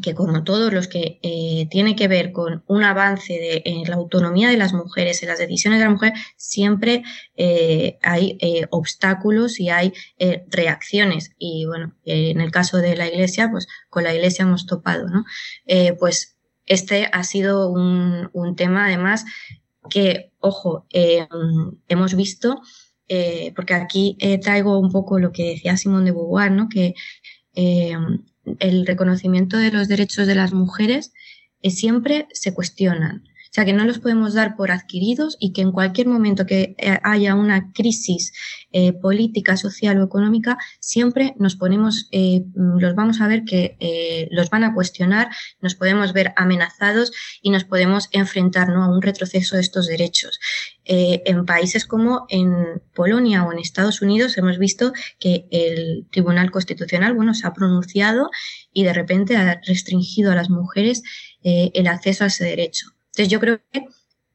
que 0.00 0.14
como 0.14 0.44
todos 0.44 0.72
los 0.72 0.88
que 0.88 1.18
eh, 1.22 1.66
tiene 1.70 1.96
que 1.96 2.08
ver 2.08 2.32
con 2.32 2.62
un 2.66 2.84
avance 2.84 3.32
de, 3.32 3.62
en 3.64 3.88
la 3.88 3.96
autonomía 3.96 4.48
de 4.48 4.56
las 4.56 4.72
mujeres, 4.72 5.22
en 5.22 5.28
las 5.28 5.38
decisiones 5.38 5.78
de 5.78 5.84
la 5.84 5.90
mujer, 5.90 6.12
siempre 6.36 7.02
eh, 7.36 7.98
hay 8.02 8.36
eh, 8.40 8.66
obstáculos 8.70 9.60
y 9.60 9.70
hay 9.70 9.92
eh, 10.18 10.44
reacciones. 10.48 11.32
Y 11.38 11.66
bueno, 11.66 11.94
en 12.04 12.40
el 12.40 12.50
caso 12.50 12.78
de 12.78 12.96
la 12.96 13.08
iglesia, 13.08 13.50
pues 13.50 13.66
con 13.88 14.04
la 14.04 14.14
iglesia 14.14 14.42
hemos 14.42 14.66
topado, 14.66 15.08
¿no? 15.08 15.24
pues 15.98 16.36
este 16.66 17.08
ha 17.12 17.24
sido 17.24 17.70
un, 17.70 18.56
tema 18.56 18.86
además 18.86 19.24
que, 19.88 20.32
ojo, 20.40 20.86
hemos 20.90 22.14
visto, 22.14 22.60
porque 23.56 23.74
aquí 23.74 24.16
traigo 24.42 24.78
un 24.78 24.90
poco 24.90 25.18
lo 25.18 25.32
que 25.32 25.50
decía 25.50 25.76
Simón 25.76 26.04
de 26.04 26.12
Beauvoir, 26.12 26.52
¿no? 26.52 26.68
Que 26.68 26.94
el 28.58 28.86
reconocimiento 28.86 29.56
de 29.56 29.70
los 29.70 29.88
derechos 29.88 30.26
de 30.26 30.34
las 30.34 30.52
mujeres 30.52 31.12
eh, 31.62 31.70
siempre 31.70 32.26
se 32.32 32.54
cuestionan. 32.54 33.24
O 33.50 33.52
sea, 33.52 33.64
que 33.64 33.72
no 33.72 33.84
los 33.84 33.98
podemos 33.98 34.34
dar 34.34 34.54
por 34.54 34.70
adquiridos 34.70 35.36
y 35.40 35.52
que 35.52 35.62
en 35.62 35.72
cualquier 35.72 36.06
momento 36.06 36.46
que 36.46 36.76
eh, 36.78 36.98
haya 37.02 37.34
una 37.34 37.72
crisis 37.72 38.32
eh, 38.70 38.92
política, 38.92 39.56
social 39.56 39.98
o 39.98 40.04
económica, 40.04 40.56
siempre 40.78 41.34
nos 41.36 41.56
ponemos, 41.56 42.08
eh, 42.12 42.44
los 42.54 42.94
vamos 42.94 43.20
a 43.20 43.26
ver 43.26 43.42
que 43.44 44.28
los 44.30 44.50
van 44.50 44.62
a 44.62 44.72
cuestionar, 44.72 45.30
nos 45.60 45.74
podemos 45.74 46.12
ver 46.12 46.32
amenazados 46.36 47.10
y 47.42 47.50
nos 47.50 47.64
podemos 47.64 48.08
enfrentar 48.12 48.68
¿no? 48.68 48.84
a 48.84 48.88
un 48.88 49.02
retroceso 49.02 49.56
de 49.56 49.62
estos 49.62 49.88
derechos. 49.88 50.38
Eh, 50.92 51.22
en 51.24 51.46
países 51.46 51.86
como 51.86 52.26
en 52.30 52.82
Polonia 52.94 53.44
o 53.44 53.52
en 53.52 53.60
Estados 53.60 54.02
Unidos 54.02 54.36
hemos 54.36 54.58
visto 54.58 54.92
que 55.20 55.46
el 55.52 56.08
Tribunal 56.10 56.50
Constitucional 56.50 57.14
bueno, 57.14 57.32
se 57.32 57.46
ha 57.46 57.52
pronunciado 57.52 58.28
y 58.72 58.82
de 58.82 58.92
repente 58.92 59.36
ha 59.36 59.60
restringido 59.64 60.32
a 60.32 60.34
las 60.34 60.50
mujeres 60.50 61.04
eh, 61.44 61.70
el 61.74 61.86
acceso 61.86 62.24
a 62.24 62.26
ese 62.26 62.44
derecho. 62.44 62.86
Entonces 63.10 63.28
yo 63.28 63.38
creo 63.38 63.60
que 63.70 63.84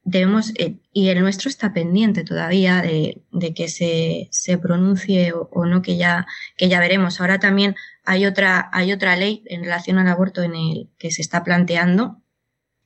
debemos, 0.06 0.54
eh, 0.58 0.78
y 0.94 1.10
el 1.10 1.20
nuestro 1.20 1.50
está 1.50 1.74
pendiente 1.74 2.24
todavía 2.24 2.82
de, 2.82 3.22
de 3.34 3.54
que 3.54 3.68
se, 3.68 4.30
se 4.32 4.58
pronuncie 4.58 5.34
o, 5.34 5.50
o, 5.52 5.66
no, 5.66 5.82
que 5.82 5.98
ya, 5.98 6.26
que 6.56 6.70
ya 6.70 6.80
veremos. 6.80 7.20
Ahora 7.20 7.38
también 7.38 7.76
hay 8.06 8.26
otra, 8.26 8.70
hay 8.72 8.94
otra 8.94 9.18
ley 9.18 9.44
en 9.48 9.66
relación 9.66 9.98
al 9.98 10.08
aborto 10.08 10.42
en 10.42 10.56
el 10.56 10.90
que 10.98 11.12
se 11.12 11.22
está 11.22 11.44
planteando 11.44 12.22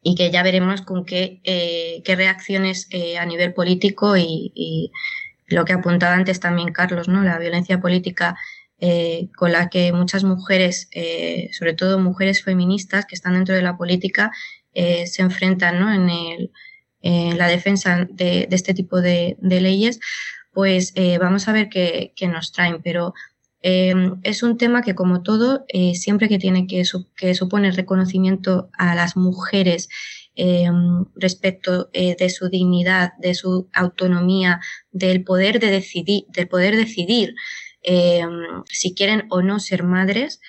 y 0.01 0.15
que 0.15 0.31
ya 0.31 0.43
veremos 0.43 0.81
con 0.81 1.05
qué, 1.05 1.41
eh, 1.43 2.01
qué 2.05 2.15
reacciones 2.15 2.87
eh, 2.91 3.17
a 3.17 3.25
nivel 3.25 3.53
político 3.53 4.17
y, 4.17 4.51
y, 4.55 4.91
lo 5.47 5.65
que 5.65 5.73
apuntaba 5.73 6.13
antes 6.13 6.39
también 6.39 6.71
Carlos, 6.71 7.07
¿no? 7.07 7.23
La 7.23 7.39
violencia 7.39 7.81
política 7.81 8.37
eh, 8.81 9.29
con 9.35 9.51
la 9.51 9.69
que 9.69 9.91
muchas 9.91 10.23
mujeres, 10.23 10.87
eh, 10.91 11.49
sobre 11.51 11.73
todo 11.73 11.99
mujeres 11.99 12.43
feministas 12.43 13.05
que 13.05 13.15
están 13.15 13.33
dentro 13.33 13.55
de 13.55 13.61
la 13.61 13.75
política, 13.75 14.31
eh, 14.73 15.07
se 15.07 15.21
enfrentan 15.21 15.79
¿no? 15.79 15.93
en, 15.93 16.09
el, 16.09 16.51
en 17.01 17.37
la 17.37 17.47
defensa 17.47 18.07
de, 18.09 18.47
de 18.49 18.55
este 18.55 18.73
tipo 18.73 19.01
de, 19.01 19.35
de, 19.39 19.61
leyes, 19.61 19.99
pues 20.53 20.93
eh, 20.95 21.17
vamos 21.17 21.47
a 21.47 21.51
ver 21.53 21.69
qué, 21.69 22.13
qué 22.15 22.27
nos 22.27 22.51
traen. 22.51 22.81
Pero 22.81 23.13
eh, 23.61 23.93
es 24.23 24.43
un 24.43 24.57
tema 24.57 24.81
que, 24.81 24.95
como 24.95 25.21
todo, 25.23 25.65
eh, 25.67 25.95
siempre 25.95 26.29
que 26.29 26.39
tiene 26.39 26.67
que, 26.67 26.85
su 26.85 27.11
que 27.13 27.35
supone 27.35 27.71
reconocimiento 27.71 28.69
a 28.77 28.95
las 28.95 29.17
mujeres 29.17 29.89
eh, 30.35 30.69
respecto 31.15 31.89
eh, 31.93 32.15
de 32.17 32.29
su 32.29 32.49
dignidad, 32.49 33.11
de 33.19 33.33
su 33.35 33.69
autonomía, 33.73 34.61
del 34.91 35.23
poder 35.23 35.59
de 35.59 35.71
decidir, 35.71 36.23
del 36.29 36.47
poder 36.47 36.75
decidir 36.75 37.35
eh, 37.83 38.25
si 38.65 38.93
quieren 38.93 39.25
o 39.29 39.41
no 39.41 39.59
ser 39.59 39.83
madres, 39.83 40.41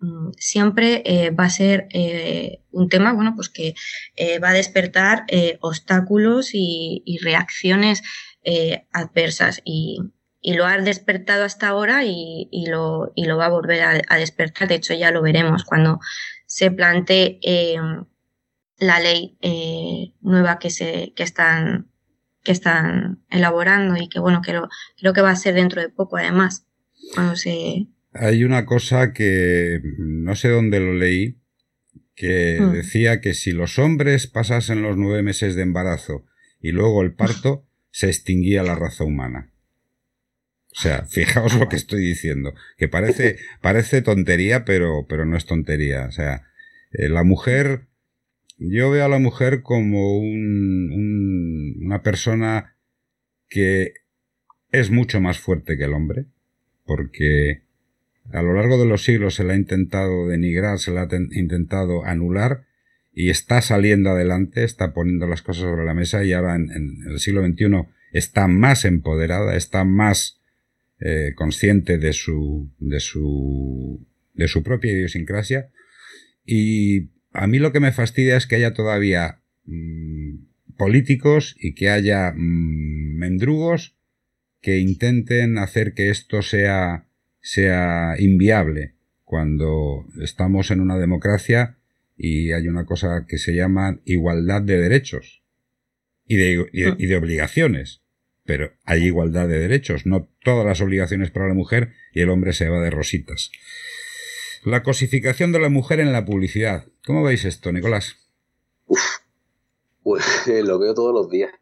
mm, 0.00 0.30
siempre 0.38 1.02
eh, 1.04 1.30
va 1.30 1.44
a 1.44 1.50
ser 1.50 1.86
eh, 1.90 2.60
un 2.70 2.88
tema, 2.88 3.12
bueno, 3.12 3.34
pues 3.34 3.48
que 3.48 3.74
eh, 4.16 4.38
va 4.38 4.50
a 4.50 4.54
despertar 4.54 5.24
obstáculos 5.60 6.50
y, 6.52 7.02
y 7.04 7.18
reacciones 7.18 8.02
adversas. 8.92 9.60
Y, 9.64 9.98
y, 10.40 10.54
lo 10.54 10.66
ha 10.66 10.78
despertado 10.78 11.44
hasta 11.44 11.68
ahora 11.68 12.04
y, 12.04 12.48
y, 12.50 12.66
lo, 12.66 13.12
y 13.14 13.26
lo 13.26 13.36
va 13.36 13.46
a 13.46 13.50
volver 13.50 13.82
a, 13.82 14.00
a, 14.08 14.16
despertar. 14.16 14.68
De 14.68 14.76
hecho, 14.76 14.94
ya 14.94 15.10
lo 15.10 15.22
veremos 15.22 15.64
cuando 15.64 15.98
se 16.46 16.70
plantee 16.70 17.38
eh, 17.42 17.76
la 18.78 19.00
ley 19.00 19.36
eh, 19.40 20.12
nueva 20.20 20.58
que 20.58 20.70
se 20.70 21.12
que 21.14 21.22
están 21.22 21.90
que 22.42 22.52
están 22.52 23.24
elaborando 23.30 23.96
y 23.96 24.08
que 24.08 24.20
bueno 24.20 24.42
que 24.42 24.52
lo, 24.52 24.68
creo 24.98 25.12
que 25.12 25.22
va 25.22 25.30
a 25.30 25.36
ser 25.36 25.54
dentro 25.54 25.80
de 25.80 25.88
poco 25.88 26.16
además 26.16 26.66
cuando 27.14 27.36
se 27.36 27.86
hay 28.12 28.44
una 28.44 28.64
cosa 28.64 29.12
que 29.12 29.80
no 29.98 30.34
sé 30.36 30.48
dónde 30.48 30.80
lo 30.80 30.94
leí 30.94 31.38
que 32.14 32.58
mm. 32.60 32.72
decía 32.72 33.20
que 33.20 33.34
si 33.34 33.52
los 33.52 33.78
hombres 33.78 34.26
pasasen 34.26 34.82
los 34.82 34.96
nueve 34.96 35.22
meses 35.22 35.54
de 35.54 35.62
embarazo 35.62 36.24
y 36.60 36.72
luego 36.72 37.02
el 37.02 37.14
parto 37.14 37.66
se 37.90 38.06
extinguía 38.06 38.62
la 38.62 38.74
raza 38.74 39.04
humana 39.04 39.52
o 40.76 40.78
sea, 40.78 41.06
fijaos 41.06 41.58
lo 41.58 41.70
que 41.70 41.76
estoy 41.76 42.02
diciendo, 42.02 42.54
que 42.76 42.86
parece, 42.86 43.38
parece 43.62 44.02
tontería, 44.02 44.66
pero, 44.66 45.06
pero 45.08 45.24
no 45.24 45.36
es 45.36 45.46
tontería. 45.46 46.04
O 46.04 46.12
sea, 46.12 46.42
eh, 46.92 47.08
la 47.08 47.24
mujer 47.24 47.86
yo 48.58 48.90
veo 48.90 49.06
a 49.06 49.08
la 49.08 49.18
mujer 49.18 49.62
como 49.62 50.18
un, 50.18 50.90
un, 50.92 51.76
una 51.82 52.02
persona 52.02 52.76
que 53.48 53.94
es 54.70 54.90
mucho 54.90 55.18
más 55.18 55.38
fuerte 55.38 55.78
que 55.78 55.84
el 55.84 55.94
hombre, 55.94 56.26
porque 56.84 57.62
a 58.30 58.42
lo 58.42 58.52
largo 58.52 58.78
de 58.78 58.86
los 58.86 59.02
siglos 59.02 59.34
se 59.34 59.44
la 59.44 59.54
ha 59.54 59.56
intentado 59.56 60.28
denigrar, 60.28 60.78
se 60.78 60.90
la 60.90 61.02
ha 61.02 61.08
intentado 61.32 62.04
anular 62.04 62.66
y 63.14 63.30
está 63.30 63.62
saliendo 63.62 64.10
adelante, 64.10 64.64
está 64.64 64.92
poniendo 64.92 65.26
las 65.26 65.40
cosas 65.40 65.62
sobre 65.62 65.86
la 65.86 65.94
mesa 65.94 66.22
y 66.22 66.34
ahora 66.34 66.54
en, 66.54 66.70
en 66.70 66.98
el 67.08 67.18
siglo 67.18 67.46
XXI 67.46 67.88
está 68.12 68.46
más 68.46 68.84
empoderada, 68.84 69.56
está 69.56 69.84
más 69.84 70.35
eh, 71.00 71.32
consciente 71.34 71.98
de 71.98 72.12
su, 72.12 72.70
de 72.78 73.00
su, 73.00 74.06
de 74.34 74.48
su 74.48 74.62
propia 74.62 74.92
idiosincrasia 74.92 75.70
y 76.44 77.10
a 77.32 77.46
mí 77.46 77.58
lo 77.58 77.72
que 77.72 77.80
me 77.80 77.92
fastidia 77.92 78.36
es 78.36 78.46
que 78.46 78.56
haya 78.56 78.72
todavía 78.72 79.42
mmm, 79.64 80.36
políticos 80.78 81.54
y 81.58 81.74
que 81.74 81.90
haya 81.90 82.32
mmm, 82.34 83.18
mendrugos 83.18 83.96
que 84.62 84.78
intenten 84.78 85.58
hacer 85.58 85.94
que 85.94 86.10
esto 86.10 86.42
sea, 86.42 87.06
sea 87.40 88.14
inviable 88.18 88.94
cuando 89.24 90.06
estamos 90.22 90.70
en 90.70 90.80
una 90.80 90.96
democracia 90.98 91.78
y 92.16 92.52
hay 92.52 92.68
una 92.68 92.86
cosa 92.86 93.26
que 93.28 93.38
se 93.38 93.54
llama 93.54 94.00
igualdad 94.04 94.62
de 94.62 94.78
derechos 94.78 95.42
y 96.26 96.36
de, 96.36 96.66
y 96.72 96.80
de, 96.82 96.94
y 96.98 97.06
de 97.06 97.16
obligaciones. 97.16 98.02
Pero 98.46 98.72
hay 98.84 99.04
igualdad 99.04 99.48
de 99.48 99.58
derechos, 99.58 100.06
no 100.06 100.28
todas 100.44 100.64
las 100.64 100.80
obligaciones 100.80 101.30
para 101.30 101.48
la 101.48 101.54
mujer 101.54 101.92
y 102.12 102.20
el 102.20 102.30
hombre 102.30 102.52
se 102.52 102.68
va 102.68 102.80
de 102.80 102.90
rositas. 102.90 103.50
La 104.64 104.82
cosificación 104.82 105.52
de 105.52 105.60
la 105.60 105.68
mujer 105.68 106.00
en 106.00 106.12
la 106.12 106.24
publicidad. 106.24 106.86
¿Cómo 107.04 107.22
veis 107.22 107.44
esto, 107.44 107.72
Nicolás? 107.72 108.16
Uf, 108.86 109.00
pues, 110.02 110.24
lo 110.64 110.78
veo 110.78 110.94
todos 110.94 111.12
los 111.12 111.28
días, 111.28 111.52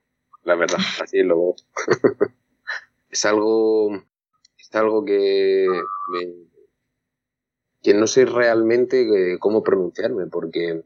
la 0.44 0.54
verdad, 0.54 0.78
así 1.02 1.22
lo 1.22 1.36
veo. 1.36 1.56
es 3.10 3.24
algo, 3.24 3.94
es 4.58 4.74
algo 4.74 5.04
que, 5.04 5.66
que 7.82 7.94
no 7.94 8.06
sé 8.06 8.26
realmente 8.26 9.38
cómo 9.38 9.62
pronunciarme, 9.62 10.26
porque 10.26 10.84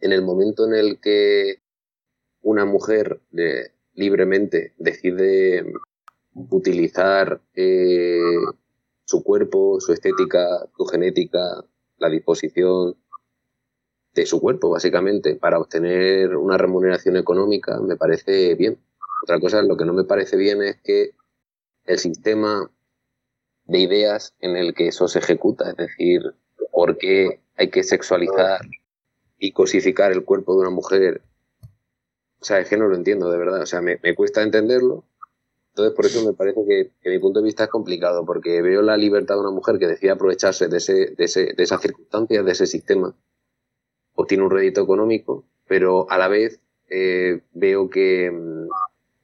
en 0.00 0.12
el 0.12 0.22
momento 0.22 0.66
en 0.66 0.74
el 0.74 1.00
que 1.00 1.62
una 2.42 2.64
mujer 2.64 3.20
libremente 3.96 4.74
decide 4.78 5.72
utilizar 6.34 7.40
eh, 7.54 8.36
su 9.04 9.22
cuerpo, 9.22 9.80
su 9.80 9.92
estética, 9.92 10.66
su 10.76 10.84
genética, 10.86 11.64
la 11.98 12.10
disposición 12.10 12.96
de 14.14 14.26
su 14.26 14.40
cuerpo, 14.40 14.70
básicamente, 14.70 15.36
para 15.36 15.58
obtener 15.58 16.36
una 16.36 16.56
remuneración 16.56 17.16
económica, 17.16 17.80
me 17.80 17.96
parece 17.96 18.54
bien. 18.54 18.78
Otra 19.22 19.38
cosa, 19.40 19.62
lo 19.62 19.76
que 19.76 19.84
no 19.84 19.92
me 19.92 20.04
parece 20.04 20.36
bien 20.36 20.62
es 20.62 20.76
que 20.82 21.10
el 21.84 21.98
sistema 21.98 22.70
de 23.64 23.78
ideas 23.78 24.34
en 24.40 24.56
el 24.56 24.74
que 24.74 24.88
eso 24.88 25.08
se 25.08 25.18
ejecuta, 25.18 25.70
es 25.70 25.76
decir, 25.76 26.22
por 26.72 26.98
qué 26.98 27.40
hay 27.56 27.70
que 27.70 27.82
sexualizar 27.82 28.60
y 29.38 29.52
cosificar 29.52 30.12
el 30.12 30.24
cuerpo 30.24 30.54
de 30.54 30.60
una 30.60 30.70
mujer. 30.70 31.22
Sea, 32.46 32.60
es 32.60 32.68
que 32.68 32.76
no 32.76 32.86
lo 32.86 32.94
entiendo, 32.94 33.28
de 33.28 33.38
verdad. 33.38 33.60
O 33.62 33.66
sea, 33.66 33.80
me, 33.80 33.98
cuesta 34.14 34.40
entenderlo. 34.40 35.02
Entonces, 35.70 35.96
por 35.96 36.06
eso 36.06 36.24
me 36.24 36.32
parece 36.32 36.60
que, 36.64 36.92
que, 37.02 37.10
mi 37.10 37.18
punto 37.18 37.40
de 37.40 37.44
vista 37.44 37.64
es 37.64 37.70
complicado, 37.70 38.24
porque 38.24 38.62
veo 38.62 38.82
la 38.82 38.96
libertad 38.96 39.34
de 39.34 39.40
una 39.40 39.50
mujer 39.50 39.80
que 39.80 39.88
decide 39.88 40.12
aprovecharse 40.12 40.68
de, 40.68 40.76
ese, 40.76 41.10
de, 41.16 41.24
ese, 41.24 41.54
de 41.56 41.62
esas 41.64 41.82
circunstancias, 41.82 42.44
de 42.44 42.52
ese 42.52 42.68
sistema, 42.68 43.12
obtiene 44.14 44.44
un 44.44 44.52
rédito 44.52 44.80
económico, 44.80 45.42
pero 45.66 46.08
a 46.08 46.18
la 46.18 46.28
vez 46.28 46.60
eh, 46.88 47.40
veo 47.52 47.90
que 47.90 48.30
mm, 48.30 48.68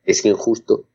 es 0.02 0.24
injusto 0.24 0.86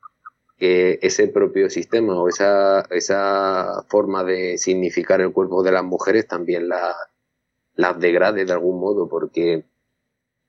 que 0.58 1.00
ese 1.02 1.30
propio 1.30 1.70
sistema 1.70 2.22
o 2.22 2.28
esa, 2.28 2.82
esa 2.90 3.86
forma 3.88 4.26
de 4.26 4.58
significar 4.58 5.22
el 5.22 5.32
cuerpo 5.32 5.64
de 5.64 5.72
las 5.72 5.86
mujeres 5.86 6.28
también 6.28 6.68
la, 6.68 6.94
las 7.76 7.98
degrade 8.02 8.44
de 8.44 8.52
algún 8.52 8.82
modo, 8.82 9.08
porque 9.08 9.64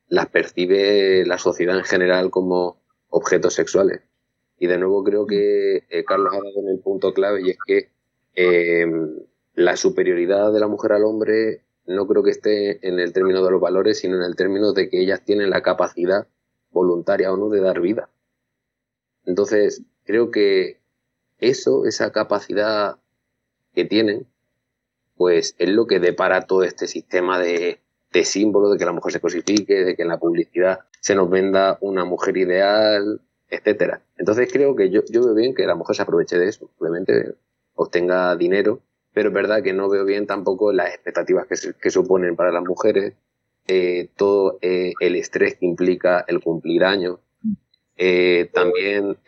las 0.08 0.28
percibe 0.28 1.24
la 1.26 1.38
sociedad 1.38 1.76
en 1.76 1.84
general 1.84 2.30
como 2.30 2.80
objetos 3.10 3.54
sexuales. 3.54 4.00
Y 4.58 4.66
de 4.66 4.78
nuevo 4.78 5.04
creo 5.04 5.26
que 5.26 5.84
eh, 5.88 6.04
Carlos 6.04 6.32
ha 6.32 6.36
dado 6.36 6.60
en 6.60 6.68
el 6.68 6.80
punto 6.80 7.12
clave 7.14 7.42
y 7.42 7.50
es 7.50 7.58
que 7.64 7.90
eh, 8.34 8.86
la 9.54 9.76
superioridad 9.76 10.52
de 10.52 10.60
la 10.60 10.68
mujer 10.68 10.92
al 10.92 11.04
hombre 11.04 11.62
no 11.86 12.06
creo 12.06 12.22
que 12.22 12.30
esté 12.30 12.86
en 12.86 12.98
el 12.98 13.12
término 13.12 13.44
de 13.44 13.50
los 13.50 13.60
valores, 13.60 13.98
sino 13.98 14.16
en 14.16 14.22
el 14.22 14.36
término 14.36 14.72
de 14.72 14.88
que 14.88 15.00
ellas 15.00 15.24
tienen 15.24 15.50
la 15.50 15.62
capacidad 15.62 16.26
voluntaria 16.70 17.32
o 17.32 17.36
no 17.36 17.48
de 17.48 17.60
dar 17.60 17.80
vida. 17.80 18.10
Entonces, 19.24 19.82
creo 20.04 20.30
que 20.30 20.80
eso, 21.38 21.86
esa 21.86 22.12
capacidad 22.12 22.98
que 23.74 23.84
tienen, 23.84 24.26
pues 25.16 25.54
es 25.58 25.68
lo 25.70 25.86
que 25.86 25.98
depara 25.98 26.46
todo 26.46 26.62
este 26.62 26.86
sistema 26.86 27.38
de, 27.38 27.80
de 28.12 28.24
símbolos, 28.24 28.72
de 28.72 28.78
que 28.78 28.84
la 28.84 28.92
mujer 28.92 29.12
se 29.12 29.20
cosifique, 29.20 29.84
de 29.84 29.96
que 29.96 30.02
en 30.02 30.08
la 30.08 30.18
publicidad 30.18 30.80
se 31.00 31.14
nos 31.14 31.28
venda 31.28 31.78
una 31.80 32.04
mujer 32.04 32.36
ideal, 32.36 33.20
etcétera. 33.48 34.02
Entonces 34.16 34.48
creo 34.52 34.74
que 34.76 34.90
yo, 34.90 35.02
yo 35.10 35.24
veo 35.24 35.34
bien 35.34 35.54
que 35.54 35.66
la 35.66 35.74
mujer 35.74 35.96
se 35.96 36.02
aproveche 36.02 36.38
de 36.38 36.48
eso, 36.48 36.70
obviamente 36.78 37.34
obtenga 37.74 38.34
dinero, 38.36 38.80
pero 39.12 39.28
es 39.28 39.34
verdad 39.34 39.62
que 39.62 39.72
no 39.72 39.88
veo 39.88 40.04
bien 40.04 40.26
tampoco 40.26 40.72
las 40.72 40.88
expectativas 40.88 41.46
que, 41.46 41.56
que 41.80 41.90
suponen 41.90 42.36
para 42.36 42.52
las 42.52 42.64
mujeres, 42.64 43.14
eh, 43.70 44.08
todo 44.16 44.58
eh, 44.62 44.94
el 44.98 45.14
estrés 45.16 45.56
que 45.56 45.66
implica 45.66 46.24
el 46.26 46.40
cumplir 46.40 46.84
años, 46.84 47.18
eh, 47.96 48.48
también 48.54 49.18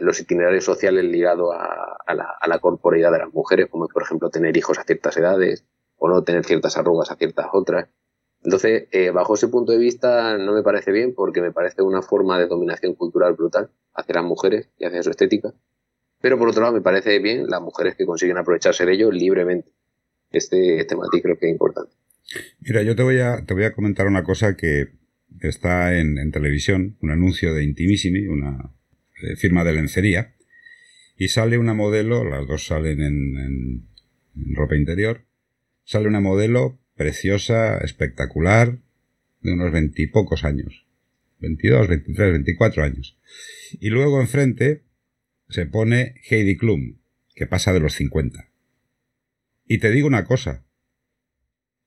los 0.00 0.20
itinerarios 0.20 0.64
sociales 0.64 1.04
ligados 1.04 1.54
a, 1.54 2.14
la, 2.14 2.36
a, 2.40 2.48
de 2.48 3.18
las 3.18 3.34
mujeres, 3.34 3.66
como 3.66 3.86
por 3.88 4.02
ejemplo 4.02 4.30
tener 4.30 4.56
hijos 4.56 4.78
a 4.78 4.84
ciertas 4.84 5.16
edades 5.18 5.64
o 5.98 6.08
no 6.08 6.22
tener 6.22 6.44
ciertas 6.44 6.76
arrugas 6.76 7.10
a 7.10 7.16
ciertas 7.16 7.46
otras. 7.52 7.88
Entonces, 8.42 8.88
eh, 8.92 9.10
bajo 9.10 9.34
ese 9.34 9.48
punto 9.48 9.72
de 9.72 9.78
vista 9.78 10.38
no 10.38 10.52
me 10.52 10.62
parece 10.62 10.92
bien 10.92 11.14
porque 11.14 11.40
me 11.40 11.52
parece 11.52 11.82
una 11.82 12.02
forma 12.02 12.38
de 12.38 12.46
dominación 12.46 12.94
cultural 12.94 13.34
brutal 13.34 13.70
hacia 13.94 14.14
las 14.14 14.24
mujeres 14.24 14.68
y 14.78 14.84
hacia 14.84 15.02
su 15.02 15.10
estética. 15.10 15.52
Pero 16.20 16.38
por 16.38 16.48
otro 16.48 16.62
lado 16.62 16.74
me 16.74 16.80
parece 16.80 17.18
bien 17.18 17.46
las 17.48 17.60
mujeres 17.60 17.94
que 17.96 18.06
consiguen 18.06 18.38
aprovecharse 18.38 18.86
de 18.86 18.92
ello 18.92 19.10
libremente. 19.10 19.72
Este, 20.30 20.80
este 20.80 20.96
matiz 20.96 21.22
creo 21.22 21.38
que 21.38 21.46
es 21.46 21.52
importante. 21.52 21.94
Mira, 22.60 22.82
yo 22.82 22.94
te 22.94 23.02
voy 23.02 23.20
a, 23.20 23.44
te 23.44 23.54
voy 23.54 23.64
a 23.64 23.72
comentar 23.72 24.06
una 24.06 24.22
cosa 24.22 24.56
que 24.56 24.88
está 25.40 25.96
en, 25.98 26.30
televisión, 26.30 26.96
un 27.00 27.10
anuncio 27.10 27.54
de 27.54 27.64
Intimissimi, 27.64 28.26
una 28.26 28.72
eh, 29.22 29.36
firma 29.36 29.64
de 29.64 29.72
lencería, 29.72 30.34
y 31.16 31.28
sale 31.28 31.58
una 31.58 31.74
modelo, 31.74 32.24
las 32.24 32.46
dos 32.46 32.66
salen 32.66 33.00
en, 33.00 33.88
ropa 34.54 34.76
interior, 34.76 35.24
sale 35.88 36.06
una 36.06 36.20
modelo 36.20 36.78
preciosa, 36.96 37.78
espectacular, 37.78 38.78
de 39.40 39.52
unos 39.54 39.72
veintipocos 39.72 40.44
años, 40.44 40.86
22, 41.38 41.88
23, 41.88 42.32
24 42.32 42.84
años. 42.84 43.18
Y 43.80 43.88
luego 43.88 44.20
enfrente 44.20 44.82
se 45.48 45.64
pone 45.64 46.16
Heidi 46.28 46.58
Klum, 46.58 46.98
que 47.34 47.46
pasa 47.46 47.72
de 47.72 47.80
los 47.80 47.94
50. 47.94 48.50
Y 49.64 49.78
te 49.78 49.90
digo 49.90 50.06
una 50.06 50.26
cosa, 50.26 50.62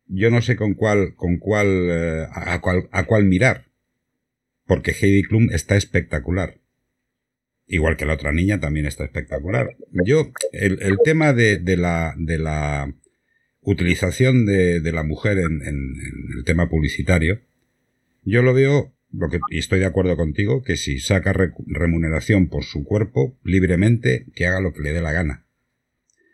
yo 0.08 0.32
no 0.32 0.42
sé 0.42 0.56
con 0.56 0.74
cuál, 0.74 1.14
con 1.16 1.38
cuál, 1.38 1.68
eh, 1.68 2.28
a, 2.32 2.60
cuál, 2.60 2.90
a 2.92 3.06
cuál 3.06 3.26
mirar. 3.26 3.68
Porque 4.66 4.96
Heidi 5.00 5.22
Klum 5.22 5.52
está 5.52 5.78
espectacular. 5.78 6.60
Igual 7.68 7.98
que 7.98 8.08
la 8.08 8.14
otra 8.14 8.32
niña 8.32 8.60
también 8.60 8.88
está 8.88 9.04
espectacular. 9.04 9.78
Yo, 9.92 10.32
el, 10.54 10.98
tema 11.04 11.34
de, 11.34 11.62
la, 11.78 12.16
de 12.18 12.40
la 12.40 12.96
utilización 13.62 14.46
de, 14.46 14.80
de 14.80 14.92
la 14.92 15.04
mujer 15.04 15.38
en, 15.38 15.62
en, 15.62 15.94
el 16.38 16.44
tema 16.44 16.70
publicitario, 16.70 17.42
yo 18.24 18.42
lo 18.42 18.54
veo, 18.54 18.94
lo 19.12 19.30
que, 19.30 19.40
y 19.50 19.60
estoy 19.60 19.80
de 19.80 19.86
acuerdo 19.86 20.16
contigo, 20.16 20.64
que 20.64 20.78
si 20.78 21.00
saca 21.00 21.34
remuneración 21.34 22.50
por 22.50 22.64
su 22.64 22.84
cuerpo 22.84 23.38
libremente, 23.44 24.26
que 24.36 24.46
haga 24.48 24.62
lo 24.62 24.74
que 24.74 24.82
le 24.82 24.94
dé 24.94 25.02
la 25.02 25.12
gana. 25.12 25.46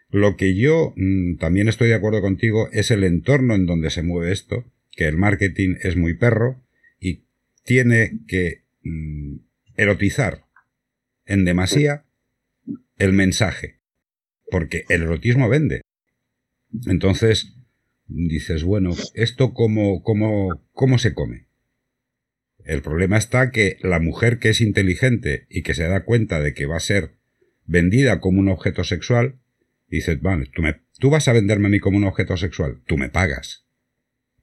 Lo 0.09 0.37
que 0.37 0.55
yo 0.55 0.93
mm, 0.95 1.37
también 1.37 1.67
estoy 1.67 1.89
de 1.89 1.95
acuerdo 1.95 2.21
contigo 2.21 2.69
es 2.71 2.91
el 2.91 3.03
entorno 3.03 3.55
en 3.55 3.65
donde 3.65 3.89
se 3.89 4.03
mueve 4.03 4.31
esto, 4.31 4.65
que 4.91 5.05
el 5.05 5.17
marketing 5.17 5.75
es 5.81 5.97
muy 5.97 6.13
perro 6.13 6.63
y 6.99 7.25
tiene 7.63 8.19
que 8.27 8.63
mm, 8.83 9.37
erotizar 9.75 10.45
en 11.25 11.43
demasía 11.45 12.05
el 12.97 13.13
mensaje, 13.13 13.79
porque 14.49 14.85
el 14.89 15.03
erotismo 15.03 15.49
vende. 15.49 15.81
Entonces, 16.87 17.55
dices, 18.07 18.63
bueno, 18.63 18.91
¿esto 19.13 19.53
cómo, 19.53 20.01
cómo, 20.03 20.63
cómo 20.71 20.97
se 20.97 21.13
come? 21.13 21.47
El 22.63 22.81
problema 22.81 23.17
está 23.17 23.51
que 23.51 23.77
la 23.81 23.99
mujer 23.99 24.39
que 24.39 24.49
es 24.49 24.59
inteligente 24.59 25.47
y 25.49 25.63
que 25.63 25.73
se 25.73 25.87
da 25.87 26.03
cuenta 26.03 26.41
de 26.41 26.53
que 26.53 26.65
va 26.65 26.77
a 26.77 26.81
ser 26.81 27.17
vendida 27.65 28.19
como 28.19 28.39
un 28.39 28.49
objeto 28.49 28.83
sexual, 28.83 29.39
dices, 29.87 30.21
vale, 30.21 30.49
tú, 30.53 30.61
me, 30.61 30.81
tú 30.99 31.09
vas 31.09 31.27
a 31.27 31.33
venderme 31.33 31.67
a 31.67 31.69
mí 31.69 31.79
como 31.79 31.97
un 31.97 32.03
objeto 32.03 32.35
sexual, 32.35 32.81
tú 32.85 32.97
me 32.97 33.09
pagas. 33.09 33.65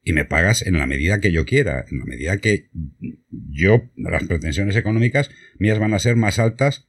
Y 0.02 0.12
me 0.12 0.24
pagas 0.24 0.66
en 0.66 0.78
la 0.78 0.86
medida 0.86 1.20
que 1.20 1.32
yo 1.32 1.46
quiera, 1.46 1.84
en 1.90 1.98
la 1.98 2.04
medida 2.04 2.38
que 2.38 2.70
yo, 3.30 3.90
las 3.96 4.24
pretensiones 4.24 4.76
económicas 4.76 5.30
mías 5.58 5.78
van 5.78 5.94
a 5.94 5.98
ser 5.98 6.16
más 6.16 6.38
altas 6.38 6.88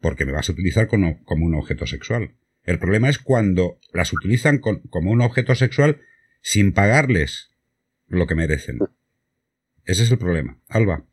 porque 0.00 0.24
me 0.24 0.32
vas 0.32 0.48
a 0.48 0.52
utilizar 0.52 0.88
como, 0.88 1.22
como 1.24 1.46
un 1.46 1.54
objeto 1.54 1.86
sexual. 1.86 2.34
El 2.64 2.78
problema 2.78 3.08
es 3.08 3.18
cuando 3.18 3.78
las 3.92 4.12
utilizan 4.12 4.58
como 4.58 5.10
un 5.10 5.20
objeto 5.20 5.54
sexual 5.54 6.00
sin 6.40 6.72
pagarles 6.72 7.50
lo 8.06 8.26
que 8.26 8.34
merecen. 8.34 8.78
Ese 9.84 10.04
es 10.04 10.10
el 10.10 10.18
problema. 10.18 10.58
Alba. 10.68 11.04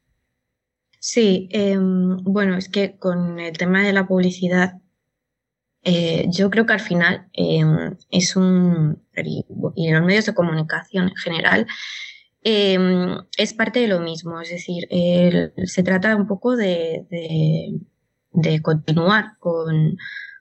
Sí, 1.00 1.48
em, 1.52 2.18
bueno, 2.24 2.58
es 2.58 2.70
que 2.70 2.98
con 2.98 3.40
el 3.40 3.58
tema 3.58 3.86
de 3.86 3.94
la 3.94 4.06
publicidad 4.06 4.74
eh, 5.84 6.26
yo 6.30 6.50
creo 6.50 6.66
que 6.66 6.74
al 6.74 6.82
final 6.82 7.30
em, 7.34 7.96
es 8.12 8.36
un, 8.36 9.02
y 9.76 9.88
en 9.88 9.96
los 9.96 10.06
medios 10.06 10.26
de 10.26 10.34
comunicación 10.34 11.10
en 11.10 11.16
general, 11.16 11.68
em, 12.44 13.18
es 13.38 13.54
parte 13.54 13.80
de 13.80 13.88
lo 13.88 14.00
mismo, 14.02 14.42
es 14.42 14.50
decir, 14.50 14.88
se 15.66 15.84
trata 15.84 16.16
un 16.16 16.28
poco 16.28 16.56
de, 16.58 17.06
de, 18.32 18.62
continuar 18.62 19.38
con, 19.40 19.98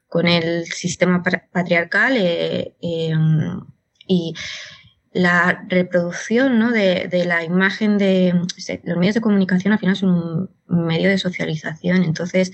con, 0.08 0.26
el 0.26 0.66
sistema 0.66 1.22
patriarcal 1.22 2.16
eh, 2.16 2.74
em, 2.80 3.60
y 4.06 4.34
la 5.12 5.64
reproducción 5.68 6.58
¿no? 6.58 6.70
de, 6.70 7.08
la 7.26 7.44
imagen 7.44 7.98
de 7.98 8.34
los 8.84 8.96
medios 8.96 9.14
de 9.14 9.20
comunicación 9.20 9.72
al 9.72 9.78
final 9.78 9.96
son 9.96 10.50
un 10.68 10.86
medio 10.86 11.08
de 11.08 11.18
socialización, 11.18 12.04
entonces 12.04 12.52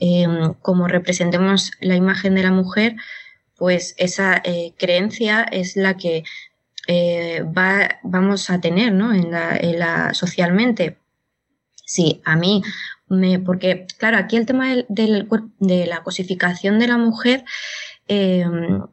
Em, 0.00 0.54
como 0.62 0.88
representemos 0.88 1.72
la 1.80 1.94
imagen 1.94 2.34
de 2.34 2.42
la 2.42 2.50
mujer, 2.50 2.96
pues 3.56 3.94
esa 3.98 4.40
eh, 4.44 4.72
creencia 4.78 5.42
es 5.42 5.76
la 5.76 5.98
que 5.98 6.24
eh, 6.86 7.42
va, 7.42 8.00
vamos 8.02 8.48
a 8.48 8.62
tener 8.62 8.94
¿no? 8.94 9.12
en 9.12 9.30
la, 9.30 10.14
socialmente. 10.14 10.96
Sí, 11.84 12.22
a 12.24 12.34
mí, 12.34 12.62
porque 13.44 13.86
claro, 13.98 14.18
aquí 14.18 14.36
el 14.36 14.46
tema 14.46 14.68
de 14.88 15.86
la 15.86 16.02
cosificación 16.04 16.78
de 16.78 16.86
la 16.86 16.96
mujer 16.96 17.44
em, 18.06 18.84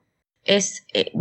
es 0.43 0.85
eh, 0.93 1.11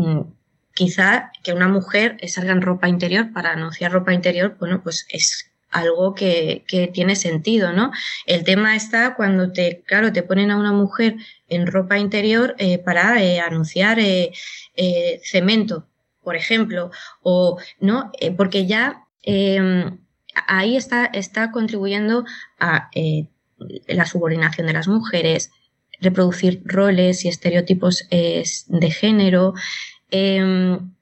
quizá 0.74 1.31
que 1.43 1.52
una 1.52 1.68
mujer 1.68 2.16
salga 2.28 2.52
en 2.52 2.62
ropa 2.62 2.89
interior 2.89 3.32
para 3.35 3.52
anunciar 3.52 3.93
ropa 3.93 4.14
interior, 4.14 4.56
bueno, 4.59 4.82
pues 4.82 5.06
es 5.10 5.52
algo 5.70 6.14
que, 6.14 6.64
tiene 6.94 7.16
sentido, 7.16 7.73
¿no? 7.73 7.90
El 8.24 8.44
tema 8.44 8.77
está 8.77 9.14
cuando 9.14 9.52
te, 9.52 9.82
claro, 9.86 10.10
te 10.12 10.23
ponen 10.23 10.51
a 10.51 10.59
una 10.59 10.73
mujer 10.73 11.16
en 11.48 11.66
ropa 11.66 11.98
interior 11.98 12.55
eh, 12.59 12.78
para 12.78 13.23
eh, 13.23 13.40
anunciar 13.40 13.98
cemento, 15.23 15.86
por 16.23 16.35
ejemplo, 16.35 16.90
o 17.20 17.59
no, 17.78 18.10
porque 18.39 18.66
ya 18.66 19.06
em, 19.23 19.98
ahí 20.46 20.76
está, 20.76 21.06
está 21.06 21.50
contribuyendo 21.50 22.24
a 22.58 22.90
la 23.88 24.06
subordinación 24.06 24.66
de 24.66 24.72
las 24.72 24.88
mujeres, 24.88 25.50
reproducir 26.00 26.62
roles 26.64 27.24
y 27.24 27.28
estereotipos 27.28 28.06
de 28.10 28.90
género. 28.90 29.54
Em, 30.10 30.92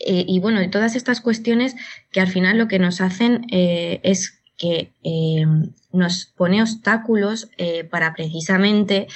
eh, 0.00 0.24
y 0.26 0.40
bueno, 0.40 0.68
todas 0.70 0.96
estas 0.96 1.20
cuestiones 1.20 1.76
que 2.10 2.20
al 2.20 2.28
final 2.28 2.56
lo 2.56 2.68
que 2.68 2.78
nos 2.78 3.00
hacen 3.00 3.46
eh, 3.50 4.00
es 4.02 4.40
que 4.56 4.92
eh, 5.04 5.44
nos 5.92 6.26
pone 6.36 6.62
obstáculos 6.62 7.48
para 7.90 8.12
precisamente 8.14 9.06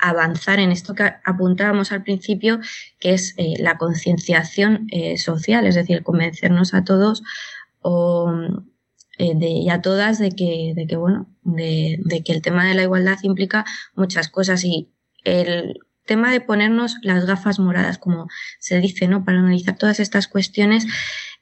avanzar 0.00 0.58
en 0.60 0.72
esto 0.72 0.94
que 0.94 1.12
apuntábamos 1.24 1.90
al 1.92 2.02
principio, 2.02 2.60
que 3.00 3.14
es 3.14 3.34
la 3.58 3.78
concienciación 3.78 4.88
social, 5.16 5.66
es 5.66 5.74
decir, 5.74 6.02
convencernos 6.02 6.74
a 6.74 6.84
todos 6.84 7.22
o, 7.80 8.32
de, 9.18 9.48
y 9.48 9.68
a 9.70 9.82
todas 9.82 10.18
de 10.18 10.30
que, 10.30 10.72
de 10.76 10.86
que 10.86 10.96
bueno, 10.96 11.28
de, 11.42 12.22
que 12.24 12.32
el 12.32 12.42
tema 12.42 12.66
de 12.66 12.74
la 12.74 12.82
igualdad 12.82 13.18
implica 13.22 13.64
muchas 13.94 14.28
cosas 14.28 14.64
y 14.64 14.90
el 15.24 15.80
tema 16.06 16.32
de 16.32 16.40
ponernos 16.40 16.96
las 17.02 17.26
gafas 17.26 17.58
moradas, 17.58 17.98
como 17.98 18.28
se 18.58 18.80
dice, 18.80 19.08
¿no? 19.08 19.24
Para 19.24 19.40
analizar 19.40 19.76
todas 19.76 20.00
estas 20.00 20.26
cuestiones. 20.26 20.86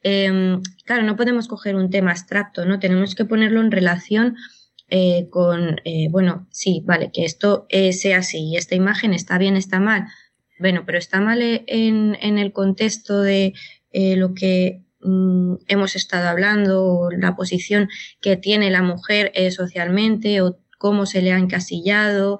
Em, 0.03 0.61
claro, 0.85 1.03
no 1.03 1.15
podemos 1.15 1.47
coger 1.47 1.75
un 1.75 1.89
tema 1.89 2.11
abstracto, 2.11 2.65
¿no? 2.65 2.79
Tenemos 2.79 3.15
que 3.15 3.25
ponerlo 3.25 3.61
en 3.61 3.71
relación 3.71 4.35
eh, 4.89 5.27
con, 5.29 5.81
eh, 5.83 6.07
bueno, 6.09 6.47
sí, 6.51 6.81
vale, 6.85 7.11
que 7.13 7.25
esto 7.25 7.65
eh, 7.69 7.91
sea 7.91 8.19
así 8.19 8.51
y 8.51 8.57
esta 8.57 8.75
imagen 8.75 9.13
está 9.13 9.37
bien, 9.37 9.57
está 9.57 9.79
mal. 9.79 10.07
Bueno, 10.59 10.83
pero 10.85 10.97
está 10.97 11.19
mal 11.19 11.41
en, 11.41 12.17
en 12.21 12.37
el 12.37 12.51
contexto 12.51 13.21
de 13.21 13.53
lo 13.93 14.33
que 14.35 14.83
hemos 15.67 15.95
estado 15.95 16.27
hablando, 16.27 17.09
la 17.11 17.35
posición 17.35 17.89
que 18.21 18.37
tiene 18.37 18.69
la 18.71 18.81
mujer 18.81 19.31
socialmente 19.51 20.41
o 20.41 20.59
cómo 20.77 21.05
se 21.05 21.21
le 21.21 21.31
ha 21.31 21.37
encasillado 21.37 22.39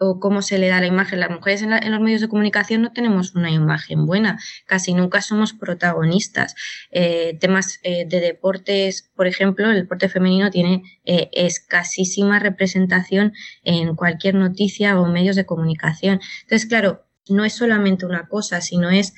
o 0.00 0.18
cómo 0.18 0.40
se 0.40 0.58
le 0.58 0.68
da 0.68 0.80
la 0.80 0.86
imagen. 0.86 1.20
Las 1.20 1.30
mujeres 1.30 1.62
en, 1.62 1.70
los 1.90 2.00
medios 2.00 2.22
de 2.22 2.28
comunicación 2.28 2.82
no 2.82 2.92
tenemos 2.92 3.34
una 3.34 3.50
imagen 3.50 4.06
buena, 4.06 4.40
casi 4.66 4.94
nunca 4.94 5.20
somos 5.20 5.52
protagonistas. 5.52 6.56
Eh, 6.90 7.36
temas 7.38 7.78
eh, 7.82 8.06
de 8.06 8.20
deportes, 8.20 9.10
por 9.14 9.26
ejemplo, 9.26 9.70
el 9.70 9.82
deporte 9.82 10.08
femenino 10.08 10.50
tiene 10.50 10.82
eh, 11.04 11.28
escasísima 11.32 12.38
representación 12.38 13.34
en 13.62 13.94
cualquier 13.94 14.34
noticia 14.36 14.98
o 14.98 15.06
medios 15.06 15.36
de 15.36 15.44
comunicación. 15.44 16.20
Entonces, 16.42 16.66
claro, 16.66 17.04
no 17.28 17.44
es 17.44 17.52
solamente 17.52 18.06
una 18.06 18.26
cosa, 18.26 18.60
sino 18.60 18.90
es 18.90 19.14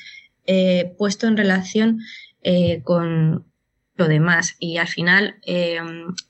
puesto 0.99 1.28
en 1.28 1.36
relación 1.36 2.01
con 2.85 3.47
lo 3.97 4.09
demás. 4.09 4.56
Y 4.59 4.78
al 4.78 4.89
final, 4.89 5.36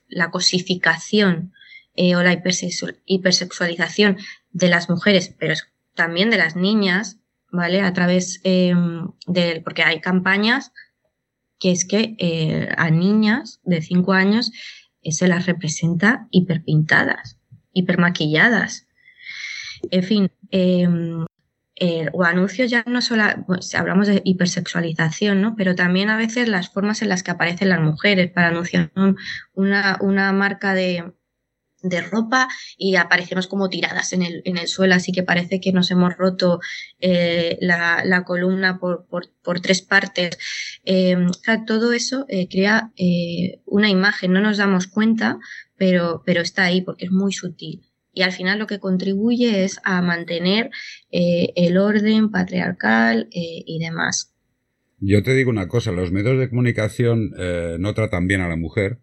la 0.07 0.31
cosificación 0.31 1.53
o 1.95 2.23
la 2.23 2.41
hipersexualización 3.05 4.17
de 4.51 4.69
las 4.69 4.89
mujeres, 4.89 5.35
pero 5.39 5.55
también 5.95 6.29
de 6.29 6.37
las 6.37 6.55
niñas, 6.55 7.17
¿vale? 7.51 7.81
A 7.81 7.93
través 7.93 8.41
em, 8.43 9.07
de, 9.27 9.61
porque 9.63 9.83
hay 9.83 10.01
campañas 10.01 10.71
que 11.59 11.71
es 11.71 11.85
que 11.85 12.15
eh, 12.17 12.69
a 12.77 12.89
niñas 12.89 13.61
de 13.63 13.81
5 13.81 14.11
años 14.13 14.51
eh, 15.01 15.11
se 15.11 15.27
las 15.27 15.45
representa 15.45 16.27
hiperpintadas, 16.31 17.37
hipermaquilladas. 17.73 18.87
En 19.91 20.03
fin, 20.03 20.31
em, 21.75 22.09
o 22.13 22.23
anuncios 22.23 22.69
ya 22.71 22.83
no 22.87 23.01
solo, 23.01 23.23
hablamos 23.77 24.07
de 24.07 24.21
hipersexualización, 24.23 25.41
¿no? 25.41 25.55
Pero 25.55 25.75
también 25.75 26.09
a 26.09 26.17
veces 26.17 26.47
las 26.47 26.69
formas 26.69 27.01
en 27.01 27.09
las 27.09 27.23
que 27.23 27.31
aparecen 27.31 27.69
las 27.69 27.81
mujeres 27.81 28.31
para 28.31 28.47
anunciar 28.49 28.91
una, 29.55 29.97
una 30.01 30.31
marca 30.33 30.73
de, 30.73 31.13
de 31.83 32.01
ropa 32.01 32.47
y 32.77 32.95
aparecemos 32.95 33.47
como 33.47 33.69
tiradas 33.69 34.13
en 34.13 34.23
el, 34.23 34.41
en 34.45 34.57
el 34.57 34.67
suelo, 34.67 34.95
así 34.95 35.11
que 35.11 35.21
parece 35.21 35.59
que 35.59 35.73
nos 35.73 35.91
hemos 35.91 36.15
roto 36.17 36.59
eh, 36.99 37.57
la, 37.61 38.23
columna 38.25 38.79
por, 38.79 39.05
por, 39.07 39.59
tres 39.59 39.81
partes. 39.81 40.37
Eh, 40.85 41.17
todo 41.67 41.93
eso 41.93 42.25
eh, 42.29 42.47
crea 42.49 42.91
una 43.65 43.89
imagen, 43.89 44.33
no 44.33 44.41
nos 44.41 44.57
damos 44.57 44.87
cuenta, 44.87 45.37
pero, 45.77 46.23
pero 46.25 46.41
está 46.41 46.63
ahí 46.63 46.81
porque 46.81 47.05
es 47.05 47.11
muy 47.11 47.33
sutil. 47.33 47.92
Y 48.13 48.21
al 48.21 48.31
final 48.31 48.59
lo 48.59 48.67
que 48.67 48.79
contribuye 48.79 49.63
es 49.63 49.79
a 49.83 50.01
mantener 50.01 50.69
el 51.09 51.77
orden 51.77 52.29
patriarcal 52.29 53.27
y 53.31 53.79
demás. 53.79 54.33
Yo 54.99 55.23
te 55.23 55.33
digo 55.33 55.49
una 55.49 55.67
cosa, 55.67 55.91
los 55.91 56.11
medios 56.11 56.39
de 56.39 56.47
comunicación 56.49 57.31
no 57.79 57.93
tratan 57.93 58.27
bien 58.27 58.41
a 58.41 58.47
la 58.47 58.55
mujer, 58.55 58.99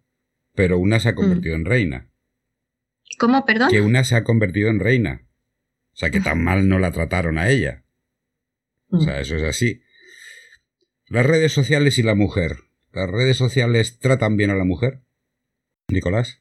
pero 0.55 0.79
una 0.79 0.99
se 0.99 1.09
ha 1.09 1.15
convertido 1.15 1.55
en 1.55 1.65
reina. 1.65 2.09
¿Cómo, 3.19 3.45
perdón? 3.45 3.69
Que 3.69 3.81
una 3.81 4.03
se 4.03 4.15
ha 4.15 4.23
convertido 4.23 4.69
en 4.69 4.79
reina. 4.79 5.27
O 5.93 5.97
sea, 5.97 6.09
que 6.09 6.21
tan 6.21 6.41
mal 6.43 6.69
no 6.69 6.79
la 6.79 6.91
trataron 6.91 7.37
a 7.37 7.49
ella. 7.49 7.83
O 8.89 9.01
sea, 9.01 9.19
eso 9.19 9.35
es 9.35 9.43
así. 9.43 9.81
Las 11.07 11.25
redes 11.25 11.51
sociales 11.51 11.97
y 11.97 12.03
la 12.03 12.15
mujer. 12.15 12.57
¿Las 12.93 13.09
redes 13.09 13.37
sociales 13.37 13.99
tratan 13.99 14.37
bien 14.37 14.49
a 14.49 14.55
la 14.55 14.63
mujer? 14.63 15.01
Nicolás. 15.89 16.40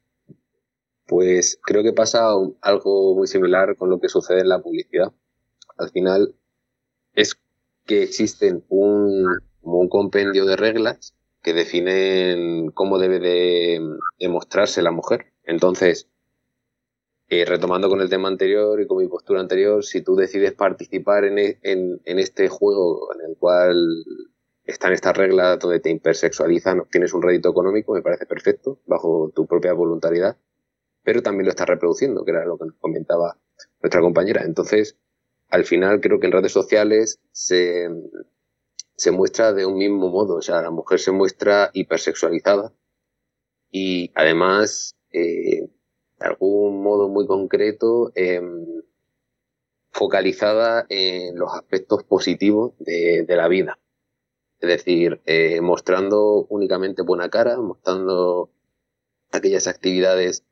Pues 1.10 1.58
creo 1.64 1.82
que 1.82 1.92
pasa 1.92 2.28
algo 2.60 3.16
muy 3.16 3.26
similar 3.26 3.74
con 3.74 3.90
lo 3.90 3.98
que 3.98 4.08
sucede 4.08 4.42
en 4.42 4.48
la 4.48 4.62
publicidad. 4.62 5.12
Al 5.76 5.90
final 5.90 6.36
es 7.14 7.36
que 7.84 8.04
existen 8.04 8.64
un, 8.68 9.26
compendio 9.88 10.44
de 10.44 10.54
reglas 10.54 11.16
que 11.42 11.52
definen 11.52 12.70
cómo 12.70 13.00
debe 13.00 13.18
de, 13.18 14.28
mostrarse 14.28 14.82
la 14.82 14.92
mujer. 14.92 15.32
Entonces, 15.42 16.06
eh, 17.28 17.44
retomando 17.44 17.88
con 17.88 18.00
el 18.00 18.08
tema 18.08 18.28
anterior 18.28 18.80
y 18.80 18.86
con 18.86 18.98
mi 18.98 19.08
postura 19.08 19.40
anterior, 19.40 19.84
si 19.84 20.02
tú 20.02 20.14
decides 20.14 20.52
participar 20.52 21.24
en, 21.24 21.40
e, 21.40 21.58
en, 21.64 22.00
este 22.20 22.48
juego 22.48 23.12
en 23.14 23.30
el 23.30 23.36
cual 23.36 24.04
están 24.62 24.92
estas 24.92 25.16
reglas 25.16 25.58
donde 25.58 25.80
te 25.80 25.90
hipersexualizan, 25.90 26.78
obtienes 26.78 27.12
un 27.14 27.22
rédito 27.22 27.50
económico, 27.50 27.94
me 27.94 28.02
parece 28.02 28.26
perfecto, 28.26 28.78
bajo 28.86 29.32
tu 29.34 29.48
propia 29.48 29.72
voluntariedad, 29.72 30.36
pero 31.10 31.24
también 31.24 31.46
lo 31.46 31.50
estás 31.50 31.66
reproduciendo, 31.66 32.24
que 32.24 32.30
era 32.30 32.44
lo 32.44 32.56
que 32.56 32.66
nos 32.66 32.76
comentaba 32.76 33.36
nuestra 33.82 34.00
compañera. 34.00 34.44
Entonces, 34.44 34.96
al 35.48 35.64
final 35.64 36.00
creo 36.00 36.20
que 36.20 36.26
en 36.26 36.32
redes 36.32 36.52
sociales 36.52 37.18
se, 37.32 37.88
se 38.94 39.10
muestra 39.10 39.52
de 39.52 39.66
un 39.66 39.76
mismo 39.76 40.08
modo, 40.08 40.36
o 40.36 40.40
sea, 40.40 40.62
la 40.62 40.70
mujer 40.70 41.00
se 41.00 41.10
muestra 41.10 41.70
hipersexualizada 41.72 42.72
y 43.72 44.12
además 44.14 44.96
eh, 45.10 45.66
de 46.20 46.26
algún 46.26 46.80
modo 46.80 47.08
muy 47.08 47.26
concreto, 47.26 48.12
em, 48.14 48.64
focalizada 49.90 50.86
en 50.90 51.36
los 51.36 51.52
aspectos 51.52 52.04
positivos 52.04 52.74
de, 52.78 53.26
la 53.26 53.48
vida. 53.48 53.80
Es 54.60 54.68
decir, 54.68 55.20
eh, 55.26 55.60
mostrando 55.60 56.46
únicamente 56.50 57.02
buena 57.02 57.30
cara, 57.30 57.56
mostrando 57.56 58.52
aquellas 59.32 59.66
actividades 59.66 60.44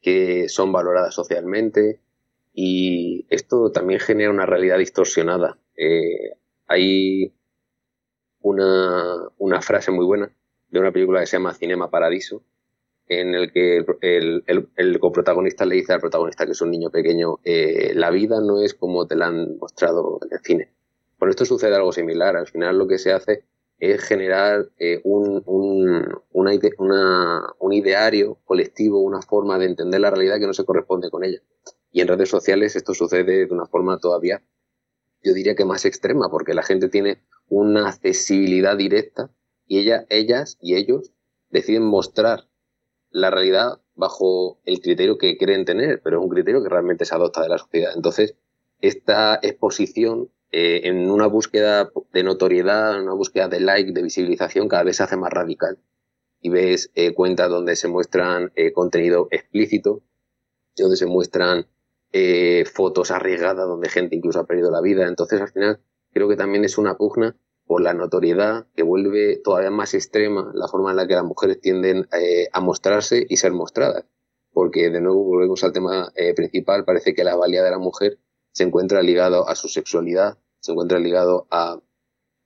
que 0.00 0.48
son 0.48 0.72
valoradas 0.72 1.14
socialmente 1.14 2.00
y 2.52 3.26
esto 3.30 3.70
también 3.70 4.00
genera 4.00 4.30
una 4.30 4.46
realidad 4.46 4.78
distorsionada. 4.78 5.58
Eh, 5.76 6.32
hay 6.66 7.32
una, 8.40 9.28
una 9.38 9.60
frase 9.60 9.90
muy 9.90 10.04
buena 10.04 10.32
de 10.70 10.80
una 10.80 10.92
película 10.92 11.20
que 11.20 11.26
se 11.26 11.36
llama 11.36 11.54
Cinema 11.54 11.90
Paradiso, 11.90 12.42
en 13.08 13.34
el 13.34 13.52
que 13.52 13.84
el, 14.02 14.68
el, 14.76 15.00
coprotagonista 15.00 15.66
le 15.66 15.74
dice 15.74 15.92
al 15.92 16.00
protagonista, 16.00 16.46
que 16.46 16.52
es 16.52 16.60
un 16.60 16.70
niño 16.70 16.90
pequeño, 16.90 17.40
eh, 17.44 17.92
la 17.94 18.10
vida 18.10 18.40
no 18.40 18.62
es 18.62 18.74
como 18.74 19.06
te 19.06 19.16
la 19.16 19.26
han 19.26 19.58
mostrado 19.58 20.20
en 20.22 20.32
el 20.32 20.38
cine. 20.40 20.72
Con 21.18 21.28
esto 21.28 21.44
sucede 21.44 21.74
algo 21.74 21.92
similar. 21.92 22.36
Al 22.36 22.46
final 22.46 22.78
lo 22.78 22.86
que 22.86 22.98
se 22.98 23.12
hace 23.12 23.44
es 23.80 24.02
generar 24.02 24.68
eh, 24.78 25.00
un, 25.04 25.42
un, 25.46 26.06
un 26.32 27.72
ideario 27.72 28.38
colectivo, 28.44 29.00
una 29.00 29.22
forma 29.22 29.58
de 29.58 29.64
entender 29.66 30.00
la 30.00 30.10
realidad 30.10 30.38
que 30.38 30.46
no 30.46 30.52
se 30.52 30.64
corresponde 30.64 31.10
con 31.10 31.24
ella. 31.24 31.40
Y 31.90 32.02
en 32.02 32.08
redes 32.08 32.28
sociales 32.28 32.76
esto 32.76 32.94
sucede 32.94 33.46
de 33.46 33.52
una 33.52 33.66
forma 33.66 33.98
todavía, 33.98 34.42
yo 35.22 35.32
diría 35.32 35.54
que 35.54 35.64
más 35.64 35.84
extrema, 35.84 36.30
porque 36.30 36.54
la 36.54 36.62
gente 36.62 36.88
tiene 36.88 37.22
una 37.48 37.88
accesibilidad 37.88 38.76
directa 38.76 39.30
y 39.66 39.78
ella, 39.78 40.06
ellas 40.08 40.58
y 40.60 40.76
ellos 40.76 41.12
deciden 41.48 41.82
mostrar 41.82 42.48
la 43.10 43.30
realidad 43.30 43.80
bajo 43.94 44.60
el 44.64 44.80
criterio 44.80 45.18
que 45.18 45.36
quieren 45.36 45.64
tener, 45.64 46.00
pero 46.02 46.18
es 46.18 46.22
un 46.22 46.30
criterio 46.30 46.62
que 46.62 46.68
realmente 46.68 47.04
se 47.04 47.14
adopta 47.14 47.42
de 47.42 47.48
la 47.48 47.58
sociedad. 47.58 47.92
Entonces, 47.94 48.36
esta 48.80 49.38
exposición 49.42 50.30
eh, 50.52 50.82
en 50.84 51.10
una 51.10 51.26
búsqueda 51.26 51.90
de 52.12 52.22
notoriedad, 52.24 52.96
en 52.96 53.02
una 53.04 53.14
búsqueda 53.14 53.48
de 53.48 53.60
like, 53.60 53.92
de 53.92 54.02
visibilización, 54.02 54.68
cada 54.68 54.82
vez 54.82 54.96
se 54.96 55.04
hace 55.04 55.16
más 55.16 55.32
radical. 55.32 55.78
y 56.42 56.48
ves 56.48 56.90
eh, 56.94 57.12
cuentas 57.14 57.50
donde 57.50 57.76
se 57.76 57.86
muestran 57.88 58.50
eh, 58.56 58.72
contenido 58.72 59.28
explícito, 59.30 60.02
donde 60.76 60.96
se 60.96 61.06
muestran 61.06 61.66
eh, 62.12 62.64
fotos 62.64 63.10
arriesgadas, 63.10 63.66
donde 63.68 63.88
gente 63.90 64.16
incluso 64.16 64.40
ha 64.40 64.46
perdido 64.46 64.70
la 64.70 64.80
vida. 64.80 65.06
Entonces, 65.06 65.40
al 65.40 65.48
final, 65.50 65.80
creo 66.12 66.28
que 66.28 66.36
también 66.36 66.64
es 66.64 66.78
una 66.78 66.96
pugna 66.96 67.36
por 67.66 67.82
la 67.82 67.94
notoriedad 67.94 68.66
que 68.74 68.82
vuelve 68.82 69.36
todavía 69.44 69.70
más 69.70 69.94
extrema 69.94 70.50
la 70.54 70.66
forma 70.66 70.90
en 70.90 70.96
la 70.96 71.06
que 71.06 71.14
las 71.14 71.24
mujeres 71.24 71.60
tienden 71.60 72.08
a 72.52 72.60
mostrarse 72.60 73.26
y 73.28 73.36
ser 73.36 73.52
mostradas. 73.52 74.06
Porque, 74.52 74.90
de 74.90 75.00
nuevo, 75.00 75.22
volvemos 75.22 75.62
al 75.62 75.72
tema 75.72 76.10
principal, 76.34 76.84
parece 76.84 77.14
que 77.14 77.22
la 77.22 77.36
valía 77.36 77.62
de 77.62 77.70
la 77.70 77.78
mujer 77.78 78.18
se 78.52 78.64
encuentra 78.64 79.02
ligado 79.02 79.48
a 79.48 79.54
su 79.54 79.68
sexualidad, 79.68 80.38
se 80.60 80.72
encuentra 80.72 80.98
ligado 80.98 81.46
a 81.50 81.80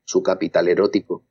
su 0.04 0.22
capital 0.22 0.68
erótico, 0.68 1.24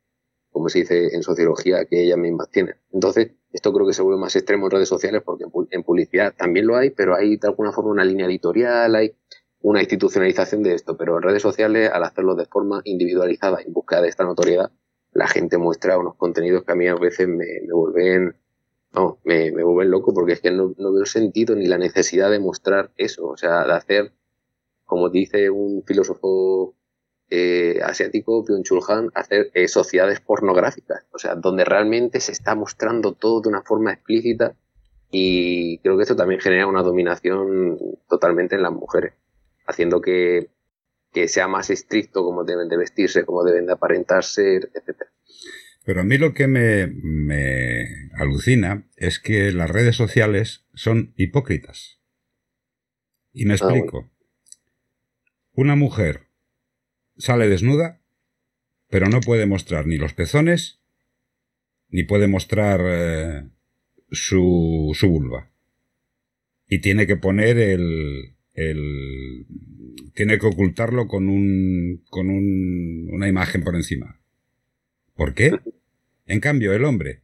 como 0.50 0.68
se 0.68 0.80
dice 0.80 1.14
en 1.14 1.22
sociología, 1.22 1.84
que 1.84 2.02
ella 2.02 2.16
misma 2.16 2.46
tiene. 2.46 2.74
Entonces, 2.92 3.32
esto 3.52 3.72
creo 3.72 3.86
que 3.86 3.92
se 3.92 4.02
vuelve 4.02 4.20
más 4.20 4.34
extremo 4.36 4.66
en 4.66 4.72
redes 4.72 4.88
sociales 4.88 5.22
porque 5.24 5.44
en 5.70 5.82
publicidad 5.82 6.34
también 6.36 6.66
lo 6.66 6.76
hay, 6.76 6.90
pero 6.90 7.14
hay 7.14 7.36
de 7.36 7.48
alguna 7.48 7.72
forma 7.72 7.90
una 7.90 8.04
línea 8.04 8.26
editorial, 8.26 8.94
hay 8.94 9.14
una 9.60 9.80
institucionalización 9.80 10.62
de 10.62 10.74
esto, 10.74 10.96
pero 10.96 11.16
en 11.16 11.22
redes 11.22 11.40
sociales, 11.40 11.90
al 11.90 12.04
hacerlo 12.04 12.34
de 12.34 12.46
forma 12.46 12.82
individualizada 12.84 13.62
en 13.62 13.72
busca 13.72 14.02
de 14.02 14.08
esta 14.08 14.24
notoriedad, 14.24 14.70
la 15.12 15.28
gente 15.28 15.56
muestra 15.56 15.96
unos 15.96 16.16
contenidos 16.16 16.64
que 16.64 16.72
a 16.72 16.74
mí 16.74 16.86
a 16.86 16.96
veces 16.96 17.28
me, 17.28 17.46
vuelven 17.72 18.36
no, 18.92 19.18
me, 19.24 19.50
me, 19.52 19.64
vuelven 19.64 19.90
loco 19.90 20.12
porque 20.12 20.34
es 20.34 20.40
que 20.40 20.50
no, 20.50 20.74
no 20.76 20.92
veo 20.92 21.06
sentido 21.06 21.56
ni 21.56 21.66
la 21.66 21.78
necesidad 21.78 22.30
de 22.30 22.38
mostrar 22.40 22.92
eso, 22.96 23.26
o 23.26 23.36
sea, 23.36 23.64
de 23.64 23.72
hacer, 23.72 24.12
como 24.84 25.10
dice 25.10 25.50
un 25.50 25.82
filósofo 25.84 26.76
eh, 27.30 27.80
asiático, 27.82 28.44
Byung-Chul 28.44 28.82
Han, 28.88 29.10
hacer 29.14 29.50
eh, 29.54 29.66
sociedades 29.66 30.20
pornográficas, 30.20 31.06
o 31.12 31.18
sea, 31.18 31.34
donde 31.34 31.64
realmente 31.64 32.20
se 32.20 32.32
está 32.32 32.54
mostrando 32.54 33.14
todo 33.14 33.40
de 33.40 33.48
una 33.48 33.62
forma 33.62 33.92
explícita 33.92 34.56
y 35.10 35.78
creo 35.78 35.96
que 35.96 36.02
esto 36.02 36.16
también 36.16 36.40
genera 36.40 36.66
una 36.66 36.82
dominación 36.82 37.78
totalmente 38.08 38.56
en 38.56 38.62
las 38.62 38.72
mujeres, 38.72 39.14
haciendo 39.66 40.00
que, 40.00 40.50
sea 41.28 41.46
más 41.46 41.70
estricto 41.70 42.24
cómo 42.24 42.42
deben 42.42 42.68
de 42.68 42.76
vestirse, 42.76 43.24
cómo 43.24 43.44
deben 43.44 43.66
de 43.66 43.72
aparentarse, 43.72 44.56
etc. 44.56 45.02
Pero 45.84 46.00
a 46.00 46.04
mí 46.04 46.18
lo 46.18 46.34
que 46.34 46.48
me, 46.48 46.88
me 46.88 47.86
alucina 48.18 48.88
es 48.96 49.20
que 49.20 49.52
las 49.52 49.70
redes 49.70 49.94
sociales 49.94 50.66
son 50.74 51.14
hipócritas. 51.16 52.00
Y 53.32 53.44
me 53.44 53.52
ah, 53.52 53.56
explico. 53.56 54.10
Una 55.56 55.76
mujer 55.76 56.26
sale 57.16 57.48
desnuda, 57.48 58.00
pero 58.88 59.08
no 59.08 59.20
puede 59.20 59.46
mostrar 59.46 59.86
ni 59.86 59.98
los 59.98 60.12
pezones, 60.12 60.80
ni 61.88 62.02
puede 62.02 62.26
mostrar 62.26 62.80
eh, 62.84 63.48
su, 64.10 64.90
su 64.94 65.08
vulva. 65.08 65.52
Y 66.66 66.80
tiene 66.80 67.06
que 67.06 67.16
poner 67.16 67.58
el, 67.58 68.36
el 68.52 69.46
tiene 70.14 70.40
que 70.40 70.46
ocultarlo 70.46 71.06
con 71.06 71.28
un 71.28 72.02
con 72.10 72.30
un, 72.30 73.08
una 73.12 73.28
imagen 73.28 73.62
por 73.62 73.76
encima. 73.76 74.20
¿Por 75.14 75.34
qué? 75.34 75.52
En 76.26 76.40
cambio, 76.40 76.72
el 76.72 76.84
hombre 76.84 77.22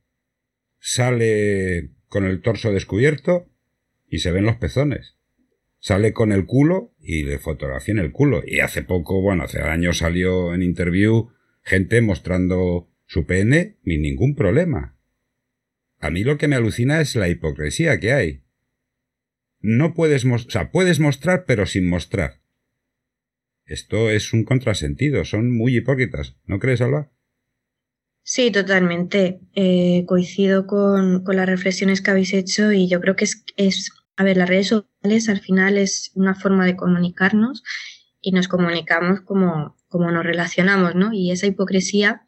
sale 0.79 1.91
con 2.07 2.25
el 2.25 2.43
torso 2.43 2.71
descubierto 2.71 3.51
y 4.09 4.19
se 4.19 4.31
ven 4.31 4.45
los 4.45 4.57
pezones 4.57 5.17
sale 5.81 6.13
con 6.13 6.31
el 6.31 6.47
culo 6.47 6.95
y 7.01 7.25
le 7.25 7.39
fotografía 7.39 7.93
en 7.93 7.99
el 7.99 8.13
culo. 8.13 8.43
Y 8.47 8.61
hace 8.61 8.83
poco, 8.83 9.21
bueno, 9.21 9.45
hace 9.45 9.61
años 9.61 9.99
salió 9.99 10.55
en 10.55 10.63
interview 10.63 11.31
gente 11.63 12.01
mostrando 12.01 12.89
su 13.07 13.27
pene 13.27 13.79
sin 13.85 14.03
ningún 14.03 14.35
problema. 14.35 14.97
A 15.99 16.11
mí 16.11 16.23
lo 16.23 16.39
que 16.39 16.49
me 16.49 16.57
alucina 16.57 17.01
es 17.01 17.17
la 17.17 17.29
hipocresía 17.29 17.99
que 17.99 18.13
hay. 18.13 18.43
No 19.61 19.95
puedes 19.95 20.25
mostrar, 20.25 20.49
o 20.49 20.51
sea, 20.53 20.71
puedes 20.71 21.01
mostrar 21.01 21.45
pero 21.47 21.67
sin 21.67 21.87
mostrar. 21.89 22.41
Esto 23.67 24.11
es 24.11 24.33
un 24.33 24.45
contrasentido, 24.45 25.25
son 25.25 25.55
muy 25.57 25.77
hipócritas, 25.77 26.37
¿no 26.45 26.59
crees, 26.59 26.81
Alba? 26.81 27.13
Sí, 28.23 28.51
totalmente. 28.51 29.41
Eh, 29.55 30.05
coincido 30.07 30.67
con, 30.67 31.25
con, 31.25 31.37
las 31.37 31.49
reflexiones 31.49 32.01
que 32.01 32.11
habéis 32.11 32.33
hecho 32.33 32.73
y 32.73 32.89
yo 32.89 33.01
creo 33.01 33.17
que 33.17 33.25
es, 33.25 33.45
es 33.57 33.91
a 34.21 34.23
ver, 34.23 34.37
las 34.37 34.51
redes 34.51 34.69
sociales 34.69 35.31
al 35.31 35.41
final 35.41 35.79
es 35.79 36.13
una 36.15 36.35
forma 36.35 36.67
de 36.67 36.77
comunicarnos 36.77 37.63
y 38.21 38.33
nos 38.33 38.49
comunicamos 38.49 39.23
como, 39.23 39.79
como 39.89 40.11
nos 40.11 40.27
relacionamos, 40.27 40.95
¿no? 40.95 41.11
Y 41.15 41.31
esa 41.31 41.47
hipocresía 41.47 42.21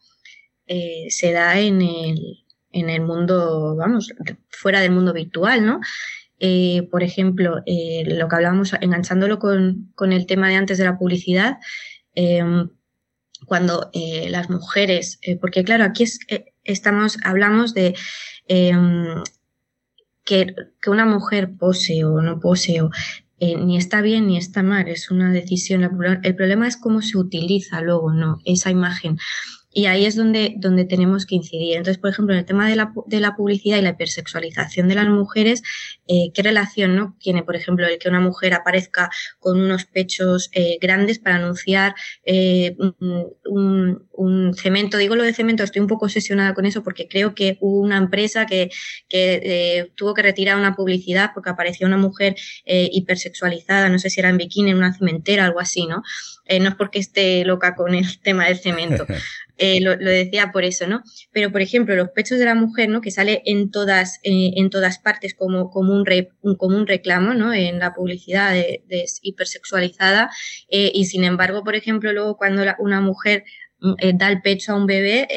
eh, 0.67 1.09
se 1.11 1.33
da 1.33 1.61
en 1.61 1.83
el, 1.83 2.47
en 2.71 2.89
el 2.89 3.03
mundo, 3.03 3.77
vamos, 3.77 4.11
fuera 4.49 4.81
del 4.81 4.93
mundo 4.93 5.13
virtual, 5.13 5.67
¿no? 5.67 5.81
Eh, 6.39 6.89
por 6.91 7.03
ejemplo, 7.03 7.59
eh, 7.67 8.05
lo 8.07 8.27
que 8.27 8.37
hablábamos, 8.37 8.73
enganchándolo 8.81 9.39
con, 9.39 9.93
con, 9.95 10.15
el 10.15 10.25
tema 10.25 10.49
de 10.49 10.55
antes 10.55 10.79
de 10.79 10.85
la 10.85 10.97
publicidad, 10.97 11.59
em, 12.15 12.71
cuando 13.45 13.91
las 14.31 14.49
mujeres, 14.49 15.21
porque 15.43 15.63
claro, 15.63 15.85
aquí 15.85 16.05
es, 16.05 16.21
estamos, 16.65 17.19
hablamos 17.23 17.75
de 17.75 17.95
em, 18.49 19.23
que, 20.25 20.55
que 20.81 20.91
una 20.91 21.07
mujer 21.07 21.57
pose 21.59 22.05
o 22.05 22.21
no 22.21 22.41
pose 22.41 22.83
o 22.83 22.91
eh, 23.45 23.57
ni 23.57 23.77
está 23.77 24.03
bien 24.03 24.29
ni 24.29 24.37
está 24.39 24.63
mal, 24.63 24.87
es 24.87 25.11
una 25.11 25.33
decisión. 25.33 25.83
El 26.23 26.37
problema 26.37 26.69
es 26.69 26.77
cómo 26.77 27.03
se 27.03 27.19
utiliza 27.19 27.81
luego, 27.81 28.13
¿no? 28.13 28.39
Esa 28.45 28.71
imagen. 28.71 29.19
Y 29.75 29.87
ahí 29.87 30.05
es 30.05 30.17
donde, 30.17 30.55
donde 30.59 30.85
tenemos 30.85 31.25
que 31.25 31.35
incidir. 31.35 31.77
Entonces, 31.77 31.99
por 31.99 32.11
ejemplo, 32.11 32.35
en 32.35 32.41
el 32.41 32.45
tema 32.45 32.69
de 32.69 32.77
la, 32.77 32.93
de 33.07 33.21
la 33.21 33.35
publicidad 33.35 33.79
y 33.79 33.83
la 33.83 33.91
hipersexualización 33.91 34.89
de 34.89 34.95
las 34.95 35.09
mujeres, 35.09 35.63
eh, 36.09 36.31
¿qué 36.35 36.43
relación 36.43 36.95
no 36.95 37.17
tiene, 37.19 37.43
por 37.43 37.57
ejemplo, 37.57 37.87
el 37.87 37.99
que 37.99 38.09
una 38.09 38.21
mujer 38.21 38.55
aparezca 38.55 39.11
con 39.39 39.61
unos 39.61 39.85
pechos 39.85 40.51
eh, 40.53 40.77
grandes 40.81 41.19
para 41.19 41.37
anunciar 41.37 41.95
eh, 42.25 42.77
un, 43.47 44.55
cemento? 44.55 44.99
Digo 44.99 45.17
lo 45.17 45.25
de 45.25 45.33
cemento, 45.33 45.65
estoy 45.65 45.81
un 45.81 45.89
poco 45.89 46.05
obsesionada 46.05 46.55
con 46.55 46.67
eso 46.67 46.83
porque 46.83 47.09
creo 47.09 47.35
que 47.35 47.57
hubo 47.61 47.81
una 47.81 47.97
empresa 47.97 48.47
que, 48.47 48.71
que 49.09 49.91
tuvo 49.97 50.15
que 50.15 50.23
retirar 50.23 50.57
una 50.57 50.75
publicidad 50.77 51.31
porque 51.35 51.51
apareció 51.51 51.87
una 51.87 51.97
mujer 51.97 52.37
hipersexualizada, 52.65 53.89
no 53.89 53.99
sé 53.99 54.11
si 54.11 54.21
era 54.21 54.29
en 54.29 54.37
bikini, 54.37 54.71
en 54.71 54.77
una 54.77 54.95
cementera, 54.95 55.47
algo 55.47 55.61
así, 55.61 55.87
¿no? 55.87 56.03
No 56.61 56.69
es 56.69 56.75
porque 56.75 56.99
esté 56.99 57.45
loca 57.45 57.75
con 57.75 57.95
el 57.95 58.21
tema 58.23 58.47
del 58.47 58.59
cemento, 58.59 59.07
eh, 59.59 59.81
lo, 59.81 59.97
decía 59.97 60.51
por 60.53 60.65
eso, 60.65 60.87
¿no? 60.87 61.03
Pero, 61.31 61.53
por 61.53 61.61
ejemplo, 61.63 61.95
los 61.95 62.11
pechos 62.11 62.39
de 62.39 62.47
la 62.47 62.55
mujer, 62.55 62.89
¿no? 62.89 63.01
Que 63.01 63.11
sale 63.11 63.43
en 63.45 63.71
todas, 63.71 64.19
eh, 64.23 64.53
en 64.57 64.71
todas 64.71 64.99
partes 64.99 65.35
como, 65.35 65.71
como, 65.71 65.93
un 65.93 66.05
como 66.57 66.77
un 66.77 66.87
reclamo, 66.87 67.35
¿no? 67.35 67.53
En 67.53 67.79
la 67.79 67.93
publicidad 67.93 68.53
de, 68.53 68.83
hipersexualizada. 69.23 70.31
y 70.69 71.05
sin 71.07 71.25
embargo, 71.25 71.65
por 71.65 71.77
ejemplo, 71.77 72.13
luego 72.13 72.37
cuando 72.37 72.63
una 72.79 73.01
mujer 73.01 73.45
mm, 73.81 73.95
da 74.15 74.29
el 74.29 74.41
pecho 74.43 74.73
a 74.73 74.77
un 74.77 74.87
bebé, 74.87 75.29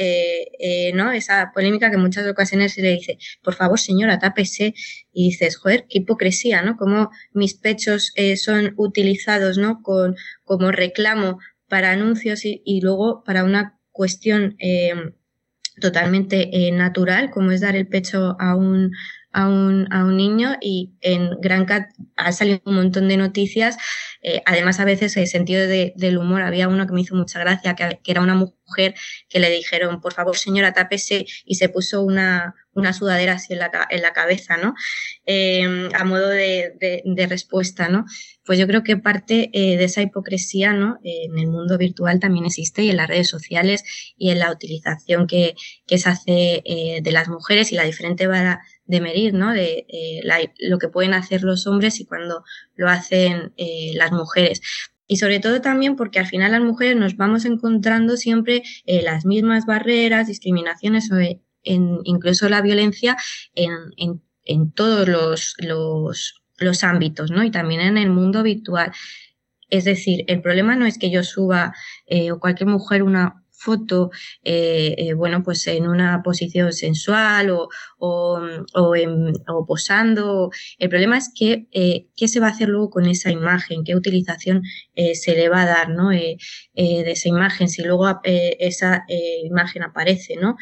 ¿no? 0.94 1.12
Esa 1.12 1.52
polémica 1.54 1.90
que 1.90 1.96
en 1.96 2.02
muchas 2.02 2.28
ocasiones 2.28 2.74
se 2.74 2.82
le 2.82 2.92
dice, 2.92 3.18
por 3.44 3.54
favor, 3.56 3.80
señora, 3.80 4.20
tápese. 4.20 4.74
Y 5.14 5.30
dices, 5.30 5.58
joder, 5.58 5.86
qué 5.90 6.00
hipocresía, 6.00 6.62
¿no? 6.62 6.78
Como 6.78 7.10
mis 7.34 7.56
pechos 7.56 8.14
son 8.38 8.74
utilizados, 8.78 9.58
¿no? 9.58 9.82
Con, 9.82 10.16
como 10.44 10.72
reclamo 10.72 11.40
para 11.68 11.92
anuncios 11.92 12.42
y 12.44 12.82
luego 12.82 13.24
para 13.24 13.44
una 13.44 13.74
cuestión 13.95 14.57
eh, 14.59 14.93
totalmente 15.80 16.49
eh, 16.51 16.72
natural, 16.72 17.31
como 17.31 17.51
es 17.51 17.61
dar 17.61 17.77
el 17.77 17.88
pecho 17.88 18.35
a 18.39 18.55
un, 18.55 18.91
a 19.31 19.47
un, 19.47 19.88
a 19.89 20.03
un 20.03 20.17
niño 20.17 20.57
y 20.61 20.95
en 20.99 21.30
Gran 21.39 21.63
Cat 21.65 21.88
ha 22.17 22.34
salido 22.34 22.61
un 22.65 22.76
montón 22.76 23.07
de 23.07 23.15
noticias. 23.15 23.77
Eh, 24.22 24.41
además, 24.45 24.81
a 24.81 24.85
veces 24.85 25.15
el 25.15 25.27
sentido 25.27 25.65
del 25.65 26.17
humor, 26.17 26.41
había 26.41 26.67
uno 26.67 26.85
que 26.85 26.93
me 26.93 27.01
hizo 27.01 27.15
mucha 27.15 27.39
gracia, 27.39 27.73
que, 27.76 27.99
era 28.05 28.22
una 28.22 28.35
mujer 28.35 28.95
que 29.30 29.39
le 29.39 29.49
dijeron, 29.49 30.01
por 30.01 30.13
favor, 30.13 30.35
señora, 30.35 30.73
tápese, 30.73 31.26
y 31.45 31.55
se 31.55 31.69
puso 31.69 32.01
una, 32.01 32.53
una 32.76 32.93
sudadera 32.93 33.34
así 33.34 33.53
en 33.53 33.60
la, 33.60 33.72
en 33.89 34.02
la 34.02 34.14
cabeza, 34.14 34.57
¿no? 34.57 34.76
Em, 35.26 35.89
a 35.93 36.03
modo 36.03 36.27
de, 36.30 36.73
de, 37.03 37.27
respuesta, 37.27 37.89
¿no? 37.89 38.06
Pues 38.45 38.60
yo 38.60 38.68
creo 38.68 38.84
que 38.84 38.97
parte 38.97 39.49
eh, 39.53 39.77
de 39.77 39.85
esa 39.85 40.02
hipocresía, 40.02 40.73
¿no? 40.73 40.99
en 41.03 41.39
el 41.39 41.47
mundo 41.47 41.77
virtual 41.77 42.19
también 42.19 42.45
existe 42.45 42.84
y 42.84 42.89
en 42.89 42.97
las 42.97 43.07
redes 43.07 43.30
sociales 43.30 43.84
y 44.18 44.30
en 44.30 44.39
la 44.39 44.52
utilización 44.52 45.26
que, 45.26 45.56
que 45.88 45.97
se 45.97 46.10
hace 46.10 46.61
eh, 46.65 46.99
de 47.02 47.11
las 47.11 47.27
mujeres 47.30 47.72
y 47.72 47.76
la 47.76 47.84
diferente 47.84 48.27
vara 48.27 48.61
de 48.85 49.02
medir, 49.02 49.34
¿no? 49.34 49.52
De 49.52 49.85
eh, 49.89 50.22
lo 50.60 50.77
que 50.77 50.89
pueden 50.89 51.14
hacer 51.14 51.43
los 51.43 51.65
hombres 51.65 51.99
y 51.99 52.06
cuando 52.06 52.43
lo 52.76 52.89
hacen 52.89 53.53
las 53.95 54.11
mujeres. 54.11 54.61
Y 55.07 55.18
sobre 55.18 55.39
todo 55.39 55.61
también 55.61 55.95
porque 55.95 56.19
al 56.19 56.26
final 56.26 56.52
las 56.52 56.61
mujeres 56.61 56.95
nos 56.95 57.15
vamos 57.15 57.45
encontrando 57.45 58.18
siempre 58.18 58.64
eh, 58.85 59.03
las 59.03 59.26
mismas 59.26 59.65
barreras, 59.65 60.27
discriminaciones 60.27 61.11
o 61.11 61.18
en, 61.66 62.00
incluso 62.04 62.48
la 62.50 62.62
violencia 62.62 63.18
en, 63.56 63.72
en, 63.98 64.22
en 64.44 64.72
todos 64.72 65.08
los, 65.08 65.56
los, 65.60 66.44
los 66.58 66.84
ámbitos, 66.84 67.32
¿no? 67.32 67.44
Y 67.44 67.52
también 67.52 67.82
en 67.82 67.98
el 67.98 68.10
mundo 68.10 68.44
virtual. 68.44 68.92
Es 69.70 69.84
decir, 69.86 70.24
el 70.28 70.42
problema 70.42 70.76
no 70.76 70.86
es 70.86 70.98
que 70.98 71.10
yo 71.10 71.24
suba 71.24 71.74
o 72.32 72.40
cualquier 72.40 72.70
mujer 72.70 73.04
una 73.04 73.42
foto, 73.58 74.12
bueno, 75.16 75.42
pues 75.44 75.66
en 75.68 75.88
una 75.88 76.22
posición 76.24 76.72
sensual 76.72 77.50
o, 77.50 77.70
o, 77.98 78.40
o, 79.48 79.66
posando. 79.66 80.52
El 80.78 80.90
problema 80.90 81.18
es 81.18 81.32
que, 81.34 81.68
qué 82.16 82.28
se 82.28 82.40
va 82.40 82.48
a 82.48 82.52
hacer 82.52 82.70
luego 82.70 82.92
con 82.92 83.06
esa 83.08 83.32
imagen, 83.32 83.84
qué 83.84 83.96
utilización 83.96 84.62
se 85.14 85.36
le 85.36 85.50
va 85.50 85.64
a 85.64 85.66
dar, 85.66 85.90
¿no? 85.90 86.10
de 86.10 86.38
esa 86.76 87.30
imagen, 87.30 87.68
si 87.68 87.84
luego 87.84 88.20
esa 88.24 89.04
imagen 89.44 89.84
aparece, 89.84 90.36
¿no? 90.36 90.58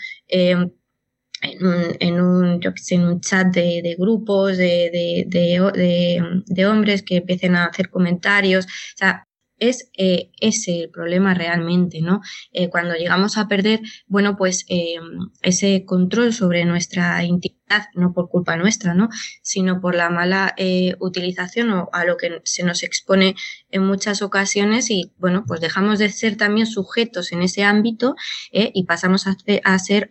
En 1.44 1.66
un, 1.66 1.96
en 2.00 2.22
un, 2.22 2.62
yo 2.62 2.72
sé, 2.76 2.96
en 2.96 3.04
un 3.06 3.22
chat 3.22 3.48
de, 3.48 3.82
de 3.84 3.96
grupos 3.98 4.58
de, 4.58 4.90
de, 4.92 5.26
de, 5.28 6.44
de, 6.48 6.66
hombres 6.66 7.04
que 7.04 7.18
empiecen 7.18 7.56
a 7.56 7.66
hacer 7.66 7.90
comentarios. 7.90 8.66
O 8.66 8.98
sea, 8.98 9.28
es 9.60 9.90
eh, 9.98 10.32
ese 10.40 10.84
el 10.84 10.90
problema 10.90 11.34
realmente, 11.34 12.02
¿no? 12.02 12.22
Eh, 12.52 12.70
cuando 12.70 12.96
llegamos 12.96 13.38
a 13.38 13.48
perder, 13.48 13.82
bueno, 14.08 14.36
pues 14.38 14.66
eh, 14.70 14.96
ese 15.42 15.86
control 15.86 16.34
sobre 16.34 16.66
nuestra 16.66 17.24
intimidad, 17.24 17.88
no 17.96 18.14
por 18.14 18.30
culpa 18.30 18.58
nuestra, 18.58 18.94
¿no? 18.94 19.10
Sino 19.42 19.80
por 19.82 19.96
la 19.96 20.10
mala 20.10 20.56
utilización 21.00 21.72
o 21.72 21.90
a 21.92 22.06
lo 22.06 22.18
que 22.18 22.42
se 22.44 22.64
nos 22.64 22.84
expone 22.84 23.36
en 23.72 23.84
muchas 23.84 24.22
ocasiones 24.22 24.92
y, 24.92 25.12
bueno, 25.18 25.44
pues 25.48 25.60
dejamos 25.62 26.00
de 26.00 26.10
ser 26.10 26.36
también 26.38 26.68
sujetos 26.68 27.32
en 27.32 27.42
ese 27.42 27.64
ámbito 27.64 28.16
y 28.52 28.84
pasamos 28.86 29.26
a, 29.28 29.36
a 29.64 29.80
ser 29.80 30.10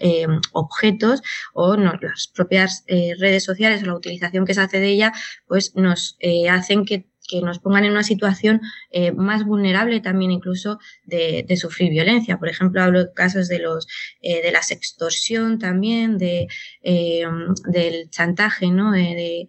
objetos 0.53 1.23
o 1.55 1.77
no, 1.77 1.93
las 2.01 2.29
propias 2.35 2.85
redes 2.89 3.45
sociales 3.45 3.83
o 3.83 3.87
la 3.87 3.95
utilización 3.95 4.45
que 4.45 4.55
se 4.55 4.61
hace 4.61 4.81
de 4.81 4.89
ella, 4.89 5.13
pues 5.47 5.77
nos 5.77 6.19
hacen 6.51 6.85
que 6.85 7.12
que 7.33 7.41
nos 7.41 7.59
pongan 7.61 7.85
en 7.85 7.93
una 7.93 8.03
situación 8.03 8.61
eh, 8.91 9.13
más 9.13 9.45
vulnerable 9.45 10.01
también 10.01 10.31
incluso 10.31 10.79
de, 11.05 11.47
sufrir 11.57 11.91
violencia. 11.91 12.39
Por 12.39 12.49
ejemplo, 12.49 12.83
hablo 12.83 13.05
de 13.05 13.13
casos 13.15 13.49
de 13.49 13.59
los 13.59 13.87
eh, 14.21 14.43
de 14.43 14.53
la 14.53 14.63
sextorsión 14.63 15.59
también, 15.59 16.19
de, 16.19 16.49
eh, 16.83 17.25
del 17.69 18.11
chantaje, 18.11 18.71
¿no? 18.71 18.93
de, 18.93 19.49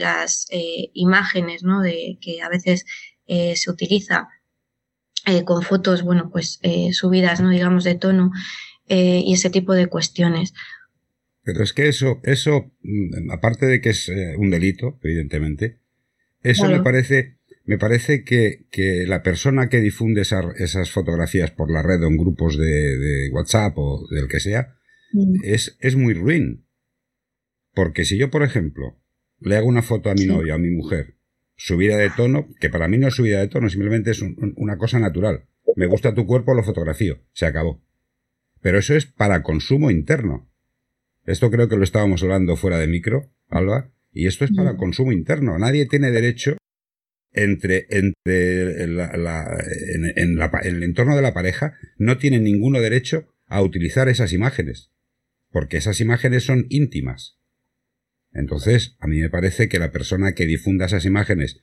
las 0.00 0.46
imágenes, 0.92 1.62
¿no? 1.62 1.80
De 1.80 2.18
que 2.20 2.42
a 2.42 2.50
veces 2.50 2.84
se 3.26 3.70
utiliza 3.70 4.28
con 5.46 5.62
fotos, 5.62 6.02
bueno, 6.02 6.28
pues 6.30 6.60
subidas, 6.92 7.40
¿no? 7.40 7.48
Digamos 7.48 7.84
de 7.84 7.94
tono 7.94 8.30
y 8.86 9.32
ese 9.32 9.48
tipo 9.48 9.72
de 9.72 9.86
cuestiones. 9.86 10.52
Pero 11.42 11.62
es 11.62 11.72
que 11.72 11.88
eso, 11.88 12.20
eso, 12.24 12.70
mm, 12.82 13.30
aparte 13.30 13.64
de 13.66 13.80
que 13.80 13.90
es 13.90 14.10
un 14.36 14.50
delito, 14.50 14.98
evidentemente, 15.02 15.80
eso 16.42 16.68
me 16.68 16.80
parece, 16.80 17.36
me 17.64 17.78
parece 17.78 18.24
que, 18.24 18.66
que, 18.70 19.04
la 19.06 19.22
persona 19.22 19.68
que 19.68 19.80
difunde 19.80 20.22
esas 20.22 20.90
fotografías 20.90 21.50
por 21.50 21.70
la 21.70 21.82
red 21.82 22.02
o 22.02 22.08
en 22.08 22.16
grupos 22.16 22.58
de, 22.58 23.28
WhatsApp 23.32 23.74
o 23.76 24.06
del 24.10 24.28
que 24.28 24.40
sea, 24.40 24.74
mm. 25.12 25.44
es, 25.44 25.76
es 25.80 25.96
muy 25.96 26.14
ruin. 26.14 26.66
Porque 27.74 28.04
si 28.04 28.18
yo, 28.18 28.30
por 28.30 28.42
ejemplo, 28.42 28.98
le 29.38 29.56
hago 29.56 29.68
una 29.68 29.82
foto 29.82 30.10
a 30.10 30.14
mi 30.14 30.26
novia 30.26 30.54
o 30.54 30.56
a 30.56 30.60
mi 30.60 30.70
mujer, 30.70 31.14
subida 31.56 31.96
de 31.96 32.10
tono, 32.10 32.48
que 32.58 32.70
para 32.70 32.88
mí 32.88 32.98
no 32.98 33.08
es 33.08 33.14
subida 33.14 33.40
de 33.40 33.48
tono, 33.48 33.68
simplemente 33.68 34.10
es 34.10 34.22
una 34.22 34.78
cosa 34.78 34.98
natural. 34.98 35.44
Me 35.76 35.86
gusta 35.86 36.14
tu 36.14 36.26
cuerpo, 36.26 36.54
lo 36.54 36.62
fotografío, 36.62 37.20
se 37.32 37.46
acabó. 37.46 37.82
Pero 38.60 38.78
eso 38.78 38.94
es 38.94 39.06
para 39.06 39.42
consumo 39.42 39.90
interno. 39.90 40.50
Esto 41.26 41.50
creo 41.50 41.68
que 41.68 41.76
lo 41.76 41.84
estábamos 41.84 42.22
hablando 42.22 42.56
fuera 42.56 42.78
de 42.78 42.86
micro, 42.86 43.30
Alba, 43.48 43.90
y 44.12 44.26
esto 44.26 44.44
es 44.44 44.52
para 44.52 44.76
consumo 44.76 45.12
interno. 45.12 45.58
Nadie 45.58 45.86
tiene 45.86 46.10
derecho 46.10 46.56
entre, 47.32 47.86
entre 47.90 48.86
la, 48.88 49.58
en, 49.94 50.42
el 50.64 50.82
entorno 50.82 51.14
de 51.14 51.22
la 51.22 51.34
pareja, 51.34 51.74
no 51.96 52.18
tiene 52.18 52.40
ninguno 52.40 52.80
derecho 52.80 53.32
a 53.46 53.62
utilizar 53.62 54.08
esas 54.08 54.32
imágenes. 54.32 54.90
Porque 55.50 55.76
esas 55.76 56.00
imágenes 56.00 56.44
son 56.44 56.66
íntimas. 56.68 57.38
Entonces, 58.32 58.96
a 59.00 59.08
mí 59.08 59.20
me 59.20 59.30
parece 59.30 59.68
que 59.68 59.78
la 59.78 59.90
persona 59.90 60.34
que 60.34 60.46
difunda 60.46 60.86
esas 60.86 61.04
imágenes, 61.04 61.60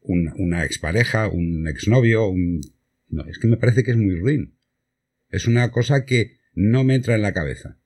una 0.00 0.64
expareja, 0.64 1.28
un 1.28 1.68
exnovio, 1.68 2.28
un... 2.28 2.60
No, 3.08 3.26
es 3.26 3.38
que 3.38 3.48
me 3.48 3.58
parece 3.58 3.84
que 3.84 3.90
es 3.90 3.98
muy 3.98 4.16
ruin. 4.16 4.56
Es 5.28 5.46
una 5.46 5.70
cosa 5.70 6.06
que 6.06 6.38
no 6.54 6.84
me 6.84 6.94
entra 6.94 7.14
en 7.14 7.22
la 7.22 7.34
cabeza. 7.34 7.78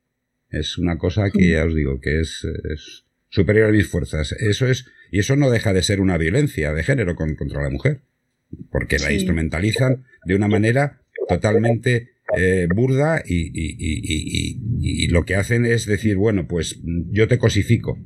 Es 0.48 0.78
una 0.78 0.98
cosa 0.98 1.30
que 1.30 1.50
ya 1.50 1.64
os 1.64 1.74
digo 1.74 2.00
que 2.00 2.20
es, 2.20 2.44
es 2.44 3.05
superior 3.36 3.68
a 3.68 3.72
mis 3.72 3.86
fuerzas. 3.86 4.32
Eso 4.32 4.66
es, 4.66 4.86
y 5.10 5.18
eso 5.18 5.36
no 5.36 5.50
deja 5.50 5.74
de 5.74 5.82
ser 5.82 6.00
una 6.00 6.16
violencia 6.16 6.72
de 6.72 6.82
género 6.82 7.14
contra 7.14 7.62
la 7.62 7.68
mujer, 7.68 8.00
porque 8.70 8.98
la 8.98 9.12
instrumentalizan 9.12 10.06
de 10.24 10.34
una 10.34 10.48
manera 10.48 11.02
totalmente 11.28 12.12
eh, 12.34 12.66
burda 12.74 13.22
y, 13.26 13.50
y, 13.54 15.08
lo 15.08 15.26
que 15.26 15.34
hacen 15.34 15.66
es 15.66 15.84
decir, 15.84 16.16
bueno, 16.16 16.48
pues 16.48 16.80
yo 16.82 17.28
te 17.28 17.36
cosifico, 17.36 17.98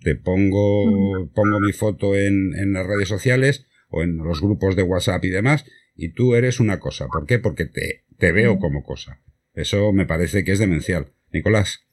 te 0.00 0.14
pongo, 0.14 1.30
pongo 1.34 1.60
mi 1.60 1.72
foto 1.72 2.16
en, 2.16 2.54
en 2.56 2.72
las 2.72 2.86
redes 2.86 3.08
sociales 3.08 3.66
o 3.90 4.02
en 4.02 4.16
los 4.16 4.40
grupos 4.40 4.74
de 4.74 4.84
WhatsApp 4.84 5.22
y 5.26 5.30
demás, 5.30 5.66
y 5.94 6.14
tú 6.14 6.34
eres 6.34 6.60
una 6.60 6.78
cosa. 6.80 7.08
¿Por 7.08 7.26
qué? 7.26 7.38
Porque 7.38 7.66
te, 7.66 8.04
te 8.16 8.32
veo 8.32 8.58
como 8.58 8.82
cosa. 8.82 9.20
Eso 9.52 9.92
me 9.92 10.06
parece 10.06 10.44
que 10.44 10.52
es 10.52 10.58
demencial. 10.58 11.12
Nicolás. 11.30 11.85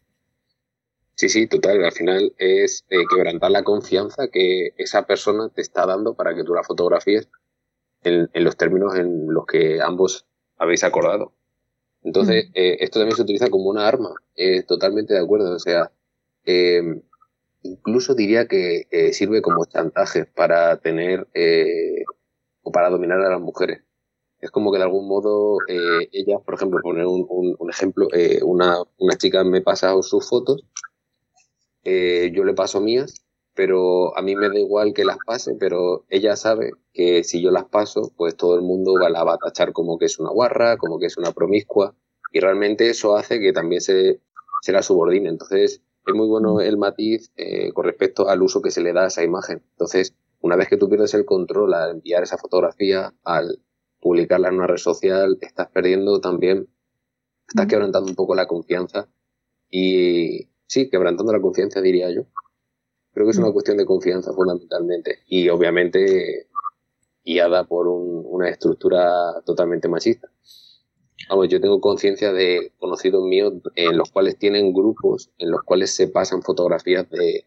Sí, 1.16 1.30
sí, 1.30 1.48
total. 1.48 1.84
Al 1.84 1.92
final 1.92 2.34
es 2.38 2.86
eh, 2.90 3.04
quebrantar 3.10 3.52
la 3.52 3.64
confianza 3.64 4.28
que 4.30 4.70
esa 4.78 5.06
persona 5.06 5.50
te 5.50 5.62
está 5.62 5.86
dando 5.86 6.16
para 6.16 6.36
que 6.36 6.44
tú 6.44 6.54
la 6.54 6.64
fotografíes 6.64 7.30
en, 8.04 8.30
los 8.34 8.58
términos 8.58 8.96
en 8.96 9.32
los 9.32 9.46
que 9.46 9.82
ambos 9.82 10.26
habéis 10.58 10.84
acordado. 10.84 11.34
Entonces, 12.04 12.50
eh, 12.54 12.78
esto 12.82 13.00
también 13.00 13.16
se 13.16 13.24
utiliza 13.24 13.50
como 13.50 13.70
una 13.70 13.88
arma. 13.88 14.12
totalmente 14.68 15.14
de 15.14 15.22
acuerdo. 15.22 15.56
O 15.56 15.60
sea, 15.60 15.92
em, 16.46 17.02
incluso 17.62 18.16
diría 18.16 18.48
que 18.48 18.88
sirve 19.14 19.42
como 19.42 19.66
chantaje 19.66 20.26
para 20.26 20.78
tener 20.78 21.28
o 22.64 22.72
para 22.72 22.90
dominar 22.90 23.20
a 23.22 23.30
las 23.30 23.42
mujeres. 23.42 23.84
Es 24.42 24.52
como 24.52 24.72
que 24.72 24.80
de 24.80 24.84
algún 24.86 25.08
modo 25.08 25.58
ella, 25.68 26.40
por 26.40 26.56
ejemplo, 26.56 26.80
poner 26.82 27.06
un, 27.06 27.26
un 27.30 27.70
ejemplo, 27.70 28.08
una, 28.44 28.78
una 28.98 29.16
chica 29.18 29.44
me 29.44 29.62
pasa 29.62 29.94
sus 30.02 30.28
fotos 30.28 30.66
eh, 31.84 32.32
yo 32.34 32.44
le 32.44 32.54
paso 32.54 32.82
mías, 32.82 33.26
pero 33.56 34.18
a 34.18 34.22
mí 34.22 34.36
me 34.36 34.50
da 34.50 34.58
igual 34.58 34.94
que 34.94 35.06
las 35.06 35.18
pase, 35.26 35.56
pero 35.60 36.06
ella 36.10 36.36
sabe 36.36 36.72
que 36.94 37.24
si 37.24 37.42
yo 37.42 37.52
las 37.52 37.66
paso, 37.66 38.12
pues 38.16 38.36
todo 38.36 38.56
el 38.56 38.62
mundo 38.62 38.94
va, 39.02 39.10
la 39.10 39.24
va 39.24 39.36
a 39.36 39.38
tachar 39.38 39.74
como 39.74 39.98
que 39.98 40.06
es 40.06 40.20
una 40.20 40.32
guarra, 40.32 40.78
como 40.78 41.00
que 41.00 41.06
es 41.06 41.18
una 41.18 41.32
promiscua, 41.32 41.96
y 42.32 42.40
realmente 42.40 42.90
eso 42.90 43.16
hace 43.16 43.40
que 43.40 43.54
también 43.54 43.82
se, 43.82 44.20
se 44.62 44.72
la 44.72 44.82
subordine. 44.82 45.30
Entonces, 45.30 45.82
es 46.06 46.14
muy 46.14 46.28
bueno 46.28 46.60
el 46.62 46.78
matiz 46.78 47.32
eh, 47.36 47.72
con 47.74 47.86
respecto 47.86 48.28
al 48.28 48.42
uso 48.42 48.62
que 48.62 48.72
se 48.72 48.82
le 48.82 48.94
da 48.94 49.04
a 49.04 49.08
esa 49.08 49.24
imagen. 49.24 49.62
Entonces, 49.72 50.16
una 50.42 50.56
vez 50.56 50.68
que 50.68 50.78
tú 50.78 50.90
pierdes 50.90 51.14
el 51.14 51.26
control 51.26 51.74
al 51.74 51.92
enviar 51.92 52.24
esa 52.24 52.38
fotografía, 52.38 53.14
al 53.24 53.60
publicarla 54.02 54.50
en 54.50 54.56
una 54.56 54.68
red 54.68 54.78
social, 54.78 55.38
estás 55.42 55.70
perdiendo 55.70 56.20
también, 56.20 56.68
estás 57.48 57.68
quebrantando 57.68 58.10
un 58.10 58.16
poco 58.16 58.36
la 58.36 58.48
confianza 58.48 59.08
y, 59.70 60.50
sí, 60.74 60.90
quebrantando 60.90 61.32
la 61.32 61.42
confianza, 61.42 61.82
diría 61.82 62.10
yo. 62.10 62.24
Creo 63.14 63.28
que 63.28 63.32
es 63.32 63.38
una 63.38 63.50
mm. 63.50 63.54
cuestión 63.54 63.78
de 63.78 63.86
confianza 63.86 64.34
fundamentalmente 64.34 65.20
y 65.28 65.48
obviamente 65.50 66.48
guiada 67.24 67.66
por 67.66 67.88
una 67.88 68.50
estructura 68.50 69.42
totalmente 69.46 69.88
machista. 69.88 70.30
Vamos, 71.30 71.48
yo 71.48 71.62
tengo 71.62 71.80
conciencia 71.80 72.34
de 72.34 72.74
conocidos 72.80 73.24
míos 73.24 73.54
en 73.76 73.98
los 73.98 74.12
cuales 74.12 74.38
tienen 74.38 74.74
grupos 74.74 75.32
en 75.38 75.52
los 75.52 75.62
cuales 75.64 75.96
se 75.96 76.08
pasan 76.08 76.42
fotografías 76.42 77.08
de, 77.10 77.46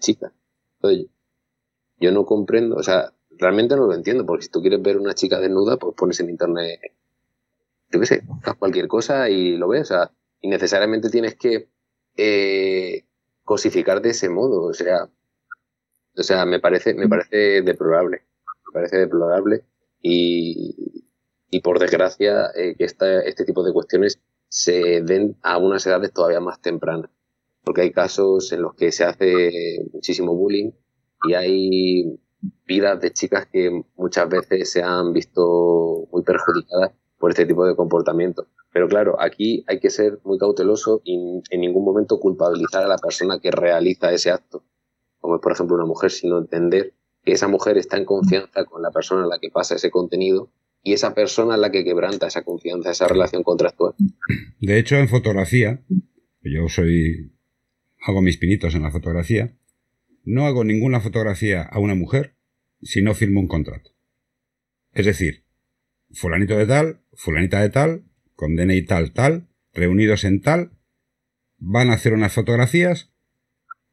chicas. 0.00 0.32
Entonces, 0.76 1.06
yo 1.98 2.10
no 2.10 2.24
comprendo, 2.24 2.76
o 2.76 2.82
sea, 2.82 3.12
realmente 3.30 3.76
no 3.76 3.86
lo 3.86 3.94
entiendo, 3.94 4.26
porque 4.26 4.44
si 4.44 4.50
tú 4.50 4.60
quieres 4.60 4.82
ver 4.82 4.96
una 4.96 5.14
chica 5.14 5.38
desnuda, 5.40 5.76
pues 5.76 5.94
pones 5.94 6.18
en 6.20 6.30
internet, 6.30 6.80
yo 7.92 8.00
qué 8.00 8.06
sé, 8.06 8.22
cualquier 8.58 8.88
cosa 8.88 9.28
y 9.28 9.56
lo 9.56 9.68
ves, 9.68 9.82
o 9.82 9.94
sea, 9.94 10.10
y 10.40 10.48
necesariamente 10.48 11.10
tienes 11.10 11.36
que 11.36 11.68
eh, 12.16 13.04
cosificar 13.44 14.02
de 14.02 14.10
ese 14.10 14.28
modo. 14.28 14.62
O 14.64 14.74
sea, 14.74 15.08
o 16.16 16.22
sea, 16.22 16.46
me 16.46 16.60
parece, 16.60 16.94
me 16.94 17.08
parece 17.08 17.62
deplorable. 17.62 18.22
Me 18.66 18.72
parece 18.72 18.98
deplorable 18.98 19.64
y, 20.02 21.04
y 21.50 21.60
por 21.60 21.78
desgracia 21.78 22.50
eh, 22.54 22.74
que 22.76 22.84
esta, 22.84 23.20
este 23.20 23.44
tipo 23.44 23.62
de 23.62 23.72
cuestiones 23.72 24.20
se 24.48 25.02
den 25.02 25.36
a 25.42 25.58
unas 25.58 25.86
edades 25.86 26.12
todavía 26.12 26.40
más 26.40 26.60
tempranas. 26.60 27.10
Porque 27.62 27.82
hay 27.82 27.92
casos 27.92 28.52
en 28.52 28.62
los 28.62 28.74
que 28.74 28.92
se 28.92 29.04
hace 29.04 29.50
muchísimo 29.92 30.34
bullying 30.34 30.70
y 31.28 31.34
hay 31.34 32.18
vidas 32.66 33.00
de 33.00 33.12
chicas 33.12 33.46
que 33.46 33.82
muchas 33.96 34.28
veces 34.28 34.70
se 34.70 34.82
han 34.82 35.12
visto 35.12 36.06
muy 36.12 36.22
perjudicadas 36.22 36.92
por 37.18 37.30
este 37.30 37.46
tipo 37.46 37.66
de 37.66 37.76
comportamiento. 37.76 38.46
Pero 38.72 38.88
claro, 38.88 39.16
aquí 39.20 39.64
hay 39.66 39.80
que 39.80 39.90
ser 39.90 40.20
muy 40.24 40.38
cauteloso 40.38 41.00
y 41.04 41.42
en 41.50 41.60
ningún 41.60 41.84
momento 41.84 42.20
culpabilizar 42.20 42.84
a 42.84 42.88
la 42.88 42.98
persona 42.98 43.40
que 43.40 43.50
realiza 43.50 44.12
ese 44.12 44.30
acto, 44.30 44.64
como 45.18 45.36
es 45.36 45.40
por 45.40 45.52
ejemplo 45.52 45.76
una 45.76 45.86
mujer, 45.86 46.10
sino 46.10 46.38
entender 46.38 46.94
que 47.24 47.32
esa 47.32 47.48
mujer 47.48 47.78
está 47.78 47.96
en 47.96 48.04
confianza 48.04 48.64
con 48.64 48.82
la 48.82 48.90
persona 48.90 49.24
a 49.24 49.28
la 49.28 49.38
que 49.38 49.50
pasa 49.50 49.74
ese 49.74 49.90
contenido 49.90 50.50
y 50.82 50.92
esa 50.92 51.14
persona 51.14 51.54
es 51.54 51.60
la 51.60 51.72
que 51.72 51.84
quebranta 51.84 52.28
esa 52.28 52.44
confianza, 52.44 52.92
esa 52.92 53.08
relación 53.08 53.42
contractual. 53.42 53.94
De 54.60 54.78
hecho, 54.78 54.96
en 54.96 55.08
fotografía, 55.08 55.82
yo 56.42 56.68
soy, 56.68 57.32
hago 58.06 58.22
mis 58.22 58.36
pinitos 58.36 58.74
en 58.76 58.82
la 58.82 58.92
fotografía, 58.92 59.56
no 60.22 60.46
hago 60.46 60.62
ninguna 60.64 61.00
fotografía 61.00 61.62
a 61.62 61.80
una 61.80 61.94
mujer 61.94 62.36
si 62.82 63.02
no 63.02 63.14
firmo 63.14 63.40
un 63.40 63.48
contrato. 63.48 63.90
Es 64.92 65.06
decir, 65.06 65.44
fulanito 66.12 66.56
de 66.56 66.66
tal, 66.66 67.00
fulanita 67.16 67.60
de 67.60 67.70
tal, 67.70 68.04
con 68.34 68.56
DNI 68.56 68.82
tal, 68.82 69.12
tal, 69.12 69.48
reunidos 69.72 70.24
en 70.24 70.40
tal, 70.40 70.72
van 71.58 71.90
a 71.90 71.94
hacer 71.94 72.12
unas 72.12 72.32
fotografías 72.32 73.10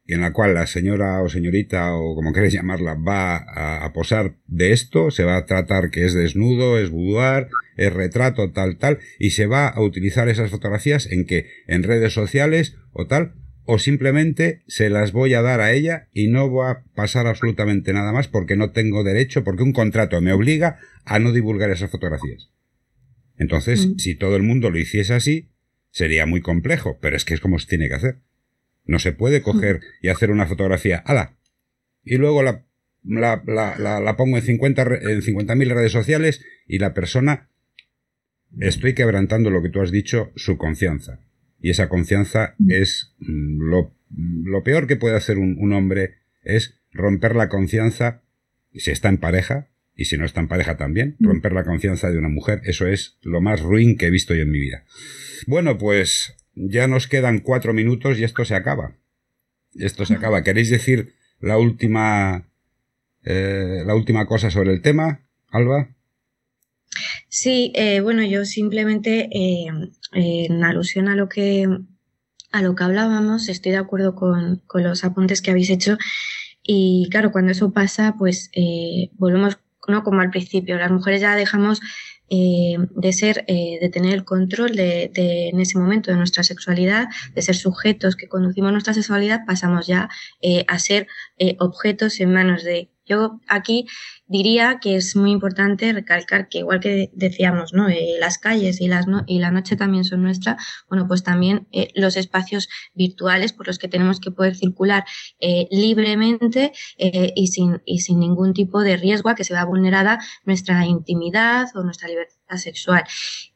en 0.06 0.20
la 0.20 0.32
cual 0.32 0.54
la 0.54 0.66
señora 0.66 1.22
o 1.22 1.28
señorita 1.28 1.94
o 1.94 2.14
como 2.14 2.32
queréis 2.32 2.52
llamarla 2.52 2.94
va 2.94 3.36
a, 3.36 3.92
posar 3.92 4.36
de 4.46 4.72
esto, 4.72 5.10
se 5.10 5.24
va 5.24 5.36
a 5.36 5.46
tratar 5.46 5.90
que 5.90 6.04
es 6.04 6.12
desnudo, 6.12 6.78
es 6.78 6.90
boudoir, 6.90 7.48
es 7.76 7.92
retrato, 7.92 8.50
tal, 8.52 8.76
tal, 8.76 8.98
y 9.18 9.30
se 9.30 9.46
va 9.46 9.68
a 9.68 9.80
utilizar 9.80 10.28
esas 10.28 10.50
fotografías 10.50 11.10
en 11.10 11.24
que 11.24 11.46
en 11.66 11.82
redes 11.82 12.12
sociales 12.12 12.76
o 12.92 13.06
tal, 13.06 13.34
o 13.64 13.78
simplemente 13.78 14.62
se 14.66 14.90
las 14.90 15.12
voy 15.12 15.32
a 15.32 15.40
dar 15.40 15.62
a 15.62 15.72
ella 15.72 16.08
y 16.12 16.28
no 16.28 16.52
va 16.52 16.70
a 16.70 16.84
pasar 16.94 17.26
absolutamente 17.26 17.94
nada 17.94 18.12
más 18.12 18.28
porque 18.28 18.56
no 18.56 18.72
tengo 18.72 19.04
derecho, 19.04 19.42
porque 19.42 19.62
un 19.62 19.72
contrato 19.72 20.20
me 20.20 20.32
obliga 20.32 20.78
a 21.06 21.18
no 21.18 21.32
divulgar 21.32 21.70
esas 21.70 21.90
fotografías. 21.90 22.50
Entonces, 23.36 23.86
mm. 23.86 23.98
si 23.98 24.14
todo 24.14 24.36
el 24.36 24.42
mundo 24.42 24.70
lo 24.70 24.78
hiciese 24.78 25.14
así, 25.14 25.50
sería 25.90 26.26
muy 26.26 26.40
complejo, 26.40 26.98
pero 27.00 27.16
es 27.16 27.24
que 27.24 27.34
es 27.34 27.40
como 27.40 27.58
se 27.58 27.66
tiene 27.66 27.88
que 27.88 27.94
hacer. 27.94 28.18
No 28.84 28.98
se 28.98 29.12
puede 29.12 29.42
coger 29.42 29.80
y 30.02 30.08
hacer 30.08 30.30
una 30.30 30.46
fotografía, 30.46 30.98
¡ala! 30.98 31.36
Y 32.02 32.16
luego 32.16 32.42
la, 32.42 32.66
la, 33.02 33.42
la, 33.46 34.00
la 34.00 34.16
pongo 34.16 34.36
en 34.36 34.42
50 34.42 34.82
en 34.82 35.22
50.000 35.22 35.72
redes 35.72 35.92
sociales 35.92 36.44
y 36.66 36.78
la 36.78 36.92
persona 36.92 37.48
estoy 38.60 38.94
quebrantando 38.94 39.50
lo 39.50 39.62
que 39.62 39.70
tú 39.70 39.80
has 39.80 39.90
dicho, 39.90 40.32
su 40.36 40.58
confianza. 40.58 41.20
Y 41.60 41.70
esa 41.70 41.88
confianza 41.88 42.56
es 42.68 43.14
mm, 43.20 43.70
lo, 43.70 43.94
lo 44.10 44.62
peor 44.62 44.86
que 44.86 44.96
puede 44.96 45.16
hacer 45.16 45.38
un, 45.38 45.56
un, 45.58 45.72
hombre 45.72 46.16
es 46.42 46.78
romper 46.92 47.34
la 47.34 47.48
confianza 47.48 48.22
si 48.74 48.90
está 48.90 49.08
en 49.08 49.18
pareja 49.18 49.70
y 49.96 50.06
si 50.06 50.16
no 50.16 50.24
está 50.24 50.40
en 50.40 50.48
pareja 50.48 50.76
también, 50.76 51.16
romper 51.20 51.52
la 51.52 51.64
confianza 51.64 52.10
de 52.10 52.18
una 52.18 52.28
mujer. 52.28 52.60
Eso 52.64 52.86
es 52.86 53.18
lo 53.22 53.40
más 53.40 53.60
ruin 53.60 53.96
que 53.96 54.06
he 54.06 54.10
visto 54.10 54.34
yo 54.34 54.42
en 54.42 54.50
mi 54.50 54.58
vida. 54.58 54.84
Bueno, 55.46 55.78
pues 55.78 56.34
ya 56.54 56.88
nos 56.88 57.06
quedan 57.06 57.40
cuatro 57.40 57.72
minutos 57.72 58.18
y 58.18 58.24
esto 58.24 58.44
se 58.44 58.54
acaba. 58.54 58.96
Esto 59.74 60.04
se 60.04 60.14
acaba. 60.14 60.42
¿Queréis 60.42 60.70
decir 60.70 61.14
la 61.40 61.58
última, 61.58 62.48
eh, 63.22 63.82
la 63.86 63.94
última 63.94 64.26
cosa 64.26 64.50
sobre 64.50 64.72
el 64.72 64.82
tema, 64.82 65.20
Alba? 65.48 65.88
Sí, 67.28 67.72
eh, 67.74 68.00
bueno, 68.00 68.24
yo 68.24 68.44
simplemente 68.44 69.28
eh, 69.32 69.66
en 70.12 70.64
alusión 70.64 71.08
a 71.08 71.16
lo 71.16 71.28
que 71.28 71.66
a 72.52 72.62
lo 72.62 72.76
que 72.76 72.84
hablábamos, 72.84 73.48
estoy 73.48 73.72
de 73.72 73.78
acuerdo 73.78 74.14
con, 74.14 74.62
con 74.68 74.84
los 74.84 75.02
apuntes 75.02 75.42
que 75.42 75.50
habéis 75.50 75.70
hecho. 75.70 75.98
Y 76.62 77.08
claro, 77.10 77.32
cuando 77.32 77.50
eso 77.50 77.72
pasa, 77.72 78.14
pues 78.16 78.52
volvemos 79.18 79.58
¿no? 79.88 80.02
como 80.02 80.20
al 80.20 80.30
principio. 80.30 80.78
Las 80.78 80.90
mujeres 80.90 81.20
ya 81.20 81.36
dejamos 81.36 81.80
eh, 82.30 82.76
de 82.78 83.12
ser, 83.12 83.44
eh, 83.48 83.78
de 83.80 83.88
tener 83.90 84.14
el 84.14 84.24
control 84.24 84.74
de, 84.74 85.10
de, 85.12 85.48
en 85.48 85.60
ese 85.60 85.78
momento 85.78 86.10
de 86.10 86.16
nuestra 86.16 86.42
sexualidad, 86.42 87.08
de 87.34 87.42
ser 87.42 87.54
sujetos 87.54 88.16
que 88.16 88.28
conducimos 88.28 88.72
nuestra 88.72 88.94
sexualidad, 88.94 89.40
pasamos 89.46 89.86
ya 89.86 90.08
eh, 90.40 90.64
a 90.68 90.78
ser 90.78 91.06
eh, 91.38 91.56
objetos 91.58 92.20
en 92.20 92.32
manos 92.32 92.64
de 92.64 92.90
yo 93.06 93.40
aquí 93.48 93.86
diría 94.26 94.78
que 94.80 94.96
es 94.96 95.16
muy 95.16 95.30
importante 95.30 95.92
recalcar 95.92 96.48
que 96.48 96.58
igual 96.58 96.80
que 96.80 97.10
decíamos, 97.12 97.72
¿no? 97.72 97.88
Eh, 97.88 98.16
las 98.18 98.38
calles 98.38 98.80
y, 98.80 98.88
las 98.88 99.06
y 99.26 99.38
la 99.38 99.50
noche 99.50 99.76
también 99.76 100.04
son 100.04 100.22
nuestra, 100.22 100.56
bueno, 100.88 101.06
pues 101.06 101.22
también 101.22 101.66
eh, 101.72 101.88
los 101.94 102.16
espacios 102.16 102.68
virtuales 102.94 103.52
por 103.52 103.66
los 103.66 103.78
que 103.78 103.88
tenemos 103.88 104.20
que 104.20 104.30
poder 104.30 104.56
circular 104.56 105.04
eh, 105.40 105.68
libremente 105.70 106.72
y, 106.96 107.46
sin, 107.48 107.82
y 107.84 108.00
sin 108.00 108.20
ningún 108.20 108.54
tipo 108.54 108.82
de 108.82 108.96
riesgo 108.96 109.28
a 109.28 109.34
que 109.34 109.44
se 109.44 109.52
vea 109.52 109.64
vulnerada 109.64 110.18
nuestra 110.44 110.86
intimidad 110.86 111.68
o 111.74 111.82
nuestra 111.82 112.08
libertad 112.08 112.56
sexual. 112.56 113.04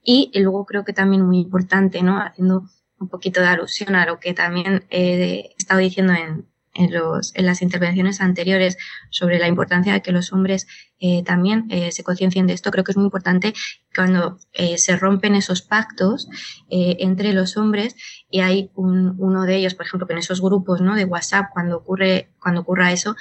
Y 0.02 0.30
luego 0.34 0.66
creo 0.66 0.84
que 0.84 0.92
también 0.92 1.24
muy 1.24 1.38
importante, 1.38 2.02
¿no? 2.02 2.18
Haciendo 2.20 2.64
un 2.98 3.08
poquito 3.08 3.40
de 3.40 3.46
alusión 3.46 3.94
a 3.94 4.06
lo 4.06 4.18
que 4.18 4.34
también 4.34 4.84
he 4.90 5.54
estado 5.56 5.80
diciendo 5.80 6.12
en, 6.12 6.47
en, 6.78 6.94
los, 6.94 7.34
en 7.34 7.44
las 7.44 7.60
intervenciones 7.60 8.20
anteriores 8.20 8.78
sobre 9.10 9.38
la 9.38 9.48
importancia 9.48 9.92
de 9.92 10.00
que 10.00 10.12
los 10.12 10.32
hombres 10.32 10.66
eh, 10.98 11.22
también 11.24 11.66
eh, 11.70 11.92
se 11.92 12.02
conciencien 12.02 12.46
de 12.46 12.54
esto, 12.54 12.70
creo 12.70 12.84
que 12.84 12.92
es 12.92 12.96
muy 12.96 13.04
importante 13.04 13.52
cuando 13.94 14.38
eh, 14.52 14.78
se 14.78 14.96
rompen 14.96 15.34
esos 15.34 15.60
pactos 15.60 16.28
eh, 16.70 16.96
entre 17.00 17.32
los 17.32 17.56
hombres 17.56 17.94
y 18.30 18.40
hay 18.40 18.70
un, 18.74 19.14
uno 19.18 19.44
de 19.44 19.56
ellos, 19.56 19.74
por 19.74 19.86
ejemplo, 19.86 20.06
que 20.06 20.14
en 20.14 20.20
esos 20.20 20.40
grupos 20.40 20.80
¿no? 20.80 20.94
de 20.94 21.04
WhatsApp, 21.04 21.50
cuando 21.52 21.76
ocurre, 21.76 22.30
cuando 22.40 22.62
ocurra 22.62 22.92
eso, 22.92 23.16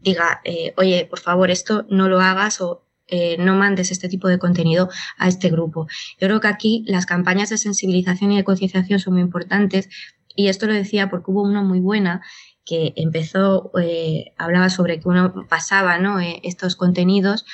diga, 0.00 0.40
oye, 0.76 1.06
por 1.08 1.20
favor, 1.20 1.52
esto 1.52 1.86
no 1.88 2.08
lo 2.08 2.20
hagas 2.20 2.60
o 2.60 2.82
eh, 3.14 3.36
no 3.38 3.54
mandes 3.56 3.90
este 3.90 4.08
tipo 4.08 4.26
de 4.26 4.38
contenido 4.38 4.88
a 5.18 5.28
este 5.28 5.50
grupo. 5.50 5.86
Yo 6.18 6.28
creo 6.28 6.40
que 6.40 6.48
aquí 6.48 6.82
las 6.86 7.04
campañas 7.04 7.50
de 7.50 7.58
sensibilización 7.58 8.32
y 8.32 8.36
de 8.36 8.44
concienciación 8.44 9.00
son 9.00 9.12
muy 9.12 9.22
importantes 9.22 9.90
y 10.34 10.48
esto 10.48 10.66
lo 10.66 10.72
decía 10.72 11.10
porque 11.10 11.30
hubo 11.30 11.42
una 11.42 11.60
muy 11.60 11.78
buena 11.80 12.22
que 12.64 12.92
empezó, 12.96 13.72
eh, 13.80 14.32
hablaba 14.38 14.70
sobre 14.70 15.00
que 15.00 15.08
uno 15.08 15.46
pasaba 15.48 15.98
¿no? 15.98 16.20
eh, 16.20 16.40
estos 16.44 16.76
contenidos 16.76 17.44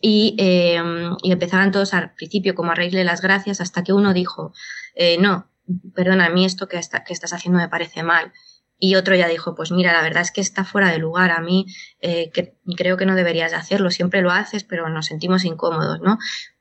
y, 0.00 0.36
eh, 0.38 0.80
y, 1.22 1.32
empezaban 1.32 1.72
todos 1.72 1.94
al 1.94 2.14
principio 2.14 2.54
como 2.54 2.72
a 2.72 2.74
reírle 2.74 3.04
las 3.04 3.20
gracias 3.20 3.60
hasta 3.60 3.82
que 3.82 3.92
uno 3.92 4.12
dijo, 4.12 4.52
eh, 4.94 5.18
no, 5.18 5.50
perdona, 5.94 6.26
a 6.26 6.30
mí 6.30 6.44
esto 6.44 6.68
que, 6.68 6.80
que 7.06 7.12
estás 7.12 7.32
haciendo 7.32 7.58
me 7.58 7.68
parece 7.68 8.02
mal. 8.02 8.32
Y 8.80 8.94
otro 8.94 9.16
ya 9.16 9.26
dijo, 9.26 9.56
pues 9.56 9.72
mira, 9.72 9.92
la 9.92 10.02
verdad 10.02 10.22
es 10.22 10.30
que 10.30 10.40
está 10.40 10.62
fuera 10.64 10.92
de 10.92 10.98
lugar. 10.98 11.32
A 11.32 11.40
mí 11.40 11.66
que, 12.00 12.54
creo 12.76 12.96
que 12.96 13.06
no 13.06 13.16
deberías 13.16 13.50
de 13.50 13.56
hacerlo. 13.56 13.90
Siempre 13.90 14.22
lo 14.22 14.30
haces, 14.30 14.62
pero 14.62 14.88
nos 14.88 15.06
sentimos 15.06 15.44
incómodos, 15.44 16.00
¿no? 16.00 16.16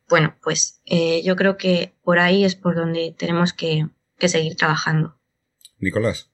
Bueno, 0.09 0.35
pues 0.41 0.81
yo 1.23 1.35
creo 1.35 1.57
que 1.57 1.93
por 2.01 2.17
ahí 2.17 2.43
es 2.43 2.55
por 2.55 2.75
donde 2.75 3.13
tenemos 3.15 3.53
que 3.53 3.87
seguir 4.17 4.55
trabajando. 4.55 5.19
Nicolás. 5.77 6.31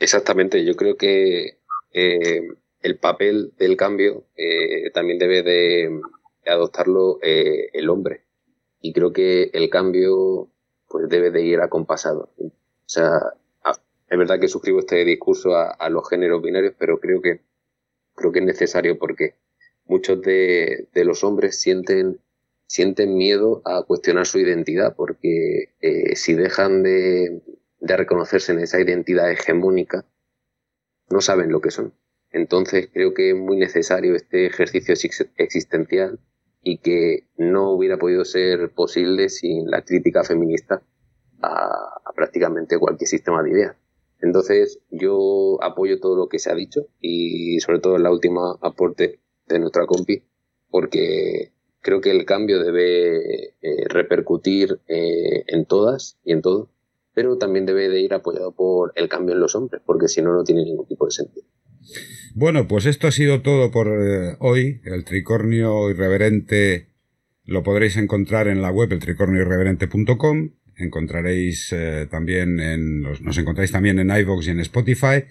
Exactamente, 0.00 0.64
yo 0.64 0.76
creo 0.76 0.96
que 0.96 1.58
eh, 1.92 2.48
el 2.80 2.98
papel 2.98 3.52
del 3.58 3.76
cambio 3.76 4.24
eh, 4.34 4.90
también 4.92 5.18
debe 5.18 5.42
de, 5.42 6.00
adoptarlo 6.46 7.18
eh, 7.22 7.68
el 7.74 7.90
hombre. 7.90 8.24
Y 8.80 8.94
creo 8.94 9.12
que 9.12 9.50
el 9.52 9.68
cambio 9.68 10.48
pues 10.88 11.06
debe 11.10 11.30
de 11.30 11.42
ir 11.42 11.60
acompasado. 11.60 12.32
O 12.38 12.50
sea, 12.86 13.20
es 14.08 14.18
verdad 14.18 14.40
que 14.40 14.48
suscribo 14.48 14.80
este 14.80 15.04
discurso 15.04 15.54
a, 15.54 15.88
los 15.90 16.08
géneros 16.08 16.42
binarios, 16.42 16.74
pero 16.78 16.98
creo 16.98 17.20
que 17.20 17.42
creo 18.14 18.32
que 18.32 18.38
es 18.38 18.44
necesario 18.46 18.98
porque 18.98 19.34
muchos 19.84 20.22
de, 20.22 20.88
de 20.94 21.04
los 21.04 21.22
hombres 21.24 21.60
sienten 21.60 22.20
sienten 22.66 23.16
miedo 23.16 23.62
a 23.64 23.82
cuestionar 23.82 24.26
su 24.26 24.38
identidad 24.38 24.94
porque 24.96 25.74
si 26.14 26.34
dejan 26.34 26.82
de, 26.82 27.42
de 27.80 27.96
reconocerse 27.96 28.52
en 28.52 28.60
esa 28.60 28.80
identidad 28.80 29.30
hegemónica, 29.30 30.04
no 31.08 31.20
saben 31.20 31.50
lo 31.50 31.60
que 31.60 31.70
son. 31.70 31.94
Entonces 32.30 32.88
creo 32.92 33.14
que 33.14 33.30
es 33.30 33.36
muy 33.36 33.56
necesario 33.56 34.14
este 34.14 34.46
ejercicio 34.46 34.94
existencial 35.36 36.20
y 36.62 36.78
que 36.78 37.26
no 37.36 37.70
hubiera 37.70 37.98
podido 37.98 38.24
ser 38.24 38.70
posible 38.70 39.28
sin 39.28 39.70
la 39.70 39.82
crítica 39.82 40.22
feminista 40.22 40.82
a, 41.42 42.12
prácticamente 42.14 42.78
cualquier 42.78 43.08
sistema 43.08 43.42
de 43.42 43.50
ideas. 43.50 43.76
Entonces 44.20 44.78
yo 44.90 45.58
apoyo 45.62 45.98
todo 45.98 46.14
lo 46.14 46.28
que 46.28 46.38
se 46.38 46.50
ha 46.50 46.54
dicho 46.54 46.86
y 47.00 47.58
sobre 47.60 47.80
todo 47.80 47.98
la 47.98 48.12
última 48.12 48.56
aporte 48.60 49.20
de 49.48 49.58
nuestra 49.58 49.86
compi 49.86 50.22
porque 50.68 51.52
creo 51.80 52.00
que 52.00 52.10
el 52.10 52.26
cambio 52.26 52.62
debe 52.62 53.54
eh, 53.62 53.88
repercutir 53.88 54.78
eh, 54.86 55.44
en 55.46 55.64
todas 55.64 56.18
y 56.22 56.32
en 56.32 56.42
todos 56.42 56.68
pero 57.14 57.38
también 57.38 57.66
debe 57.66 57.88
de 57.88 58.00
ir 58.00 58.14
apoyado 58.14 58.52
por 58.52 58.92
el 58.94 59.08
cambio 59.08 59.34
en 59.34 59.40
los 59.40 59.54
hombres, 59.54 59.82
porque 59.84 60.08
si 60.08 60.22
no, 60.22 60.32
no 60.32 60.44
tiene 60.44 60.64
ningún 60.64 60.86
tipo 60.86 61.06
de 61.06 61.12
sentido. 61.12 61.46
Bueno, 62.34 62.68
pues 62.68 62.86
esto 62.86 63.08
ha 63.08 63.12
sido 63.12 63.42
todo 63.42 63.70
por 63.70 63.88
eh, 63.88 64.36
hoy. 64.38 64.80
El 64.84 65.04
tricornio 65.04 65.90
irreverente 65.90 66.88
lo 67.44 67.62
podréis 67.62 67.96
encontrar 67.96 68.48
en 68.48 68.62
la 68.62 68.70
web, 68.70 68.92
eltricornioirreverente.com. 68.92 70.50
Encontraréis 70.76 71.72
eh, 71.72 72.06
también 72.10 72.60
en, 72.60 73.02
nos, 73.02 73.38
encontráis 73.38 73.72
también 73.72 73.98
en 73.98 74.10
iVoox 74.10 74.46
y 74.46 74.50
en 74.50 74.60
Spotify. 74.60 75.24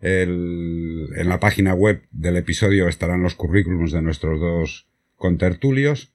En 0.00 1.28
la 1.28 1.38
página 1.38 1.74
web 1.74 2.02
del 2.10 2.36
episodio 2.36 2.88
estarán 2.88 3.22
los 3.22 3.36
currículums 3.36 3.92
de 3.92 4.02
nuestros 4.02 4.40
dos 4.40 4.88
contertulios. 5.16 6.12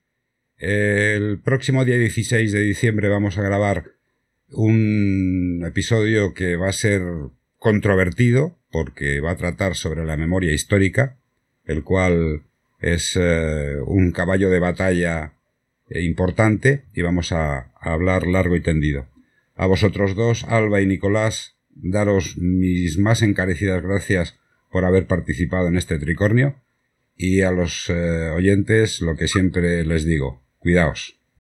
El 0.57 1.39
próximo 1.39 1.85
día 1.85 1.98
16 1.98 2.52
de 2.52 2.61
diciembre 2.61 3.07
vamos 3.07 3.38
a 3.38 3.44
grabar 3.44 3.97
un 4.52 5.64
episodio 5.65 6.34
que 6.34 6.56
va 6.56 6.69
a 6.69 6.74
ser 6.74 7.02
controvertido 7.57 8.57
porque 8.72 9.19
va 9.19 9.32
a 9.32 9.38
tratar 9.38 9.76
sobre 9.76 10.06
la 10.06 10.18
memoria 10.18 10.53
histórica, 10.53 11.18
el 11.65 11.84
cual 11.84 12.44
es 12.80 13.18
eh, 13.19 13.78
un 13.86 14.11
caballo 14.11 14.49
de 14.49 14.60
batalla 14.60 15.34
importante 15.90 16.84
y 16.94 17.02
vamos 17.02 17.32
a, 17.32 17.72
hablar 17.80 18.28
largo 18.28 18.56
y 18.56 18.61
tendido. 18.61 19.07
A 19.56 19.65
vosotros 19.65 20.15
dos, 20.15 20.44
Alba 20.44 20.82
y 20.82 20.86
Nicolás, 20.86 21.56
daros 21.69 22.38
mis 22.38 22.98
más 22.98 23.22
encarecidas 23.22 23.82
gracias 23.82 24.38
por 24.72 24.84
haber 24.84 25.07
participado 25.07 25.68
en 25.68 25.78
este 25.78 25.98
tricornio 25.98 26.56
y 27.15 27.41
a 27.41 27.52
los 27.52 27.90
eh, 27.90 28.30
oyentes 28.36 29.02
lo 29.02 29.15
que 29.15 29.28
siempre 29.28 29.86
les 29.86 30.03
digo, 30.03 30.44
cuidaos. 30.60 31.16